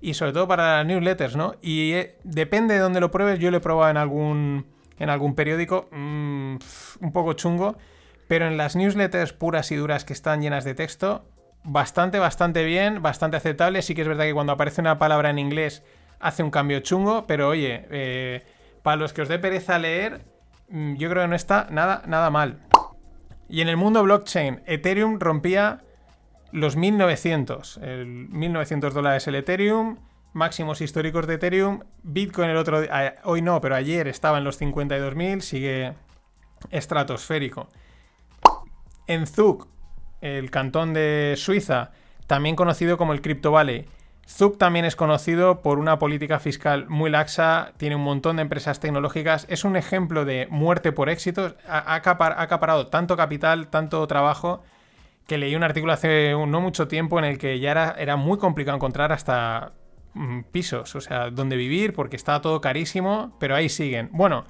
y 0.00 0.14
sobre 0.14 0.32
todo 0.32 0.48
para 0.48 0.78
las 0.78 0.86
newsletters, 0.86 1.36
¿no? 1.36 1.54
Y 1.62 1.92
eh, 1.92 2.18
depende 2.24 2.74
de 2.74 2.80
dónde 2.80 3.00
lo 3.00 3.10
pruebes, 3.10 3.38
yo 3.38 3.50
lo 3.50 3.58
he 3.58 3.60
probado 3.60 3.90
en 3.90 3.96
algún 3.96 4.66
en 4.98 5.10
algún 5.10 5.34
periódico, 5.34 5.88
mm, 5.90 6.56
un 7.00 7.12
poco 7.12 7.32
chungo, 7.34 7.76
pero 8.28 8.46
en 8.46 8.56
las 8.56 8.76
newsletters 8.76 9.32
puras 9.32 9.70
y 9.72 9.76
duras 9.76 10.04
que 10.04 10.12
están 10.12 10.42
llenas 10.42 10.64
de 10.64 10.74
texto, 10.74 11.24
bastante, 11.64 12.18
bastante 12.18 12.64
bien, 12.64 13.02
bastante 13.02 13.36
aceptable. 13.36 13.82
Sí 13.82 13.94
que 13.94 14.02
es 14.02 14.08
verdad 14.08 14.24
que 14.24 14.34
cuando 14.34 14.52
aparece 14.52 14.80
una 14.80 14.98
palabra 14.98 15.30
en 15.30 15.38
inglés 15.38 15.82
hace 16.20 16.42
un 16.42 16.50
cambio 16.50 16.80
chungo, 16.80 17.26
pero 17.26 17.48
oye, 17.48 17.86
eh, 17.90 18.42
para 18.82 18.96
los 18.96 19.12
que 19.12 19.22
os 19.22 19.28
dé 19.28 19.38
pereza 19.38 19.78
leer, 19.78 20.24
mm, 20.68 20.94
yo 20.94 21.10
creo 21.10 21.22
que 21.24 21.28
no 21.28 21.36
está 21.36 21.66
nada, 21.70 22.02
nada 22.06 22.30
mal. 22.30 22.60
Y 23.48 23.60
en 23.60 23.68
el 23.68 23.76
mundo 23.76 24.02
blockchain, 24.02 24.62
Ethereum 24.66 25.18
rompía 25.18 25.82
los 26.52 26.76
1900, 26.76 27.78
el 27.78 28.06
1900 28.06 28.94
dólares 28.94 29.26
el 29.26 29.34
Ethereum, 29.34 29.98
máximos 30.34 30.80
históricos 30.82 31.26
de 31.26 31.34
Ethereum. 31.34 31.80
Bitcoin 32.02 32.50
el 32.50 32.56
otro 32.58 32.82
día, 32.82 33.16
hoy 33.24 33.40
no, 33.40 33.60
pero 33.60 33.74
ayer 33.74 34.06
estaba 34.08 34.38
en 34.38 34.44
los 34.44 34.60
52.000, 34.60 35.40
sigue 35.40 35.94
estratosférico. 36.70 37.68
En 39.06 39.26
Zug, 39.26 39.68
el 40.20 40.50
cantón 40.50 40.92
de 40.92 41.34
Suiza, 41.36 41.92
también 42.26 42.56
conocido 42.56 42.98
como 42.98 43.12
el 43.12 43.22
Crypto 43.22 43.52
Valley. 43.52 43.86
Zug 44.26 44.56
también 44.56 44.86
es 44.86 44.96
conocido 44.96 45.60
por 45.60 45.78
una 45.78 45.98
política 45.98 46.40
fiscal 46.40 46.88
muy 46.88 47.10
laxa, 47.10 47.72
tiene 47.76 47.96
un 47.96 48.02
montón 48.02 48.36
de 48.36 48.42
empresas 48.42 48.80
tecnológicas, 48.80 49.46
es 49.50 49.64
un 49.64 49.76
ejemplo 49.76 50.24
de 50.24 50.48
muerte 50.50 50.92
por 50.92 51.10
éxito, 51.10 51.54
ha, 51.68 51.94
acaparado 51.94 52.86
tanto 52.86 53.16
capital, 53.18 53.68
tanto 53.68 54.06
trabajo, 54.06 54.62
que 55.26 55.36
leí 55.36 55.54
un 55.54 55.62
artículo 55.62 55.92
hace 55.92 56.32
no 56.32 56.60
mucho 56.60 56.88
tiempo 56.88 57.18
en 57.18 57.26
el 57.26 57.38
que 57.38 57.60
ya 57.60 57.70
era, 57.70 57.94
era 57.98 58.16
muy 58.16 58.38
complicado 58.38 58.76
encontrar 58.76 59.12
hasta 59.12 59.72
pisos, 60.50 60.94
o 60.94 61.00
sea, 61.00 61.30
donde 61.30 61.56
vivir, 61.56 61.92
porque 61.92 62.16
está 62.16 62.40
todo 62.40 62.60
carísimo, 62.60 63.36
pero 63.38 63.54
ahí 63.54 63.68
siguen. 63.68 64.10
Bueno, 64.12 64.44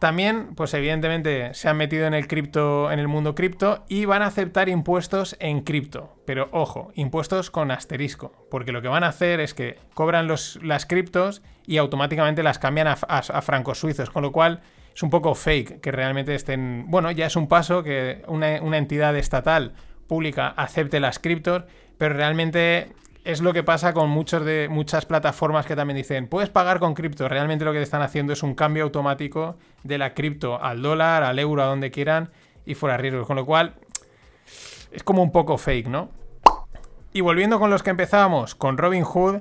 también, 0.00 0.54
pues 0.54 0.72
evidentemente 0.72 1.52
se 1.52 1.68
han 1.68 1.76
metido 1.76 2.06
en 2.06 2.14
el 2.14 2.26
cripto, 2.26 2.90
en 2.90 2.98
el 2.98 3.06
mundo 3.06 3.34
cripto 3.34 3.84
y 3.86 4.06
van 4.06 4.22
a 4.22 4.28
aceptar 4.28 4.70
impuestos 4.70 5.36
en 5.40 5.60
cripto. 5.60 6.16
Pero 6.24 6.48
ojo, 6.52 6.90
impuestos 6.94 7.50
con 7.50 7.70
asterisco, 7.70 8.32
porque 8.50 8.72
lo 8.72 8.80
que 8.80 8.88
van 8.88 9.04
a 9.04 9.08
hacer 9.08 9.40
es 9.40 9.52
que 9.52 9.78
cobran 9.92 10.26
los, 10.26 10.58
las 10.62 10.86
criptos 10.86 11.42
y 11.66 11.76
automáticamente 11.76 12.42
las 12.42 12.58
cambian 12.58 12.88
a, 12.88 12.96
francos 12.96 13.78
suizos, 13.78 14.08
con 14.08 14.22
lo 14.22 14.32
cual 14.32 14.62
es 14.94 15.02
un 15.02 15.10
poco 15.10 15.34
fake 15.34 15.82
que 15.82 15.92
realmente 15.92 16.34
estén. 16.34 16.86
Bueno, 16.88 17.10
ya 17.10 17.26
es 17.26 17.36
un 17.36 17.46
paso 17.46 17.82
que 17.82 18.22
una 18.26 18.78
entidad 18.78 19.14
estatal 19.16 19.74
pública 20.06 20.48
acepte 20.48 20.98
las 20.98 21.18
criptos, 21.18 21.64
pero 21.98 22.14
realmente 22.14 22.94
es 23.24 23.40
lo 23.40 23.52
que 23.52 23.62
pasa 23.62 23.92
con 23.92 24.10
muchos 24.10 24.44
de, 24.44 24.68
muchas 24.70 25.06
plataformas 25.06 25.66
que 25.66 25.76
también 25.76 25.96
dicen, 25.96 26.26
puedes 26.26 26.48
pagar 26.48 26.80
con 26.80 26.94
cripto. 26.94 27.28
Realmente 27.28 27.64
lo 27.64 27.72
que 27.72 27.78
te 27.78 27.84
están 27.84 28.02
haciendo 28.02 28.32
es 28.32 28.42
un 28.42 28.54
cambio 28.54 28.84
automático 28.84 29.56
de 29.82 29.98
la 29.98 30.14
cripto 30.14 30.62
al 30.62 30.82
dólar, 30.82 31.22
al 31.22 31.38
euro, 31.38 31.62
a 31.62 31.66
donde 31.66 31.90
quieran 31.90 32.30
y 32.64 32.74
fuera 32.74 32.96
riesgos. 32.96 33.26
Con 33.26 33.36
lo 33.36 33.44
cual, 33.44 33.74
es 34.90 35.02
como 35.02 35.22
un 35.22 35.32
poco 35.32 35.58
fake, 35.58 35.88
¿no? 35.88 36.10
Y 37.12 37.20
volviendo 37.20 37.58
con 37.58 37.70
los 37.70 37.82
que 37.82 37.90
empezábamos, 37.90 38.54
con 38.54 38.78
Robinhood. 38.78 39.40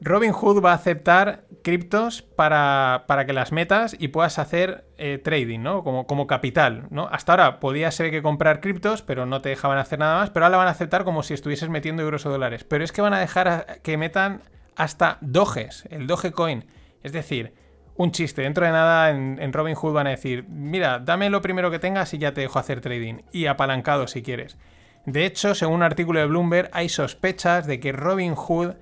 Robinhood 0.00 0.62
va 0.62 0.72
a 0.72 0.74
aceptar 0.74 1.46
criptos 1.62 2.22
para, 2.22 3.04
para, 3.06 3.24
que 3.24 3.32
las 3.32 3.50
metas 3.50 3.96
y 3.98 4.08
puedas 4.08 4.38
hacer 4.38 4.84
eh, 4.98 5.18
trading, 5.18 5.60
¿no? 5.60 5.82
Como, 5.82 6.06
como, 6.06 6.26
capital, 6.26 6.86
¿no? 6.90 7.08
Hasta 7.10 7.32
ahora 7.32 7.60
podías 7.60 7.94
ser 7.94 8.10
que 8.10 8.22
comprar 8.22 8.60
criptos, 8.60 9.02
pero 9.02 9.26
no 9.26 9.40
te 9.40 9.48
dejaban 9.48 9.78
hacer 9.78 9.98
nada 9.98 10.18
más, 10.18 10.30
pero 10.30 10.44
ahora 10.44 10.52
la 10.52 10.58
van 10.58 10.68
a 10.68 10.72
aceptar 10.72 11.04
como 11.04 11.22
si 11.22 11.34
estuvieses 11.34 11.70
metiendo 11.70 12.02
euros 12.02 12.26
o 12.26 12.30
dólares. 12.30 12.64
Pero 12.64 12.84
es 12.84 12.92
que 12.92 13.00
van 13.00 13.14
a 13.14 13.20
dejar 13.20 13.80
que 13.82 13.96
metan 13.96 14.42
hasta 14.76 15.18
Doges, 15.22 15.84
el 15.90 16.06
Dogecoin. 16.06 16.66
Es 17.02 17.12
decir, 17.12 17.54
un 17.96 18.12
chiste. 18.12 18.42
Dentro 18.42 18.66
de 18.66 18.72
nada 18.72 19.10
en, 19.10 19.38
en 19.40 19.52
Robinhood 19.52 19.94
van 19.94 20.06
a 20.06 20.10
decir, 20.10 20.44
mira, 20.48 20.98
dame 20.98 21.30
lo 21.30 21.40
primero 21.40 21.70
que 21.70 21.78
tengas 21.78 22.12
y 22.12 22.18
ya 22.18 22.34
te 22.34 22.42
dejo 22.42 22.58
hacer 22.58 22.80
trading. 22.80 23.22
Y 23.32 23.46
apalancado 23.46 24.06
si 24.06 24.22
quieres. 24.22 24.58
De 25.06 25.24
hecho, 25.24 25.54
según 25.54 25.76
un 25.76 25.82
artículo 25.82 26.20
de 26.20 26.26
Bloomberg, 26.26 26.68
hay 26.72 26.88
sospechas 26.88 27.66
de 27.66 27.80
que 27.80 27.92
Robinhood 27.92 28.74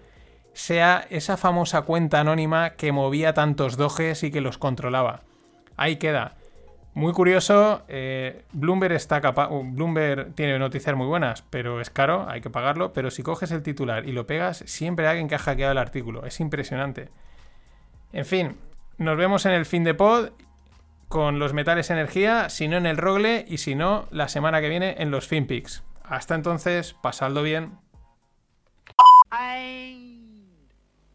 sea 0.55 1.07
esa 1.11 1.37
famosa 1.37 1.83
cuenta 1.83 2.21
anónima 2.21 2.71
que 2.71 2.93
movía 2.93 3.35
tantos 3.35 3.77
doges 3.77 4.23
y 4.23 4.31
que 4.31 4.41
los 4.41 4.57
controlaba. 4.57 5.21
Ahí 5.77 5.97
queda. 5.97 6.37
Muy 6.95 7.13
curioso, 7.13 7.83
eh, 7.89 8.45
Bloomberg 8.53 8.95
está 8.95 9.21
capaz. 9.21 9.49
Bloomberg 9.49 10.33
tiene 10.35 10.59
noticias 10.61 10.97
muy 10.97 11.09
buenas, 11.09 11.43
pero 11.43 11.81
es 11.81 11.91
caro, 11.91 12.27
hay 12.29 12.41
que 12.41 12.51
pagarlo. 12.51 12.93
Pero 12.93 13.11
si 13.11 13.25
coges 13.25 13.51
el 13.51 13.65
titular 13.65 14.09
y 14.09 14.13
lo 14.13 14.29
pegas, 14.29 14.63
siempre 14.67 15.07
hay 15.07 15.11
alguien 15.11 15.29
que 15.29 15.35
ha 15.35 15.41
hackeado 15.41 15.73
el 15.73 15.79
artículo. 15.79 16.25
Es 16.25 16.39
impresionante. 16.39 17.09
En 18.13 18.25
fin, 18.25 18.57
nos 18.97 19.17
vemos 19.17 19.45
en 19.45 19.53
el 19.53 19.67
fin 19.67 19.83
de 19.83 19.95
pod 19.95 20.31
con 21.09 21.41
los 21.41 21.53
metales 21.53 21.91
energía, 21.91 22.49
si 22.49 22.69
no 22.69 22.77
en 22.77 22.87
el 22.87 22.97
Rogle 22.97 23.45
y 23.49 23.59
si 23.59 23.75
no, 23.75 24.07
la 24.13 24.29
semana 24.29 24.61
que 24.61 24.69
viene 24.69 24.95
en 24.99 25.11
los 25.11 25.27
FinPix. 25.27 25.83
Hasta 26.05 26.37
entonces, 26.37 26.95
pasadlo 27.03 27.43
bien. 27.43 27.73